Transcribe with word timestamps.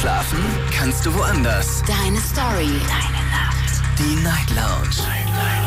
Schlafen 0.00 0.38
kannst 0.72 1.04
du 1.04 1.12
woanders. 1.12 1.82
Deine 1.86 2.16
Story. 2.20 2.70
Deine 2.88 3.22
Nacht. 3.28 3.82
Die 3.98 4.16
Night 4.22 4.48
Lounge. 4.48 4.96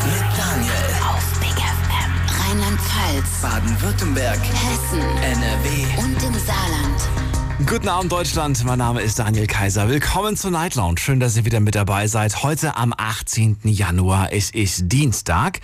Mit 0.05 0.23
Daniel. 0.35 0.73
Auf 1.07 1.39
Big 1.39 1.51
FM. 1.51 2.41
Rheinland-Pfalz. 2.41 3.41
Baden-Württemberg. 3.43 4.39
Hessen. 4.39 5.01
NRW. 5.21 5.85
Und 5.99 6.23
im 6.23 6.33
Saarland. 6.33 7.67
Guten 7.67 7.87
Abend 7.87 8.11
Deutschland, 8.11 8.63
mein 8.65 8.79
Name 8.79 9.01
ist 9.01 9.19
Daniel 9.19 9.45
Kaiser. 9.45 9.87
Willkommen 9.87 10.35
zur 10.35 10.49
Night 10.49 10.73
Lounge. 10.73 10.97
Schön, 10.97 11.19
dass 11.19 11.37
ihr 11.37 11.45
wieder 11.45 11.59
mit 11.59 11.75
dabei 11.75 12.07
seid. 12.07 12.41
Heute 12.41 12.75
am 12.75 12.91
18. 12.97 13.59
Januar, 13.65 14.33
es 14.33 14.49
ist 14.49 14.91
Dienstag 14.91 15.59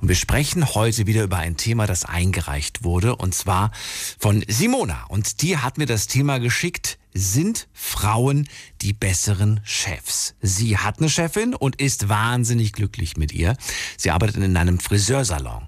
und 0.00 0.06
wir 0.06 0.14
sprechen 0.14 0.76
heute 0.76 1.08
wieder 1.08 1.24
über 1.24 1.38
ein 1.38 1.56
Thema, 1.56 1.88
das 1.88 2.04
eingereicht 2.04 2.84
wurde 2.84 3.16
und 3.16 3.34
zwar 3.34 3.72
von 4.20 4.44
Simona 4.46 5.06
und 5.08 5.42
die 5.42 5.58
hat 5.58 5.76
mir 5.76 5.86
das 5.86 6.06
Thema 6.06 6.38
geschickt, 6.38 6.98
sind 7.14 7.68
Frauen 7.72 8.48
die 8.80 8.92
besseren 8.92 9.60
Chefs? 9.64 10.34
Sie 10.40 10.78
hat 10.78 10.98
eine 10.98 11.08
Chefin 11.08 11.54
und 11.54 11.80
ist 11.80 12.08
wahnsinnig 12.08 12.72
glücklich 12.72 13.16
mit 13.16 13.32
ihr. 13.32 13.56
Sie 13.96 14.10
arbeitet 14.10 14.36
in 14.36 14.56
einem 14.56 14.78
Friseursalon. 14.78 15.66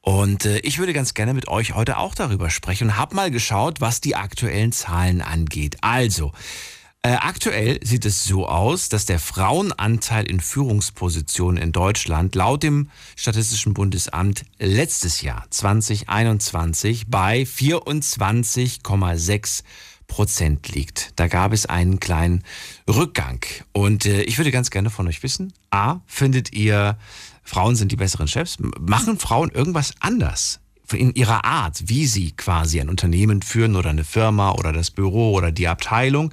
Und 0.00 0.44
äh, 0.44 0.58
ich 0.58 0.78
würde 0.78 0.92
ganz 0.92 1.14
gerne 1.14 1.34
mit 1.34 1.48
euch 1.48 1.74
heute 1.74 1.98
auch 1.98 2.14
darüber 2.14 2.50
sprechen 2.50 2.88
und 2.88 2.96
habe 2.96 3.14
mal 3.14 3.30
geschaut, 3.30 3.80
was 3.80 4.00
die 4.00 4.16
aktuellen 4.16 4.72
Zahlen 4.72 5.22
angeht. 5.22 5.78
Also, 5.82 6.32
äh, 7.06 7.18
aktuell 7.20 7.78
sieht 7.84 8.04
es 8.04 8.24
so 8.24 8.48
aus, 8.48 8.88
dass 8.88 9.06
der 9.06 9.20
Frauenanteil 9.20 10.28
in 10.28 10.40
Führungspositionen 10.40 11.62
in 11.62 11.70
Deutschland 11.70 12.34
laut 12.34 12.64
dem 12.64 12.90
Statistischen 13.14 13.74
Bundesamt 13.74 14.44
letztes 14.58 15.22
Jahr 15.22 15.46
2021 15.50 17.04
bei 17.06 17.42
24,6 17.42 19.62
Prozent 20.06 20.68
liegt. 20.68 21.12
Da 21.16 21.28
gab 21.28 21.52
es 21.52 21.66
einen 21.66 22.00
kleinen 22.00 22.44
Rückgang. 22.88 23.44
Und 23.72 24.06
äh, 24.06 24.22
ich 24.22 24.38
würde 24.38 24.50
ganz 24.50 24.70
gerne 24.70 24.90
von 24.90 25.08
euch 25.08 25.22
wissen, 25.22 25.52
a, 25.70 26.00
findet 26.06 26.52
ihr, 26.52 26.98
Frauen 27.42 27.76
sind 27.76 27.92
die 27.92 27.96
besseren 27.96 28.28
Chefs? 28.28 28.58
Machen 28.80 29.18
Frauen 29.18 29.50
irgendwas 29.50 29.92
anders? 30.00 30.60
in 30.92 31.14
ihrer 31.14 31.44
Art, 31.44 31.82
wie 31.86 32.06
sie 32.06 32.30
quasi 32.30 32.80
ein 32.80 32.88
Unternehmen 32.88 33.42
führen 33.42 33.74
oder 33.74 33.90
eine 33.90 34.04
Firma 34.04 34.52
oder 34.52 34.72
das 34.72 34.92
Büro 34.92 35.32
oder 35.32 35.50
die 35.50 35.66
Abteilung? 35.66 36.30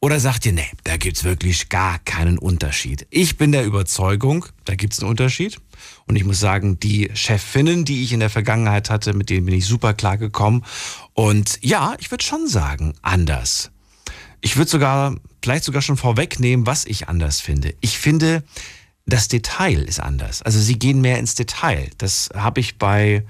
Oder 0.00 0.20
sagt 0.20 0.44
ihr, 0.46 0.52
nee, 0.52 0.70
da 0.84 0.96
gibt's 0.98 1.24
wirklich 1.24 1.68
gar 1.68 1.98
keinen 2.00 2.38
Unterschied? 2.38 3.06
Ich 3.10 3.38
bin 3.38 3.52
der 3.52 3.64
Überzeugung, 3.64 4.46
da 4.64 4.74
gibt's 4.74 5.00
einen 5.00 5.10
Unterschied. 5.10 5.58
Und 6.06 6.16
ich 6.16 6.24
muss 6.24 6.38
sagen, 6.38 6.78
die 6.78 7.10
Chefinnen, 7.14 7.84
die 7.84 8.02
ich 8.02 8.12
in 8.12 8.20
der 8.20 8.30
Vergangenheit 8.30 8.90
hatte, 8.90 9.14
mit 9.14 9.30
denen 9.30 9.46
bin 9.46 9.54
ich 9.54 9.66
super 9.66 9.94
klar 9.94 10.18
gekommen. 10.18 10.64
Und 11.16 11.58
ja, 11.62 11.96
ich 11.98 12.10
würde 12.10 12.22
schon 12.22 12.46
sagen, 12.46 12.92
anders. 13.00 13.70
Ich 14.42 14.58
würde 14.58 14.70
sogar, 14.70 15.16
vielleicht 15.42 15.64
sogar 15.64 15.80
schon 15.80 15.96
vorwegnehmen, 15.96 16.66
was 16.66 16.84
ich 16.84 17.08
anders 17.08 17.40
finde. 17.40 17.74
Ich 17.80 17.98
finde, 17.98 18.44
das 19.06 19.26
Detail 19.28 19.82
ist 19.82 19.98
anders. 19.98 20.42
Also 20.42 20.60
sie 20.60 20.78
gehen 20.78 21.00
mehr 21.00 21.18
ins 21.18 21.34
Detail. 21.34 21.88
Das 21.96 22.28
habe 22.34 22.60
ich 22.60 22.76
bei 22.76 23.24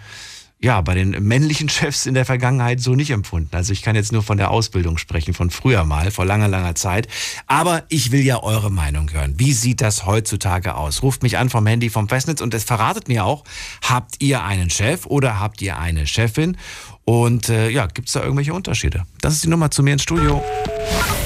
ja, 0.58 0.80
bei 0.80 0.94
den 0.94 1.10
männlichen 1.10 1.68
Chefs 1.68 2.06
in 2.06 2.14
der 2.14 2.24
Vergangenheit 2.24 2.80
so 2.80 2.94
nicht 2.94 3.10
empfunden. 3.10 3.54
Also 3.54 3.72
ich 3.72 3.82
kann 3.82 3.94
jetzt 3.94 4.10
nur 4.10 4.22
von 4.22 4.38
der 4.38 4.50
Ausbildung 4.50 4.98
sprechen, 4.98 5.34
von 5.34 5.50
früher 5.50 5.84
mal, 5.84 6.10
vor 6.10 6.24
langer, 6.24 6.48
langer 6.48 6.74
Zeit. 6.74 7.08
Aber 7.46 7.84
ich 7.88 8.10
will 8.10 8.22
ja 8.22 8.42
eure 8.42 8.70
Meinung 8.70 9.12
hören. 9.12 9.34
Wie 9.36 9.52
sieht 9.52 9.80
das 9.80 10.06
heutzutage 10.06 10.74
aus? 10.74 11.02
Ruft 11.02 11.22
mich 11.22 11.38
an 11.38 11.50
vom 11.50 11.66
Handy 11.66 11.90
vom 11.90 12.08
Festnetz 12.08 12.40
und 12.40 12.54
es 12.54 12.64
verratet 12.64 13.06
mir 13.08 13.24
auch, 13.24 13.44
habt 13.82 14.22
ihr 14.22 14.42
einen 14.42 14.70
Chef 14.70 15.06
oder 15.06 15.38
habt 15.38 15.60
ihr 15.60 15.78
eine 15.78 16.06
Chefin? 16.06 16.56
Und 17.08 17.48
äh, 17.48 17.68
ja, 17.68 17.86
gibt 17.86 18.08
es 18.08 18.14
da 18.14 18.22
irgendwelche 18.22 18.52
Unterschiede? 18.52 19.04
Das 19.20 19.34
ist 19.34 19.44
die 19.44 19.48
Nummer 19.48 19.70
zu 19.70 19.84
mir 19.84 19.92
ins 19.92 20.02
Studio. 20.02 20.42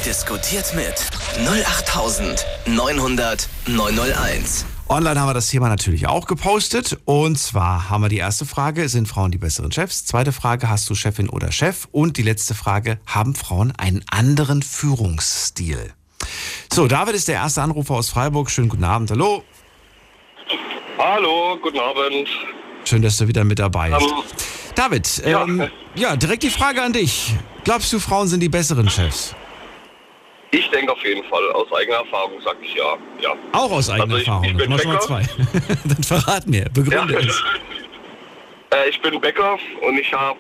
Diskutiert 0.05 0.75
mit 0.75 0.93
08900 1.39 3.49
901. 3.67 4.67
Online 4.91 5.19
haben 5.19 5.29
wir 5.29 5.35
das 5.35 5.49
Thema 5.49 5.71
natürlich 5.71 6.07
auch 6.07 6.27
gepostet. 6.27 6.99
Und 7.07 7.39
zwar 7.39 7.89
haben 7.89 8.03
wir 8.03 8.11
die 8.11 8.19
erste 8.19 8.45
Frage, 8.45 8.91
sind 8.91 9.09
Frauen 9.09 9.31
die 9.31 9.39
besseren 9.39 9.73
Chefs? 9.73 10.05
Zweite 10.05 10.33
Frage, 10.33 10.69
hast 10.69 10.91
du 10.91 10.95
Chefin 10.95 11.31
oder 11.31 11.51
Chef? 11.51 11.89
Und 11.93 12.19
die 12.19 12.25
letzte 12.25 12.55
Frage, 12.55 13.01
haben 13.07 13.35
Frauen 13.35 13.73
einen 13.79 14.05
anderen 14.11 14.63
Führungsstil? 14.63 15.95
So, 16.71 16.89
David 16.89 17.15
ist 17.15 17.29
der 17.29 17.37
erste 17.37 17.63
Anrufer 17.63 17.95
aus 17.95 18.11
Freiburg. 18.11 18.51
Schönen 18.51 18.69
guten 18.69 18.85
Abend, 18.85 19.11
hallo. 19.13 19.45
Hallo, 20.99 21.57
guten 21.63 21.79
Abend. 21.79 22.29
Schön, 22.85 23.01
dass 23.01 23.17
du 23.17 23.29
wieder 23.29 23.45
mit 23.45 23.59
dabei 23.59 23.91
bist. 23.91 24.03
Ähm, 24.03 24.60
David, 24.75 25.23
ja. 25.27 25.43
ähm, 25.43 25.69
ja, 25.95 26.17
direkt 26.17 26.43
die 26.43 26.51
Frage 26.51 26.83
an 26.83 26.93
dich. 26.93 27.35
Glaubst 27.65 27.93
du, 27.93 27.99
Frauen 27.99 28.29
sind 28.29 28.41
die 28.41 28.49
besseren 28.49 28.89
Chefs? 28.89 29.35
Ich 30.53 30.69
denke 30.71 30.91
auf 30.93 31.05
jeden 31.05 31.23
Fall, 31.29 31.49
aus 31.53 31.73
eigener 31.73 31.99
Erfahrung 31.99 32.41
sage 32.41 32.59
ich 32.63 32.75
ja. 32.75 32.97
ja. 33.21 33.35
Auch 33.53 33.71
aus 33.71 33.89
eigener 33.89 34.05
Also 34.05 34.17
ich- 34.17 34.27
Erfahrung. 34.27 34.45
ich 34.47 34.57
bin 34.57 34.71
Bäcker. 34.77 35.01
zwei. 35.01 35.23
Dann 35.85 36.03
verrat 36.03 36.47
mir, 36.47 36.65
begründe 36.73 37.15
Ja. 37.15 37.21
es. 37.21 37.43
Äh, 38.73 38.89
ich 38.89 39.01
bin 39.03 39.21
Bäcker 39.21 39.59
und 39.83 39.99
ich 39.99 40.13
habe 40.13 40.39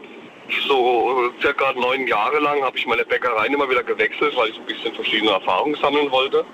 so 0.69 1.33
circa 1.41 1.73
neun 1.73 2.07
Jahre 2.07 2.39
lang 2.39 2.63
habe 2.63 2.79
ich 2.79 2.87
meine 2.87 3.05
Bäckereien 3.05 3.53
immer 3.53 3.69
wieder 3.69 3.83
gewechselt, 3.83 4.37
weil 4.37 4.51
ich 4.51 4.57
ein 4.57 4.67
bisschen 4.67 4.95
verschiedene 4.95 5.33
Erfahrungen 5.33 5.75
sammeln 5.83 6.09
wollte. 6.13 6.45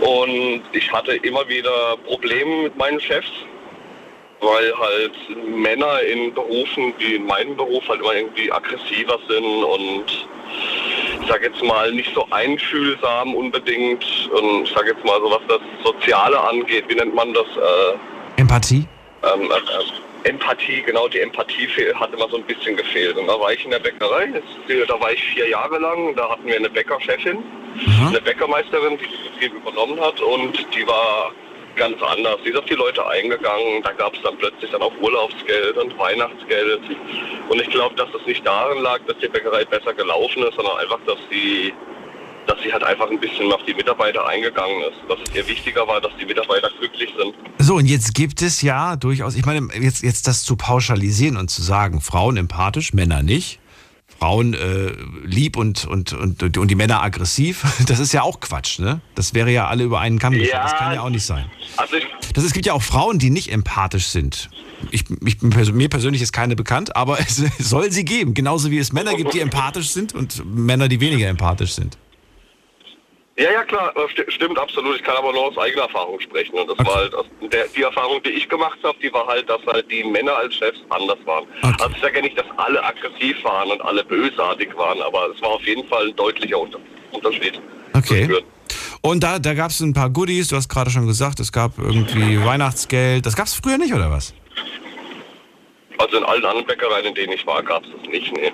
Und 0.00 0.62
ich 0.72 0.92
hatte 0.92 1.16
immer 1.16 1.48
wieder 1.48 1.96
Probleme 2.06 2.62
mit 2.64 2.76
meinen 2.76 3.00
Chefs, 3.00 3.26
weil 4.40 4.72
halt 4.78 5.12
Männer 5.48 6.00
in 6.02 6.32
Berufen, 6.34 6.92
die 7.00 7.16
in 7.16 7.26
meinem 7.26 7.56
Beruf 7.56 7.88
halt 7.88 8.00
immer 8.00 8.14
irgendwie 8.14 8.50
aggressiver 8.52 9.18
sind 9.28 9.64
und 9.64 10.04
ich 11.20 11.26
sag 11.28 11.42
jetzt 11.42 11.62
mal 11.62 11.92
nicht 11.92 12.14
so 12.14 12.26
einfühlsam 12.30 13.34
unbedingt 13.34 14.04
und 14.32 14.64
ich 14.64 14.72
sag 14.74 14.86
jetzt 14.86 15.04
mal 15.04 15.18
so 15.20 15.30
was 15.30 15.40
das 15.48 15.60
Soziale 15.84 16.38
angeht, 16.40 16.84
wie 16.88 16.94
nennt 16.94 17.14
man 17.14 17.32
das? 17.34 17.46
Äh, 17.56 18.40
Empathie? 18.40 18.86
ähm, 19.22 19.50
äh, 19.50 20.28
Empathie, 20.28 20.82
genau, 20.82 21.06
die 21.08 21.20
Empathie 21.20 21.68
hat 21.94 22.12
immer 22.12 22.28
so 22.28 22.36
ein 22.36 22.42
bisschen 22.42 22.76
gefehlt. 22.76 23.16
Und 23.16 23.28
da 23.28 23.38
war 23.38 23.52
ich 23.52 23.64
in 23.64 23.70
der 23.70 23.78
Bäckerei, 23.78 24.28
da 24.88 25.00
war 25.00 25.12
ich 25.12 25.22
vier 25.22 25.48
Jahre 25.48 25.78
lang, 25.78 26.16
da 26.16 26.30
hatten 26.30 26.46
wir 26.46 26.56
eine 26.56 26.68
Bäckerchefin, 26.68 27.38
Mhm. 27.76 28.08
eine 28.08 28.20
Bäckermeisterin, 28.20 28.98
die 28.98 29.04
den 29.04 29.32
Betrieb 29.32 29.54
übernommen 29.54 30.00
hat 30.00 30.20
und 30.20 30.66
die 30.74 30.86
war 30.86 31.30
ganz 31.76 32.02
anders. 32.02 32.36
Die 32.44 32.50
ist 32.50 32.56
auf 32.56 32.64
die 32.64 32.74
Leute 32.74 33.06
eingegangen, 33.06 33.82
da 33.82 33.92
gab 33.92 34.14
es 34.14 34.22
dann 34.22 34.36
plötzlich 34.38 34.70
dann 34.70 34.82
auch 34.82 34.92
Urlaubsgeld 35.00 35.76
und 35.76 35.96
Weihnachtsgeld. 35.98 36.80
Und 37.48 37.60
ich 37.60 37.70
glaube, 37.70 37.94
dass 37.94 38.08
es 38.18 38.26
nicht 38.26 38.46
daran 38.46 38.78
lag, 38.78 39.00
dass 39.06 39.18
die 39.18 39.28
Bäckerei 39.28 39.64
besser 39.64 39.94
gelaufen 39.94 40.42
ist, 40.42 40.54
sondern 40.54 40.76
einfach, 40.78 40.98
dass 41.06 41.18
sie 41.30 41.72
dass 42.46 42.62
sie 42.62 42.72
halt 42.72 42.84
einfach 42.84 43.10
ein 43.10 43.18
bisschen 43.18 43.52
auf 43.52 43.60
die 43.66 43.74
Mitarbeiter 43.74 44.24
eingegangen 44.26 44.82
ist. 44.82 44.98
Dass 45.08 45.18
es 45.28 45.34
ihr 45.34 45.48
wichtiger 45.48 45.86
war, 45.86 46.00
dass 46.00 46.12
die 46.18 46.26
Mitarbeiter 46.26 46.70
glücklich 46.78 47.12
sind. 47.18 47.34
So, 47.58 47.74
und 47.74 47.86
jetzt 47.86 48.14
gibt 48.14 48.40
es 48.40 48.62
ja 48.62 48.96
durchaus, 48.96 49.34
ich 49.34 49.44
meine, 49.44 49.68
jetzt, 49.80 50.02
jetzt 50.02 50.28
das 50.28 50.44
zu 50.44 50.56
pauschalisieren 50.56 51.36
und 51.36 51.50
zu 51.50 51.62
sagen, 51.62 52.00
Frauen 52.00 52.36
empathisch, 52.36 52.92
Männer 52.92 53.22
nicht. 53.22 53.58
Frauen 54.18 54.54
äh, 54.54 54.92
lieb 55.24 55.56
und, 55.56 55.84
und, 55.84 56.12
und, 56.12 56.56
und 56.56 56.68
die 56.68 56.74
Männer 56.74 57.02
aggressiv, 57.02 57.64
das 57.86 57.98
ist 57.98 58.12
ja 58.12 58.22
auch 58.22 58.40
Quatsch, 58.40 58.78
ne? 58.78 59.00
Das 59.14 59.34
wäre 59.34 59.50
ja 59.50 59.68
alle 59.68 59.84
über 59.84 60.00
einen 60.00 60.18
Kamm. 60.18 60.32
Ja. 60.34 60.62
Das 60.62 60.76
kann 60.76 60.94
ja 60.94 61.02
auch 61.02 61.10
nicht 61.10 61.24
sein. 61.24 61.46
Also 61.76 61.96
Das, 62.32 62.44
es 62.44 62.52
gibt 62.52 62.66
ja 62.66 62.72
auch 62.72 62.82
Frauen, 62.82 63.18
die 63.18 63.30
nicht 63.30 63.52
empathisch 63.52 64.06
sind. 64.06 64.50
Ich, 64.90 65.04
ich, 65.24 65.40
mir 65.42 65.88
persönlich 65.88 66.22
ist 66.22 66.32
keine 66.32 66.56
bekannt, 66.56 66.96
aber 66.96 67.18
es 67.26 67.42
soll 67.58 67.92
sie 67.92 68.04
geben. 68.04 68.34
Genauso 68.34 68.70
wie 68.70 68.78
es 68.78 68.92
Männer 68.92 69.14
gibt, 69.14 69.34
die 69.34 69.40
empathisch 69.40 69.90
sind 69.90 70.14
und 70.14 70.44
Männer, 70.46 70.88
die 70.88 71.00
weniger 71.00 71.28
empathisch 71.28 71.72
sind. 71.72 71.98
Ja, 73.38 73.52
ja, 73.52 73.64
klar, 73.64 73.92
sti- 74.08 74.30
stimmt 74.30 74.58
absolut. 74.58 74.96
Ich 74.96 75.02
kann 75.02 75.14
aber 75.16 75.30
nur 75.30 75.42
aus 75.48 75.58
eigener 75.58 75.82
Erfahrung 75.82 76.18
sprechen. 76.20 76.54
Und 76.58 76.68
das 76.70 76.78
Okay. 76.78 76.88
war 76.88 76.94
halt, 76.96 77.14
aus 77.14 77.26
der, 77.52 77.66
die 77.68 77.82
Erfahrung, 77.82 78.22
die 78.22 78.30
ich 78.30 78.48
gemacht 78.48 78.78
habe, 78.82 78.96
die 79.02 79.12
war 79.12 79.26
halt, 79.26 79.46
dass 79.50 79.60
halt 79.66 79.90
die 79.90 80.04
Männer 80.04 80.34
als 80.36 80.54
Chefs 80.54 80.78
anders 80.88 81.18
waren. 81.26 81.44
Okay. 81.62 81.74
Also 81.80 81.94
ich 81.96 82.00
sage 82.02 82.16
ja 82.16 82.22
nicht, 82.22 82.38
dass 82.38 82.46
alle 82.56 82.82
aggressiv 82.82 83.36
waren 83.44 83.70
und 83.72 83.82
alle 83.82 84.02
bösartig 84.04 84.74
waren, 84.76 85.02
aber 85.02 85.28
es 85.34 85.42
war 85.42 85.50
auf 85.50 85.62
jeden 85.66 85.86
Fall 85.86 86.06
ein 86.08 86.16
deutlicher 86.16 86.58
Unter 86.58 86.78
Unterschied. 87.12 87.60
Okay. 87.92 88.42
Und 89.02 89.22
da, 89.22 89.38
da 89.38 89.52
gab 89.54 89.70
es 89.70 89.80
ein 89.80 89.92
paar 89.92 90.08
Goodies, 90.08 90.48
du 90.48 90.56
hast 90.56 90.68
gerade 90.70 90.90
schon 90.90 91.06
gesagt, 91.06 91.38
es 91.38 91.52
gab 91.52 91.72
irgendwie 91.78 92.42
Weihnachtsgeld. 92.42 93.24
Das 93.26 93.36
gab 93.36 93.46
es 93.46 93.54
früher 93.54 93.76
nicht, 93.78 93.92
oder 93.92 94.10
was? 94.10 94.32
Also 95.98 96.16
in 96.16 96.24
allen 96.24 96.44
anderen 96.44 96.66
Bäckereien, 96.66 97.04
in 97.06 97.14
denen 97.14 97.32
ich 97.34 97.46
war, 97.46 97.62
gab 97.62 97.84
es 97.84 97.90
das 98.00 98.10
nicht. 98.10 98.32
Nee. 98.34 98.52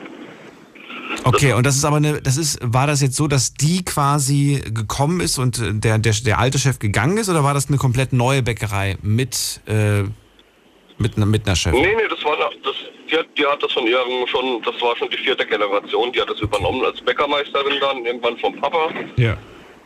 Okay, 1.25 1.53
und 1.53 1.65
das 1.67 1.77
ist 1.77 1.85
aber 1.85 1.97
eine, 1.97 2.21
das 2.21 2.37
ist, 2.37 2.59
war 2.63 2.87
das 2.87 3.01
jetzt 3.01 3.17
so, 3.17 3.29
dass 3.29 3.55
die 3.55 3.85
quasi 3.85 4.63
gekommen 4.73 5.21
ist 5.21 5.39
und 5.39 5.59
äh, 5.59 5.73
der, 5.75 5.99
der, 5.99 6.13
der 6.15 6.39
alte 6.39 6.59
Chef 6.59 6.79
gegangen 6.79 7.17
ist, 7.19 7.29
oder 7.29 7.45
war 7.45 7.55
das 7.55 7.69
eine 7.69 7.79
komplett 7.79 8.13
neue 8.13 8.43
Bäckerei 8.43 8.97
mit, 9.03 9.61
äh, 9.67 10.03
mit, 10.99 11.17
einer- 11.17 11.27
mit 11.27 11.47
einer 11.47 11.55
Chefin? 11.57 11.81
Nee, 11.81 11.95
nee, 11.97 12.09
das 12.11 12.25
war 12.25 12.37
das, 12.37 12.75
die, 13.11 13.17
hat, 13.17 13.27
die 13.39 13.47
hat 13.47 13.63
das 13.63 13.73
von 13.73 13.87
ihrem 13.87 14.27
schon, 14.27 14.63
das 14.65 14.81
war 14.83 14.97
schon 14.97 15.11
die 15.11 15.17
vierte 15.19 15.47
Generation, 15.47 16.13
die 16.13 16.21
hat 16.21 16.31
das 16.31 16.41
übernommen 16.41 16.85
als 16.85 17.01
Bäckermeisterin 17.01 17.75
dann, 17.81 18.05
irgendwann 18.05 18.37
vom 18.39 18.55
Papa. 18.61 18.89
Ja. 19.17 19.37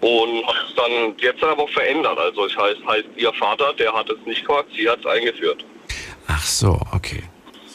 Und 0.00 0.46
hat 0.46 0.54
es 0.68 0.74
dann 0.76 1.14
jetzt 1.18 1.42
aber 1.42 1.66
verändert. 1.68 2.18
Also 2.18 2.44
es 2.46 2.56
heißt, 2.56 2.78
heißt, 2.86 3.04
ihr 3.16 3.32
Vater, 3.34 3.72
der 3.78 3.92
hat 3.92 4.08
es 4.10 4.18
nicht 4.26 4.46
gemacht, 4.46 4.66
sie 4.76 4.88
hat 4.88 5.00
es 5.00 5.06
eingeführt. 5.06 5.64
Ach 6.28 6.42
so, 6.44 6.78
okay. 6.92 7.22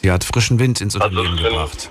Sie 0.00 0.10
hat 0.10 0.22
frischen 0.24 0.58
Wind 0.58 0.80
ins 0.80 0.94
Also, 0.96 1.06
Unternehmen 1.20 1.36
wenn- 1.42 1.50
gebracht. 1.52 1.90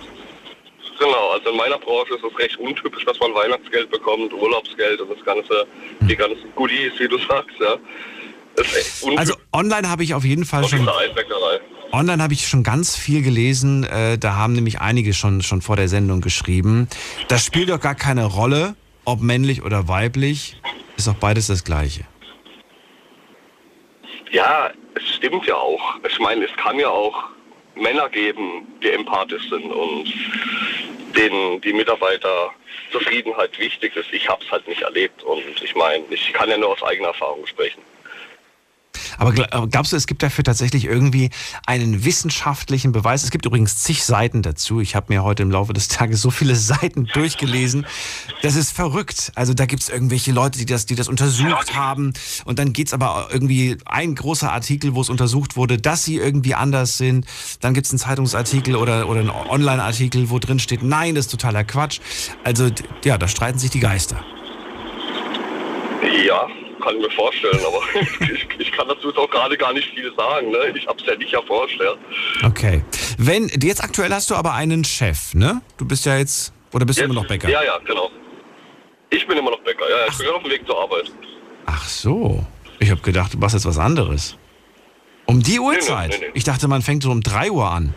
Genau, 1.02 1.32
also 1.32 1.50
in 1.50 1.58
meiner 1.58 1.80
Branche 1.80 2.14
ist 2.14 2.24
es 2.24 2.38
recht 2.38 2.58
untypisch, 2.58 3.04
dass 3.06 3.20
man 3.20 3.34
Weihnachtsgeld 3.34 3.90
bekommt, 3.90 4.32
Urlaubsgeld 4.34 5.02
und 5.02 5.10
das 5.10 5.26
ganze, 5.26 5.66
die 6.02 6.16
ganzen 6.16 6.54
Goodies, 6.54 6.92
wie 7.00 7.08
du 7.08 7.18
sagst, 7.18 7.56
ja. 7.60 7.76
Also 9.16 9.34
online 9.52 9.90
habe 9.90 10.04
ich 10.04 10.14
auf 10.14 10.24
jeden 10.24 10.46
Fall 10.46 10.68
schon. 10.68 10.88
Online 11.92 12.22
habe 12.22 12.34
ich 12.34 12.48
schon 12.48 12.62
ganz 12.62 12.96
viel 12.96 13.24
gelesen. 13.24 13.84
Äh, 13.84 14.20
da 14.20 14.36
haben 14.36 14.54
nämlich 14.54 14.80
einige 14.80 15.14
schon, 15.16 15.42
schon 15.42 15.64
vor 15.64 15.76
der 15.76 15.88
Sendung 15.88 16.22
geschrieben. 16.22 16.88
Das 17.30 17.46
spielt 17.46 17.70
doch 17.70 17.80
gar 17.80 17.96
keine 17.96 18.26
Rolle, 18.26 18.76
ob 19.04 19.22
männlich 19.22 19.64
oder 19.64 19.88
weiblich. 19.88 20.62
Ist 20.98 21.08
doch 21.08 21.16
beides 21.16 21.48
das 21.48 21.64
Gleiche. 21.64 22.02
Ja, 24.32 24.70
es 24.94 25.16
stimmt 25.16 25.48
ja 25.48 25.56
auch. 25.56 25.96
Ich 26.08 26.20
meine, 26.20 26.46
es 26.46 26.52
kann 26.58 26.78
ja 26.78 26.90
auch 26.90 27.32
Männer 27.76 28.10
geben, 28.10 28.68
die 28.84 28.92
empathisch 28.92 29.50
sind 29.50 29.72
und 29.72 30.14
denen 31.16 31.62
die 31.62 31.74
Mitarbeiterzufriedenheit 31.74 33.58
wichtig 33.60 33.96
ist. 33.96 34.12
Ich 34.14 34.28
habe 34.30 34.44
es 34.44 34.52
halt 34.52 34.68
nicht 34.68 34.82
erlebt 34.82 35.24
und 35.24 35.44
ich 35.62 35.76
meine, 35.76 36.04
ich 36.10 36.34
kann 36.34 36.50
ja 36.50 36.58
nur 36.58 36.70
aus 36.70 36.84
eigener 36.84 37.10
Erfahrung 37.10 37.46
sprechen. 37.46 37.82
Aber 39.18 39.32
gl- 39.32 39.52
aber 39.52 39.68
glaubst 39.68 39.92
du, 39.92 39.98
es 39.98 40.08
gibt 40.08 40.24
dafür 40.24 40.44
tatsächlich 40.44 40.86
irgendwie 40.86 41.30
einen 41.66 42.04
wissenschaftlichen 42.04 42.92
Beweis? 42.92 43.24
Es 43.24 43.32
gibt 43.32 43.46
übrigens 43.46 43.78
zig 43.78 44.04
Seiten 44.04 44.42
dazu. 44.42 44.80
Ich 44.80 44.96
habe 44.96 45.08
mir 45.10 45.24
heute 45.24 45.44
im 45.44 45.52
Laufe 45.52 45.74
des 45.74 45.88
Tages 45.88 46.22
so 46.22 46.32
viele 46.32 46.56
Seiten 46.56 47.06
durchgelesen. 47.06 47.86
Das 48.42 48.56
ist 48.56 48.72
verrückt. 48.72 49.32
Also 49.36 49.54
da 49.54 49.66
gibt 49.66 49.84
es 49.84 49.90
irgendwelche 49.90 50.32
Leute, 50.32 50.60
die 50.60 50.66
das, 50.66 50.86
die 50.86 50.96
das 50.96 51.08
untersucht 51.08 51.76
haben. 51.76 52.14
Und 52.46 52.60
dann 52.60 52.74
geht's 52.74 52.94
aber 52.94 53.30
irgendwie 53.32 53.78
ein 53.86 54.16
großer 54.16 54.52
Artikel, 54.52 54.96
wo 54.96 55.02
es 55.02 55.10
untersucht 55.10 55.56
wurde, 55.56 55.78
dass 55.78 56.04
sie 56.04 56.18
irgendwie 56.18 56.56
anders 56.56 56.98
sind. 56.98 57.26
Dann 57.60 57.74
gibt's 57.74 57.92
einen 57.92 58.00
Zeitungsartikel 58.00 58.76
oder, 58.76 59.08
oder 59.10 59.20
einen 59.22 59.30
Online-Artikel, 59.30 60.30
wo 60.30 60.40
drin 60.40 60.60
steht, 60.60 60.84
nein, 60.84 61.16
das 61.16 61.26
ist 61.26 61.32
totaler 61.32 61.64
Quatsch. 61.64 62.00
Also 62.44 62.70
ja, 63.04 63.18
da 63.18 63.28
streiten 63.28 63.60
sich 63.60 63.72
die 63.72 63.80
Geister. 63.80 64.24
Kann 66.82 66.96
ich 66.96 67.02
mir 67.02 67.12
vorstellen, 67.12 67.60
aber 67.66 67.82
ich, 68.34 68.48
ich 68.60 68.72
kann 68.72 68.88
dazu 68.88 69.10
jetzt 69.10 69.18
auch 69.18 69.30
gerade 69.30 69.58
gar 69.58 69.74
nicht 69.74 69.90
viel 69.94 70.12
sagen. 70.16 70.52
Ne? 70.52 70.58
Ich 70.76 70.88
habe 70.88 71.00
es 71.00 71.06
ja 71.06 71.16
nicht 71.16 71.34
erforscht. 71.34 71.80
Ja. 71.80 72.48
Okay. 72.48 72.84
Wenn, 73.18 73.48
jetzt 73.62 73.84
aktuell 73.84 74.12
hast 74.14 74.30
du 74.30 74.36
aber 74.36 74.54
einen 74.54 74.84
Chef, 74.84 75.34
ne? 75.34 75.62
Du 75.78 75.86
bist 75.86 76.06
ja 76.06 76.18
jetzt, 76.18 76.54
oder 76.74 76.86
bist 76.86 77.00
du 77.00 77.04
immer 77.04 77.14
noch 77.14 77.28
Bäcker? 77.28 77.50
Ja, 77.50 77.64
ja, 77.64 77.78
genau. 77.86 78.10
Ich 79.10 79.28
bin 79.28 79.38
immer 79.38 79.52
noch 79.52 79.60
Bäcker. 79.62 79.90
Ja, 79.90 79.98
ja, 79.98 80.06
ich 80.10 80.18
bin 80.18 80.26
gerade 80.26 80.38
auf 80.38 80.44
dem 80.44 80.52
Weg 80.52 80.66
zur 80.66 80.82
Arbeit. 80.82 81.12
Ach 81.66 81.88
so. 81.88 82.46
Ich 82.80 82.90
habe 82.90 83.02
gedacht, 83.02 83.34
du 83.34 83.38
machst 83.38 83.54
jetzt 83.54 83.66
was 83.66 83.78
anderes. 83.78 84.36
Um 85.26 85.42
die 85.44 85.60
Uhrzeit? 85.60 86.10
nee, 86.12 86.26
nee. 86.28 86.32
Ich 86.34 86.44
dachte, 86.44 86.68
man 86.68 86.82
fängt 86.82 87.04
so 87.04 87.12
um 87.12 87.22
3 87.22 87.52
Uhr 87.52 87.70
an. 87.70 87.94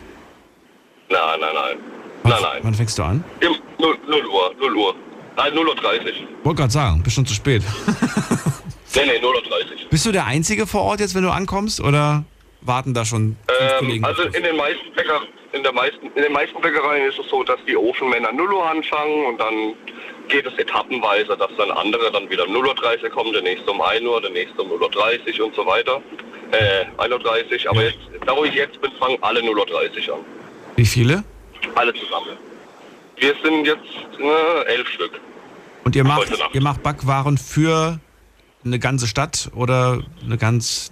Nein, 1.09 1.19
nein, 1.39 1.49
nein. 1.53 1.77
Wann, 2.23 2.31
Nein, 2.31 2.41
nein. 2.41 2.59
Wann 2.63 2.73
fängst 2.73 2.97
du 2.97 3.03
an? 3.03 3.23
Im 3.39 3.55
0, 3.79 3.97
0 4.07 4.25
Uhr, 4.25 4.55
0 4.59 4.75
Uhr. 4.75 4.95
Nein, 5.37 5.53
0 5.53 5.67
Uhr 5.67 5.75
30. 5.75 6.27
Wollte 6.43 6.57
gerade 6.61 6.71
sagen, 6.73 7.03
bist 7.03 7.15
schon 7.15 7.25
zu 7.25 7.33
spät. 7.33 7.63
Nee, 8.95 9.05
nee, 9.05 9.19
0 9.19 9.35
Uhr 9.35 9.41
30. 9.41 9.87
Bist 9.89 10.05
du 10.05 10.11
der 10.11 10.25
Einzige 10.25 10.67
vor 10.67 10.83
Ort 10.83 10.99
jetzt, 10.99 11.15
wenn 11.15 11.23
du 11.23 11.29
ankommst? 11.31 11.81
Oder 11.81 12.23
warten 12.61 12.93
da 12.93 13.03
schon 13.05 13.35
Ähm, 13.59 13.77
Kollegen? 13.79 14.05
also 14.05 14.23
in 14.23 14.43
den 14.43 14.55
meisten 14.55 14.91
Bäcker, 14.95 15.21
in 15.51 15.63
der 15.63 15.73
meisten, 15.73 16.07
in 16.15 16.23
den 16.23 16.31
meisten 16.31 16.59
Bäckereien 16.61 17.07
ist 17.09 17.19
es 17.19 17.27
so, 17.29 17.43
dass 17.43 17.59
die 17.67 17.75
Ofenmänner 17.75 18.31
0 18.31 18.53
Uhr 18.53 18.65
anfangen 18.69 19.25
und 19.25 19.39
dann 19.39 19.73
geht 20.27 20.45
es 20.45 20.53
etappenweise, 20.57 21.37
dass 21.37 21.51
dann 21.57 21.71
andere 21.71 22.11
dann 22.11 22.29
wieder 22.29 22.47
um 22.47 22.53
0 22.53 22.67
Uhr 22.67 22.75
30 22.75 23.11
kommen, 23.11 23.31
der 23.33 23.41
nächste 23.43 23.69
um 23.71 23.81
1 23.81 24.01
Uhr, 24.05 24.21
der 24.21 24.31
nächste 24.31 24.61
um 24.61 24.69
0 24.69 24.81
Uhr 24.81 24.89
30 24.89 25.41
und 25.41 25.53
so 25.55 25.65
weiter. 25.65 26.01
Äh, 26.51 26.85
1 26.97 27.11
Uhr 27.13 27.19
30, 27.19 27.69
aber 27.69 27.83
jetzt, 27.83 27.97
da 28.25 28.35
wo 28.35 28.45
ich 28.45 28.53
jetzt 28.53 28.79
bin, 28.81 28.91
fangen 28.99 29.17
alle 29.21 29.43
0 29.43 29.57
Uhr 29.59 29.65
30 29.65 30.11
an. 30.11 30.19
Wie 30.75 30.85
viele? 30.85 31.23
Alle 31.75 31.93
zusammen. 31.93 32.37
Wir 33.17 33.33
sind 33.43 33.65
jetzt 33.65 33.83
äh, 34.19 34.73
elf 34.73 34.87
Stück. 34.89 35.19
Und 35.83 35.95
ihr 35.95 36.03
macht, 36.03 36.31
ihr 36.53 36.61
macht 36.61 36.81
Backwaren 36.81 37.37
für 37.37 37.99
eine 38.65 38.79
ganze 38.79 39.07
Stadt 39.07 39.49
oder 39.53 40.03
eine 40.23 40.37
ganz, 40.37 40.91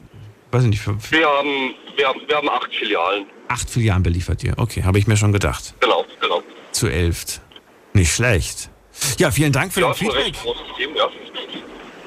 weiß 0.52 0.64
ich 0.64 0.70
nicht, 0.70 0.82
für 0.82 0.96
Wir 1.12 1.28
haben, 1.28 1.74
wir 1.96 2.08
haben, 2.08 2.22
wir 2.28 2.36
haben 2.38 2.50
acht 2.50 2.74
Filialen. 2.74 3.26
acht 3.48 3.70
Filialen 3.70 4.04
beliefert 4.04 4.44
ihr. 4.44 4.54
Okay, 4.58 4.84
habe 4.84 5.00
ich 5.00 5.08
mir 5.08 5.18
schon 5.18 5.34
gedacht. 5.34 5.74
Genau, 5.80 6.06
genau. 6.22 6.42
Zu 6.72 6.88
elf. 6.88 7.42
Nicht 7.94 8.14
schlecht. 8.14 8.70
Ja, 9.18 9.32
vielen 9.32 9.52
Dank 9.52 9.74
für 9.74 9.82
Ja, 9.82 9.88
dein 9.88 9.96
Feedback. 9.96 10.34
Team, 10.78 10.90
ja. 10.96 11.08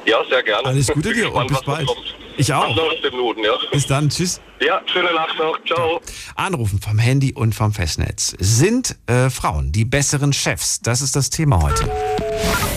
Ja, 0.06 0.24
sehr 0.28 0.42
gerne. 0.42 0.68
Alles 0.68 0.86
Gute 0.86 1.12
dir 1.12 1.32
und 1.34 1.48
bis 1.48 1.60
bald. 1.62 1.88
Ich 2.38 2.52
auch. 2.52 2.76
Noch 2.76 2.90
15 2.90 3.10
Minuten, 3.12 3.44
ja. 3.44 3.52
Bis 3.72 3.86
dann, 3.86 4.10
tschüss. 4.10 4.40
Ja, 4.60 4.80
schöne 4.92 5.12
Nacht 5.14 5.38
noch. 5.38 5.58
Ciao. 5.66 6.00
Anrufen 6.34 6.80
vom 6.80 6.98
Handy 6.98 7.32
und 7.32 7.54
vom 7.54 7.72
Festnetz. 7.72 8.34
Sind 8.38 8.96
äh, 9.06 9.30
Frauen 9.30 9.72
die 9.72 9.84
besseren 9.84 10.32
Chefs? 10.32 10.80
Das 10.80 11.02
ist 11.02 11.16
das 11.16 11.30
Thema 11.30 11.62
heute. 11.62 11.90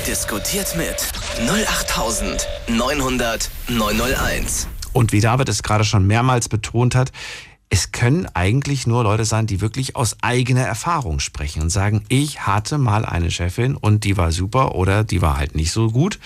Diskutiert 0.07 0.75
mit 0.77 0.95
08900 1.50 3.50
901. 3.67 4.67
Und 4.94 5.11
wie 5.11 5.21
David 5.21 5.50
es 5.50 5.61
gerade 5.61 5.83
schon 5.83 6.07
mehrmals 6.07 6.50
betont 6.50 6.95
hat, 6.95 7.11
es 7.69 7.91
können 7.91 8.27
eigentlich 8.33 8.88
nur 8.88 9.03
Leute 9.03 9.25
sein, 9.25 9.45
die 9.45 9.61
wirklich 9.61 9.95
aus 9.95 10.17
eigener 10.23 10.63
Erfahrung 10.63 11.19
sprechen 11.19 11.61
und 11.61 11.69
sagen, 11.69 12.03
ich 12.09 12.47
hatte 12.47 12.79
mal 12.79 13.06
eine 13.06 13.29
Chefin 13.29 13.75
und 13.75 14.06
die 14.06 14.17
war 14.17 14.31
super 14.31 14.73
oder 14.73 15.03
die 15.03 15.21
war 15.21 15.38
halt 15.38 15.53
nicht 15.53 15.71
so 15.71 15.91
gut. 15.91 16.17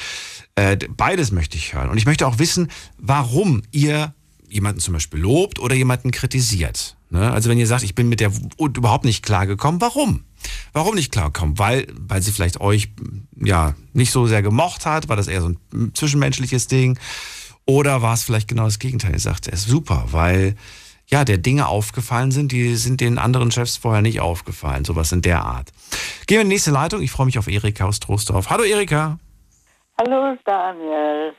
Äh, 0.56 0.78
beides 0.96 1.32
möchte 1.32 1.58
ich 1.58 1.74
hören. 1.74 1.90
Und 1.90 1.98
ich 1.98 2.06
möchte 2.06 2.28
auch 2.28 2.40
wissen, 2.40 2.70
warum 2.98 3.64
ihr 3.72 4.14
jemanden 4.50 4.80
zum 4.80 4.94
Beispiel 4.94 5.20
lobt 5.20 5.60
oder 5.60 5.76
jemanden 5.76 6.12
kritisiert. 6.12 6.96
Ne? 7.10 7.32
Also 7.32 7.50
wenn 7.50 7.58
ihr 7.58 7.68
sagt, 7.68 7.84
ich 7.84 7.96
bin 7.96 8.08
mit 8.08 8.20
der 8.20 8.32
Wut 8.36 8.78
überhaupt 8.78 9.06
nicht 9.06 9.24
klargekommen, 9.24 9.82
warum? 9.82 10.24
Warum 10.74 10.96
nicht 10.96 11.12
klargekommen? 11.12 11.58
Weil, 11.58 11.88
weil 12.00 12.22
sie 12.22 12.32
vielleicht 12.32 12.62
euch 12.62 12.90
ja 13.36 13.76
nicht 13.94 14.12
so 14.12 14.28
sehr 14.28 14.42
gemocht 14.42 14.86
hat, 14.86 15.10
war 15.10 15.16
das 15.16 15.28
eher 15.28 15.42
so 15.42 15.50
ein 15.50 15.92
zwischenmenschliches 15.94 16.68
Ding. 16.68 17.00
Oder 17.66 18.02
war 18.02 18.14
es 18.14 18.24
vielleicht 18.24 18.48
genau 18.48 18.66
das 18.66 18.80
Gegenteil? 18.80 19.14
Ihr 19.14 19.20
sagt, 19.20 19.48
er 19.48 19.54
ist 19.54 19.68
super, 19.68 20.08
weil 20.12 20.56
ja, 21.08 21.26
der 21.26 21.38
Dinge 21.38 21.68
aufgefallen 21.68 22.32
sind, 22.32 22.52
die 22.52 22.76
sind 22.76 23.02
den 23.02 23.18
anderen 23.18 23.52
Chefs 23.52 23.78
vorher 23.78 24.02
nicht 24.02 24.20
aufgefallen. 24.20 24.86
Sowas 24.86 25.12
in 25.12 25.22
der 25.22 25.44
Art. 25.44 25.72
Gehen 26.28 26.38
wir 26.38 26.42
in 26.42 26.50
die 26.50 26.56
nächste 26.56 26.72
Leitung. 26.72 27.02
Ich 27.02 27.12
freue 27.12 27.26
mich 27.26 27.38
auf 27.38 27.48
Erika 27.48 27.86
aus 27.86 28.00
Troisdorf. 28.00 28.50
Hallo 28.50 28.64
Erika. 28.64 29.20
Hallo 30.00 30.36
Daniel. 30.46 31.36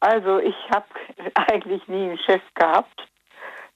Also 0.00 0.38
ich 0.38 0.56
habe 0.70 0.86
eigentlich 1.34 1.86
nie 1.88 2.04
einen 2.04 2.18
Chef 2.18 2.40
gehabt, 2.54 3.06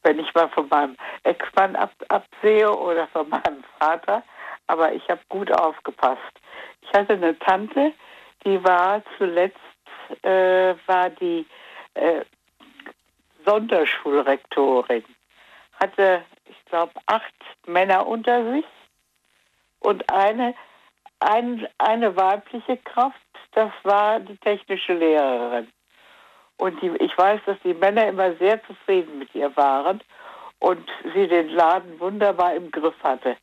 wenn 0.03 0.19
ich 0.19 0.33
mal 0.33 0.49
von 0.49 0.69
meinem 0.69 0.97
Ex-Mann 1.25 1.77
ab, 1.77 1.93
absehe 2.09 2.73
oder 2.75 3.07
von 3.09 3.29
meinem 3.29 3.63
Vater. 3.79 4.23
Aber 4.69 4.93
ich 4.95 5.07
habe 5.11 5.21
gut 5.29 5.53
aufgepasst. 5.53 6.41
Ich 6.81 6.93
hatte 6.95 7.13
eine 7.13 7.39
Tante, 7.41 7.93
die 8.45 8.63
war 8.65 9.03
zuletzt 9.19 9.59
äh, 10.23 10.75
war 10.87 11.11
die 11.11 11.47
äh, 11.95 12.25
Sonderschulrektorin, 13.45 15.05
hatte 15.79 16.25
ich 16.47 16.65
glaube 16.67 16.93
acht 17.07 17.35
Männer 17.67 18.07
unter 18.07 18.51
sich 18.51 18.65
und 19.81 20.11
eine 20.11 20.55
ein, 21.21 21.67
eine 21.79 22.17
weibliche 22.17 22.77
Kraft, 22.79 23.17
das 23.53 23.71
war 23.83 24.21
die 24.21 24.37
technische 24.39 24.95
Lehrerin. 24.95 25.69
Und 26.57 26.81
die, 26.81 26.91
ich 27.01 27.17
weiß, 27.17 27.41
dass 27.47 27.59
die 27.65 27.75
Männer 27.75 28.07
immer 28.07 28.35
sehr 28.37 28.63
zufrieden 28.65 29.19
mit 29.19 29.35
ihr 29.35 29.55
waren 29.57 30.01
und 30.59 30.89
sie 31.15 31.27
den 31.27 31.49
Laden 31.49 31.99
wunderbar 31.99 32.55
im 32.55 32.71
Griff 32.71 32.95
hatte. 33.03 33.37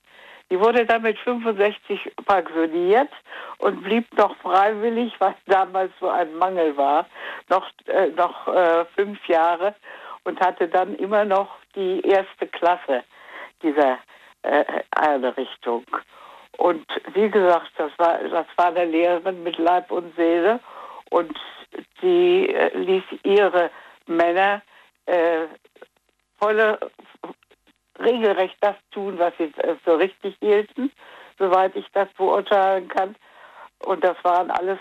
Die 0.49 0.59
wurde 0.59 0.85
dann 0.85 1.03
mit 1.03 1.17
65 1.19 2.11
pensioniert 2.25 3.11
und 3.59 3.83
blieb 3.83 4.11
noch 4.17 4.35
freiwillig, 4.37 5.13
weil 5.19 5.35
damals 5.45 5.91
so 5.99 6.09
ein 6.09 6.33
Mangel 6.37 6.75
war, 6.75 7.05
noch, 7.49 7.69
äh, 7.85 8.07
noch 8.07 8.47
äh, 8.47 8.85
fünf 8.95 9.23
Jahre 9.27 9.75
und 10.23 10.39
hatte 10.39 10.67
dann 10.67 10.95
immer 10.95 11.23
noch 11.25 11.49
die 11.75 12.01
erste 12.01 12.47
Klasse 12.47 13.03
dieser 13.61 13.99
äh, 14.41 14.63
Einrichtung. 14.91 15.85
Und 16.59 16.85
wie 17.13 17.29
gesagt, 17.29 17.71
das 17.77 17.91
war, 17.97 18.17
das 18.17 18.45
war 18.57 18.65
eine 18.65 18.83
Lehrerin 18.83 19.43
mit 19.43 19.57
Leib 19.57 19.89
und 19.91 20.13
Seele 20.17 20.59
und 21.09 21.33
die 22.01 22.53
äh, 22.53 22.77
ließ 22.77 23.03
ihre 23.23 23.71
Männer 24.07 24.61
äh, 25.05 25.47
volle, 26.37 26.77
regelrecht 27.97 28.57
das 28.59 28.75
tun, 28.91 29.17
was 29.17 29.31
sie 29.37 29.53
äh, 29.59 29.75
für 29.85 29.99
richtig 29.99 30.35
hielten, 30.41 30.91
soweit 31.37 31.77
ich 31.77 31.85
das 31.93 32.09
beurteilen 32.17 32.89
kann. 32.89 33.15
Und 33.85 34.03
das 34.03 34.17
waren 34.23 34.51
alles 34.51 34.79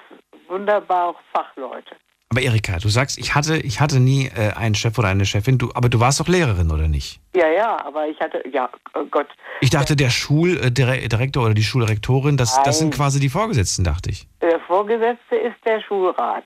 wunderbare 0.48 1.14
Fachleute. 1.32 1.94
Aber 2.30 2.42
Erika, 2.42 2.78
du 2.78 2.88
sagst, 2.88 3.18
ich 3.18 3.34
hatte, 3.34 3.56
ich 3.56 3.80
hatte 3.80 4.00
nie 4.00 4.26
äh, 4.26 4.52
einen 4.54 4.74
Chef 4.74 4.98
oder 4.98 5.08
eine 5.08 5.24
Chefin, 5.24 5.56
du, 5.56 5.70
aber 5.74 5.88
du 5.88 5.98
warst 5.98 6.20
doch 6.20 6.28
Lehrerin, 6.28 6.70
oder 6.70 6.86
nicht? 6.86 7.20
Ja, 7.34 7.48
ja, 7.48 7.86
aber 7.86 8.06
ich 8.06 8.20
hatte, 8.20 8.42
ja, 8.52 8.68
oh 8.94 9.04
Gott, 9.10 9.28
Ich 9.60 9.70
dachte, 9.70 9.96
der 9.96 10.10
Schuldirektor 10.10 11.44
oder 11.44 11.54
die 11.54 11.62
Schulrektorin, 11.62 12.36
das, 12.36 12.62
das 12.64 12.80
sind 12.80 12.94
quasi 12.94 13.18
die 13.18 13.30
Vorgesetzten, 13.30 13.82
dachte 13.84 14.10
ich. 14.10 14.26
der 14.42 14.60
Vorgesetzte 14.60 15.36
ist 15.36 15.56
der 15.64 15.80
Schulrat. 15.80 16.44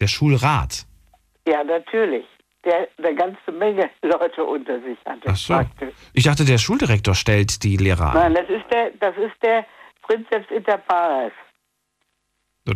Der 0.00 0.08
Schulrat. 0.08 0.84
Ja, 1.46 1.62
natürlich. 1.62 2.24
Der 2.64 2.88
eine 2.98 3.14
ganze 3.14 3.52
Menge 3.52 3.88
Leute 4.02 4.42
unter 4.42 4.80
sich 4.80 4.98
hatte. 5.06 5.22
Ach 5.26 5.36
so. 5.36 5.54
praktisch. 5.54 5.94
Ich 6.14 6.24
dachte, 6.24 6.44
der 6.44 6.58
Schuldirektor 6.58 7.14
stellt 7.14 7.62
die 7.62 7.76
Lehrer 7.76 8.10
an. 8.10 8.32
Nein, 8.32 8.34
das 8.34 8.48
ist 8.48 8.64
der, 8.72 8.90
das 8.98 9.16
ist 9.16 9.40
der, 9.40 9.64
Prinzeps 10.06 10.50
inter 10.50 10.78
pares. 10.78 11.32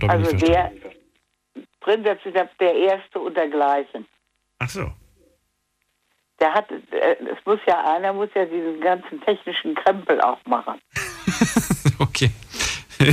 Also 0.08 0.36
der 0.36 0.72
verstanden. 1.80 2.04
Prinzeps 2.04 2.26
inter 2.26 2.48
der 2.58 2.74
Erste 2.74 3.20
und 3.20 3.36
dergleichen. 3.36 4.06
Ach 4.58 4.68
so. 4.68 4.90
Der 6.40 6.54
hat, 6.54 6.70
äh, 6.70 7.16
es 7.30 7.44
muss 7.44 7.60
ja, 7.66 7.84
einer 7.94 8.12
muss 8.12 8.30
ja 8.34 8.44
diesen 8.46 8.80
ganzen 8.80 9.20
technischen 9.22 9.74
Krempel 9.74 10.20
auch 10.20 10.38
machen. 10.46 10.80
okay. 11.98 12.30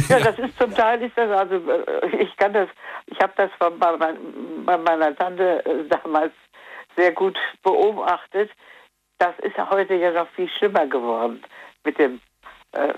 Ja, 0.10 0.20
das 0.20 0.38
ist 0.40 0.58
zum 0.58 0.74
Teil 0.74 1.02
ist 1.02 1.18
das, 1.18 1.30
also 1.32 1.56
äh, 1.56 2.18
ich 2.18 2.36
kann 2.38 2.54
das, 2.54 2.70
ich 3.06 3.20
habe 3.20 3.34
das 3.38 3.50
von, 3.58 3.78
bei, 3.80 3.96
bei 4.66 4.78
meiner 4.78 5.16
Tante 5.16 5.66
äh, 5.66 5.88
damals 5.90 6.34
sehr 6.96 7.12
gut 7.12 7.38
beobachtet. 7.64 8.52
Das 9.18 9.34
ist 9.40 9.58
heute 9.58 9.96
ja 9.96 10.12
noch 10.12 10.30
viel 10.30 10.50
schlimmer 10.50 10.88
geworden 10.88 11.42
mit 11.84 11.98
dem 12.00 12.22
äh, 12.78 12.94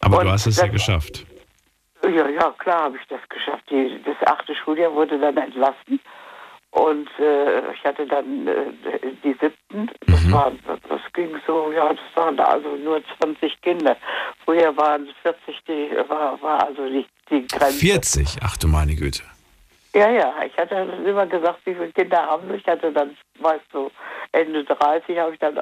Aber 0.00 0.18
Und 0.18 0.24
du 0.26 0.30
hast 0.32 0.46
es 0.46 0.56
ja 0.56 0.66
geschafft. 0.66 1.24
Ja, 2.04 2.28
ja, 2.28 2.50
klar 2.58 2.84
habe 2.84 2.96
ich 2.96 3.06
das 3.08 3.20
geschafft. 3.28 3.64
Die, 3.70 4.00
das 4.04 4.16
achte 4.28 4.54
Schuljahr 4.54 4.92
wurde 4.94 5.18
dann 5.18 5.36
entlassen. 5.36 6.00
Und 6.72 7.08
äh, 7.18 7.72
ich 7.74 7.84
hatte 7.84 8.06
dann 8.06 8.48
äh, 8.48 8.54
die 9.22 9.34
siebten. 9.40 9.90
Das, 10.06 10.22
Mhm. 10.24 10.32
war, 10.32 10.52
das 10.88 11.00
ging 11.12 11.30
so, 11.46 11.70
ja, 11.72 11.88
das 11.90 11.98
waren 12.14 12.38
also 12.40 12.76
nur 12.76 13.02
20 13.20 13.60
Kinder. 13.60 13.96
Früher 14.44 14.74
waren 14.76 15.06
es 15.06 15.14
40, 15.22 15.62
die 15.68 15.90
war, 16.08 16.40
war 16.40 16.66
also 16.66 16.86
die, 16.88 17.06
die 17.30 17.46
Grenze. 17.46 17.78
40, 17.78 18.36
ach 18.42 18.56
du 18.56 18.68
meine 18.68 18.94
Güte. 18.94 19.22
Ja, 19.94 20.08
ja, 20.10 20.32
ich 20.46 20.56
hatte 20.56 20.74
immer 21.04 21.26
gesagt, 21.26 21.58
wie 21.66 21.74
viele 21.74 21.92
Kinder 21.92 22.24
haben 22.24 22.48
sie. 22.48 22.54
Ich 22.56 22.66
hatte 22.66 22.90
dann, 22.90 23.14
weißt 23.40 23.66
du, 23.72 23.90
Ende 24.32 24.64
30 24.64 25.18
habe 25.18 25.34
ich 25.34 25.38
dann 25.40 25.60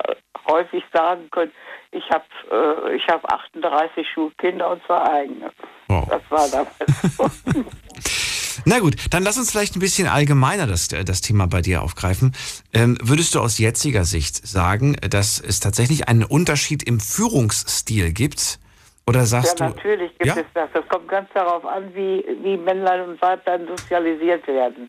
häufig 0.48 0.84
sagen 0.92 1.28
können, 1.32 1.50
ich 1.90 2.08
habe 2.10 2.24
äh, 2.52 2.94
ich 2.94 3.08
hab 3.08 3.24
38 3.32 4.06
Schulkinder 4.08 4.70
und 4.70 4.84
zwar 4.86 5.10
eigene. 5.12 5.50
Wow. 5.88 6.08
Das 6.08 6.22
war 6.30 6.48
damals 6.48 7.16
so. 7.16 7.24
Na 8.64 8.78
gut, 8.80 8.96
dann 9.10 9.22
lass 9.22 9.38
uns 9.38 9.50
vielleicht 9.50 9.76
ein 9.76 9.80
bisschen 9.80 10.06
allgemeiner 10.08 10.66
das, 10.66 10.92
äh, 10.92 11.04
das 11.04 11.20
Thema 11.20 11.46
bei 11.46 11.62
dir 11.62 11.82
aufgreifen. 11.82 12.34
Ähm, 12.72 12.98
würdest 13.02 13.34
du 13.34 13.40
aus 13.40 13.58
jetziger 13.58 14.04
Sicht 14.04 14.46
sagen, 14.46 14.96
dass 15.08 15.40
es 15.40 15.60
tatsächlich 15.60 16.08
einen 16.08 16.24
Unterschied 16.24 16.82
im 16.82 17.00
Führungsstil 17.00 18.12
gibt? 18.12 18.58
Oder 19.06 19.20
Ja, 19.20 19.26
sagst 19.26 19.58
du. 19.60 19.64
natürlich 19.64 20.10
gibt 20.18 20.26
Ja? 20.26 20.36
es 20.36 20.46
das. 20.54 20.68
Das 20.72 20.86
kommt 20.88 21.08
ganz 21.08 21.28
darauf 21.34 21.64
an, 21.64 21.92
wie, 21.94 22.24
wie 22.42 22.56
Männlein 22.56 23.08
und 23.08 23.20
Weiblein 23.22 23.66
sozialisiert 23.66 24.46
werden. 24.46 24.88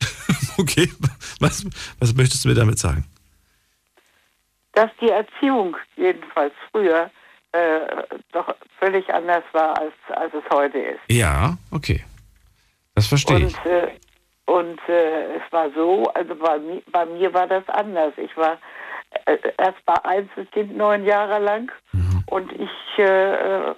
Okay, 0.60 0.90
was, 1.38 1.64
was 2.00 2.14
möchtest 2.16 2.44
du 2.44 2.48
mir 2.48 2.54
damit 2.56 2.80
sagen? 2.80 3.04
Dass 4.72 4.90
die 5.00 5.08
Erziehung 5.08 5.76
jedenfalls 5.96 6.52
früher 6.72 7.10
äh, 7.52 7.80
doch 8.32 8.52
völlig 8.80 9.08
anders 9.14 9.44
war, 9.52 9.78
als, 9.78 9.92
als 10.08 10.32
es 10.34 10.42
heute 10.52 10.78
ist. 10.78 11.00
Ja, 11.08 11.56
okay. 11.70 12.04
Das 12.98 13.06
verstehe 13.06 13.46
ich. 13.46 13.56
Und, 13.64 13.70
äh, 13.70 13.88
und 14.46 14.80
äh, 14.88 15.36
es 15.36 15.52
war 15.52 15.70
so, 15.70 16.02
also 16.14 16.34
bei, 16.34 16.58
bei 16.90 17.06
mir 17.06 17.32
war 17.32 17.46
das 17.46 17.62
anders. 17.68 18.12
Ich 18.16 18.36
war 18.36 18.58
äh, 19.26 19.38
erst 19.56 19.78
mal 19.86 20.00
Einzelkind 20.02 20.76
neun 20.76 21.04
Jahre 21.04 21.38
lang 21.38 21.70
Mhm. 21.92 22.24
und 22.30 22.52
ich 22.52 22.98
äh, 22.98 23.74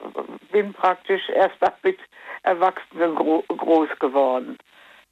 bin 0.50 0.72
praktisch 0.72 1.28
erst 1.28 1.60
mal 1.60 1.74
mit 1.82 1.98
Erwachsenen 2.44 3.14
gro 3.14 3.44
groß 3.48 3.90
geworden. 3.98 4.56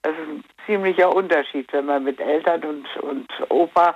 Das 0.03 0.15
ist 0.15 0.29
ein 0.29 0.45
ziemlicher 0.65 1.15
Unterschied, 1.15 1.71
wenn 1.75 1.85
man 1.85 2.05
mit 2.05 2.19
Eltern 2.19 2.65
und, 2.65 2.97
und 3.03 3.29
Opa 3.51 3.95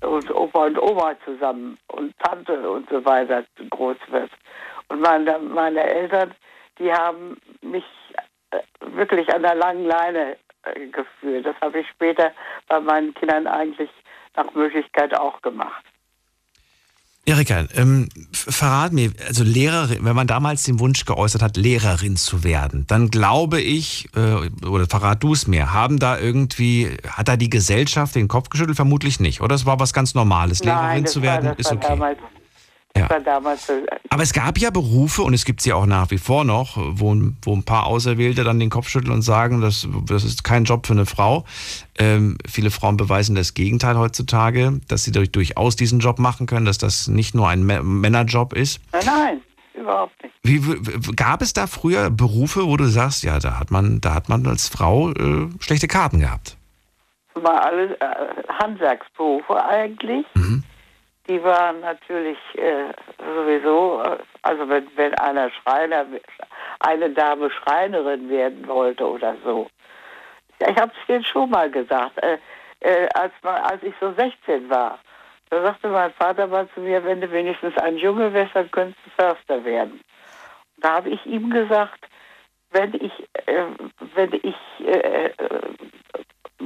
und 0.00 0.28
Opa 0.34 0.66
und 0.66 0.82
Oma 0.82 1.14
zusammen 1.24 1.78
und 1.88 2.18
Tante 2.18 2.68
und 2.68 2.88
so 2.90 3.04
weiter 3.04 3.44
groß 3.70 3.98
wird. 4.10 4.30
Und 4.88 5.00
meine, 5.02 5.38
meine 5.38 5.84
Eltern, 5.84 6.34
die 6.80 6.92
haben 6.92 7.36
mich 7.60 7.84
wirklich 8.80 9.32
an 9.32 9.42
der 9.42 9.54
langen 9.54 9.84
Leine 9.84 10.36
äh, 10.64 10.86
geführt. 10.86 11.46
Das 11.46 11.56
habe 11.60 11.80
ich 11.80 11.88
später 11.88 12.32
bei 12.68 12.80
meinen 12.80 13.14
Kindern 13.14 13.46
eigentlich 13.46 13.90
nach 14.36 14.52
Möglichkeit 14.54 15.14
auch 15.18 15.40
gemacht. 15.42 15.84
Erika, 17.24 17.66
ähm, 17.76 18.08
verrat 18.32 18.92
mir, 18.92 19.12
also 19.28 19.44
Lehrerin, 19.44 20.04
wenn 20.04 20.16
man 20.16 20.26
damals 20.26 20.64
den 20.64 20.80
Wunsch 20.80 21.04
geäußert 21.04 21.40
hat, 21.40 21.56
Lehrerin 21.56 22.16
zu 22.16 22.42
werden, 22.42 22.84
dann 22.88 23.10
glaube 23.10 23.60
ich, 23.60 24.08
äh, 24.16 24.66
oder 24.66 24.86
verrat 24.88 25.22
du 25.22 25.32
es 25.32 25.46
mir, 25.46 25.72
haben 25.72 26.00
da 26.00 26.18
irgendwie, 26.18 26.96
hat 27.06 27.28
da 27.28 27.36
die 27.36 27.48
Gesellschaft 27.48 28.16
den 28.16 28.26
Kopf 28.26 28.48
geschüttelt? 28.48 28.74
Vermutlich 28.74 29.20
nicht, 29.20 29.40
oder? 29.40 29.54
Es 29.54 29.66
war 29.66 29.78
was 29.78 29.92
ganz 29.92 30.16
Normales. 30.16 30.64
Lehrerin 30.64 31.04
das 31.04 31.12
zu 31.12 31.22
werden 31.22 31.46
war, 31.46 31.54
das 31.54 31.66
ist 31.66 31.72
okay. 31.72 31.86
damals, 31.90 32.18
Ja. 32.96 33.08
so. 33.56 33.72
Aber 34.10 34.22
es 34.22 34.32
gab 34.34 34.58
ja 34.58 34.70
Berufe 34.70 35.22
und 35.22 35.32
es 35.32 35.44
gibt 35.46 35.62
sie 35.62 35.72
auch 35.72 35.86
nach 35.86 36.10
wie 36.10 36.18
vor 36.18 36.44
noch, 36.44 36.76
wo, 36.76 37.16
wo 37.42 37.54
ein 37.56 37.62
paar 37.62 37.86
Auserwählte 37.86 38.44
dann 38.44 38.60
den 38.60 38.68
Kopf 38.68 38.88
schütteln 38.88 39.12
und 39.14 39.22
sagen, 39.22 39.60
das, 39.62 39.88
das 40.06 40.24
ist 40.24 40.44
kein 40.44 40.64
Job 40.64 40.86
für 40.86 40.92
eine 40.92 41.06
Frau. 41.06 41.44
Ähm, 41.98 42.36
viele 42.46 42.70
Frauen 42.70 42.98
beweisen 42.98 43.34
das 43.34 43.54
Gegenteil 43.54 43.96
heutzutage, 43.96 44.80
dass 44.88 45.04
sie 45.04 45.12
durch, 45.12 45.30
durchaus 45.32 45.76
diesen 45.76 46.00
Job 46.00 46.18
machen 46.18 46.46
können, 46.46 46.66
dass 46.66 46.76
das 46.78 47.08
nicht 47.08 47.34
nur 47.34 47.48
ein 47.48 47.64
Mä- 47.64 47.82
Männerjob 47.82 48.52
ist. 48.52 48.80
Nein, 48.92 49.02
nein, 49.06 49.40
überhaupt 49.74 50.22
nicht. 50.22 50.34
Wie, 50.42 50.60
gab 51.16 51.40
es 51.40 51.54
da 51.54 51.66
früher 51.66 52.10
Berufe, 52.10 52.66
wo 52.66 52.76
du 52.76 52.84
sagst, 52.84 53.22
ja, 53.22 53.38
da 53.38 53.58
hat 53.58 53.70
man, 53.70 54.00
da 54.02 54.12
hat 54.12 54.28
man 54.28 54.46
als 54.46 54.68
Frau 54.68 55.12
äh, 55.12 55.48
schlechte 55.60 55.88
Karten 55.88 56.20
gehabt? 56.20 56.56
Mal 57.42 57.58
alle 57.58 57.94
äh, 58.00 58.06
Handwerksberufe 58.60 59.64
eigentlich. 59.64 60.26
Mhm. 60.34 60.62
Die 61.32 61.42
waren 61.42 61.80
natürlich 61.80 62.36
äh, 62.56 62.92
sowieso, 63.18 64.02
äh, 64.02 64.18
also 64.42 64.68
wenn, 64.68 64.86
wenn 64.96 65.14
einer 65.14 65.48
Schreiner, 65.48 66.04
eine 66.80 67.08
Dame 67.08 67.50
Schreinerin 67.50 68.28
werden 68.28 68.68
wollte 68.68 69.08
oder 69.08 69.34
so. 69.42 69.66
Ich 70.58 70.76
habe 70.76 70.92
es 70.92 71.06
dir 71.06 71.24
schon 71.24 71.48
mal 71.48 71.70
gesagt, 71.70 72.22
äh, 72.22 72.36
äh, 72.80 73.08
als, 73.14 73.32
als 73.42 73.82
ich 73.82 73.94
so 73.98 74.12
16 74.12 74.68
war. 74.68 74.98
Da 75.48 75.62
sagte 75.62 75.88
mein 75.88 76.12
Vater 76.12 76.46
mal 76.48 76.68
zu 76.74 76.80
mir, 76.80 77.02
wenn 77.02 77.22
du 77.22 77.32
wenigstens 77.32 77.78
ein 77.78 77.96
Junge 77.96 78.30
wärst, 78.34 78.54
dann 78.54 78.70
könntest 78.70 78.98
du 79.06 79.10
Förster 79.22 79.64
werden. 79.64 80.02
Da 80.82 80.96
habe 80.96 81.08
ich 81.08 81.24
ihm 81.24 81.48
gesagt, 81.48 82.08
wenn 82.72 82.92
ich, 82.92 83.26
äh, 83.46 83.64
wenn 84.14 84.34
ich 84.34 84.86
äh, 84.86 85.30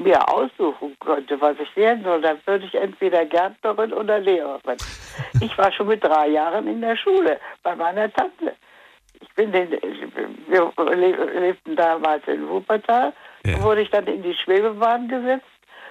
mir 0.02 0.28
aussuchen 0.28 0.96
könnte, 1.00 1.40
was 1.40 1.56
ich 1.58 1.74
werden 1.76 2.04
soll, 2.04 2.20
dann 2.20 2.38
würde 2.46 2.66
ich 2.66 2.74
entweder 2.74 3.24
Gärtnerin 3.24 3.92
oder 3.92 4.18
Lehrerin. 4.18 4.80
Ich 5.40 5.56
war 5.58 5.72
schon 5.72 5.88
mit 5.88 6.04
drei 6.04 6.28
Jahren 6.28 6.66
in 6.68 6.80
der 6.80 6.96
Schule 6.96 7.38
bei 7.62 7.74
meiner 7.74 8.12
Tante. 8.12 8.54
Ich 9.20 9.32
bin 9.34 9.50
den, 9.52 9.70
wir 10.48 10.72
le- 10.94 11.40
lebten 11.40 11.74
damals 11.76 12.26
in 12.28 12.48
Wuppertal, 12.48 13.12
Ja. 13.46 13.62
wurde 13.62 13.80
ich 13.82 13.90
dann 13.90 14.06
in 14.06 14.22
die 14.22 14.34
Schwebebahn 14.34 15.08
gesetzt 15.08 15.46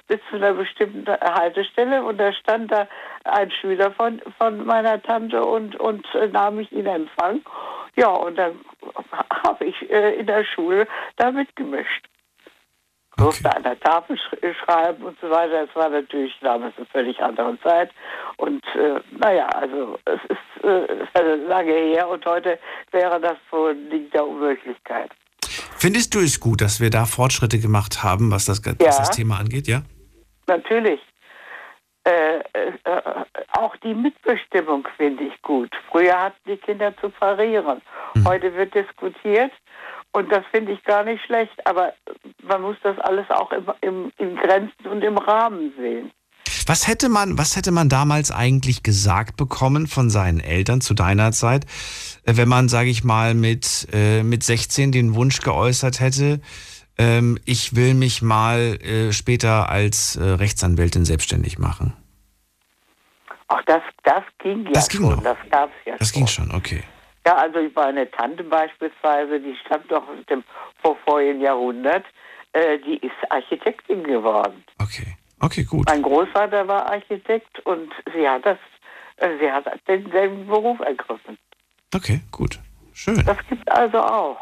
bis 0.08 0.20
zu 0.30 0.36
einer 0.36 0.54
bestimmten 0.54 1.08
Haltestelle 1.20 2.04
und 2.04 2.20
da 2.20 2.32
stand 2.34 2.72
da 2.72 2.88
ein 3.24 3.50
Schüler 3.50 3.90
von, 3.92 4.22
von 4.38 4.64
meiner 4.64 5.02
Tante 5.02 5.44
und, 5.44 5.76
und 5.80 6.06
nahm 6.32 6.58
mich 6.58 6.72
in 6.72 6.86
Empfang. 6.86 7.42
Ja, 7.96 8.10
und 8.10 8.38
dann 8.38 8.60
habe 9.44 9.66
ich 9.66 9.90
äh, 9.90 10.14
in 10.20 10.28
der 10.28 10.44
Schule 10.44 10.88
da 11.18 11.32
mitgemischt. 11.32 12.06
Durfte 13.18 13.48
Okay. 13.48 13.58
an 13.58 13.64
der 13.64 13.80
Tafel 13.80 14.18
sch 14.18 14.34
äh, 14.44 14.54
schreiben 14.54 15.04
und 15.04 15.18
so 15.22 15.30
weiter. 15.30 15.64
Es 15.64 15.76
war 15.76 15.90
natürlich 15.90 16.34
damals 16.42 16.74
eine 16.78 16.86
völlig 16.88 17.20
andere 17.22 17.58
Zeit. 17.62 17.92
Und 18.38 18.64
äh, 18.76 19.00
naja, 19.18 19.48
also 19.48 19.98
es 20.06 20.20
ist 20.30 20.64
äh, 20.64 21.36
lange 21.48 21.72
her 21.74 22.10
und 22.10 22.26
heute 22.26 22.60
wäre 22.92 23.20
das 23.22 23.38
so 23.52 23.68
ein 23.68 23.90
Ding 23.90 24.10
der 24.12 24.26
Unmöglichkeit. 24.28 25.12
Findest 25.78 26.14
du 26.16 26.20
es 26.20 26.40
gut, 26.40 26.62
dass 26.62 26.80
wir 26.82 26.90
da 26.90 27.06
Fortschritte 27.06 27.60
gemacht 27.60 28.04
haben, 28.04 28.32
was 28.32 28.46
das, 28.46 28.62
was 28.66 28.76
Ja. 28.80 28.88
das 28.98 29.12
Thema 29.12 29.40
angeht, 29.40 29.68
ja? 29.68 29.82
Natürlich. 30.48 31.00
Äh, 32.08 32.38
äh, 32.54 32.72
äh, 32.84 33.02
auch 33.54 33.76
die 33.78 33.94
Mitbestimmung 33.96 34.88
finde 34.96 35.24
ich 35.24 35.42
gut. 35.42 35.72
Früher 35.90 36.20
hatten 36.22 36.38
die 36.48 36.58
Kinder 36.58 36.96
zu 36.98 37.10
parieren. 37.10 37.82
Heute 38.26 38.54
wird 38.56 38.76
diskutiert 38.76 39.52
und 40.16 40.32
das 40.32 40.44
finde 40.52 40.72
ich 40.72 40.84
gar 40.86 41.04
nicht 41.04 41.24
schlecht. 41.26 41.54
Aber 41.66 41.94
man 42.44 42.62
muss 42.62 42.78
das 42.84 42.98
alles 43.00 43.30
auch 43.30 43.52
im, 43.52 43.66
im, 43.82 44.12
in 44.18 44.36
Grenzen 44.38 44.88
und 44.88 45.04
im 45.04 45.18
Rahmen 45.18 45.74
sehen. 45.78 46.12
Was 46.68 46.88
hätte 46.88 47.10
man, 47.10 47.38
was 47.38 47.56
hätte 47.56 47.72
man 47.72 47.90
damals 47.90 48.32
eigentlich 48.32 48.82
gesagt 48.82 49.36
bekommen 49.36 49.88
von 49.88 50.10
seinen 50.10 50.40
Eltern 50.40 50.80
zu 50.82 50.94
deiner 50.94 51.32
Zeit, 51.32 51.66
äh, 52.24 52.38
wenn 52.38 52.48
man, 52.48 52.70
sage 52.70 52.90
ich 52.90 53.04
mal, 53.04 53.34
mit, 53.34 53.88
äh, 53.92 54.24
mit 54.24 54.44
16 54.44 54.92
den 54.92 55.16
Wunsch 55.16 55.42
geäußert 55.42 56.00
hätte, 56.00 56.40
ähm, 56.98 57.38
ich 57.46 57.76
will 57.76 57.94
mich 57.94 58.22
mal 58.22 58.80
äh, 58.82 59.12
später 59.12 59.70
als 59.70 60.16
äh, 60.16 60.24
Rechtsanwältin 60.24 61.04
selbstständig 61.04 61.60
machen? 61.60 61.94
Auch 63.48 63.62
das, 63.66 63.82
das 64.04 64.24
ging 64.40 64.64
ja 64.66 64.72
Das 64.72 64.88
ging 64.88 65.02
schon. 65.02 65.16
noch. 65.18 65.24
Das 65.24 65.38
gab 65.52 65.70
es 65.70 65.86
ja 65.86 65.98
Das 65.98 66.10
schon. 66.10 66.18
ging 66.20 66.28
schon, 66.28 66.52
okay. 66.56 66.84
Ja, 67.26 67.38
also 67.38 67.60
meine 67.76 68.10
Tante 68.12 68.44
beispielsweise, 68.44 69.40
die 69.40 69.56
stammt 69.66 69.92
doch 69.92 70.08
aus 70.08 70.26
dem 70.30 70.44
vorvorigen 70.82 71.42
Jahrhundert, 71.42 72.06
äh, 72.54 72.78
die 72.80 72.98
ist 72.98 73.16
Architektin 73.30 74.04
geworden. 74.04 74.64
Okay. 74.82 75.18
Okay, 75.42 75.64
gut. 75.64 75.86
Mein 75.88 76.02
Großvater 76.02 76.68
war 76.68 76.86
Architekt 76.90 77.60
und 77.66 77.92
sie 78.16 78.28
hat 78.28 78.46
das, 78.46 78.58
äh, 79.18 79.30
sie 79.40 79.52
hat 79.52 79.66
denselben 79.88 80.48
Beruf 80.48 80.80
ergriffen. 80.80 81.38
Okay, 81.94 82.22
gut. 82.32 82.60
Schön. 82.94 83.22
Das 83.26 83.38
gibt 83.50 83.70
also 83.70 84.00
auch. 84.00 84.38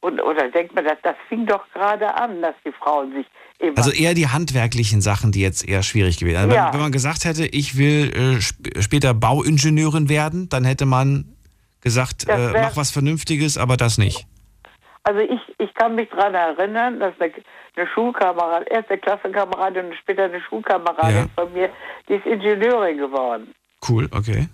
Und, 0.00 0.20
oder 0.22 0.48
denkt 0.50 0.74
man, 0.74 0.84
das, 0.84 0.98
das 1.02 1.16
fing 1.28 1.46
doch 1.46 1.64
gerade 1.72 2.14
an, 2.14 2.40
dass 2.42 2.54
die 2.64 2.72
Frauen 2.72 3.12
sich 3.14 3.26
immer. 3.58 3.78
Also 3.78 3.90
eher 3.90 4.14
die 4.14 4.28
handwerklichen 4.28 5.00
Sachen, 5.00 5.32
die 5.32 5.40
jetzt 5.40 5.66
eher 5.66 5.82
schwierig 5.82 6.18
gewesen 6.18 6.34
wären. 6.34 6.50
Also 6.50 6.56
Ja. 6.56 6.66
wenn, 6.66 6.74
wenn 6.74 6.80
man 6.82 6.92
gesagt 6.92 7.24
hätte, 7.24 7.46
ich 7.46 7.78
will 7.78 8.12
äh, 8.14 8.38
sp 8.38 8.78
später 8.80 9.14
Bauingenieurin 9.14 10.08
werden, 10.08 10.48
dann 10.48 10.64
hätte 10.64 10.86
man 10.86 11.34
gesagt, 11.80 12.28
äh, 12.28 12.52
mach 12.52 12.76
was 12.76 12.90
Vernünftiges, 12.90 13.56
aber 13.58 13.76
das 13.76 13.98
nicht. 13.98 14.26
Also 15.04 15.20
ich, 15.20 15.40
ich 15.58 15.72
kann 15.74 15.94
mich 15.94 16.08
daran 16.10 16.34
erinnern, 16.34 17.00
dass 17.00 17.14
eine, 17.18 17.32
eine 17.76 17.86
Schulkameradin, 17.94 18.66
erste 18.68 18.98
Klassenkameradin 18.98 19.86
und 19.86 19.94
später 19.96 20.24
eine 20.24 20.40
Schulkameradin 20.40 21.16
Ja. 21.16 21.26
von 21.34 21.52
mir, 21.52 21.70
die 22.08 22.14
ist 22.14 22.26
Ingenieurin 22.26 22.98
geworden. 22.98 23.54
Cool, 23.88 24.08
okay. 24.12 24.48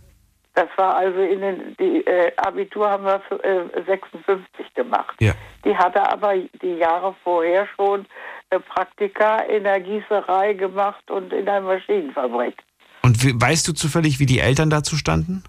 Das 0.54 0.68
war 0.76 0.94
also 0.96 1.18
in 1.18 1.40
den, 1.40 1.76
die 1.80 2.06
äh, 2.06 2.30
Abitur 2.36 2.88
haben 2.88 3.04
wir 3.04 3.20
äh, 3.42 3.82
56 3.86 4.72
gemacht. 4.74 5.16
Ja. 5.18 5.32
Die 5.64 5.76
hatte 5.76 6.08
aber 6.08 6.34
die 6.62 6.76
Jahre 6.76 7.16
vorher 7.24 7.66
schon 7.74 8.06
äh, 8.50 8.60
Praktika 8.60 9.38
in 9.40 9.64
der 9.64 9.80
Gießerei 9.80 10.52
gemacht 10.52 11.10
und 11.10 11.32
in 11.32 11.48
einer 11.48 11.62
Maschinenfabrik. 11.62 12.54
Und 13.02 13.40
weißt 13.40 13.66
du 13.66 13.72
zufällig, 13.72 14.20
wie 14.20 14.26
die 14.26 14.38
Eltern 14.38 14.70
dazu 14.70 14.96
standen? 14.96 15.42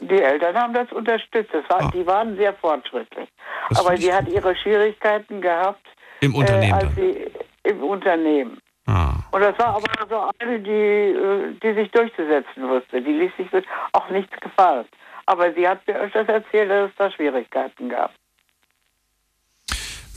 Die 0.00 0.22
Eltern 0.22 0.56
haben 0.56 0.74
das 0.74 0.90
unterstützt. 0.92 1.52
Das 1.52 1.68
war, 1.68 1.82
Ah. 1.82 1.90
Die 1.92 2.06
waren 2.06 2.36
sehr 2.36 2.54
fortschrittlich. 2.54 3.28
Das 3.70 3.80
aber 3.84 3.96
die 3.96 4.12
hat 4.12 4.28
ihre 4.28 4.54
Schwierigkeiten 4.56 5.40
gehabt 5.40 5.84
Im 6.20 6.34
Unternehmen 6.34 6.70
äh, 6.70 6.72
als 6.72 6.82
dann. 6.84 6.94
sie 6.94 7.26
im 7.64 7.82
Unternehmen. 7.82 8.58
Ah. 8.86 9.14
Und 9.32 9.40
das 9.42 9.58
war 9.58 9.76
aber 9.76 9.86
so 10.08 10.30
eine, 10.38 10.60
die, 10.60 10.70
äh, 10.70 11.52
die 11.62 11.74
sich 11.74 11.90
durchzusetzen 11.90 12.68
wusste. 12.68 13.02
Die 13.02 13.12
ließ 13.12 13.32
sich 13.36 13.48
auch 13.92 14.08
nichts 14.10 14.38
gefallen. 14.40 14.86
Aber 15.26 15.52
sie 15.52 15.68
hat 15.68 15.86
mir 15.86 15.96
öfters 15.98 16.26
erzählt, 16.28 16.70
dass 16.70 16.90
es 16.90 16.96
da 16.96 17.10
Schwierigkeiten 17.10 17.90
gab. 17.90 18.12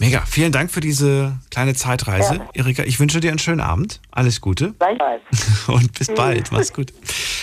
Mega. 0.02 0.24
Vielen 0.26 0.52
Dank 0.52 0.72
für 0.72 0.80
diese 0.80 1.38
kleine 1.52 1.76
Zeitreise. 1.76 2.38
Gerne. 2.38 2.50
Erika, 2.56 2.82
ich 2.82 3.00
wünsche 3.00 3.20
dir 3.20 3.30
einen 3.30 3.38
schönen 3.38 3.62
Abend. 3.62 4.02
Alles 4.10 4.42
Gute. 4.42 4.74
Gleichfalls. 4.80 5.22
Und 5.68 5.94
bis 5.94 6.08
bald. 6.08 6.52
Mach's 6.52 6.74
gut. 6.74 6.92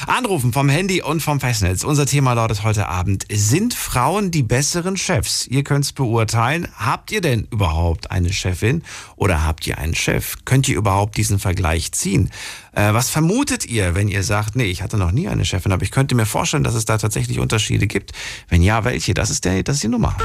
Anrufen 0.09 0.53
vom 0.53 0.69
Handy 0.69 1.01
und 1.01 1.21
vom 1.21 1.39
Festnetz. 1.39 1.85
Unser 1.85 2.07
Thema 2.07 2.33
lautet 2.33 2.65
heute 2.65 2.89
Abend. 2.89 3.27
Sind 3.31 3.75
Frauen 3.75 4.33
die 4.33 4.43
besseren 4.43 4.97
Chefs? 4.97 5.47
Ihr 5.47 5.63
könnt's 5.63 5.93
beurteilen. 5.93 6.67
Habt 6.77 7.13
ihr 7.13 7.21
denn 7.21 7.47
überhaupt 7.53 8.11
eine 8.11 8.33
Chefin 8.33 8.83
oder 9.15 9.45
habt 9.45 9.65
ihr 9.69 9.79
einen 9.79 9.95
Chef? 9.95 10.35
Könnt 10.45 10.69
ihr 10.69 10.77
überhaupt 10.77 11.17
diesen 11.17 11.39
Vergleich 11.39 11.93
ziehen? 11.93 12.31
Äh, 12.79 12.95
was 12.95 13.11
vermutet 13.11 13.67
ihr, 13.67 13.97
wenn 13.97 14.07
ihr 14.07 14.23
sagt, 14.23 14.55
nee, 14.55 14.67
ich 14.67 14.83
hatte 14.83 14.99
noch 14.99 15.11
nie 15.11 15.27
eine 15.27 15.45
Chefin, 15.45 15.73
aber 15.73 15.83
ich 15.83 15.91
könnte 15.91 16.15
mir 16.15 16.27
vorstellen, 16.27 16.63
dass 16.63 16.75
es 16.75 16.85
da 16.85 16.97
tatsächlich 16.97 17.41
Unterschiede 17.41 17.89
gibt? 17.89 18.13
Wenn 18.49 18.63
ja, 18.63 18.85
welche? 18.85 19.15
Das 19.15 19.31
ist, 19.31 19.45
der, 19.45 19.65
das 19.65 19.75
ist 19.77 19.83
die 19.83 19.89
Nummer. 19.89 20.17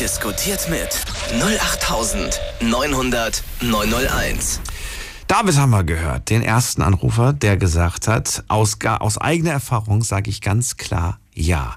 Diskutiert 0.00 0.66
mit 0.70 1.04
08900 1.38 3.44
901. 3.60 4.60
David 5.26 5.58
haben 5.58 5.70
wir 5.70 5.84
gehört, 5.84 6.30
den 6.30 6.40
ersten 6.40 6.80
Anrufer, 6.80 7.34
der 7.34 7.58
gesagt 7.58 8.08
hat, 8.08 8.42
aus, 8.48 8.78
aus 8.82 9.18
eigener 9.18 9.52
Erfahrung 9.52 10.02
sage 10.02 10.30
ich 10.30 10.40
ganz 10.40 10.78
klar 10.78 11.18
ja. 11.34 11.76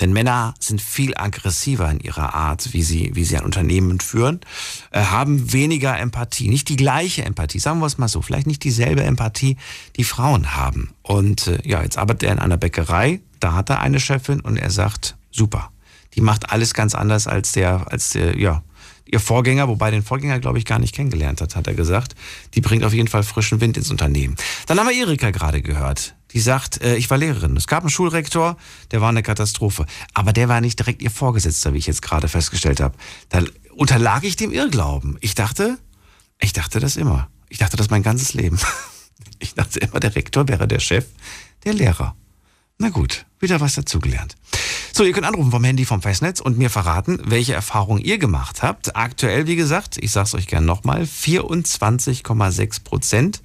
Denn 0.00 0.12
Männer 0.12 0.54
sind 0.60 0.80
viel 0.80 1.16
aggressiver 1.16 1.90
in 1.90 2.00
ihrer 2.00 2.34
Art, 2.34 2.72
wie 2.72 2.82
sie, 2.82 3.10
wie 3.14 3.24
sie 3.24 3.36
ein 3.36 3.44
Unternehmen 3.44 4.00
führen, 4.00 4.40
äh, 4.92 5.02
haben 5.02 5.52
weniger 5.52 5.98
Empathie, 5.98 6.48
nicht 6.48 6.68
die 6.68 6.76
gleiche 6.76 7.24
Empathie, 7.24 7.58
sagen 7.58 7.80
wir 7.80 7.86
es 7.86 7.98
mal 7.98 8.08
so, 8.08 8.22
vielleicht 8.22 8.46
nicht 8.46 8.62
dieselbe 8.62 9.02
Empathie, 9.02 9.56
die 9.96 10.04
Frauen 10.04 10.54
haben. 10.54 10.94
Und 11.02 11.48
äh, 11.48 11.58
ja, 11.64 11.82
jetzt 11.82 11.98
arbeitet 11.98 12.24
er 12.24 12.32
in 12.32 12.38
einer 12.38 12.56
Bäckerei, 12.56 13.20
da 13.40 13.54
hat 13.54 13.70
er 13.70 13.80
eine 13.80 13.98
Chefin 14.00 14.40
und 14.40 14.56
er 14.56 14.70
sagt, 14.70 15.16
super, 15.30 15.70
die 16.14 16.20
macht 16.20 16.50
alles 16.50 16.74
ganz 16.74 16.94
anders 16.94 17.26
als 17.26 17.52
der, 17.52 17.90
als 17.90 18.10
der, 18.10 18.38
ja, 18.38 18.62
ihr 19.10 19.20
Vorgänger, 19.20 19.68
wobei 19.68 19.90
den 19.90 20.02
Vorgänger, 20.02 20.38
glaube 20.38 20.58
ich, 20.58 20.64
gar 20.64 20.78
nicht 20.78 20.94
kennengelernt 20.94 21.40
hat, 21.40 21.56
hat 21.56 21.66
er 21.66 21.74
gesagt. 21.74 22.14
Die 22.54 22.60
bringt 22.60 22.84
auf 22.84 22.92
jeden 22.92 23.08
Fall 23.08 23.22
frischen 23.22 23.60
Wind 23.60 23.76
ins 23.76 23.90
Unternehmen. 23.90 24.36
Dann 24.66 24.78
haben 24.78 24.88
wir 24.88 24.94
Erika 24.94 25.30
gerade 25.30 25.62
gehört. 25.62 26.14
Die 26.32 26.40
sagt, 26.40 26.82
äh, 26.82 26.96
ich 26.96 27.08
war 27.10 27.18
Lehrerin. 27.18 27.56
Es 27.56 27.66
gab 27.66 27.82
einen 27.82 27.90
Schulrektor, 27.90 28.56
der 28.90 29.00
war 29.00 29.08
eine 29.08 29.22
Katastrophe. 29.22 29.86
Aber 30.14 30.32
der 30.32 30.48
war 30.48 30.60
nicht 30.60 30.78
direkt 30.78 31.02
ihr 31.02 31.10
Vorgesetzter, 31.10 31.72
wie 31.72 31.78
ich 31.78 31.86
jetzt 31.86 32.02
gerade 32.02 32.28
festgestellt 32.28 32.80
habe. 32.80 32.96
Da 33.28 33.42
unterlag 33.74 34.24
ich 34.24 34.36
dem 34.36 34.52
Irrglauben. 34.52 35.16
Ich 35.20 35.34
dachte, 35.34 35.78
ich 36.40 36.52
dachte 36.52 36.80
das 36.80 36.96
immer. 36.96 37.28
Ich 37.48 37.58
dachte 37.58 37.76
das 37.76 37.90
mein 37.90 38.02
ganzes 38.02 38.34
Leben. 38.34 38.58
Ich 39.40 39.54
dachte 39.54 39.78
immer, 39.78 40.00
der 40.00 40.16
Rektor 40.16 40.48
wäre 40.48 40.66
der 40.66 40.80
Chef, 40.80 41.06
der 41.64 41.72
Lehrer. 41.72 42.16
Na 42.78 42.88
gut, 42.88 43.26
wieder 43.40 43.60
was 43.60 43.74
dazugelernt. 43.74 44.36
So, 44.92 45.04
ihr 45.04 45.12
könnt 45.12 45.26
anrufen 45.26 45.50
vom 45.50 45.62
Handy 45.62 45.84
vom 45.84 46.02
Festnetz 46.02 46.40
und 46.40 46.58
mir 46.58 46.70
verraten, 46.70 47.20
welche 47.24 47.54
Erfahrungen 47.54 48.02
ihr 48.02 48.18
gemacht 48.18 48.62
habt. 48.62 48.96
Aktuell, 48.96 49.46
wie 49.46 49.56
gesagt, 49.56 49.96
ich 50.00 50.10
sag's 50.10 50.34
euch 50.34 50.46
gern 50.46 50.64
nochmal, 50.64 51.02
24,6 51.02 52.82
Prozent 52.82 53.42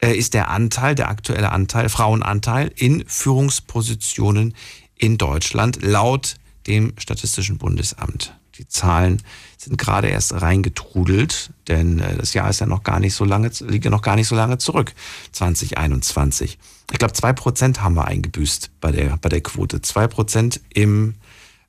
ist 0.00 0.34
der 0.34 0.48
Anteil, 0.48 0.94
der 0.94 1.08
aktuelle 1.08 1.50
Anteil, 1.50 1.88
Frauenanteil 1.88 2.70
in 2.76 3.04
Führungspositionen 3.06 4.54
in 4.96 5.18
Deutschland 5.18 5.82
laut 5.82 6.36
dem 6.66 6.92
Statistischen 6.98 7.58
Bundesamt. 7.58 8.34
Die 8.58 8.66
Zahlen 8.66 9.22
sind 9.56 9.78
gerade 9.78 10.08
erst 10.08 10.40
reingetrudelt, 10.40 11.50
denn 11.68 12.00
äh, 12.00 12.16
das 12.16 12.34
Jahr 12.34 12.50
ist 12.50 12.60
ja 12.60 12.66
noch 12.66 12.82
gar 12.82 13.00
nicht 13.00 13.14
so 13.14 13.24
lange, 13.24 13.50
liegt 13.60 13.84
ja 13.84 13.90
noch 13.90 14.02
gar 14.02 14.16
nicht 14.16 14.26
so 14.26 14.34
lange 14.34 14.58
zurück, 14.58 14.94
2021. 15.32 16.58
Ich 16.90 16.98
glaube, 16.98 17.12
zwei 17.12 17.32
Prozent 17.32 17.82
haben 17.82 17.94
wir 17.94 18.06
eingebüßt 18.06 18.70
bei 18.80 18.90
der, 18.90 19.16
bei 19.18 19.28
der 19.28 19.42
Quote. 19.42 19.80
Zwei 19.82 20.08
Prozent 20.08 20.60
im, 20.74 21.14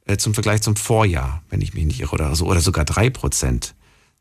äh, 0.05 0.17
zum 0.17 0.33
Vergleich 0.33 0.61
zum 0.61 0.75
Vorjahr, 0.75 1.43
wenn 1.49 1.61
ich 1.61 1.73
mich 1.73 1.85
nicht 1.85 1.99
irre, 1.99 2.13
oder 2.13 2.35
so, 2.35 2.47
oder 2.47 2.61
sogar 2.61 2.85
drei 2.85 3.09
Prozent. 3.09 3.75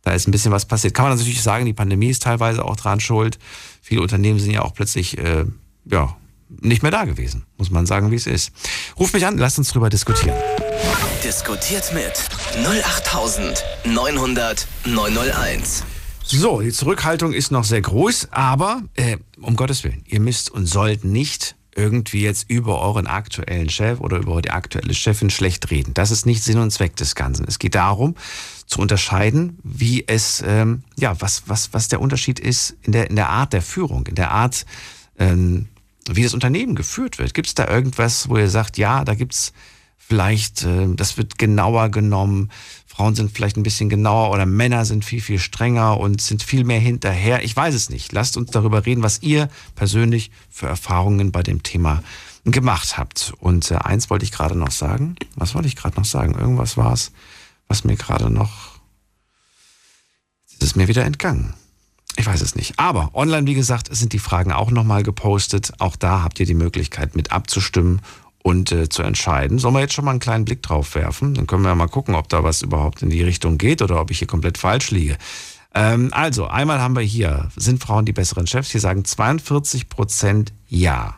Da 0.08 0.14
ist 0.14 0.26
ein 0.26 0.30
bisschen 0.30 0.52
was 0.52 0.64
passiert. 0.64 0.94
Kann 0.94 1.06
man 1.06 1.18
natürlich 1.18 1.42
sagen, 1.42 1.66
die 1.66 1.74
Pandemie 1.74 2.08
ist 2.08 2.22
teilweise 2.22 2.64
auch 2.64 2.76
dran 2.76 2.98
schuld. 2.98 3.38
Viele 3.82 4.00
Unternehmen 4.00 4.38
sind 4.38 4.52
ja 4.52 4.62
auch 4.62 4.72
plötzlich, 4.72 5.18
äh, 5.18 5.44
ja, 5.84 6.16
nicht 6.48 6.82
mehr 6.82 6.90
da 6.90 7.04
gewesen. 7.04 7.44
Muss 7.58 7.68
man 7.68 7.84
sagen, 7.84 8.10
wie 8.10 8.14
es 8.14 8.26
ist. 8.26 8.50
Ruf 8.98 9.12
mich 9.12 9.26
an, 9.26 9.36
lasst 9.36 9.58
uns 9.58 9.70
drüber 9.70 9.90
diskutieren. 9.90 10.34
Diskutiert 11.22 11.92
mit 11.92 12.26
08900 12.56 14.66
901. 14.86 15.84
So, 16.24 16.62
die 16.62 16.72
Zurückhaltung 16.72 17.34
ist 17.34 17.50
noch 17.50 17.64
sehr 17.64 17.82
groß, 17.82 18.28
aber 18.30 18.80
äh, 18.94 19.18
um 19.42 19.56
Gottes 19.56 19.84
Willen, 19.84 20.04
ihr 20.06 20.20
müsst 20.20 20.50
und 20.50 20.64
sollt 20.64 21.04
nicht 21.04 21.54
irgendwie 21.76 22.22
jetzt 22.22 22.50
über 22.50 22.80
euren 22.80 23.06
aktuellen 23.06 23.68
Chef 23.68 24.00
oder 24.00 24.16
über 24.16 24.40
die 24.40 24.50
aktuelle 24.50 24.94
Chefin 24.94 25.28
schlecht 25.28 25.70
reden. 25.70 25.92
Das 25.92 26.10
ist 26.10 26.24
nicht 26.24 26.42
Sinn 26.42 26.58
und 26.58 26.70
Zweck 26.70 26.96
des 26.96 27.14
Ganzen. 27.14 27.44
Es 27.46 27.58
geht 27.58 27.74
darum, 27.74 28.14
zu 28.68 28.80
unterscheiden, 28.80 29.58
wie 29.64 30.06
es, 30.06 30.42
ähm, 30.46 30.84
ja, 30.96 31.20
was, 31.20 31.42
was, 31.46 31.72
was 31.72 31.88
der 31.88 32.00
Unterschied 32.00 32.38
ist 32.38 32.76
in 32.82 32.92
der, 32.92 33.10
in 33.10 33.16
der 33.16 33.28
Art 33.28 33.52
der 33.52 33.62
Führung, 33.62 34.06
in 34.06 34.14
der 34.14 34.30
Art, 34.30 34.64
ähm, 35.18 35.66
wie 36.08 36.22
das 36.22 36.34
Unternehmen 36.34 36.76
geführt 36.76 37.18
wird. 37.18 37.34
Gibt 37.34 37.48
es 37.48 37.54
da 37.54 37.66
irgendwas, 37.66 38.28
wo 38.28 38.36
ihr 38.36 38.48
sagt, 38.48 38.78
ja, 38.78 39.04
da 39.04 39.14
gibt's 39.14 39.52
Vielleicht, 40.08 40.64
äh, 40.64 40.86
das 40.94 41.18
wird 41.18 41.36
genauer 41.36 41.90
genommen. 41.90 42.50
Frauen 42.86 43.14
sind 43.14 43.30
vielleicht 43.30 43.58
ein 43.58 43.62
bisschen 43.62 43.90
genauer 43.90 44.30
oder 44.30 44.46
Männer 44.46 44.86
sind 44.86 45.04
viel, 45.04 45.20
viel 45.20 45.38
strenger 45.38 46.00
und 46.00 46.22
sind 46.22 46.42
viel 46.42 46.64
mehr 46.64 46.80
hinterher. 46.80 47.44
Ich 47.44 47.54
weiß 47.54 47.74
es 47.74 47.90
nicht. 47.90 48.12
Lasst 48.12 48.38
uns 48.38 48.50
darüber 48.50 48.86
reden, 48.86 49.02
was 49.02 49.20
ihr 49.22 49.50
persönlich 49.74 50.30
für 50.48 50.66
Erfahrungen 50.66 51.30
bei 51.30 51.42
dem 51.42 51.62
Thema 51.62 52.02
gemacht 52.46 52.96
habt. 52.96 53.34
Und 53.38 53.70
äh, 53.70 53.74
eins 53.74 54.08
wollte 54.08 54.24
ich 54.24 54.32
gerade 54.32 54.56
noch 54.56 54.70
sagen. 54.70 55.14
Was 55.36 55.54
wollte 55.54 55.68
ich 55.68 55.76
gerade 55.76 55.96
noch 55.96 56.06
sagen? 56.06 56.34
Irgendwas 56.38 56.78
war 56.78 56.94
es, 56.94 57.12
was 57.68 57.84
mir 57.84 57.96
gerade 57.96 58.30
noch. 58.30 58.78
Ist 60.50 60.62
es 60.62 60.76
mir 60.76 60.88
wieder 60.88 61.04
entgangen. 61.04 61.54
Ich 62.16 62.26
weiß 62.26 62.40
es 62.40 62.56
nicht. 62.56 62.78
Aber 62.78 63.10
online, 63.14 63.46
wie 63.46 63.54
gesagt, 63.54 63.94
sind 63.94 64.12
die 64.12 64.18
Fragen 64.18 64.50
auch 64.50 64.72
nochmal 64.72 65.04
gepostet. 65.04 65.72
Auch 65.78 65.94
da 65.94 66.22
habt 66.22 66.40
ihr 66.40 66.46
die 66.46 66.54
Möglichkeit 66.54 67.14
mit 67.14 67.30
abzustimmen 67.30 68.00
und 68.42 68.72
äh, 68.72 68.88
zu 68.88 69.02
entscheiden. 69.02 69.58
Sollen 69.58 69.74
wir 69.74 69.80
jetzt 69.80 69.94
schon 69.94 70.04
mal 70.04 70.12
einen 70.12 70.20
kleinen 70.20 70.44
Blick 70.44 70.62
drauf 70.62 70.94
werfen? 70.94 71.34
Dann 71.34 71.46
können 71.46 71.62
wir 71.62 71.74
mal 71.74 71.86
gucken, 71.86 72.14
ob 72.14 72.28
da 72.28 72.42
was 72.42 72.62
überhaupt 72.62 73.02
in 73.02 73.10
die 73.10 73.22
Richtung 73.22 73.58
geht 73.58 73.82
oder 73.82 74.00
ob 74.00 74.10
ich 74.10 74.18
hier 74.18 74.26
komplett 74.26 74.58
falsch 74.58 74.90
liege. 74.90 75.16
Ähm, 75.74 76.08
also, 76.12 76.48
einmal 76.48 76.80
haben 76.80 76.96
wir 76.96 77.02
hier, 77.02 77.50
sind 77.54 77.82
Frauen 77.82 78.04
die 78.04 78.12
besseren 78.12 78.46
Chefs? 78.46 78.70
Hier 78.70 78.80
sagen 78.80 79.04
42 79.04 79.88
Prozent 79.88 80.52
ja. 80.66 81.17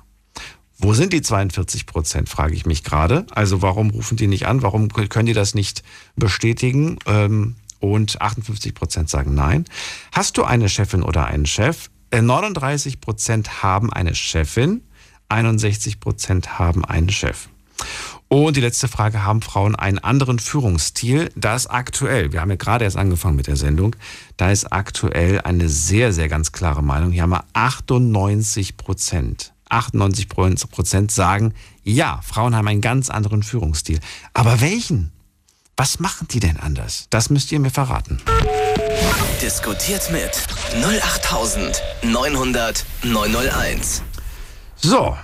Wo 0.82 0.94
sind 0.94 1.12
die 1.12 1.20
42 1.20 1.84
Prozent, 1.84 2.28
frage 2.30 2.54
ich 2.54 2.64
mich 2.64 2.84
gerade. 2.84 3.26
Also 3.30 3.60
warum 3.60 3.90
rufen 3.90 4.16
die 4.16 4.26
nicht 4.26 4.46
an? 4.46 4.62
Warum 4.62 4.88
können 4.88 5.26
die 5.26 5.34
das 5.34 5.54
nicht 5.54 5.82
bestätigen? 6.16 6.98
Ähm, 7.06 7.56
und 7.80 8.20
58 8.20 8.74
Prozent 8.74 9.10
sagen 9.10 9.34
nein. 9.34 9.66
Hast 10.12 10.38
du 10.38 10.44
eine 10.44 10.68
Chefin 10.68 11.02
oder 11.02 11.26
einen 11.26 11.46
Chef? 11.46 11.90
39 12.12 12.94
äh, 12.94 12.96
Prozent 12.96 13.62
haben 13.62 13.92
eine 13.92 14.14
Chefin. 14.14 14.82
61 15.28 16.00
Prozent 16.00 16.58
haben 16.58 16.84
einen 16.84 17.10
Chef. 17.10 17.48
Und 18.28 18.56
die 18.56 18.60
letzte 18.60 18.88
Frage, 18.88 19.24
haben 19.24 19.42
Frauen 19.42 19.74
einen 19.74 19.98
anderen 19.98 20.38
Führungsstil? 20.38 21.30
Da 21.34 21.56
ist 21.56 21.66
aktuell, 21.66 22.32
wir 22.32 22.40
haben 22.40 22.50
ja 22.50 22.56
gerade 22.56 22.84
erst 22.84 22.96
angefangen 22.96 23.36
mit 23.36 23.48
der 23.48 23.56
Sendung, 23.56 23.96
da 24.36 24.50
ist 24.50 24.72
aktuell 24.72 25.40
eine 25.40 25.68
sehr, 25.68 26.12
sehr 26.12 26.28
ganz 26.28 26.52
klare 26.52 26.82
Meinung. 26.82 27.10
Hier 27.10 27.22
haben 27.22 27.30
wir 27.30 27.44
98 27.54 28.76
Prozent. 28.76 29.52
98 29.70 30.28
Prozent 30.28 31.10
sagen, 31.10 31.54
ja, 31.82 32.20
Frauen 32.22 32.54
haben 32.54 32.68
einen 32.68 32.80
ganz 32.80 33.10
anderen 33.10 33.42
Führungsstil. 33.42 33.98
Aber 34.34 34.60
welchen? 34.60 35.10
Was 35.76 35.98
machen 35.98 36.28
die 36.28 36.38
denn 36.40 36.58
anders? 36.58 37.06
Das 37.10 37.30
müsst 37.30 37.50
ihr 37.52 37.60
mir 37.60 37.70
verraten. 37.70 38.20
Diskutiert 39.40 40.10
mit 40.12 40.30
08900 40.74 42.84
901. 43.02 44.02
So, 44.76 45.16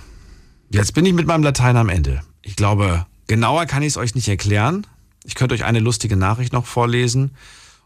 jetzt 0.70 0.94
bin 0.94 1.04
ich 1.04 1.12
mit 1.12 1.26
meinem 1.26 1.42
Latein 1.42 1.76
am 1.76 1.90
Ende. 1.90 2.22
Ich 2.40 2.56
glaube, 2.56 3.04
genauer 3.26 3.66
kann 3.66 3.82
ich 3.82 3.88
es 3.88 3.98
euch 3.98 4.14
nicht 4.14 4.28
erklären. 4.28 4.86
Ich 5.24 5.34
könnte 5.34 5.54
euch 5.54 5.64
eine 5.64 5.80
lustige 5.80 6.16
Nachricht 6.16 6.54
noch 6.54 6.64
vorlesen. 6.64 7.32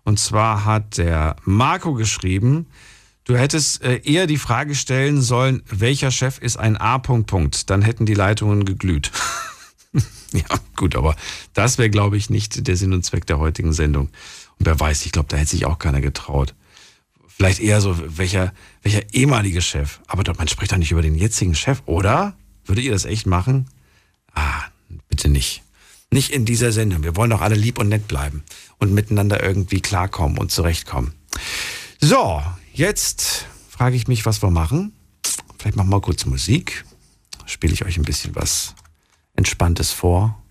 Und 0.05 0.21
zwar 0.21 0.65
hat 0.65 0.99
der 0.99 1.35
Marco 1.45 1.95
geschrieben, 1.95 2.69
du 3.31 3.39
hättest 3.39 3.85
äh, 3.85 4.01
eher 4.03 4.27
die 4.27 4.39
Frage 4.39 4.75
stellen 4.75 5.23
sollen, 5.23 5.63
welcher 5.71 6.11
Chef 6.11 6.39
ist 6.39 6.57
ein 6.57 6.77
A. 6.77 6.97
-Punkt, 6.97 7.67
dann 7.67 7.81
hätten 7.81 8.05
die 8.05 8.15
Leitungen 8.15 8.65
geglüht. 8.65 9.13
ja, 10.33 10.43
gut, 10.75 10.97
aber 10.97 11.15
das 11.55 11.79
wäre, 11.79 11.91
glaube 11.91 12.17
ich, 12.17 12.29
nicht 12.29 12.67
der 12.67 12.77
Sinn 12.77 12.93
und 12.93 13.05
Zweck 13.05 13.27
der 13.27 13.39
heutigen 13.39 13.73
Sendung. 13.73 14.09
Und 14.59 14.67
wer 14.67 14.79
weiß, 14.79 15.07
ich 15.07 15.13
glaube, 15.13 15.29
da 15.29 15.37
hätte 15.37 15.51
sich 15.51 15.65
auch 15.65 15.79
keiner 15.79 16.01
getraut. 16.01 16.55
Vielleicht 17.29 17.61
eher 17.61 17.81
so, 17.81 17.97
welcher, 18.19 18.53
welcher 18.83 19.03
ehemalige 19.15 19.63
Chef. 19.63 20.01
Aber 20.09 20.25
man 20.37 20.49
spricht 20.49 20.73
doch 20.73 20.77
nicht 20.77 20.91
über 20.91 21.03
den 21.03 21.15
jetzigen 21.15 21.55
Chef, 21.55 21.83
oder? 21.87 22.35
Würdet 22.65 22.85
ihr 22.85 22.93
das 22.93 23.05
echt 23.05 23.27
machen? 23.27 23.71
Ah, 24.35 24.65
bitte 25.09 25.29
nicht. 25.29 25.63
Nicht 26.11 26.31
in 26.31 26.45
dieser 26.45 26.73
Sendung. 26.73 27.05
Wir 27.05 27.15
wollen 27.15 27.31
doch 27.31 27.43
alle 27.43 27.55
lieb 27.55 27.79
und 27.79 27.89
nett 27.89 28.09
bleiben 28.09 28.43
und 28.79 28.93
miteinander 28.93 29.41
irgendwie 29.41 29.81
klarkommen 29.81 30.37
und 30.37 30.51
zurechtkommen. 30.51 31.15
So, 32.01 32.43
jetzt 32.73 33.47
frage 33.69 33.97
ich 33.97 34.09
mich, 34.09 34.27
was 34.27 34.43
wir 34.43 34.51
machen. 34.51 34.93
Vielleicht 35.59 35.77
machen 35.77 35.91
wir 35.91 36.01
kurz 36.01 36.25
Musik. 36.27 36.85
Spiele 37.47 37.73
ich 37.73 37.85
euch 37.85 37.97
ein 37.97 38.05
bisschen 38.05 38.35
was 38.35 38.75
Entspanntes 39.35 39.91
vor. 39.93 40.43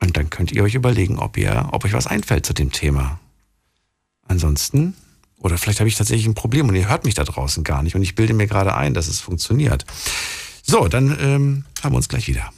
Und 0.00 0.16
dann 0.16 0.30
könnt 0.30 0.52
ihr 0.52 0.62
euch 0.62 0.74
überlegen, 0.74 1.18
ob 1.18 1.36
ihr, 1.36 1.68
ob 1.72 1.84
euch 1.84 1.92
was 1.92 2.06
einfällt 2.06 2.46
zu 2.46 2.52
dem 2.52 2.72
Thema. 2.72 3.18
Ansonsten 4.26 4.94
oder 5.40 5.56
vielleicht 5.56 5.80
habe 5.80 5.88
ich 5.88 5.94
tatsächlich 5.94 6.26
ein 6.26 6.34
Problem 6.34 6.68
und 6.68 6.74
ihr 6.74 6.88
hört 6.88 7.04
mich 7.04 7.14
da 7.14 7.24
draußen 7.24 7.62
gar 7.64 7.82
nicht 7.82 7.94
und 7.94 8.02
ich 8.02 8.14
bilde 8.14 8.34
mir 8.34 8.46
gerade 8.46 8.74
ein, 8.74 8.94
dass 8.94 9.08
es 9.08 9.20
funktioniert. 9.20 9.84
So, 10.62 10.88
dann 10.88 11.16
ähm, 11.20 11.64
haben 11.82 11.92
wir 11.92 11.96
uns 11.96 12.08
gleich 12.08 12.28
wieder. 12.28 12.50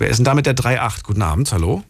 Wer 0.00 0.08
ist 0.08 0.16
denn 0.16 0.24
da 0.24 0.32
mit 0.32 0.46
der 0.46 0.56
3.8? 0.56 1.02
Guten 1.02 1.20
Abend, 1.20 1.52
hallo? 1.52 1.84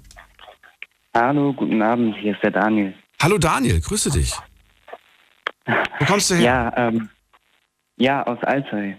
Hallo, 1.14 1.52
guten 1.52 1.80
Abend, 1.80 2.16
hier 2.20 2.34
ist 2.34 2.42
der 2.42 2.50
Daniel. 2.50 2.92
Hallo 3.22 3.38
Daniel, 3.38 3.80
grüße 3.80 4.10
dich. 4.10 4.34
Wo 5.64 6.04
kommst 6.06 6.30
du 6.30 6.34
her? 6.34 6.42
Ja, 6.42 6.76
ähm, 6.76 7.08
ja 7.98 8.26
aus 8.26 8.42
Alzey. 8.42 8.96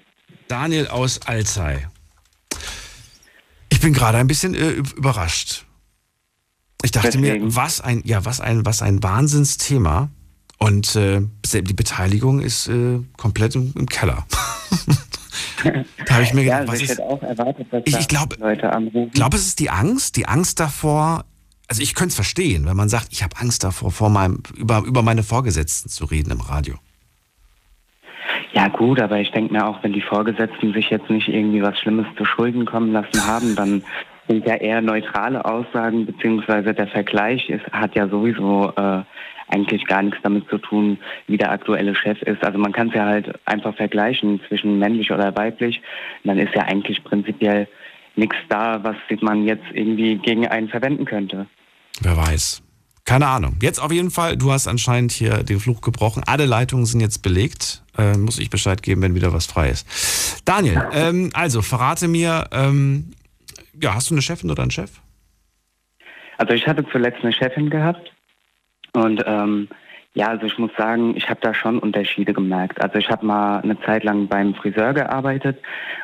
Daniel 0.47 0.87
aus 0.87 1.19
Alzey. 1.27 1.87
Ich 3.67 3.81
bin 3.81 3.91
gerade 3.91 4.17
ein 4.17 4.27
bisschen 4.27 4.55
äh, 4.55 4.69
überrascht. 4.95 5.65
Ich 6.81 6.91
dachte 6.91 7.11
Deswegen. 7.11 7.47
mir, 7.47 7.55
was 7.55 7.81
ein, 7.81 8.03
ja, 8.05 8.23
was 8.23 8.39
ein, 8.39 8.65
was 8.65 8.81
ein 8.81 9.03
Wahnsinnsthema. 9.03 10.09
Und 10.57 10.95
äh, 10.95 11.21
die 11.43 11.73
Beteiligung 11.73 12.39
ist 12.39 12.69
äh, 12.69 13.01
komplett 13.17 13.55
im, 13.55 13.73
im 13.77 13.87
Keller. 13.87 14.25
da 16.05 16.13
habe 16.13 16.23
ich 16.23 16.33
mir 16.33 16.43
gedacht, 16.43 16.67
ja, 16.67 16.71
also 16.71 16.71
was 16.71 16.79
ich 16.79 16.89
ist, 16.89 16.91
hätte 16.91 17.05
auch 17.05 17.23
erwartet, 17.23 17.67
dass 17.71 17.83
ich, 17.85 17.99
ich 17.99 18.07
glaube, 18.07 18.35
Leute 18.39 18.71
anrufen. 18.71 19.07
Ich 19.07 19.13
glaube, 19.13 19.37
es 19.37 19.47
ist 19.47 19.59
die 19.59 19.69
Angst, 19.69 20.15
die 20.17 20.27
Angst 20.27 20.59
davor. 20.59 21.25
Also 21.67 21.81
ich 21.81 21.95
könnte 21.95 22.09
es 22.09 22.15
verstehen, 22.15 22.65
wenn 22.65 22.75
man 22.75 22.89
sagt, 22.89 23.07
ich 23.11 23.23
habe 23.23 23.37
Angst 23.37 23.63
davor, 23.63 23.91
vor 23.91 24.09
meinem, 24.09 24.43
über, 24.55 24.83
über 24.85 25.01
meine 25.03 25.23
Vorgesetzten 25.23 25.89
zu 25.89 26.05
reden 26.05 26.31
im 26.31 26.41
Radio. 26.41 26.75
Ja 28.53 28.67
gut, 28.67 28.99
aber 28.99 29.19
ich 29.19 29.31
denke 29.31 29.53
mir 29.53 29.65
auch, 29.65 29.81
wenn 29.81 29.93
die 29.93 30.01
Vorgesetzten 30.01 30.73
sich 30.73 30.89
jetzt 30.89 31.09
nicht 31.09 31.29
irgendwie 31.29 31.61
was 31.61 31.79
Schlimmes 31.79 32.05
zu 32.17 32.25
Schulden 32.25 32.65
kommen 32.65 32.91
lassen 32.91 33.25
haben, 33.25 33.55
dann 33.55 33.83
sind 34.27 34.45
ja 34.45 34.55
eher 34.55 34.81
neutrale 34.81 35.43
Aussagen, 35.45 36.05
beziehungsweise 36.05 36.73
der 36.73 36.87
Vergleich 36.87 37.49
ist, 37.49 37.65
hat 37.71 37.95
ja 37.95 38.07
sowieso 38.07 38.73
äh, 38.75 39.03
eigentlich 39.47 39.85
gar 39.85 40.01
nichts 40.01 40.19
damit 40.23 40.49
zu 40.49 40.57
tun, 40.57 40.97
wie 41.27 41.37
der 41.37 41.51
aktuelle 41.51 41.95
Chef 41.95 42.21
ist. 42.21 42.43
Also 42.43 42.57
man 42.57 42.71
kann 42.71 42.89
es 42.89 42.95
ja 42.95 43.05
halt 43.05 43.39
einfach 43.45 43.75
vergleichen 43.75 44.39
zwischen 44.47 44.79
männlich 44.79 45.11
oder 45.11 45.35
weiblich. 45.35 45.81
dann 46.23 46.39
ist 46.39 46.53
ja 46.55 46.63
eigentlich 46.63 47.03
prinzipiell 47.03 47.67
nichts 48.15 48.37
da, 48.49 48.83
was 48.83 48.95
man 49.21 49.45
jetzt 49.45 49.65
irgendwie 49.73 50.17
gegen 50.17 50.47
einen 50.47 50.69
verwenden 50.69 51.05
könnte. 51.05 51.47
Wer 52.01 52.17
weiß. 52.17 52.61
Keine 53.05 53.27
Ahnung. 53.27 53.57
Jetzt 53.61 53.79
auf 53.79 53.91
jeden 53.91 54.11
Fall, 54.11 54.37
du 54.37 54.51
hast 54.51 54.67
anscheinend 54.67 55.11
hier 55.11 55.43
den 55.43 55.59
Fluch 55.59 55.81
gebrochen. 55.81 56.23
Alle 56.25 56.45
Leitungen 56.45 56.85
sind 56.85 57.01
jetzt 57.01 57.23
belegt. 57.23 57.83
Äh, 57.97 58.15
muss 58.17 58.39
ich 58.39 58.49
Bescheid 58.49 58.83
geben, 58.83 59.01
wenn 59.01 59.15
wieder 59.15 59.33
was 59.33 59.47
frei 59.47 59.69
ist. 59.69 60.41
Daniel, 60.45 60.87
ähm, 60.93 61.29
also 61.33 61.61
verrate 61.61 62.07
mir, 62.07 62.47
ähm, 62.51 63.11
ja, 63.81 63.95
hast 63.95 64.09
du 64.09 64.13
eine 64.13 64.21
Chefin 64.21 64.51
oder 64.51 64.61
einen 64.61 64.71
Chef? 64.71 64.91
Also 66.37 66.53
ich 66.53 66.65
hatte 66.67 66.85
zuletzt 66.91 67.23
eine 67.23 67.33
Chefin 67.33 67.69
gehabt 67.69 68.10
und 68.93 69.23
ähm, 69.25 69.67
ja, 70.13 70.27
also 70.27 70.45
ich 70.45 70.57
muss 70.57 70.71
sagen, 70.77 71.15
ich 71.15 71.29
habe 71.29 71.39
da 71.41 71.53
schon 71.53 71.79
Unterschiede 71.79 72.33
gemerkt. 72.33 72.81
Also 72.83 72.97
ich 72.97 73.09
habe 73.09 73.25
mal 73.25 73.61
eine 73.61 73.79
Zeit 73.81 74.03
lang 74.03 74.27
beim 74.27 74.53
Friseur 74.55 74.93
gearbeitet 74.93 75.57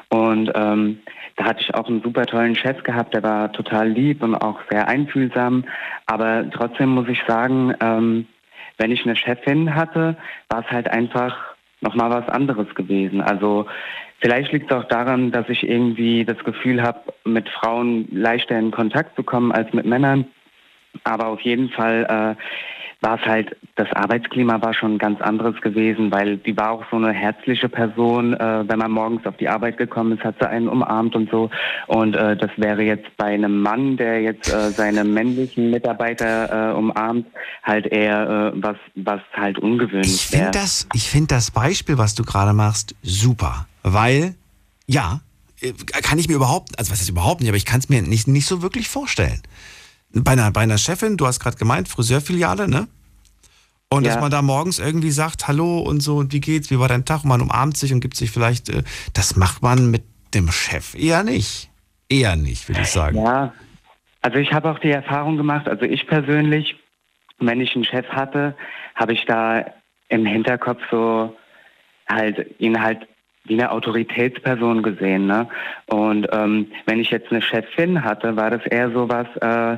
und 0.10 0.52
ähm, 0.56 1.00
da 1.36 1.45
hatte 1.45 1.62
ich 1.62 1.76
auch 1.76 1.88
einen 1.88 2.02
super 2.02 2.26
tollen 2.26 2.56
Chef 2.56 2.82
gehabt, 2.84 3.13
der 3.13 3.23
war 3.23 3.52
total 3.52 3.89
lieb 3.89 4.23
und 4.23 4.36
auch 4.36 4.60
sehr 4.71 4.88
einfühlsam. 4.88 5.65
Aber 6.06 6.50
trotzdem 6.50 6.89
muss 6.89 7.08
ich 7.10 7.21
sagen, 7.28 7.73
ähm, 7.80 8.28
wenn 8.78 8.91
ich 8.91 9.04
eine 9.06 9.15
Chefin 9.15 9.76
hatte, 9.76 10.15
war 10.50 10.62
es 10.62 10.71
halt 10.71 10.89
einfach 10.89 11.56
nochmal 11.82 12.10
was 12.10 12.30
anderes 12.30 12.73
gewesen. 12.76 13.21
Also 13.21 13.67
vielleicht 14.19 14.52
liegt 14.52 14.71
es 14.71 14.78
auch 14.78 14.86
daran, 14.86 15.32
dass 15.32 15.50
ich 15.50 15.67
irgendwie 15.67 16.26
das 16.26 16.39
Gefühl 16.43 16.82
habe, 16.82 17.13
mit 17.26 17.50
Frauen 17.50 18.08
leichter 18.12 18.58
in 18.58 18.71
Kontakt 18.71 19.15
zu 19.15 19.23
kommen 19.23 19.52
als 19.52 19.71
mit 19.73 19.86
Männern. 19.86 20.26
Aber 21.04 21.28
auf 21.28 21.41
jeden 21.41 21.69
Fall 21.69 22.36
äh, 22.38 22.41
war 23.02 23.20
es 23.20 23.26
halt, 23.26 23.56
das 23.76 23.88
Arbeitsklima 23.94 24.62
war 24.62 24.74
schon 24.74 24.98
ganz 24.98 25.22
anderes 25.22 25.60
gewesen, 25.62 26.12
weil 26.12 26.38
die 26.38 26.58
war 26.58 26.72
auch 26.72 26.84
so 26.90 26.98
eine 26.98 27.12
herzliche 27.14 27.70
Person. 27.70 28.34
Äh, 28.34 28.64
wenn 28.68 28.80
man 28.80 28.92
morgens 28.92 29.26
auf 29.26 29.38
die 29.38 29.48
Arbeit 29.48 29.78
gekommen 29.78 30.18
ist, 30.18 30.24
hat 30.24 30.36
sie 30.40 30.50
einen 30.50 30.68
umarmt 30.68 31.16
und 31.16 31.30
so. 31.30 31.50
Und 31.86 32.16
äh, 32.16 32.36
das 32.36 32.50
wäre 32.58 32.82
jetzt 32.82 33.16
bei 33.18 33.34
einem 33.34 33.62
Mann, 33.62 33.98
der 33.98 34.22
jetzt 34.22 34.52
äh, 34.52 34.72
seine 34.72 35.04
männlichen 35.04 35.70
Mitarbeiter 35.70 36.72
äh, 36.72 36.74
umarmt, 36.74 37.28
halt 37.62 37.86
eher 37.86 38.54
äh, 38.56 38.64
was, 38.64 38.78
was 38.96 39.22
halt 39.34 39.60
ungewöhnlich 39.60 40.32
wäre. 40.34 40.52
Das, 40.52 40.88
ich 40.94 41.10
finde 41.10 41.28
das 41.28 41.52
Beispiel, 41.52 41.98
was 42.00 42.16
du 42.16 42.24
gerade 42.24 42.54
machst, 42.54 42.96
super. 43.04 43.68
Weil, 43.84 44.36
ja, 44.88 45.22
äh, 45.62 45.74
kann 46.02 46.18
ich 46.18 46.28
mir 46.28 46.36
überhaupt, 46.36 46.78
also 46.80 46.92
was 46.92 47.02
ist 47.02 47.10
überhaupt 47.10 47.42
nicht, 47.42 47.50
aber 47.50 47.58
ich 47.58 47.66
kann 47.66 47.80
es 47.80 47.90
mir 47.90 48.02
nicht, 48.02 48.28
nicht 48.28 48.48
so 48.48 48.64
wirklich 48.64 48.90
vorstellen. 48.90 49.42
Bei 50.13 50.32
einer, 50.32 50.52
bei 50.52 50.62
einer 50.62 50.78
Chefin, 50.78 51.17
du 51.17 51.28
hast 51.28 51.39
gerade 51.39 51.58
gemeint, 51.58 51.88
Friseurfiliale, 51.88 52.67
ne? 52.67 52.88
Und 53.89 54.04
Ja. 54.06 54.13
dass 54.13 54.22
man 54.22 54.32
da 54.32 54.41
morgens 54.41 54.80
irgendwie 54.80 55.12
sagt, 55.12 55.48
hallo 55.48 55.80
und 55.80 56.02
so, 56.02 56.17
und 56.17 56.34
wie 56.34 56.41
geht's, 56.41 56.70
wie 56.72 56.80
war 56.80 56.88
dein 56.88 57.06
Tag? 57.06 57.24
Und 57.24 57.30
man 57.30 57.41
umarmt 57.41 57.78
sich 57.78 57.93
und 57.93 58.02
gibt 58.02 58.17
sich 58.17 58.32
vielleicht, 58.32 58.70
äh, 58.70 58.84
das 59.13 59.36
macht 59.36 59.62
man 59.62 59.91
mit 59.91 60.04
dem 60.34 60.52
Chef 60.52 60.93
eher 60.96 61.24
nicht. 61.24 61.70
Eher 62.10 62.36
nicht, 62.36 62.67
würde 62.67 62.82
ich 62.82 62.89
sagen. 62.89 63.17
Ja, 63.24 63.54
also 64.22 64.38
ich 64.39 64.52
habe 64.52 64.70
auch 64.72 64.80
die 64.80 64.91
Erfahrung 64.91 65.38
gemacht, 65.38 65.67
also 65.70 65.84
ich 65.84 66.06
persönlich, 66.08 66.76
wenn 67.39 67.62
ich 67.62 67.76
einen 67.76 67.86
Chef 67.86 68.08
hatte, 68.10 68.56
habe 68.96 69.13
ich 69.13 69.26
da 69.26 69.65
im 70.10 70.26
Hinterkopf 70.26 70.82
so 70.89 71.36
halt 72.10 72.60
ihn 72.60 72.82
halt 72.82 73.08
wie 73.48 73.54
eine 73.54 73.72
Autoritätsperson 73.72 74.84
gesehen. 74.84 75.28
Ne? 75.28 75.48
Und 75.88 76.28
ähm, 76.32 76.68
wenn 76.86 77.00
ich 77.00 77.10
jetzt 77.10 77.32
eine 77.32 77.42
Chefin 77.42 78.04
hatte, 78.04 78.36
war 78.36 78.50
das 78.50 78.66
eher 78.66 78.92
so 78.92 79.10
was, 79.10 79.28
äh, 79.38 79.78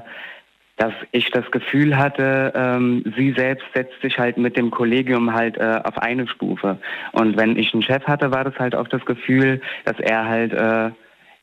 dass 0.78 0.94
ich 1.12 1.30
das 1.32 1.50
Gefühl 1.52 1.98
hatte, 1.98 2.54
ähm, 2.56 3.04
sie 3.18 3.34
selbst 3.34 3.66
setzt 3.74 4.02
sich 4.02 4.18
halt 4.18 4.38
mit 4.38 4.56
dem 4.56 4.72
Kollegium 4.72 5.34
halt 5.34 5.58
äh, 5.58 5.82
auf 5.84 5.98
eine 5.98 6.26
Stufe. 6.28 6.80
Und 7.12 7.36
wenn 7.38 7.58
ich 7.58 7.74
einen 7.74 7.84
Chef 7.84 8.06
hatte, 8.06 8.32
war 8.32 8.46
das 8.46 8.58
halt 8.58 8.76
auch 8.76 8.88
das 8.88 9.04
Gefühl, 9.06 9.62
dass 9.84 10.00
er 10.00 10.26
halt, 10.26 10.54
äh, 10.54 10.92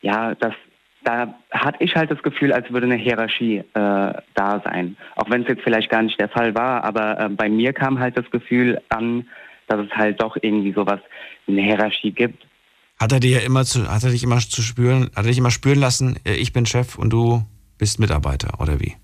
ja, 0.01 0.35
dass 0.37 0.55
da 1.05 1.35
hatte 1.53 1.85
ich 1.85 1.95
halt 1.95 2.11
das 2.11 2.23
Gefühl, 2.23 2.53
als 2.53 2.73
würde 2.73 2.87
eine 2.87 2.97
Hierarchie 2.97 3.59
äh, 3.59 3.65
da 3.75 4.63
sein. 4.65 4.97
Auch 5.15 5.31
wenn 5.31 5.43
es 5.43 5.49
jetzt 5.49 5.63
vielleicht 5.63 5.89
gar 5.89 6.03
nicht 6.03 6.19
der 6.19 6.29
Fall 6.29 6.55
war, 6.57 6.83
aber 6.83 7.21
äh, 7.21 7.29
bei 7.29 7.49
mir 7.49 7.73
kam 7.73 8.01
halt 8.01 8.19
das 8.19 8.29
Gefühl 8.31 8.81
an, 8.89 9.29
dass 9.67 9.81
es 9.81 9.91
halt 9.93 10.21
doch 10.21 10.37
irgendwie 10.41 10.73
sowas 10.73 11.01
eine 11.47 11.63
Hierarchie 11.63 12.13
gibt. 12.13 12.47
Hat 12.99 13.13
er 13.13 13.21
dir 13.21 13.43
immer 13.43 13.65
zu, 13.65 13.93
hat 13.93 14.05
er 14.05 14.11
dich 14.11 14.25
immer 14.25 14.39
zu 14.39 14.63
spüren, 14.63 15.11
hat 15.15 15.25
er 15.25 15.29
dich 15.29 15.39
immer 15.39 15.51
spüren 15.51 15.79
lassen, 15.79 16.19
äh, 16.25 16.35
ich 16.35 16.53
bin 16.53 16.67
Chef 16.67 16.97
und 16.99 17.11
du 17.11 17.45
bist 17.79 18.01
Mitarbeiter, 18.01 18.61
oder 18.61 18.81
wie? 18.81 18.97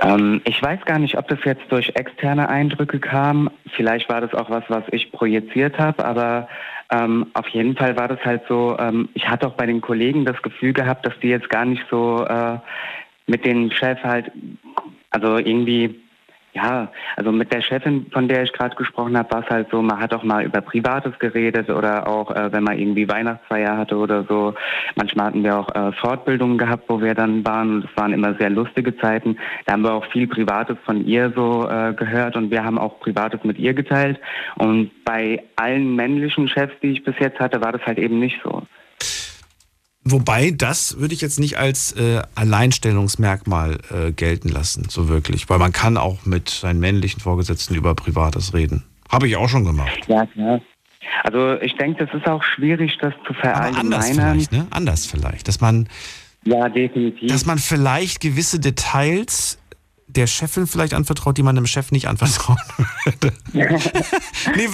Ähm, 0.00 0.40
ich 0.44 0.62
weiß 0.62 0.84
gar 0.84 0.98
nicht, 1.00 1.18
ob 1.18 1.26
das 1.28 1.40
jetzt 1.44 1.64
durch 1.70 1.90
externe 1.96 2.48
Eindrücke 2.48 3.00
kam. 3.00 3.50
Vielleicht 3.74 4.08
war 4.08 4.20
das 4.20 4.32
auch 4.32 4.48
was, 4.48 4.62
was 4.68 4.84
ich 4.92 5.10
projiziert 5.10 5.76
habe, 5.78 6.04
aber 6.04 6.48
ähm, 6.90 7.26
auf 7.34 7.48
jeden 7.48 7.76
Fall 7.76 7.96
war 7.96 8.08
das 8.08 8.20
halt 8.24 8.42
so, 8.48 8.76
ähm, 8.78 9.08
ich 9.14 9.28
hatte 9.28 9.46
auch 9.48 9.54
bei 9.54 9.66
den 9.66 9.80
Kollegen 9.80 10.24
das 10.24 10.40
Gefühl 10.42 10.72
gehabt, 10.72 11.04
dass 11.04 11.18
die 11.20 11.28
jetzt 11.28 11.50
gar 11.50 11.64
nicht 11.64 11.82
so 11.90 12.24
äh, 12.24 12.58
mit 13.26 13.44
dem 13.44 13.70
Chef 13.70 14.02
halt, 14.02 14.30
also 15.10 15.36
irgendwie, 15.36 16.00
ja, 16.58 16.88
also 17.16 17.30
mit 17.30 17.52
der 17.52 17.62
Chefin, 17.62 18.06
von 18.10 18.26
der 18.26 18.42
ich 18.42 18.52
gerade 18.52 18.74
gesprochen 18.74 19.16
habe, 19.16 19.30
war 19.30 19.44
es 19.44 19.48
halt 19.48 19.68
so, 19.70 19.80
man 19.80 20.00
hat 20.00 20.12
auch 20.12 20.24
mal 20.24 20.44
über 20.44 20.60
Privates 20.60 21.16
geredet 21.20 21.70
oder 21.70 22.08
auch, 22.08 22.34
äh, 22.34 22.52
wenn 22.52 22.64
man 22.64 22.78
irgendwie 22.78 23.08
Weihnachtsfeier 23.08 23.76
hatte 23.76 23.96
oder 23.96 24.24
so. 24.24 24.54
Manchmal 24.96 25.26
hatten 25.26 25.44
wir 25.44 25.56
auch 25.56 25.72
äh, 25.74 25.92
Fortbildungen 25.92 26.58
gehabt, 26.58 26.84
wo 26.88 27.00
wir 27.00 27.14
dann 27.14 27.46
waren 27.46 27.76
und 27.76 27.84
es 27.84 27.96
waren 27.96 28.12
immer 28.12 28.34
sehr 28.34 28.50
lustige 28.50 28.96
Zeiten. 28.96 29.36
Da 29.66 29.74
haben 29.74 29.82
wir 29.82 29.92
auch 29.92 30.06
viel 30.06 30.26
Privates 30.26 30.76
von 30.84 31.04
ihr 31.06 31.32
so 31.34 31.68
äh, 31.68 31.94
gehört 31.94 32.34
und 32.34 32.50
wir 32.50 32.64
haben 32.64 32.78
auch 32.78 32.98
Privates 32.98 33.44
mit 33.44 33.58
ihr 33.58 33.74
geteilt. 33.74 34.18
Und 34.56 34.90
bei 35.04 35.44
allen 35.56 35.94
männlichen 35.94 36.48
Chefs, 36.48 36.74
die 36.82 36.90
ich 36.92 37.04
bis 37.04 37.14
jetzt 37.20 37.38
hatte, 37.38 37.60
war 37.60 37.72
das 37.72 37.82
halt 37.86 37.98
eben 37.98 38.18
nicht 38.18 38.40
so. 38.42 38.62
Wobei, 40.10 40.50
das 40.50 40.98
würde 40.98 41.14
ich 41.14 41.20
jetzt 41.20 41.38
nicht 41.40 41.58
als 41.58 41.92
äh, 41.92 42.22
Alleinstellungsmerkmal 42.34 43.78
äh, 43.90 44.12
gelten 44.12 44.48
lassen, 44.48 44.86
so 44.88 45.08
wirklich. 45.08 45.48
Weil 45.50 45.58
man 45.58 45.72
kann 45.72 45.96
auch 45.96 46.24
mit 46.24 46.48
seinen 46.48 46.80
männlichen 46.80 47.20
Vorgesetzten 47.20 47.74
über 47.74 47.94
Privates 47.94 48.54
reden. 48.54 48.84
Habe 49.10 49.28
ich 49.28 49.36
auch 49.36 49.48
schon 49.48 49.64
gemacht. 49.64 49.98
Ja, 50.06 50.24
klar. 50.26 50.60
Also 51.24 51.60
ich 51.62 51.74
denke, 51.76 52.04
das 52.06 52.14
ist 52.14 52.26
auch 52.28 52.42
schwierig, 52.42 52.96
das 53.00 53.12
zu 53.26 53.34
Aber 53.42 53.54
anders 53.54 54.06
verallgemeinern. 54.06 54.34
vielleicht, 54.34 54.52
ne? 54.52 54.66
Anders 54.70 55.06
vielleicht. 55.06 55.48
Dass 55.48 55.60
man, 55.60 55.88
Ja, 56.44 56.68
definitiv. 56.68 57.30
dass 57.30 57.46
man 57.46 57.58
vielleicht 57.58 58.20
gewisse 58.20 58.60
Details 58.60 59.58
der 60.06 60.26
Chefin 60.26 60.66
vielleicht 60.66 60.94
anvertraut, 60.94 61.36
die 61.38 61.42
man 61.42 61.54
dem 61.54 61.66
Chef 61.66 61.92
nicht 61.92 62.08
anvertrauen 62.08 62.58
würde. 63.04 63.32
nee, 63.52 64.68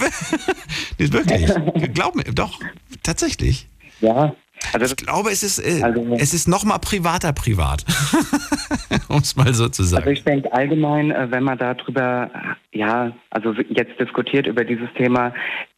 wirklich. 1.11 1.93
Glaub 1.93 2.15
mir, 2.15 2.23
doch, 2.25 2.59
tatsächlich. 3.03 3.67
ja, 4.01 4.33
also 4.73 4.85
Ich 4.85 4.95
glaube, 5.05 5.29
es 5.31 5.43
ist, 5.43 5.59
äh, 5.59 5.81
Also- 5.83 6.15
es 6.17 6.33
ist 6.33 6.47
noch 6.47 6.63
mal 6.65 6.77
privater 6.79 7.33
privat. 7.33 7.85
um 9.09 9.17
es 9.19 9.35
mal 9.35 9.53
so 9.53 9.69
zu 9.69 9.83
Also 9.83 9.95
sagen. 9.97 10.09
ich 10.11 10.23
denke 10.23 10.51
allgemein, 10.53 11.11
äh, 11.11 11.27
wenn 11.31 11.43
man 11.43 11.57
darüber, 11.57 12.29
äh, 12.71 12.77
ja, 12.77 13.11
also 13.29 13.53
jetzt 13.69 13.99
diskutiert 13.99 14.47
über 14.47 14.63
dieses 14.63 14.89
Thema, 14.97 15.33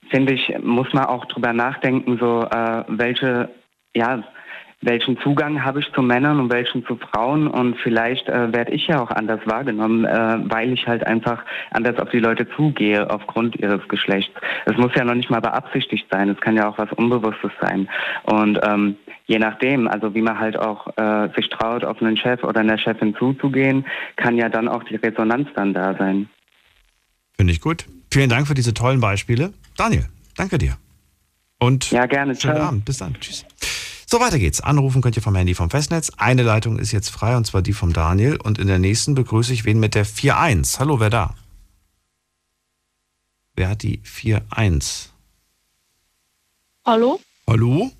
finde 0.10 0.34
ich, 0.34 0.54
muss 0.64 0.88
man 0.94 1.06
auch 1.06 1.26
drüber 1.26 1.54
nachdenken, 1.54 2.18
so 2.20 2.44
äh, 2.44 2.84
welche, 2.88 3.50
ja, 3.96 4.24
welchen 4.82 5.18
Zugang 5.22 5.64
habe 5.64 5.80
ich 5.80 5.92
zu 5.94 6.02
Männern 6.02 6.40
und 6.40 6.52
welchen 6.52 6.86
zu 6.86 6.98
Frauen 6.98 7.48
und 7.48 7.78
vielleicht 7.82 8.30
äh, 8.30 8.54
werde 8.54 8.72
ich 8.72 8.88
ja 8.88 9.02
auch 9.02 9.10
anders 9.10 9.40
wahrgenommen, 9.46 10.06
äh, 10.06 10.38
weil 10.50 10.72
ich 10.72 10.88
halt 10.88 11.06
einfach 11.06 11.44
anders 11.72 11.98
auf 12.00 12.10
die 12.12 12.20
Leute 12.20 12.48
zugehe 12.56 13.10
aufgrund 13.10 13.56
ihres 13.56 13.86
Geschlechts. 13.88 14.34
Es 14.66 14.78
muss 14.78 14.92
ja 14.96 15.04
noch 15.04 15.16
nicht 15.16 15.32
mal 15.32 15.40
beabsichtigt 15.40 16.06
sein, 16.12 16.30
es 16.30 16.40
kann 16.40 16.56
ja 16.56 16.70
auch 16.70 16.78
was 16.78 16.92
Unbewusstes 16.94 17.52
sein 17.60 17.90
und 18.24 18.60
ähm, 18.64 18.98
je 19.26 19.40
nachdem, 19.40 19.88
also 19.88 20.14
wie 20.14 20.22
man 20.22 20.40
halt 20.40 20.58
auch 20.58 20.88
äh, 20.96 21.30
sich 21.36 21.50
traut, 21.50 21.84
auf 21.84 22.02
einen 22.02 22.16
Chef 22.18 22.44
oder 22.44 22.62
eine 22.62 22.78
Chefin 22.78 23.16
zuzugehen, 23.16 23.86
kann 24.16 24.38
ja 24.38 24.48
dann 24.48 24.68
auch 24.68 24.84
die 24.84 24.96
Resonanz 24.96 25.50
dann 25.56 25.74
da 25.74 25.96
sein. 25.96 26.30
Finde 27.36 27.52
ich 27.52 27.62
gut. 27.62 27.86
Vielen 28.12 28.30
Dank 28.30 28.48
für 28.48 28.54
diese 28.54 28.74
tollen 28.74 29.00
Beispiele. 29.02 29.54
Daniel, 29.76 30.06
danke 30.36 30.58
dir. 30.58 30.78
Und 31.60 31.92
Ja, 31.92 32.06
gerne. 32.06 32.36
schönen 32.36 32.56
Ciao. 32.56 32.68
Abend. 32.68 32.86
Bis 32.86 32.98
dann. 32.98 33.16
Tschüss. 33.20 33.46
So, 34.10 34.22
weiter 34.22 34.40
geht's. 34.40 34.62
Anrufen 34.62 35.02
könnt 35.02 35.18
ihr 35.18 35.22
vom 35.22 35.36
Handy 35.36 35.54
vom 35.54 35.70
Festnetz. 35.70 36.12
Eine 36.16 36.44
Leitung 36.44 36.80
ist 36.80 36.94
jetzt 36.94 37.10
frei, 37.10 37.36
und 37.36 37.46
zwar 37.46 37.62
die 37.62 37.74
vom 37.74 37.92
Daniel. 37.92 38.38
Und 38.38 38.58
in 38.58 38.68
der 38.68 38.80
nächsten 38.80 39.16
begrüße 39.16 39.52
ich 39.52 39.66
wen 39.66 39.82
mit 39.82 39.96
der 39.96 40.06
4.1. 40.06 40.80
Hallo, 40.80 41.02
wer 41.02 41.10
da? 41.10 41.36
Wer 43.56 43.68
hat 43.68 43.84
die 43.84 44.00
4.1? 44.00 45.10
Hallo? 46.86 47.20
Hallo? 47.48 47.92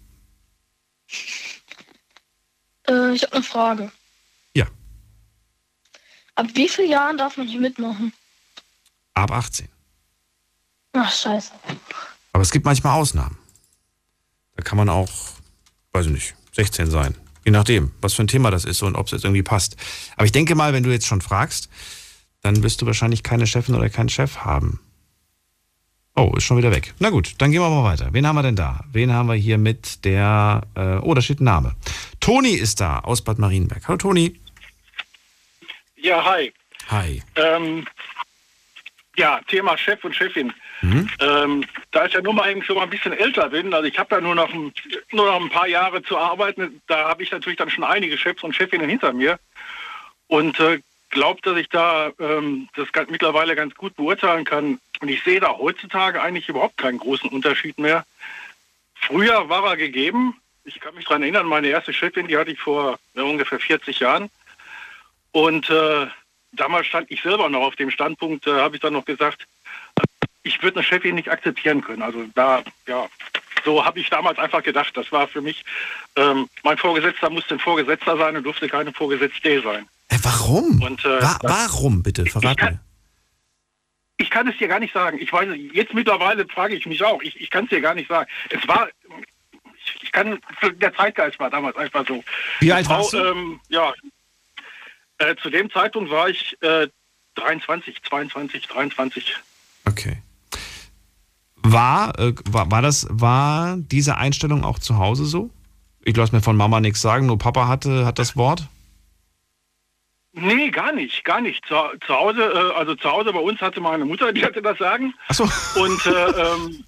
Äh, 2.88 3.14
ich 3.14 3.24
habe 3.24 3.34
eine 3.34 3.44
Frage. 3.44 3.92
Ja. 4.54 4.66
Ab 6.36 6.46
wie 6.54 6.70
vielen 6.70 6.90
Jahren 6.90 7.18
darf 7.18 7.36
man 7.36 7.48
hier 7.48 7.60
mitmachen? 7.60 8.14
Ab 9.14 9.32
18. 9.32 9.68
Ach, 10.94 11.12
scheiße. 11.12 11.52
Aber 12.32 12.44
es 12.44 12.52
gibt 12.52 12.64
manchmal 12.64 12.98
Ausnahmen. 12.98 13.38
Da 14.56 14.64
kann 14.64 14.78
man 14.78 14.88
auch, 14.88 15.10
weiß 15.98 16.06
ich 16.06 16.12
nicht, 16.12 16.36
16 16.54 16.92
sein. 16.92 17.16
Je 17.44 17.52
nachdem, 17.52 17.92
was 18.02 18.14
für 18.14 18.24
ein 18.24 18.28
Thema 18.28 18.52
das 18.52 18.66
ist 18.66 18.84
und 18.84 18.96
ob 18.96 19.08
es 19.08 19.14
jetzt 19.14 19.24
irgendwie 19.24 19.44
passt. 19.44 19.78
Aber 20.16 20.26
ich 20.26 20.32
denke 20.32 20.54
mal, 20.54 20.74
wenn 20.74 20.84
du 20.84 20.92
jetzt 20.92 21.08
schon 21.08 21.22
fragst, 21.22 21.70
dann 22.42 22.62
wirst 22.62 22.82
du 22.82 22.86
wahrscheinlich 22.86 23.24
keine 23.24 23.48
Chefin 23.48 23.74
oder 23.74 23.90
keinen 23.90 24.10
Chef 24.10 24.38
haben. 24.38 24.80
Oh, 26.16 26.34
ist 26.36 26.44
schon 26.44 26.58
wieder 26.58 26.72
weg. 26.72 26.94
Na 27.00 27.10
gut, 27.10 27.36
dann 27.40 27.52
gehen 27.52 27.62
wir 27.62 27.70
mal 27.70 27.84
weiter. 27.84 28.10
Wen 28.12 28.28
haben 28.28 28.36
wir 28.36 28.44
denn 28.44 28.56
da? 28.56 28.84
Wen 28.92 29.12
haben 29.12 29.28
wir 29.28 29.36
hier 29.36 29.58
mit 29.58 30.04
der, 30.06 30.62
äh, 30.76 30.98
oh, 30.98 31.14
da 31.14 31.22
steht 31.22 31.40
ein 31.40 31.46
Name. 31.46 31.76
Toni 32.20 32.52
ist 32.52 32.80
da 32.80 33.00
aus 33.00 33.24
Bad 33.24 33.40
Marienberg. 33.40 33.88
Hallo 33.88 33.98
Toni. 33.98 34.40
Ja, 35.96 36.24
hi. 36.24 36.54
Hi. 36.90 37.24
Ähm, 37.36 37.88
ja, 39.16 39.40
Thema 39.48 39.78
Chef 39.78 40.04
und 40.04 40.16
Chefin. 40.16 40.54
Mhm. 40.82 41.10
Ähm, 41.20 41.64
da 41.92 42.06
ich 42.06 42.14
ja 42.14 42.22
nur 42.22 42.34
mal 42.34 42.44
eigentlich 42.44 42.68
so 42.68 42.76
mal 42.76 42.84
ein 42.84 42.90
bisschen 42.90 43.14
älter 43.14 43.50
bin, 43.50 43.74
also 43.74 43.88
ich 43.88 43.98
habe 43.98 44.16
ja 44.16 44.22
nur 44.22 44.36
noch, 44.36 44.54
ein, 44.54 44.72
nur 45.12 45.26
noch 45.26 45.42
ein 45.42 45.50
paar 45.50 45.68
Jahre 45.68 46.04
zu 46.04 46.18
arbeiten, 46.18 46.82
da 46.88 47.10
habe 47.10 47.24
ich 47.24 47.32
natürlich 47.32 47.58
dann 47.58 47.70
schon 47.70 47.84
einige 47.84 48.18
Chefs 48.18 48.44
und 48.44 48.56
Chefinnen 48.56 48.90
hinter 48.90 49.14
mir 49.14 49.40
und 50.28 50.60
äh, 50.60 50.80
glaube, 51.10 51.42
dass 51.42 51.58
ich 51.58 51.70
da 51.70 52.12
ähm, 52.20 52.70
das 52.76 52.92
ganz, 52.92 53.10
mittlerweile 53.10 53.56
ganz 53.56 53.74
gut 53.76 53.96
beurteilen 53.96 54.46
kann. 54.46 54.80
Und 55.00 55.10
ich 55.10 55.24
sehe 55.24 55.40
da 55.40 55.58
heutzutage 55.58 56.22
eigentlich 56.22 56.50
überhaupt 56.50 56.78
keinen 56.78 57.00
großen 57.00 57.30
Unterschied 57.30 57.78
mehr. 57.78 58.06
Früher 58.96 59.50
war 59.50 59.66
er 59.68 59.78
gegeben. 59.78 60.40
Ich 60.64 60.80
kann 60.80 60.96
mich 60.96 61.06
daran 61.06 61.24
erinnern, 61.24 61.46
meine 61.46 61.68
erste 61.68 61.94
Chefin, 61.94 62.28
die 62.28 62.38
hatte 62.38 62.52
ich 62.52 62.60
vor 62.60 63.00
ja, 63.14 63.24
ungefähr 63.24 63.60
40 63.60 64.00
Jahren. 64.00 64.30
Und 65.32 65.70
äh, 65.70 66.08
damals 66.52 66.88
stand 66.88 67.10
ich 67.10 67.22
selber 67.22 67.50
noch 67.50 67.62
auf 67.62 67.76
dem 67.76 67.92
Standpunkt, 67.92 68.48
äh, 68.48 68.52
habe 68.52 68.76
ich 68.76 68.82
dann 68.82 68.94
noch 68.94 69.06
gesagt, 69.06 69.46
ich 70.48 70.62
würde 70.64 70.78
eine 70.78 70.84
Chefin 70.84 71.16
nicht 71.16 71.30
akzeptieren 71.30 71.82
können. 71.82 72.02
Also 72.02 72.26
da, 72.36 72.64
ja, 72.88 73.08
so 73.66 73.84
habe 73.84 74.00
ich 74.00 74.10
damals 74.10 74.38
einfach 74.40 74.64
gedacht. 74.64 74.96
Das 74.96 75.12
war 75.12 75.28
für 75.28 75.42
mich, 75.42 75.64
ähm, 76.16 76.48
mein 76.64 76.78
Vorgesetzter 76.78 77.30
musste 77.30 77.56
ein 77.56 77.60
Vorgesetzter 77.60 78.18
sein 78.18 78.38
und 78.38 78.44
durfte 78.44 78.68
keine 78.68 78.94
Vorgesetzte 78.94 79.62
sein. 79.62 79.88
Äh, 80.10 80.18
warum? 80.24 80.82
Und, 80.82 81.04
äh, 81.06 81.22
Wa 81.22 81.38
warum, 81.42 82.02
bitte? 82.04 82.26
Verrat 82.26 82.58
kann- 82.58 82.74
mir. 82.74 82.80
Ich 84.20 84.32
kann 84.32 84.48
es 84.48 84.58
dir 84.58 84.68
gar 84.68 84.80
nicht 84.80 84.94
sagen. 84.94 85.20
Ich 85.22 85.32
weiß, 85.32 85.50
jetzt 85.74 85.94
mittlerweile 85.94 86.48
frage 86.48 86.76
ich 86.76 86.88
mich 86.88 87.04
auch. 87.04 87.22
Ich, 87.22 87.40
ich 87.40 87.52
kann 87.52 87.66
es 87.66 87.70
dir 87.70 87.82
gar 87.82 87.94
nicht 87.94 88.08
sagen. 88.08 88.28
Es 88.50 88.68
war, 88.68 88.88
ich, 89.86 90.04
ich 90.04 90.12
kann, 90.12 90.40
der 90.74 90.94
Zeitgeist 90.96 91.38
war 91.40 91.52
damals 91.52 91.76
einfach 91.78 92.08
so. 92.08 92.24
Wie 92.60 92.72
alt 92.74 92.88
Frau, 92.88 92.98
warst 93.00 93.14
du? 93.14 93.18
Ähm, 93.18 93.60
ja, 93.70 93.94
äh, 95.20 95.36
zu 95.36 95.52
dem 95.52 95.70
Zeitpunkt 95.70 96.10
war 96.10 96.30
ich 96.30 96.58
äh, 96.62 96.88
23, 97.36 98.02
22, 98.04 98.68
23. 98.68 99.36
Okay. 99.86 100.18
War, 101.72 102.18
äh, 102.18 102.34
war, 102.50 102.72
war 102.72 102.82
das, 102.82 103.08
war 103.10 103.76
diese 103.78 104.18
Einstellung 104.18 104.64
auch 104.64 104.80
zu 104.80 104.98
Hause 104.98 105.26
so? 105.26 105.50
Ich 106.04 106.16
lasse 106.16 106.34
mir 106.34 106.42
von 106.42 106.56
Mama 106.56 106.80
nichts 106.80 107.02
sagen, 107.02 107.26
nur 107.26 107.38
Papa 107.38 107.68
hatte, 107.68 108.06
hat 108.06 108.20
das 108.20 108.38
Wort. 108.38 108.68
Nee, 110.32 110.70
gar 110.70 110.94
nicht, 110.94 111.26
gar 111.26 111.42
nicht. 111.42 111.66
Zu, 111.66 111.76
zu 112.06 112.14
Hause, 112.14 112.44
äh, 112.44 112.78
also 112.78 112.96
zu 112.96 113.12
Hause 113.12 113.34
bei 113.34 113.40
uns 113.40 113.60
hatte 113.60 113.82
meine 113.82 114.06
Mutter, 114.06 114.32
die 114.32 114.46
hatte 114.46 114.62
das 114.62 114.78
Sagen. 114.78 115.14
Ach 115.28 115.34
so. 115.34 115.44
Und 115.82 116.06
äh, 116.06 116.12
ähm, 116.12 116.84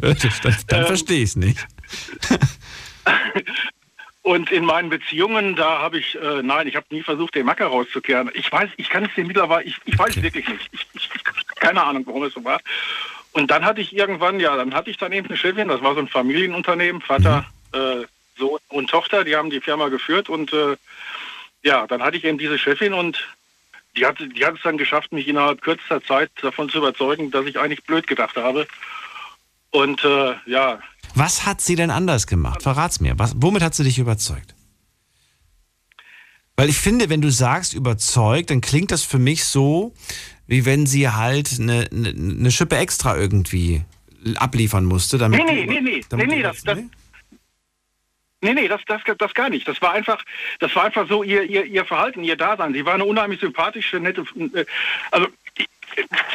dann 0.00 0.56
dann 0.68 0.86
verstehe 0.86 1.22
ich 1.22 1.30
es 1.30 1.36
nicht. 1.36 1.66
Und 4.22 4.52
in 4.52 4.64
meinen 4.64 4.90
Beziehungen, 4.90 5.56
da 5.56 5.80
habe 5.80 5.98
ich, 5.98 6.14
äh, 6.14 6.42
nein, 6.42 6.68
ich 6.68 6.76
habe 6.76 6.86
nie 6.90 7.02
versucht, 7.02 7.34
den 7.34 7.46
Macker 7.46 7.66
rauszukehren. 7.66 8.30
Ich 8.34 8.52
weiß, 8.52 8.70
ich 8.76 8.88
kann 8.90 9.04
es 9.04 9.14
dir 9.14 9.24
mittlerweile, 9.24 9.64
ich, 9.64 9.76
ich 9.86 9.98
weiß 9.98 10.22
wirklich 10.22 10.46
nicht. 10.46 10.68
Ich, 10.72 10.86
ich, 10.92 11.10
keine 11.60 11.84
Ahnung, 11.84 12.04
warum 12.06 12.24
es 12.24 12.34
so 12.34 12.42
war. 12.44 12.60
Und 13.32 13.50
dann 13.50 13.64
hatte 13.64 13.80
ich 13.80 13.94
irgendwann, 13.94 14.40
ja, 14.40 14.56
dann 14.56 14.74
hatte 14.74 14.90
ich 14.90 14.96
dann 14.96 15.12
eben 15.12 15.28
eine 15.28 15.36
Chefin, 15.36 15.68
das 15.68 15.82
war 15.82 15.94
so 15.94 16.00
ein 16.00 16.08
Familienunternehmen, 16.08 17.00
Vater, 17.00 17.44
äh, 17.72 18.04
Sohn 18.36 18.58
und 18.68 18.90
Tochter, 18.90 19.22
die 19.22 19.36
haben 19.36 19.50
die 19.50 19.60
Firma 19.60 19.88
geführt 19.88 20.28
und 20.28 20.52
äh, 20.52 20.76
ja, 21.62 21.86
dann 21.86 22.02
hatte 22.02 22.16
ich 22.16 22.24
eben 22.24 22.38
diese 22.38 22.58
Chefin 22.58 22.92
und 22.92 23.18
die 23.96 24.06
hat, 24.06 24.18
die 24.18 24.44
hat 24.44 24.56
es 24.56 24.62
dann 24.62 24.78
geschafft, 24.78 25.12
mich 25.12 25.28
innerhalb 25.28 25.62
kürzester 25.62 26.02
Zeit 26.02 26.30
davon 26.42 26.68
zu 26.68 26.78
überzeugen, 26.78 27.30
dass 27.30 27.46
ich 27.46 27.58
eigentlich 27.58 27.84
blöd 27.84 28.06
gedacht 28.06 28.36
habe. 28.36 28.66
Und 29.70 30.02
äh, 30.04 30.34
ja, 30.46 30.80
Was 31.14 31.46
hat 31.46 31.60
sie 31.60 31.76
denn 31.76 31.90
anders 31.90 32.26
gemacht? 32.26 32.62
Verrat's 32.62 33.00
mir. 33.00 33.18
Was, 33.18 33.34
womit 33.36 33.62
hat 33.62 33.74
sie 33.74 33.84
dich 33.84 33.98
überzeugt? 33.98 34.54
Weil 36.56 36.68
ich 36.68 36.78
finde, 36.78 37.08
wenn 37.08 37.22
du 37.22 37.30
sagst 37.30 37.74
überzeugt, 37.74 38.50
dann 38.50 38.60
klingt 38.60 38.90
das 38.90 39.02
für 39.02 39.18
mich 39.18 39.44
so, 39.44 39.94
wie 40.50 40.66
wenn 40.66 40.84
sie 40.84 41.08
halt 41.08 41.58
eine, 41.60 41.88
eine, 41.92 42.08
eine 42.08 42.50
Schippe 42.50 42.76
extra 42.76 43.16
irgendwie 43.16 43.82
abliefern 44.34 44.84
musste. 44.84 45.16
Damit 45.16 45.46
Nee, 45.46 45.64
nee, 45.64 45.64
nee, 45.64 45.80
nee, 45.80 46.04
damit 46.08 46.26
nee, 46.26 46.36
nee, 46.36 46.42
das, 46.42 46.64
das, 46.64 46.78
nee, 48.40 48.54
nee, 48.54 48.66
das, 48.66 48.80
das, 48.84 49.00
das 49.16 49.32
gar 49.32 49.48
nicht. 49.48 49.68
Das 49.68 49.80
war 49.80 49.92
einfach, 49.92 50.24
das 50.58 50.74
war 50.74 50.86
einfach 50.86 51.08
so 51.08 51.22
ihr, 51.22 51.44
ihr, 51.44 51.66
ihr 51.66 51.84
Verhalten, 51.84 52.24
ihr 52.24 52.34
Dasein. 52.34 52.72
Sie 52.72 52.84
war 52.84 52.94
eine 52.94 53.04
unheimlich 53.04 53.38
sympathische, 53.38 54.00
nette, 54.00 54.24
äh, 54.54 54.64
also 55.12 55.28
ich, 55.56 55.68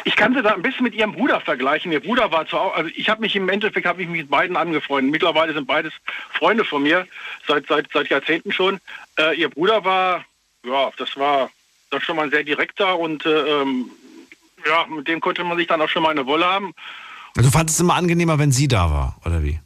ich 0.04 0.16
kann 0.16 0.32
sie 0.32 0.40
da 0.40 0.54
ein 0.54 0.62
bisschen 0.62 0.84
mit 0.84 0.94
ihrem 0.94 1.12
Bruder 1.12 1.42
vergleichen. 1.42 1.92
Ihr 1.92 2.00
Bruder 2.00 2.32
war 2.32 2.46
zu, 2.46 2.56
also 2.56 2.90
ich 2.96 3.10
habe 3.10 3.20
mich 3.20 3.36
im 3.36 3.50
Endeffekt 3.50 3.86
habe 3.86 4.00
ich 4.00 4.08
mich 4.08 4.22
mit 4.22 4.30
beiden 4.30 4.56
angefreundet. 4.56 5.12
Mittlerweile 5.12 5.52
sind 5.52 5.66
beides 5.66 5.92
Freunde 6.30 6.64
von 6.64 6.82
mir 6.82 7.06
seit 7.46 7.66
seit 7.66 7.92
seit 7.92 8.08
Jahrzehnten 8.08 8.50
schon. 8.50 8.80
Äh, 9.18 9.38
ihr 9.38 9.50
Bruder 9.50 9.84
war, 9.84 10.24
ja, 10.64 10.90
das 10.96 11.18
war 11.18 11.50
das 11.90 12.02
schon 12.02 12.16
mal 12.16 12.22
ein 12.22 12.30
sehr 12.30 12.44
direkter 12.44 12.98
und 12.98 13.26
äh, 13.26 13.60
ähm, 13.60 13.90
ja, 14.68 14.86
mit 14.86 15.08
dem 15.08 15.20
konnte 15.20 15.44
man 15.44 15.56
sich 15.56 15.66
dann 15.66 15.80
auch 15.80 15.88
schon 15.88 16.02
mal 16.02 16.10
eine 16.10 16.26
Wolle 16.26 16.46
haben. 16.46 16.72
Also 17.36 17.50
du 17.50 17.52
fandest 17.56 17.76
es 17.76 17.80
immer 17.80 17.94
angenehmer, 17.94 18.38
wenn 18.38 18.52
sie 18.52 18.68
da 18.68 18.90
war, 18.90 19.20
oder 19.24 19.42
wie? 19.42 19.60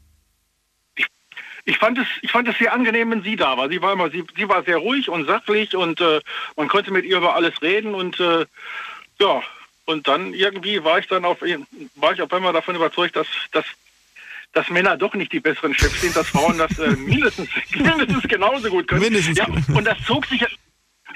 ich 1.64 1.78
fand 1.78 1.98
es, 1.98 2.06
ich 2.22 2.30
fand 2.30 2.48
es 2.48 2.58
sehr 2.58 2.72
angenehm, 2.72 3.10
wenn 3.10 3.22
sie 3.22 3.36
da 3.36 3.56
war. 3.56 3.68
Sie 3.68 3.80
war 3.80 3.92
immer, 3.92 4.10
sie, 4.10 4.24
sie 4.36 4.48
war 4.48 4.62
sehr 4.64 4.78
ruhig 4.78 5.08
und 5.08 5.26
sachlich 5.26 5.76
und 5.76 6.00
äh, 6.00 6.20
man 6.56 6.68
konnte 6.68 6.90
mit 6.90 7.04
ihr 7.04 7.18
über 7.18 7.34
alles 7.34 7.60
reden 7.62 7.94
und 7.94 8.18
äh, 8.20 8.46
ja, 9.20 9.42
und 9.84 10.08
dann 10.08 10.34
irgendwie 10.34 10.82
war 10.82 10.98
ich 10.98 11.06
dann 11.06 11.24
auf, 11.24 11.38
war 11.96 12.12
ich 12.12 12.22
auf 12.22 12.32
einmal 12.32 12.52
davon 12.52 12.76
überzeugt, 12.76 13.16
dass, 13.16 13.26
dass, 13.52 13.64
dass 14.52 14.70
Männer 14.70 14.96
doch 14.96 15.14
nicht 15.14 15.32
die 15.32 15.40
besseren 15.40 15.74
Chefs 15.74 16.00
sind, 16.00 16.16
dass 16.16 16.28
Frauen 16.28 16.58
das 16.58 16.78
äh, 16.78 16.90
mindestens, 16.96 17.48
mindestens 17.74 18.22
genauso 18.28 18.68
gut 18.68 18.88
können. 18.88 19.02
Mindestens 19.02 19.38
ja, 19.38 19.46
und 19.46 19.84
das 19.84 19.98
zog 20.06 20.26
sich 20.26 20.44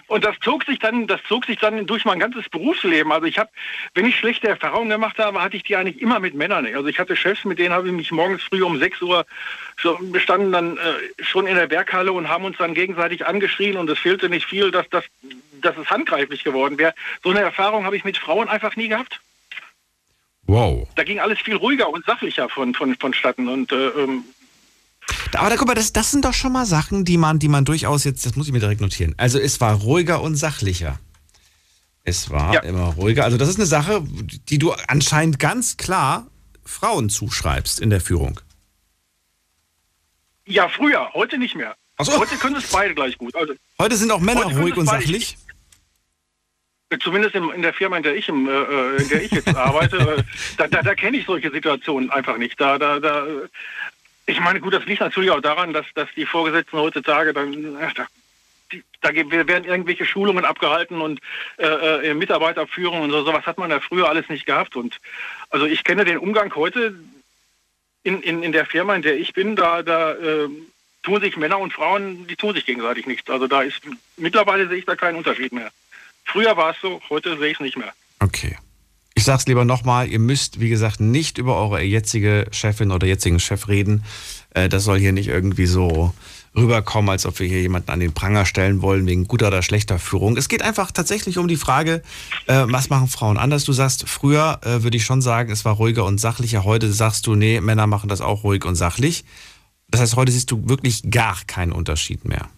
und 0.06 0.24
das 0.24 0.36
zog 0.40 0.64
sich 0.64 0.78
dann, 0.78 1.06
das 1.06 1.20
zog 1.28 1.46
sich 1.46 1.58
dann 1.58 1.86
durch 1.86 2.04
mein 2.04 2.18
ganzes 2.18 2.48
Berufsleben. 2.48 3.12
Also 3.12 3.26
ich 3.26 3.38
habe, 3.38 3.50
wenn 3.94 4.06
ich 4.06 4.16
schlechte 4.16 4.48
Erfahrungen 4.48 4.90
gemacht 4.90 5.18
habe, 5.18 5.42
hatte 5.42 5.56
ich 5.56 5.62
die 5.62 5.76
eigentlich 5.76 6.00
immer 6.00 6.20
mit 6.20 6.34
Männern. 6.34 6.66
Also 6.66 6.86
ich 6.86 6.98
hatte 6.98 7.16
Chefs, 7.16 7.44
mit 7.44 7.58
denen 7.58 7.74
habe 7.74 7.88
ich 7.88 7.92
mich 7.92 8.12
morgens 8.12 8.42
früh 8.42 8.62
um 8.62 8.78
6 8.78 9.02
Uhr 9.02 9.26
schon, 9.76 10.12
wir 10.12 10.20
standen 10.20 10.52
dann 10.52 10.76
äh, 10.76 11.22
schon 11.22 11.46
in 11.46 11.54
der 11.54 11.70
Werkhalle 11.70 12.12
und 12.12 12.28
haben 12.28 12.44
uns 12.44 12.58
dann 12.58 12.74
gegenseitig 12.74 13.26
angeschrien 13.26 13.76
und 13.76 13.88
es 13.90 13.98
fehlte 13.98 14.28
nicht 14.28 14.46
viel, 14.46 14.70
dass, 14.70 14.88
das, 14.90 15.04
dass 15.60 15.76
es 15.76 15.90
handgreiflich 15.90 16.44
geworden 16.44 16.78
wäre. 16.78 16.94
So 17.22 17.30
eine 17.30 17.40
Erfahrung 17.40 17.84
habe 17.84 17.96
ich 17.96 18.04
mit 18.04 18.18
Frauen 18.18 18.48
einfach 18.48 18.76
nie 18.76 18.88
gehabt. 18.88 19.20
Wow. 20.46 20.86
Da 20.94 21.04
ging 21.04 21.20
alles 21.20 21.40
viel 21.40 21.56
ruhiger 21.56 21.88
und 21.88 22.04
sachlicher 22.04 22.48
von, 22.48 22.74
von, 22.74 22.94
vonstatten. 22.96 23.48
Und 23.48 23.72
äh, 23.72 23.88
ähm, 23.88 24.24
Aber 25.34 25.50
da, 25.50 25.56
guck 25.56 25.66
mal, 25.66 25.74
das, 25.74 25.92
das 25.92 26.10
sind 26.10 26.24
doch 26.24 26.34
schon 26.34 26.52
mal 26.52 26.64
Sachen, 26.66 27.04
die 27.04 27.16
man, 27.18 27.38
die 27.38 27.48
man 27.48 27.64
durchaus 27.64 28.04
jetzt, 28.04 28.24
das 28.24 28.36
muss 28.36 28.46
ich 28.46 28.52
mir 28.52 28.60
direkt 28.60 28.80
notieren. 28.80 29.14
Also 29.16 29.38
es 29.38 29.60
war 29.60 29.74
ruhiger 29.74 30.22
und 30.22 30.36
sachlicher. 30.36 30.98
Es 32.04 32.30
war 32.30 32.54
Ja. 32.54 32.60
immer 32.60 32.94
ruhiger. 32.94 33.24
Also 33.24 33.36
das 33.36 33.48
ist 33.48 33.56
eine 33.56 33.66
Sache, 33.66 34.02
die 34.48 34.58
du 34.58 34.72
anscheinend 34.88 35.38
ganz 35.38 35.76
klar 35.76 36.26
Frauen 36.64 37.08
zuschreibst 37.10 37.80
in 37.80 37.90
der 37.90 38.00
Führung. 38.00 38.40
ja, 40.46 40.68
früher, 40.68 41.10
heute 41.14 41.38
nicht 41.38 41.54
mehr. 41.56 41.74
So. 42.00 42.18
Heute 42.18 42.36
können 42.36 42.56
es 42.56 42.70
beide 42.70 42.94
gleich 42.94 43.16
gut. 43.18 43.34
Also 43.36 43.54
Heute 43.78 43.96
sind 43.96 44.10
auch 44.10 44.20
Männer 44.20 44.44
ruhig 44.58 44.76
und 44.76 44.86
sachlich. 44.86 45.36
Zumindest 47.02 47.34
in, 47.34 47.48
in 47.50 47.62
der 47.62 47.72
Firma, 47.74 47.96
in 47.96 48.02
der 48.04 48.14
ich, 48.14 48.28
im, 48.28 48.46
äh, 48.48 48.96
in 49.02 49.08
der 49.08 49.22
ich 49.22 49.30
jetzt 49.32 49.48
arbeite, 49.48 49.96
äh, 49.96 50.22
da, 50.58 50.68
da, 50.68 50.82
da 50.82 50.94
kenne 50.94 51.16
ich 51.16 51.26
solche 51.26 51.50
Situationen 51.50 52.10
einfach 52.10 52.36
nicht. 52.36 52.60
Da, 52.60 52.78
da, 52.78 53.00
da, 53.00 53.26
äh, 53.26 53.48
ich 54.26 54.40
meine, 54.40 54.60
gut, 54.60 54.72
das 54.72 54.86
liegt 54.86 55.00
natürlich 55.00 55.30
auch 55.30 55.40
daran, 55.40 55.72
dass, 55.72 55.86
dass 55.94 56.08
die 56.16 56.26
Vorgesetzten 56.26 56.78
heutzutage 56.78 57.32
dann, 57.32 57.76
ach, 57.80 57.92
da, 57.94 58.06
die, 58.72 58.82
da 59.00 59.14
werden 59.14 59.64
irgendwelche 59.64 60.06
Schulungen 60.06 60.44
abgehalten 60.44 61.00
und 61.00 61.20
äh, 61.58 62.10
äh, 62.10 62.14
Mitarbeiterführung 62.14 63.02
und 63.02 63.10
so, 63.10 63.24
sowas 63.24 63.46
hat 63.46 63.58
man 63.58 63.70
ja 63.70 63.80
früher 63.80 64.08
alles 64.08 64.28
nicht 64.28 64.46
gehabt. 64.46 64.76
Und 64.76 64.98
also 65.50 65.66
ich 65.66 65.84
kenne 65.84 66.04
den 66.04 66.18
Umgang 66.18 66.54
heute 66.54 66.94
in, 68.02 68.22
in, 68.22 68.42
in 68.42 68.52
der 68.52 68.66
Firma, 68.66 68.94
in 68.94 69.02
der 69.02 69.18
ich 69.18 69.34
bin, 69.34 69.56
da, 69.56 69.82
da 69.82 70.12
äh, 70.12 70.48
tun 71.02 71.20
sich 71.20 71.36
Männer 71.36 71.58
und 71.58 71.72
Frauen, 71.72 72.26
die 72.26 72.36
tun 72.36 72.54
sich 72.54 72.64
gegenseitig 72.64 73.06
nichts. 73.06 73.28
Also 73.28 73.46
da 73.46 73.62
ist 73.62 73.82
mittlerweile 74.16 74.68
sehe 74.68 74.78
ich 74.78 74.86
da 74.86 74.96
keinen 74.96 75.16
Unterschied 75.16 75.52
mehr. 75.52 75.70
Früher 76.24 76.56
war 76.56 76.70
es 76.70 76.80
so, 76.80 77.02
heute 77.10 77.36
sehe 77.36 77.48
ich 77.48 77.54
es 77.54 77.60
nicht 77.60 77.76
mehr. 77.76 77.92
Okay. 78.20 78.56
Ich 79.24 79.26
sag's 79.26 79.46
lieber 79.46 79.64
nochmal, 79.64 80.06
ihr 80.08 80.18
müsst, 80.18 80.60
wie 80.60 80.68
gesagt, 80.68 81.00
nicht 81.00 81.38
über 81.38 81.56
eure 81.56 81.80
jetzige 81.80 82.46
Chefin 82.50 82.90
oder 82.90 83.06
jetzigen 83.06 83.40
Chef 83.40 83.68
reden. 83.68 84.04
Äh, 84.50 84.68
Das 84.68 84.84
soll 84.84 84.98
hier 84.98 85.12
nicht 85.12 85.28
irgendwie 85.28 85.64
so 85.64 86.12
rüberkommen, 86.54 87.08
als 87.08 87.24
ob 87.24 87.38
wir 87.38 87.48
hier 87.48 87.62
jemanden 87.62 87.90
an 87.90 88.00
den 88.00 88.12
Pranger 88.12 88.44
stellen 88.44 88.82
wollen 88.82 89.06
wegen 89.06 89.26
guter 89.26 89.48
oder 89.48 89.62
schlechter 89.62 89.98
Führung. 89.98 90.36
Es 90.36 90.50
geht 90.50 90.60
einfach 90.60 90.90
tatsächlich 90.90 91.38
um 91.38 91.48
die 91.48 91.56
Frage, 91.56 92.02
äh, 92.48 92.64
was 92.66 92.90
machen 92.90 93.08
Frauen 93.08 93.38
anders? 93.38 93.64
Du 93.64 93.72
sagst, 93.72 94.06
früher 94.06 94.60
äh, 94.62 94.82
würde 94.82 94.98
ich 94.98 95.06
schon 95.06 95.22
sagen, 95.22 95.50
es 95.50 95.64
war 95.64 95.76
ruhiger 95.76 96.04
und 96.04 96.20
sachlicher. 96.20 96.64
Heute 96.64 96.92
sagst 96.92 97.26
du, 97.26 97.34
nee, 97.34 97.62
Männer 97.62 97.86
machen 97.86 98.10
das 98.10 98.20
auch 98.20 98.44
ruhig 98.44 98.66
und 98.66 98.74
sachlich. 98.74 99.24
Das 99.88 100.02
heißt, 100.02 100.16
heute 100.16 100.32
siehst 100.32 100.50
du 100.50 100.68
wirklich 100.68 101.00
gar 101.10 101.38
keinen 101.46 101.72
Unterschied 101.72 102.26
mehr. 102.26 102.50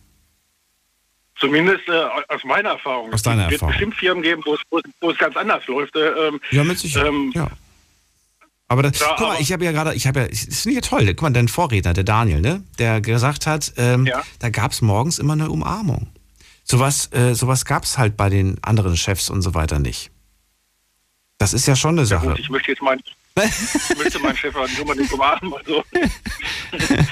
Zumindest 1.39 1.87
äh, 1.89 1.93
aus 2.29 2.43
meiner 2.45 2.71
Erfahrung. 2.71 3.13
Aus 3.13 3.23
deiner 3.23 3.45
es 3.45 3.51
wird 3.51 3.63
Erfahrung. 3.63 3.73
bestimmt 3.73 3.95
Firmen 3.97 4.23
geben, 4.23 4.43
wo 4.45 5.11
es, 5.11 5.19
ganz 5.19 5.37
anders 5.37 5.67
läuft. 5.67 5.95
Äh, 5.97 6.09
ähm, 6.29 6.41
Ja, 6.51 6.65
mit 6.65 6.79
Sicherheit. 6.79 7.09
Ähm, 7.09 7.31
ja. 7.35 7.49
Aber 8.69 8.83
das, 8.83 8.99
Ja, 8.99 9.15
guck 9.19 9.29
mal, 9.29 9.41
ich 9.41 9.53
habe 9.53 9.65
ja 9.65 9.73
gerade, 9.73 9.95
ich 9.95 10.07
habe 10.07 10.21
ja, 10.21 10.27
ich 10.27 10.65
ja 10.65 10.81
toll. 10.81 11.07
Guck 11.07 11.23
mal, 11.23 11.31
dein 11.31 11.49
Vorredner, 11.49 11.93
der 11.93 12.05
Daniel, 12.05 12.41
ne, 12.41 12.65
der 12.79 13.01
gesagt 13.01 13.47
hat, 13.47 13.73
ähm, 13.77 14.07
Ja. 14.07 14.23
da 14.41 14.49
gab 14.49 14.73
es 14.73 14.81
morgens 14.83 15.19
immer 15.19 15.35
eine 15.35 15.51
Umarmung. 15.51 16.09
Sowas, 16.65 17.13
äh, 17.13 17.35
sowas 17.35 17.65
gab 17.65 17.85
es 17.85 17.97
halt 17.99 18.17
bei 18.17 18.29
den 18.29 18.57
anderen 18.65 18.97
Chefs 18.97 19.31
und 19.31 19.43
so 19.43 19.55
weiter 19.55 19.79
nicht. 19.79 20.11
Das 21.39 21.53
ist 21.53 21.67
ja 21.69 21.77
schon 21.77 21.91
eine 21.91 22.01
ja 22.01 22.07
Sache. 22.07 22.29
gut, 22.29 22.39
ich 22.41 22.49
möchte 22.49 22.73
jetzt 22.73 22.83
meinen, 22.83 23.03
ich 23.37 23.99
möchte 23.99 24.19
meinen 24.19 24.37
Chef 24.37 24.57
auch 24.57 24.67
nicht 24.67 24.81
unbedingt 24.81 25.13
umarmen. 25.13 25.53
Also, 25.55 25.85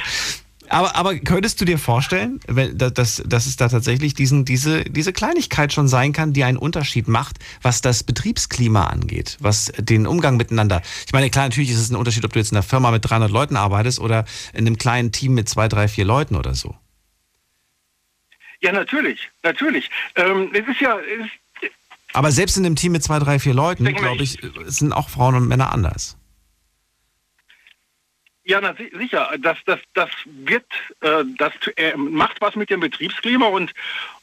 Aber, 0.74 0.96
aber 0.96 1.16
könntest 1.16 1.60
du 1.60 1.64
dir 1.64 1.78
vorstellen, 1.78 2.40
wenn, 2.48 2.76
dass, 2.76 3.22
dass, 3.24 3.46
es 3.46 3.56
da 3.56 3.68
tatsächlich 3.68 4.14
diesen, 4.14 4.44
diese, 4.44 4.82
diese 4.82 5.12
Kleinigkeit 5.12 5.72
schon 5.72 5.86
sein 5.86 6.12
kann, 6.12 6.32
die 6.32 6.42
einen 6.42 6.58
Unterschied 6.58 7.06
macht, 7.06 7.36
was 7.62 7.80
das 7.80 8.02
Betriebsklima 8.02 8.88
angeht, 8.88 9.36
was 9.38 9.70
den 9.78 10.04
Umgang 10.04 10.36
miteinander. 10.36 10.82
Ich 11.06 11.12
meine, 11.12 11.30
klar, 11.30 11.44
natürlich 11.44 11.70
ist 11.70 11.78
es 11.78 11.90
ein 11.90 11.96
Unterschied, 11.96 12.24
ob 12.24 12.32
du 12.32 12.40
jetzt 12.40 12.50
in 12.50 12.56
einer 12.56 12.64
Firma 12.64 12.90
mit 12.90 13.08
300 13.08 13.30
Leuten 13.30 13.54
arbeitest 13.54 14.00
oder 14.00 14.24
in 14.52 14.66
einem 14.66 14.76
kleinen 14.76 15.12
Team 15.12 15.34
mit 15.34 15.48
zwei, 15.48 15.68
drei, 15.68 15.86
vier 15.86 16.06
Leuten 16.06 16.34
oder 16.34 16.54
so. 16.54 16.74
ja, 18.60 18.72
natürlich, 18.72 19.30
natürlich. 19.44 19.88
Ähm, 20.16 20.50
es 20.52 20.66
ist 20.66 20.80
ja, 20.80 20.98
es 20.98 21.70
Aber 22.14 22.32
selbst 22.32 22.56
in 22.56 22.66
einem 22.66 22.74
Team 22.74 22.90
mit 22.90 23.04
zwei, 23.04 23.20
drei, 23.20 23.38
vier 23.38 23.54
Leuten, 23.54 23.84
glaube 23.84 24.24
ich, 24.24 24.38
sind 24.64 24.92
auch 24.92 25.08
Frauen 25.08 25.36
und 25.36 25.46
Männer 25.46 25.72
anders. 25.72 26.16
Ja, 28.44 28.60
na, 28.60 28.74
si- 28.76 28.92
sicher. 28.96 29.30
Das, 29.38 29.58
das, 29.64 29.80
das 29.94 30.10
wird, 30.26 30.66
äh, 31.00 31.24
das 31.38 31.52
äh, 31.76 31.96
macht 31.96 32.40
was 32.40 32.56
mit 32.56 32.70
dem 32.70 32.80
Betriebsklima 32.80 33.46
und 33.46 33.72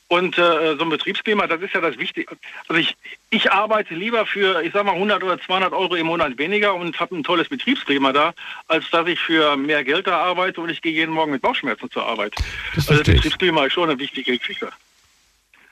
und 0.07 0.37
äh, 0.37 0.75
so 0.75 0.83
ein 0.83 0.89
Betriebsklima, 0.89 1.47
das 1.47 1.61
ist 1.61 1.73
ja 1.73 1.79
das 1.79 1.97
Wichtige. 1.97 2.35
Also 2.67 2.81
ich, 2.81 2.97
ich 3.29 3.49
arbeite 3.49 3.95
lieber 3.95 4.25
für, 4.25 4.61
ich 4.61 4.73
sag 4.73 4.83
mal, 4.83 4.91
100 4.91 5.23
oder 5.23 5.39
200 5.39 5.71
Euro 5.71 5.95
im 5.95 6.07
Monat 6.07 6.37
weniger 6.37 6.75
und 6.75 6.99
habe 6.99 7.15
ein 7.15 7.23
tolles 7.23 7.47
Betriebsklima 7.47 8.11
da, 8.11 8.33
als 8.67 8.89
dass 8.91 9.07
ich 9.07 9.17
für 9.17 9.55
mehr 9.55 9.85
Geld 9.85 10.07
da 10.07 10.17
arbeite 10.17 10.59
und 10.59 10.67
ich 10.69 10.81
gehe 10.81 10.91
jeden 10.91 11.13
Morgen 11.13 11.31
mit 11.31 11.41
Bauchschmerzen 11.41 11.89
zur 11.91 12.05
Arbeit. 12.05 12.35
Das 12.75 12.89
also 12.89 12.99
ich. 13.03 13.07
Betriebsklima 13.07 13.65
ist 13.67 13.71
schon 13.71 13.89
eine 13.89 13.97
wichtige 13.99 14.37
Geschichte. 14.37 14.73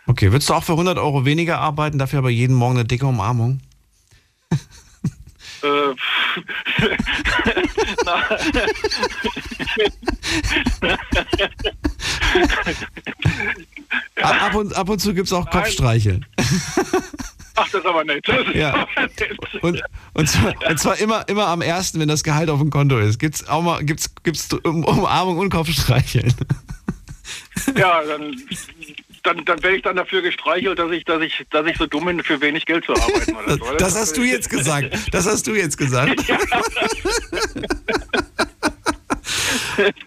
Okay, 0.07 0.31
würdest 0.31 0.49
du 0.49 0.53
auch 0.53 0.63
für 0.63 0.71
100 0.71 0.97
Euro 0.99 1.25
weniger 1.25 1.59
arbeiten, 1.59 1.99
dafür 1.99 2.19
aber 2.19 2.29
jeden 2.29 2.55
Morgen 2.55 2.77
eine 2.77 2.87
dicke 2.87 3.07
Umarmung? 3.07 3.59
Äh, 5.63 5.95
ab 14.21 14.55
und, 14.55 14.75
ab 14.75 14.89
und 14.89 14.99
zu 14.99 15.13
gibt 15.13 15.27
es 15.27 15.33
auch 15.33 15.49
Kopfstreicheln. 15.49 16.25
Ach, 17.55 17.69
das 17.69 17.81
ist 17.81 17.85
aber 17.85 18.03
nett. 18.03 18.25
Ja. 18.53 18.87
Und, 19.61 19.81
und, 20.13 20.29
zwar, 20.29 20.53
und 20.69 20.79
zwar 20.79 20.97
immer, 20.99 21.27
immer 21.27 21.47
am 21.47 21.61
ersten, 21.61 21.99
wenn 21.99 22.07
das 22.07 22.23
Gehalt 22.23 22.49
auf 22.49 22.59
dem 22.59 22.69
Konto 22.69 22.97
ist. 22.97 23.19
Gibt's 23.19 23.47
auch 23.47 23.61
mal 23.61 23.83
gibt's, 23.83 24.13
gibt's 24.23 24.47
Um- 24.53 24.85
Umarmung 24.85 25.37
und 25.39 25.49
Kopfstreicheln. 25.49 26.33
Ja, 27.75 28.01
dann, 28.03 28.31
dann, 29.21 29.45
dann 29.45 29.61
werde 29.63 29.77
ich 29.77 29.83
dann 29.83 29.95
dafür 29.95 30.21
gestreichelt, 30.21 30.77
dass 30.79 30.91
ich, 30.91 31.05
dass 31.05 31.21
ich, 31.21 31.45
dass 31.49 31.65
ich 31.67 31.77
so 31.77 31.85
dumm 31.85 32.05
bin, 32.05 32.23
für 32.23 32.41
wenig 32.41 32.65
Geld 32.65 32.85
zu 32.85 32.93
arbeiten. 32.93 33.35
Oder 33.35 33.57
so. 33.57 33.75
Das 33.77 33.95
hast 33.95 34.17
du 34.17 34.23
jetzt 34.23 34.49
gesagt. 34.49 34.97
Das 35.11 35.25
hast 35.25 35.47
du 35.47 35.55
jetzt 35.55 35.77
gesagt. 35.77 36.23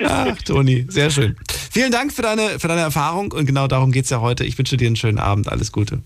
Ach, 0.04 0.36
Toni, 0.42 0.86
sehr 0.88 1.10
schön. 1.10 1.36
Vielen 1.70 1.90
Dank 1.90 2.12
für 2.12 2.22
deine, 2.22 2.58
für 2.60 2.68
deine 2.68 2.82
Erfahrung 2.82 3.32
und 3.32 3.46
genau 3.46 3.66
darum 3.66 3.92
geht 3.92 4.04
es 4.04 4.10
ja 4.10 4.20
heute. 4.20 4.44
Ich 4.44 4.58
wünsche 4.58 4.76
dir 4.76 4.86
einen 4.86 4.96
schönen 4.96 5.18
Abend. 5.18 5.48
Alles 5.48 5.72
Gute. 5.72 6.02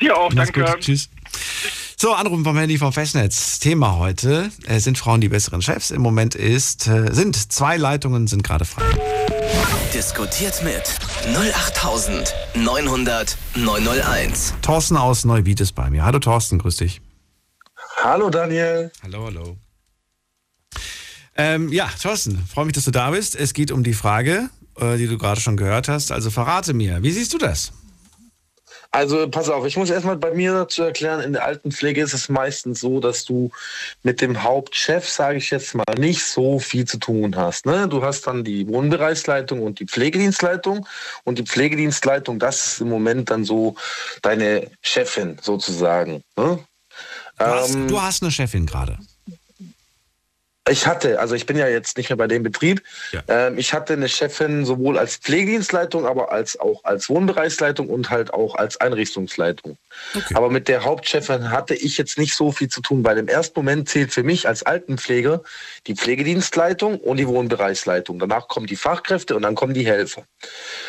Dir 0.00 0.16
auch, 0.16 0.32
Mach's 0.32 0.50
danke. 0.52 0.72
gut. 0.72 0.80
Tschüss. 0.80 1.10
So, 1.96 2.12
Anrufen 2.12 2.42
vom 2.44 2.58
Handy 2.58 2.76
vom 2.76 2.92
Festnetz. 2.92 3.60
Thema 3.60 3.96
heute 3.96 4.50
äh, 4.66 4.80
sind 4.80 4.98
Frauen 4.98 5.20
die 5.20 5.28
besseren 5.28 5.62
Chefs. 5.62 5.92
Im 5.92 6.02
Moment 6.02 6.34
ist, 6.34 6.88
äh, 6.88 7.14
sind 7.14 7.52
zwei 7.52 7.76
Leitungen 7.76 8.26
sind 8.26 8.42
gerade 8.42 8.64
frei. 8.64 8.82
Diskutiert 9.94 10.60
mit 10.64 10.82
08900 11.36 13.36
901. 13.54 14.54
Thorsten 14.60 14.96
aus 14.96 15.24
Neubiet 15.24 15.60
ist 15.60 15.76
bei 15.76 15.88
mir. 15.88 16.04
Hallo 16.04 16.18
Thorsten, 16.18 16.58
grüß 16.58 16.78
dich. 16.78 17.00
Hallo 18.02 18.28
Daniel. 18.28 18.90
Hallo, 19.04 19.26
hallo. 19.26 19.56
Ähm, 21.36 21.72
ja, 21.72 21.88
Thorsten, 22.02 22.44
freue 22.52 22.64
mich, 22.64 22.74
dass 22.74 22.82
du 22.84 22.90
da 22.90 23.12
bist. 23.12 23.36
Es 23.36 23.54
geht 23.54 23.70
um 23.70 23.84
die 23.84 23.94
Frage, 23.94 24.50
äh, 24.80 24.96
die 24.96 25.06
du 25.06 25.16
gerade 25.16 25.40
schon 25.40 25.56
gehört 25.56 25.86
hast. 25.88 26.10
Also 26.10 26.30
verrate 26.30 26.74
mir, 26.74 27.04
wie 27.04 27.12
siehst 27.12 27.32
du 27.32 27.38
das? 27.38 27.70
Also 28.94 29.28
pass 29.28 29.48
auf, 29.48 29.66
ich 29.66 29.76
muss 29.76 29.90
erstmal 29.90 30.16
bei 30.16 30.32
mir 30.32 30.52
dazu 30.52 30.84
erklären, 30.84 31.20
in 31.20 31.32
der 31.32 31.44
Altenpflege 31.44 32.00
ist 32.00 32.12
es 32.12 32.28
meistens 32.28 32.78
so, 32.78 33.00
dass 33.00 33.24
du 33.24 33.50
mit 34.04 34.20
dem 34.20 34.44
Hauptchef, 34.44 35.08
sage 35.08 35.38
ich 35.38 35.50
jetzt 35.50 35.74
mal, 35.74 35.82
nicht 35.98 36.24
so 36.24 36.60
viel 36.60 36.84
zu 36.84 36.98
tun 36.98 37.34
hast. 37.34 37.66
Ne? 37.66 37.88
Du 37.88 38.04
hast 38.04 38.28
dann 38.28 38.44
die 38.44 38.68
Wohnbereichsleitung 38.68 39.62
und 39.64 39.80
die 39.80 39.86
Pflegedienstleitung 39.86 40.86
und 41.24 41.40
die 41.40 41.42
Pflegedienstleitung, 41.42 42.38
das 42.38 42.66
ist 42.66 42.80
im 42.82 42.88
Moment 42.88 43.32
dann 43.32 43.44
so 43.44 43.74
deine 44.22 44.70
Chefin 44.80 45.38
sozusagen. 45.42 46.22
Ne? 46.36 46.60
Du, 47.36 47.44
hast, 47.44 47.74
Ähm, 47.74 47.88
du 47.88 48.00
hast 48.00 48.22
eine 48.22 48.30
Chefin 48.30 48.64
gerade. 48.64 48.96
Ich 50.66 50.86
hatte, 50.86 51.20
also 51.20 51.34
ich 51.34 51.44
bin 51.44 51.58
ja 51.58 51.68
jetzt 51.68 51.98
nicht 51.98 52.08
mehr 52.08 52.16
bei 52.16 52.26
dem 52.26 52.42
Betrieb. 52.42 52.82
Ja. 53.12 53.22
Ähm, 53.28 53.58
ich 53.58 53.74
hatte 53.74 53.92
eine 53.92 54.08
Chefin 54.08 54.64
sowohl 54.64 54.98
als 54.98 55.16
Pflegedienstleitung, 55.16 56.06
aber 56.06 56.32
als 56.32 56.58
auch 56.58 56.84
als 56.84 57.10
Wohnbereichsleitung 57.10 57.90
und 57.90 58.08
halt 58.08 58.32
auch 58.32 58.54
als 58.54 58.80
Einrichtungsleitung. 58.80 59.76
Okay. 60.14 60.34
Aber 60.34 60.48
mit 60.48 60.68
der 60.68 60.84
Hauptchefin 60.84 61.50
hatte 61.50 61.74
ich 61.74 61.98
jetzt 61.98 62.16
nicht 62.16 62.34
so 62.34 62.50
viel 62.50 62.68
zu 62.68 62.80
tun, 62.80 63.04
weil 63.04 63.18
im 63.18 63.28
ersten 63.28 63.58
Moment 63.58 63.90
zählt 63.90 64.12
für 64.12 64.22
mich 64.22 64.48
als 64.48 64.62
Altenpfleger 64.62 65.42
die 65.86 65.94
Pflegedienstleitung 65.94 66.98
und 66.98 67.18
die 67.18 67.28
Wohnbereichsleitung. 67.28 68.18
Danach 68.18 68.48
kommen 68.48 68.66
die 68.66 68.76
Fachkräfte 68.76 69.36
und 69.36 69.42
dann 69.42 69.56
kommen 69.56 69.74
die 69.74 69.84
Helfer. 69.84 70.24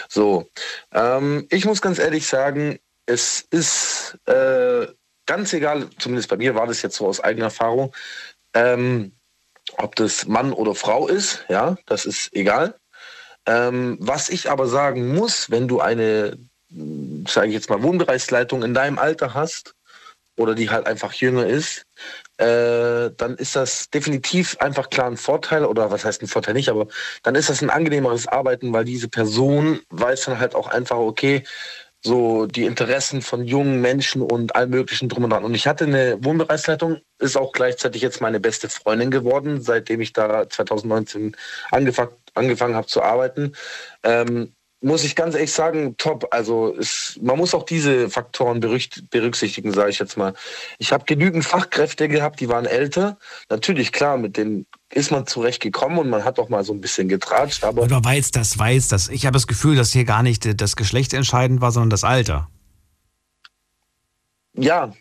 So, 0.07 0.47
ähm, 0.93 1.47
ich 1.49 1.65
muss 1.65 1.81
ganz 1.81 1.99
ehrlich 1.99 2.27
sagen, 2.27 2.79
es 3.07 3.45
ist 3.51 4.17
äh, 4.25 4.87
ganz 5.25 5.51
egal, 5.51 5.89
zumindest 5.99 6.29
bei 6.29 6.37
mir 6.37 6.55
war 6.55 6.65
das 6.65 6.81
jetzt 6.81 6.95
so 6.95 7.07
aus 7.07 7.19
eigener 7.19 7.45
Erfahrung, 7.45 7.93
ähm, 8.53 9.11
ob 9.77 9.95
das 9.95 10.25
Mann 10.27 10.53
oder 10.53 10.75
Frau 10.75 11.07
ist, 11.07 11.45
ja, 11.49 11.75
das 11.85 12.05
ist 12.05 12.33
egal. 12.33 12.75
Ähm, 13.45 13.97
was 13.99 14.29
ich 14.29 14.49
aber 14.49 14.67
sagen 14.67 15.13
muss, 15.13 15.51
wenn 15.51 15.67
du 15.67 15.79
eine, 15.79 16.37
sage 17.27 17.47
ich 17.47 17.53
jetzt 17.53 17.69
mal, 17.69 17.83
Wohnbereichsleitung 17.83 18.63
in 18.63 18.73
deinem 18.73 18.97
Alter 18.97 19.33
hast 19.33 19.75
oder 20.37 20.55
die 20.55 20.69
halt 20.69 20.87
einfach 20.87 21.13
jünger 21.13 21.45
ist, 21.45 21.85
äh, 22.37 23.11
dann 23.15 23.35
ist 23.37 23.55
das 23.55 23.89
definitiv 23.89 24.57
einfach 24.59 24.89
klar 24.89 25.07
ein 25.07 25.17
Vorteil 25.17 25.63
oder 25.63 25.91
was 25.91 26.03
heißt 26.03 26.21
ein 26.21 26.27
Vorteil 26.27 26.53
nicht, 26.55 26.69
aber 26.69 26.87
dann 27.23 27.35
ist 27.35 27.49
das 27.49 27.61
ein 27.61 27.69
angenehmeres 27.69 28.27
Arbeiten, 28.27 28.73
weil 28.73 28.83
diese 28.83 29.07
Person 29.07 29.79
weiß 29.89 30.25
dann 30.25 30.39
halt 30.39 30.55
auch 30.55 30.67
einfach, 30.67 30.97
okay, 30.97 31.43
so 32.05 32.45
die 32.45 32.65
Interessen 32.65 33.21
von 33.23 33.45
jungen 33.45 33.81
Menschen 33.81 34.21
und 34.21 34.55
allem 34.55 34.69
möglichen 34.69 35.09
drum 35.09 35.23
und 35.23 35.31
dran. 35.31 35.43
Und 35.43 35.55
ich 35.55 35.67
hatte 35.67 35.85
eine 35.85 36.23
Wohnbereichsleitung, 36.23 37.01
ist 37.19 37.35
auch 37.35 37.51
gleichzeitig 37.51 38.01
jetzt 38.03 38.21
meine 38.21 38.39
beste 38.39 38.69
Freundin 38.69 39.09
geworden, 39.09 39.61
seitdem 39.61 40.01
ich 40.01 40.13
da 40.13 40.47
2019 40.47 41.35
angefangen, 41.71 42.11
angefangen 42.35 42.75
habe 42.75 42.85
zu 42.85 43.01
arbeiten. 43.01 43.53
Ähm, 44.03 44.53
muss 44.81 45.03
ich 45.03 45.15
ganz 45.15 45.33
ehrlich 45.33 45.51
sagen, 45.51 45.97
top. 45.97 46.27
Also 46.29 46.75
es, 46.77 47.17
man 47.19 47.37
muss 47.37 47.55
auch 47.55 47.63
diese 47.63 48.07
Faktoren 48.07 48.59
berücksichtigen, 48.59 49.71
sage 49.71 49.89
ich 49.89 49.97
jetzt 49.97 50.15
mal. 50.15 50.35
Ich 50.77 50.91
habe 50.91 51.05
genügend 51.05 51.43
Fachkräfte 51.43 52.07
gehabt, 52.07 52.39
die 52.39 52.49
waren 52.49 52.65
älter. 52.65 53.17
Natürlich, 53.49 53.91
klar, 53.91 54.17
mit 54.17 54.37
denen 54.37 54.67
ist 54.95 55.11
man 55.11 55.27
zurechtgekommen 55.27 55.99
und 55.99 56.09
man 56.09 56.23
hat 56.23 56.39
auch 56.39 56.49
mal 56.49 56.63
so 56.63 56.73
ein 56.73 56.79
bisschen 56.79 57.09
getratscht, 57.09 57.63
aber 57.63 57.83
Oder 57.83 58.03
war 58.03 58.13
jetzt 58.13 58.35
das, 58.35 58.57
war 58.57 58.69
jetzt 58.69 58.93
das? 58.93 59.09
Ich 59.09 59.25
habe 59.25 59.33
das 59.33 59.45
Gefühl, 59.45 59.75
dass 59.75 59.91
hier 59.91 60.05
gar 60.05 60.23
nicht 60.23 60.45
äh, 60.45 60.55
das 60.55 60.75
Geschlecht 60.75 61.13
entscheidend 61.13 61.61
war, 61.61 61.71
sondern 61.71 61.89
das 61.89 62.03
Alter. 62.03 62.47
ja, 64.57 64.93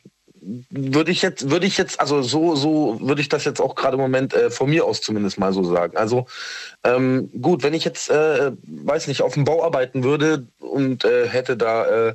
würde 0.71 1.11
ich 1.11 1.23
jetzt, 1.23 1.49
würde 1.49 1.67
ich 1.67 1.79
jetzt, 1.79 2.01
also 2.01 2.23
so, 2.23 2.55
so 2.55 2.99
würde 3.01 3.23
ich 3.23 3.29
das 3.29 3.45
jetzt 3.45 3.61
auch 3.61 3.75
gerade 3.77 3.95
im 3.95 4.01
Moment 4.01 4.35
äh, 4.35 4.51
von 4.51 4.69
mir 4.69 4.85
aus 4.85 5.01
zumindest 5.01 5.39
mal 5.39 5.53
so 5.53 5.65
sagen. 5.65 5.97
Also 5.97 6.27
ähm, 6.83 7.31
gut, 7.41 7.63
wenn 7.63 7.73
ich 7.73 7.85
jetzt, 7.85 8.11
äh, 8.11 8.53
weiß 8.67 9.07
nicht, 9.07 9.23
auf 9.23 9.35
dem 9.35 9.45
Bau 9.45 9.65
arbeiten 9.65 10.05
würde 10.05 10.47
und 10.59 11.05
äh, 11.05 11.29
hätte 11.29 11.57
da, 11.57 12.09
äh, 12.09 12.15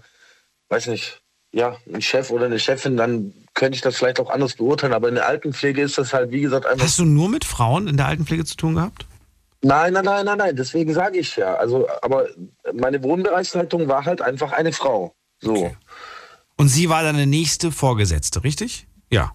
weiß 0.68 0.88
nicht, 0.88 1.22
ja, 1.52 1.78
einen 1.88 2.02
Chef 2.02 2.30
oder 2.30 2.46
eine 2.46 2.60
Chefin, 2.60 2.98
dann 2.98 3.34
könnte 3.54 3.76
ich 3.76 3.82
das 3.82 3.98
vielleicht 3.98 4.20
auch 4.20 4.30
anders 4.30 4.56
beurteilen. 4.56 4.94
Aber 4.94 5.10
in 5.10 5.16
der 5.16 5.28
Altenpflege 5.28 5.82
ist 5.82 5.98
das 5.98 6.14
halt, 6.14 6.32
wie 6.32 6.42
gesagt, 6.42 6.66
einfach. 6.66 6.86
Hast 6.86 7.00
du 7.00 7.06
nur 7.06 7.30
mit 7.30 7.46
Frauen 7.46 7.88
in 7.88 7.98
der 7.98 8.08
Altenpflege 8.08 8.46
zu 8.46 8.56
tun 8.56 8.76
gehabt? 8.76 9.06
Nein, 9.62 9.94
nein, 9.94 10.06
nein, 10.06 10.26
nein, 10.26 10.38
nein. 10.38 10.56
Deswegen 10.56 10.94
sage 10.94 11.20
ich 11.20 11.36
ja. 11.36 11.56
Also, 11.56 11.88
aber 12.02 12.28
meine 12.74 13.04
Wohnbereichsleitung 13.04 13.88
war 13.88 14.06
halt 14.06 14.22
einfach 14.22 14.52
eine 14.52 14.72
Frau. 14.72 15.14
So, 15.42 15.52
Okay. 15.52 15.76
Und 16.56 16.68
sie 16.68 16.90
war 16.90 17.04
deine 17.04 17.26
nächste 17.26 17.72
Vorgesetzte, 17.72 18.44
richtig? 18.44 18.86
Ja. 19.10 19.32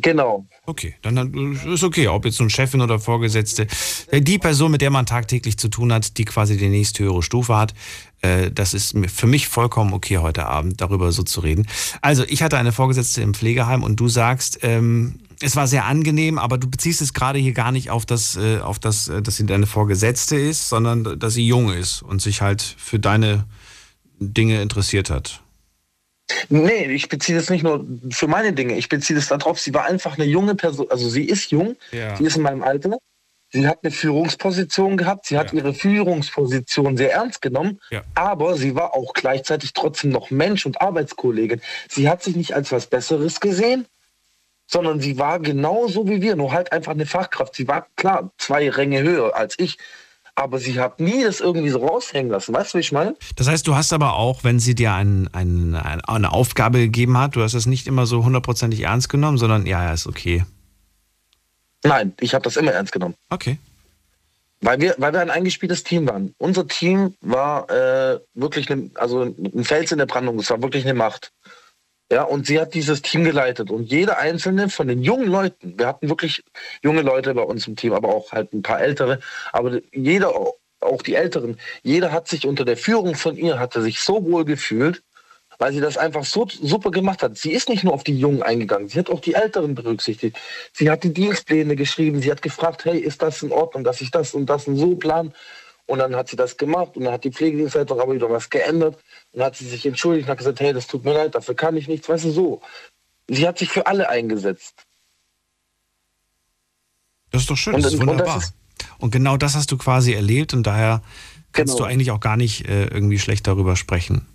Genau. 0.00 0.46
Okay, 0.66 0.94
dann, 1.02 1.16
dann 1.16 1.60
ist 1.66 1.84
okay, 1.84 2.08
ob 2.08 2.24
jetzt 2.24 2.40
nun 2.40 2.50
Chefin 2.50 2.80
oder 2.80 2.98
Vorgesetzte. 2.98 3.66
Äh, 4.10 4.20
Die 4.20 4.38
Person, 4.38 4.70
mit 4.70 4.80
der 4.80 4.90
man 4.90 5.06
tagtäglich 5.06 5.58
zu 5.58 5.68
tun 5.68 5.92
hat, 5.92 6.18
die 6.18 6.24
quasi 6.24 6.56
die 6.56 6.68
nächsthöhere 6.68 7.22
Stufe 7.22 7.56
hat, 7.56 7.74
äh, 8.22 8.50
das 8.50 8.74
ist 8.74 8.94
für 9.08 9.26
mich 9.26 9.48
vollkommen 9.48 9.92
okay 9.92 10.18
heute 10.18 10.46
Abend, 10.46 10.80
darüber 10.80 11.12
so 11.12 11.22
zu 11.22 11.40
reden. 11.40 11.66
Also, 12.02 12.24
ich 12.24 12.42
hatte 12.42 12.58
eine 12.58 12.72
Vorgesetzte 12.72 13.22
im 13.22 13.34
Pflegeheim 13.34 13.82
und 13.82 14.00
du 14.00 14.08
sagst, 14.08 14.58
ähm, 14.62 15.20
es 15.40 15.54
war 15.56 15.68
sehr 15.68 15.84
angenehm, 15.84 16.38
aber 16.38 16.58
du 16.58 16.68
beziehst 16.68 17.00
es 17.00 17.12
gerade 17.12 17.38
hier 17.38 17.52
gar 17.52 17.70
nicht 17.70 17.90
auf 17.90 18.06
das, 18.06 18.36
äh, 18.36 18.58
auf 18.58 18.78
das, 18.78 19.08
äh, 19.08 19.22
dass 19.22 19.36
sie 19.36 19.46
deine 19.46 19.66
Vorgesetzte 19.66 20.36
ist, 20.36 20.68
sondern 20.68 21.18
dass 21.18 21.34
sie 21.34 21.46
jung 21.46 21.72
ist 21.72 22.02
und 22.02 22.20
sich 22.20 22.40
halt 22.42 22.62
für 22.62 22.98
deine 22.98 23.44
Dinge 24.18 24.60
interessiert 24.60 25.10
hat. 25.10 25.42
Nee, 26.48 26.86
ich 26.92 27.08
beziehe 27.08 27.38
das 27.38 27.50
nicht 27.50 27.62
nur 27.62 27.86
für 28.10 28.26
meine 28.26 28.52
Dinge. 28.52 28.76
Ich 28.76 28.88
beziehe 28.88 29.18
das 29.18 29.28
darauf, 29.28 29.58
sie 29.58 29.72
war 29.74 29.84
einfach 29.84 30.16
eine 30.16 30.26
junge 30.26 30.54
Person. 30.54 30.86
Also 30.90 31.08
sie 31.08 31.24
ist 31.24 31.50
jung, 31.50 31.76
Ja. 31.92 32.16
sie 32.16 32.24
ist 32.24 32.36
in 32.36 32.42
meinem 32.42 32.62
Alter. 32.62 32.98
Sie 33.50 33.66
hat 33.66 33.78
eine 33.82 33.90
Führungsposition 33.90 34.98
gehabt, 34.98 35.24
sie 35.26 35.38
hat 35.38 35.52
Ja. 35.52 35.58
ihre 35.60 35.72
Führungsposition 35.72 36.98
sehr 36.98 37.12
ernst 37.14 37.40
genommen, 37.40 37.80
Ja. 37.90 38.02
aber 38.14 38.56
sie 38.56 38.74
war 38.74 38.92
auch 38.94 39.14
gleichzeitig 39.14 39.72
trotzdem 39.72 40.10
noch 40.10 40.30
Mensch 40.30 40.66
und 40.66 40.82
Arbeitskollegin. 40.82 41.62
Sie 41.88 42.10
hat 42.10 42.22
sich 42.22 42.36
nicht 42.36 42.54
als 42.54 42.72
was 42.72 42.88
Besseres 42.88 43.40
gesehen, 43.40 43.86
sondern 44.66 45.00
sie 45.00 45.18
war 45.18 45.40
genauso 45.40 46.06
wie 46.08 46.20
wir, 46.20 46.36
nur 46.36 46.52
halt 46.52 46.72
einfach 46.72 46.92
eine 46.92 47.06
Fachkraft. 47.06 47.54
Sie 47.54 47.66
war 47.68 47.86
klar 47.96 48.30
zwei 48.36 48.68
Ränge 48.68 49.02
höher 49.02 49.34
als 49.34 49.54
ich, 49.58 49.78
aber 50.38 50.58
sie 50.58 50.78
hat 50.78 51.00
nie 51.00 51.24
das 51.24 51.40
irgendwie 51.40 51.70
so 51.70 51.84
raushängen 51.84 52.30
lassen. 52.30 52.54
Weißt 52.54 52.72
du, 52.72 52.78
wie 52.78 52.80
ich 52.80 52.92
meine? 52.92 53.16
Das 53.36 53.48
heißt, 53.48 53.66
du 53.66 53.74
hast 53.74 53.92
aber 53.92 54.14
auch, 54.14 54.44
wenn 54.44 54.60
sie 54.60 54.74
dir 54.74 54.92
ein, 54.92 55.28
ein, 55.32 55.74
ein, 55.74 56.00
eine 56.02 56.32
Aufgabe 56.32 56.78
gegeben 56.78 57.18
hat, 57.18 57.34
du 57.36 57.42
hast 57.42 57.54
das 57.54 57.66
nicht 57.66 57.86
immer 57.86 58.06
so 58.06 58.24
hundertprozentig 58.24 58.82
ernst 58.82 59.08
genommen, 59.08 59.38
sondern 59.38 59.66
ja, 59.66 59.84
ja, 59.84 59.92
ist 59.92 60.06
okay. 60.06 60.44
Nein, 61.84 62.12
ich 62.20 62.34
habe 62.34 62.44
das 62.44 62.56
immer 62.56 62.72
ernst 62.72 62.92
genommen. 62.92 63.14
Okay. 63.30 63.58
Weil 64.60 64.80
wir, 64.80 64.94
weil 64.98 65.12
wir 65.12 65.20
ein 65.20 65.30
eingespieltes 65.30 65.84
Team 65.84 66.08
waren. 66.08 66.34
Unser 66.38 66.66
Team 66.66 67.14
war 67.20 67.70
äh, 67.70 68.18
wirklich 68.34 68.68
ne, 68.68 68.90
also 68.94 69.22
ein 69.22 69.64
Fels 69.64 69.92
in 69.92 69.98
der 69.98 70.06
Brandung. 70.06 70.38
Es 70.38 70.50
war 70.50 70.60
wirklich 70.62 70.84
eine 70.84 70.94
Macht. 70.94 71.32
Ja, 72.10 72.22
und 72.22 72.46
sie 72.46 72.58
hat 72.58 72.72
dieses 72.72 73.02
Team 73.02 73.24
geleitet. 73.24 73.70
Und 73.70 73.90
jeder 73.90 74.18
einzelne 74.18 74.70
von 74.70 74.88
den 74.88 75.02
jungen 75.02 75.28
Leuten, 75.28 75.78
wir 75.78 75.86
hatten 75.86 76.08
wirklich 76.08 76.42
junge 76.82 77.02
Leute 77.02 77.34
bei 77.34 77.42
uns 77.42 77.66
im 77.66 77.76
Team, 77.76 77.92
aber 77.92 78.08
auch 78.08 78.32
halt 78.32 78.52
ein 78.54 78.62
paar 78.62 78.80
ältere, 78.80 79.20
aber 79.52 79.80
jeder, 79.92 80.34
auch 80.80 81.02
die 81.02 81.14
Älteren, 81.14 81.58
jeder 81.82 82.10
hat 82.12 82.26
sich 82.28 82.46
unter 82.46 82.64
der 82.64 82.78
Führung 82.78 83.14
von 83.14 83.36
ihr, 83.36 83.58
hatte 83.58 83.82
sich 83.82 84.00
so 84.00 84.24
wohl 84.24 84.46
gefühlt, 84.46 85.02
weil 85.58 85.72
sie 85.72 85.80
das 85.80 85.98
einfach 85.98 86.24
so 86.24 86.46
super 86.48 86.90
gemacht 86.90 87.22
hat. 87.22 87.36
Sie 87.36 87.52
ist 87.52 87.68
nicht 87.68 87.84
nur 87.84 87.92
auf 87.92 88.04
die 88.04 88.18
Jungen 88.18 88.42
eingegangen, 88.42 88.88
sie 88.88 88.98
hat 88.98 89.10
auch 89.10 89.20
die 89.20 89.34
Älteren 89.34 89.74
berücksichtigt. 89.74 90.38
Sie 90.72 90.90
hat 90.90 91.04
die 91.04 91.12
Dienstpläne 91.12 91.76
geschrieben, 91.76 92.22
sie 92.22 92.30
hat 92.30 92.40
gefragt, 92.40 92.86
hey, 92.86 92.98
ist 92.98 93.20
das 93.20 93.42
in 93.42 93.52
Ordnung, 93.52 93.84
dass 93.84 94.00
ich 94.00 94.10
das 94.10 94.32
und 94.32 94.46
das 94.46 94.66
und 94.66 94.76
so 94.76 94.94
plan? 94.96 95.34
Und 95.88 95.98
dann 96.00 96.14
hat 96.14 96.28
sie 96.28 96.36
das 96.36 96.56
gemacht 96.58 96.96
und 96.96 97.04
dann 97.04 97.14
hat 97.14 97.24
die 97.24 97.32
Pflegedienstleitung 97.32 97.98
aber 97.98 98.14
wieder 98.14 98.28
was 98.30 98.50
geändert 98.50 98.96
und 99.32 99.42
hat 99.42 99.56
sie 99.56 99.66
sich 99.66 99.84
entschuldigt 99.86 100.26
und 100.28 100.30
hat 100.32 100.38
gesagt, 100.38 100.60
hey, 100.60 100.72
das 100.74 100.86
tut 100.86 101.02
mir 101.04 101.14
leid, 101.14 101.34
dafür 101.34 101.54
kann 101.56 101.76
ich 101.78 101.88
nichts, 101.88 102.08
weißt 102.08 102.26
du, 102.26 102.30
so. 102.30 102.60
Sie 103.26 103.48
hat 103.48 103.58
sich 103.58 103.70
für 103.70 103.86
alle 103.86 104.08
eingesetzt. 104.08 104.74
Das 107.30 107.42
ist 107.42 107.50
doch 107.50 107.56
schön, 107.56 107.74
Und- 107.74 107.84
das 107.84 107.92
ist 107.94 108.00
und 108.00 108.06
das 108.06 108.12
wunderbar. 108.18 108.38
ist- 108.38 108.54
Und 108.98 109.10
genau 109.10 109.36
das 109.36 109.54
hast 109.54 109.70
du 109.72 109.76
quasi 109.78 110.12
erlebt 110.12 110.54
und 110.54 110.66
daher 110.66 111.02
kannst 111.52 111.74
Genau. 111.74 111.86
du 111.88 111.92
eigentlich 111.92 112.10
auch 112.10 112.20
gar 112.20 112.36
nicht 112.36 112.66
äh, 112.68 112.84
irgendwie 112.86 113.18
schlecht 113.18 113.46
darüber 113.46 113.74
sprechen. 113.76 114.26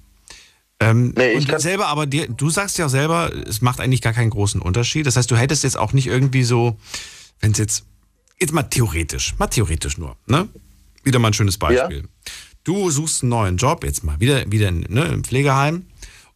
Ähm, 0.80 1.14
Nee, 1.16 1.34
ich 1.34 1.38
und 1.41 1.49
kann- 1.49 1.60
selber, 1.60 1.88
aber 1.88 2.06
dir, 2.08 2.28
du 2.28 2.49
sagst 2.49 2.78
ja 2.78 2.88
auch 2.88 2.89
selber, 2.89 3.32
es 3.47 3.62
macht 3.62 3.80
eigentlich 3.80 4.01
gar 4.01 4.14
keinen 4.14 4.32
großen 4.32 4.60
Unterschied. 4.62 5.06
Das 5.06 5.16
heißt, 5.18 5.30
du 5.30 5.38
hättest 5.38 5.64
jetzt 5.64 5.78
auch 5.78 5.93
nicht 5.93 6.08
irgendwie 6.08 6.43
so, 6.43 6.78
wenn 7.39 7.51
es 7.51 7.58
jetzt, 7.60 7.86
jetzt 8.39 8.54
mal 8.54 8.64
theoretisch, 8.64 9.36
mal 9.38 9.47
theoretisch 9.47 9.97
nur, 9.97 10.18
ne? 10.26 10.49
Wieder 11.04 11.20
mal 11.20 11.30
ein 11.30 11.34
schönes 11.34 11.58
Beispiel. 11.58 12.08
Du 12.64 12.89
suchst 12.89 13.24
einen 13.24 13.30
neuen 13.30 13.58
Job, 13.58 13.84
jetzt 13.84 14.04
mal 14.04 14.20
wieder, 14.20 14.49
wieder 14.51 14.72
ne, 14.72 15.06
im 15.06 15.24
Pflegeheim. 15.24 15.86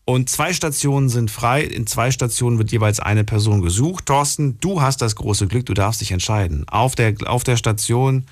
Und 0.03 0.29
zwei 0.29 0.53
Stationen 0.53 1.09
sind 1.09 1.31
frei. 1.31 1.63
In 1.63 1.85
zwei 1.85 2.11
Stationen 2.11 2.57
wird 2.57 2.71
jeweils 2.71 2.99
eine 2.99 3.23
Person 3.23 3.61
gesucht. 3.61 4.05
Thorsten, 4.05 4.57
du 4.59 4.81
hast 4.81 5.01
das 5.01 5.15
große 5.15 5.47
Glück, 5.47 5.65
du 5.65 5.73
darfst 5.73 5.99
dich 6.01 6.11
entscheiden. 6.11 6.65
Auf 6.69 6.95
der, 6.95 7.13
auf 7.25 7.43
der 7.43 7.57
Station 7.57 8.25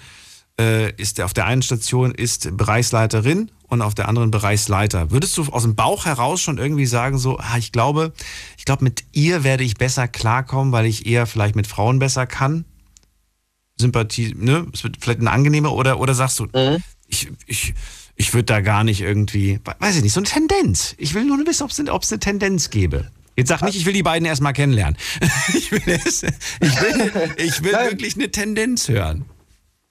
äh, 0.60 0.92
ist 0.96 1.20
auf 1.20 1.34
der 1.34 1.46
einen 1.46 1.62
Station 1.62 2.14
ist 2.14 2.56
Bereichsleiterin 2.56 3.52
und 3.68 3.82
auf 3.82 3.94
der 3.94 4.08
anderen 4.08 4.32
Bereichsleiter. 4.32 5.12
Würdest 5.12 5.38
du 5.38 5.44
aus 5.52 5.64
dem 5.64 5.76
Bauch 5.76 6.06
heraus 6.06 6.42
schon 6.42 6.58
irgendwie 6.58 6.86
sagen, 6.86 7.18
so, 7.18 7.38
ah, 7.40 7.58
ich 7.58 7.72
glaube, 7.72 8.14
ich 8.58 8.66
glaube, 8.66 8.84
mit 8.84 9.04
ihr 9.12 9.44
werde 9.44 9.64
ich 9.64 9.76
besser 9.76 10.08
klarkommen, 10.08 10.72
weil 10.72 10.86
ich 10.86 11.06
eher 11.06 11.26
vielleicht 11.26 11.56
mit 11.56 11.68
Frauen 11.68 12.00
besser 12.00 12.26
kann? 12.26 12.66
Sympathie, 13.78 14.34
ne? 14.38 14.67
Es 14.73 14.84
wird 14.84 14.97
vielleicht 14.99 15.19
eine 15.19 15.32
angenehme 15.32 15.69
oder, 15.69 15.99
oder 15.99 16.13
sagst 16.13 16.39
du, 16.39 16.47
ich, 17.07 17.30
ich, 17.45 17.73
ich 18.15 18.34
würde 18.34 18.45
da 18.45 18.61
gar 18.61 18.84
nicht 18.84 19.01
irgendwie, 19.01 19.59
weiß 19.80 19.97
ich 19.97 20.03
nicht, 20.03 20.13
so 20.13 20.21
eine 20.21 20.28
Tendenz. 20.28 20.95
Ich 20.97 21.13
will 21.13 21.26
nur 21.26 21.38
wissen, 21.45 21.63
ob 21.89 22.01
es 22.01 22.11
eine, 22.11 22.19
Tendenz 22.19 22.69
gäbe. 22.69 23.11
Jetzt 23.36 23.49
sag 23.49 23.61
nicht, 23.63 23.76
ich 23.76 23.86
will 23.86 23.93
die 23.93 24.03
beiden 24.03 24.26
erstmal 24.26 24.53
kennenlernen. 24.53 24.97
Ich 25.53 25.71
will, 25.71 25.82
es, 25.88 26.23
ich 26.23 26.82
will, 26.82 27.11
ich 27.38 27.63
will 27.63 27.73
wirklich 27.73 28.15
eine 28.15 28.32
Tendenz 28.32 28.88
hören. 28.88 29.26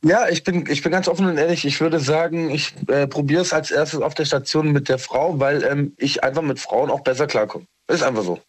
Ja, 0.02 0.28
ich 0.28 0.44
bin, 0.44 0.66
ich 0.68 0.82
bin 0.82 0.92
ganz 0.92 1.08
offen 1.08 1.26
und 1.26 1.38
ehrlich. 1.38 1.64
Ich 1.64 1.80
würde 1.80 1.98
sagen, 1.98 2.50
ich 2.50 2.74
äh, 2.88 3.06
probiere 3.06 3.40
es 3.40 3.54
als 3.54 3.70
erstes 3.70 4.00
auf 4.00 4.14
der 4.14 4.26
Station 4.26 4.70
mit 4.72 4.90
der 4.90 4.98
Frau, 4.98 5.40
weil 5.40 5.62
ähm, 5.64 5.94
ich 5.96 6.22
einfach 6.22 6.42
mit 6.42 6.60
Frauen 6.60 6.90
auch 6.90 7.00
besser 7.00 7.26
klarkomme. 7.26 7.66
Ist 7.88 8.02
einfach 8.02 8.22
so. 8.22 8.40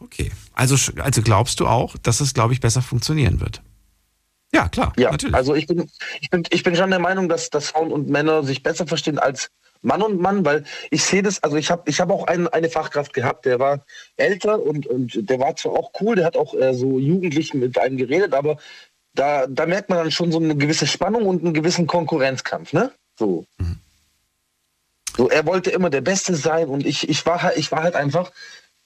Okay. 0.00 0.30
Also, 0.58 0.74
also 1.00 1.22
glaubst 1.22 1.60
du 1.60 1.68
auch, 1.68 1.96
dass 1.98 2.20
es, 2.20 2.34
glaube 2.34 2.52
ich, 2.52 2.60
besser 2.60 2.82
funktionieren 2.82 3.40
wird? 3.40 3.62
Ja, 4.52 4.68
klar. 4.68 4.92
Ja, 4.96 5.12
natürlich. 5.12 5.36
also 5.36 5.54
ich 5.54 5.68
bin, 5.68 5.88
ich 6.20 6.30
bin, 6.30 6.42
ich 6.50 6.64
bin 6.64 6.74
schon 6.74 6.90
der 6.90 6.98
Meinung, 6.98 7.28
dass, 7.28 7.48
dass 7.50 7.68
Frauen 7.68 7.92
und 7.92 8.08
Männer 8.08 8.42
sich 8.42 8.64
besser 8.64 8.84
verstehen 8.84 9.20
als 9.20 9.50
Mann 9.82 10.02
und 10.02 10.20
Mann, 10.20 10.44
weil 10.44 10.64
ich 10.90 11.04
sehe 11.04 11.22
das, 11.22 11.40
also 11.44 11.56
ich 11.56 11.70
habe 11.70 11.88
ich 11.88 12.00
hab 12.00 12.10
auch 12.10 12.26
einen, 12.26 12.48
eine 12.48 12.68
Fachkraft 12.68 13.14
gehabt, 13.14 13.46
der 13.46 13.60
war 13.60 13.84
älter 14.16 14.60
und, 14.60 14.88
und 14.88 15.30
der 15.30 15.38
war 15.38 15.54
zwar 15.54 15.74
auch 15.74 15.92
cool, 16.00 16.16
der 16.16 16.26
hat 16.26 16.36
auch 16.36 16.54
äh, 16.54 16.74
so 16.74 16.98
Jugendlichen 16.98 17.60
mit 17.60 17.78
einem 17.78 17.96
geredet, 17.96 18.34
aber 18.34 18.56
da, 19.14 19.46
da 19.46 19.64
merkt 19.64 19.90
man 19.90 19.98
dann 19.98 20.10
schon 20.10 20.32
so 20.32 20.40
eine 20.40 20.56
gewisse 20.56 20.88
Spannung 20.88 21.26
und 21.26 21.44
einen 21.44 21.54
gewissen 21.54 21.86
Konkurrenzkampf, 21.86 22.72
ne? 22.72 22.90
So. 23.16 23.44
So, 25.16 25.28
er 25.28 25.46
wollte 25.46 25.70
immer 25.70 25.90
der 25.90 26.00
Beste 26.00 26.34
sein 26.34 26.68
und 26.68 26.84
ich, 26.84 27.08
ich, 27.08 27.24
war, 27.26 27.42
halt, 27.44 27.56
ich 27.56 27.70
war 27.70 27.84
halt 27.84 27.94
einfach 27.94 28.32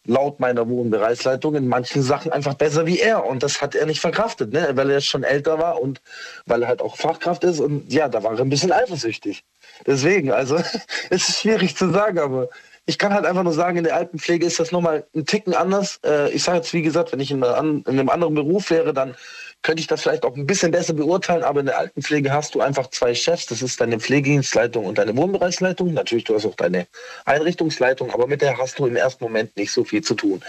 laut 0.07 0.41
meiner 0.41 0.69
Wohnbereichsleitung 0.69 1.55
in 1.55 1.69
manchen 1.69 2.03
Sachen 2.03 2.33
einfach 2.33 2.55
besser 2.55 2.87
wie 2.87 2.99
er. 2.99 3.25
Und 3.25 3.43
das 3.43 3.61
hat 3.61 3.75
er 3.75 3.87
nicht 3.87 4.01
verkraftet, 4.01 4.53
ne? 4.53 4.71
weil 4.75 4.91
er 4.91 5.01
schon 5.01 5.23
älter 5.23 5.59
war 5.59 5.81
und 5.81 6.01
weil 6.47 6.63
er 6.63 6.69
halt 6.69 6.83
auch 6.83 6.97
Fachkraft 6.97 7.45
ist. 7.45 7.61
Und 7.61 7.93
ja, 7.93 8.09
da 8.09 8.23
war 8.23 8.33
er 8.33 8.41
ein 8.41 8.49
bisschen 8.49 8.73
eifersüchtig. 8.73 9.45
Deswegen, 9.87 10.33
also 10.33 10.57
es 11.11 11.29
ist 11.29 11.41
schwierig 11.41 11.77
zu 11.77 11.91
sagen, 11.91 12.19
aber 12.19 12.49
ich 12.87 12.99
kann 12.99 13.15
halt 13.15 13.27
einfach 13.27 13.45
nur 13.45 13.53
sagen, 13.53 13.79
in 13.79 13.85
der 13.85 13.97
Altenpflege 13.97 14.45
ist 14.45 14.59
das 14.59 14.73
nochmal 14.73 15.07
ein 15.15 15.25
Ticken 15.25 15.55
anders. 15.55 16.01
Äh, 16.05 16.31
ich 16.33 16.43
sage 16.43 16.59
jetzt, 16.59 16.73
wie 16.73 16.83
gesagt, 16.83 17.13
wenn 17.13 17.21
ich 17.21 17.31
in, 17.31 17.43
einem 17.45 18.09
anderen 18.09 18.35
Beruf 18.35 18.71
wäre, 18.71 18.93
dann 18.93 19.15
könnte 19.63 19.81
ich 19.81 19.87
das 19.87 20.03
vielleicht 20.03 20.25
auch 20.25 20.35
ein 20.35 20.47
bisschen 20.47 20.73
besser 20.73 20.93
beurteilen, 20.93 21.45
aber 21.45 21.61
in 21.61 21.67
der 21.67 21.79
Altenpflege 21.79 22.33
hast 22.33 22.57
du 22.57 22.61
einfach 22.61 22.91
zwei 22.91 23.15
Chefs. 23.15 23.47
Das 23.47 23.63
ist 23.63 23.81
deine 23.81 24.01
Pflegedienstleitung 24.01 24.85
und 24.85 24.99
deine 24.99 25.17
Wohnbereichsleitung. 25.17 25.95
Natürlich, 25.95 26.25
du 26.25 26.35
hast 26.35 26.45
auch 26.47 26.57
deine 26.57 26.89
Einrichtungsleitung, 27.25 28.11
aber 28.11 28.27
mit 28.27 28.43
der 28.43 28.59
hast 28.59 28.81
du 28.81 28.87
im 28.87 28.97
ersten 28.97 29.23
Moment 29.23 29.57
nicht 29.57 29.71
so 29.71 29.85
viel 29.85 30.03
zu 30.03 30.15
tun. 30.15 30.43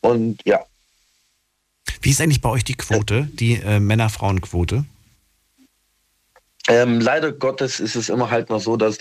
Und 0.00 0.40
ja, 0.44 0.64
Wie 2.02 2.10
ist 2.10 2.20
eigentlich 2.20 2.40
bei 2.40 2.50
euch 2.50 2.62
die 2.62 2.76
Quote, 2.76 3.28
die 3.32 3.54
äh, 3.54 3.80
Männer-Frauen-Quote? 3.80 4.84
ähm, 6.68 7.00
leider 7.00 7.32
Gottes 7.32 7.80
ist 7.80 7.96
es 7.96 8.08
immer 8.08 8.30
halt 8.30 8.50
noch 8.50 8.60
so, 8.60 8.76
dass 8.76 8.98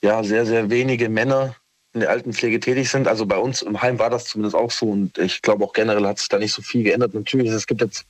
ja 0.00 0.22
sehr, 0.22 0.46
sehr 0.46 0.70
wenige 0.70 1.08
Männer 1.08 1.56
in 1.92 2.00
der 2.00 2.10
Altenpflege 2.10 2.60
tätig 2.60 2.88
sind. 2.88 3.08
Also 3.08 3.26
bei 3.26 3.36
uns 3.36 3.62
im 3.62 3.80
Heim 3.82 3.98
war 3.98 4.10
das 4.10 4.26
zumindest 4.26 4.54
auch 4.54 4.70
so 4.70 4.86
und 4.86 5.18
ich 5.18 5.42
glaube 5.42 5.64
auch 5.64 5.72
generell 5.72 6.06
hat 6.06 6.18
sich 6.18 6.28
da 6.28 6.38
nicht 6.38 6.52
so 6.52 6.62
viel 6.62 6.84
geändert. 6.84 7.14
Natürlich, 7.14 7.50
es 7.50 7.66
gibt 7.66 7.80
jetzt 7.80 8.06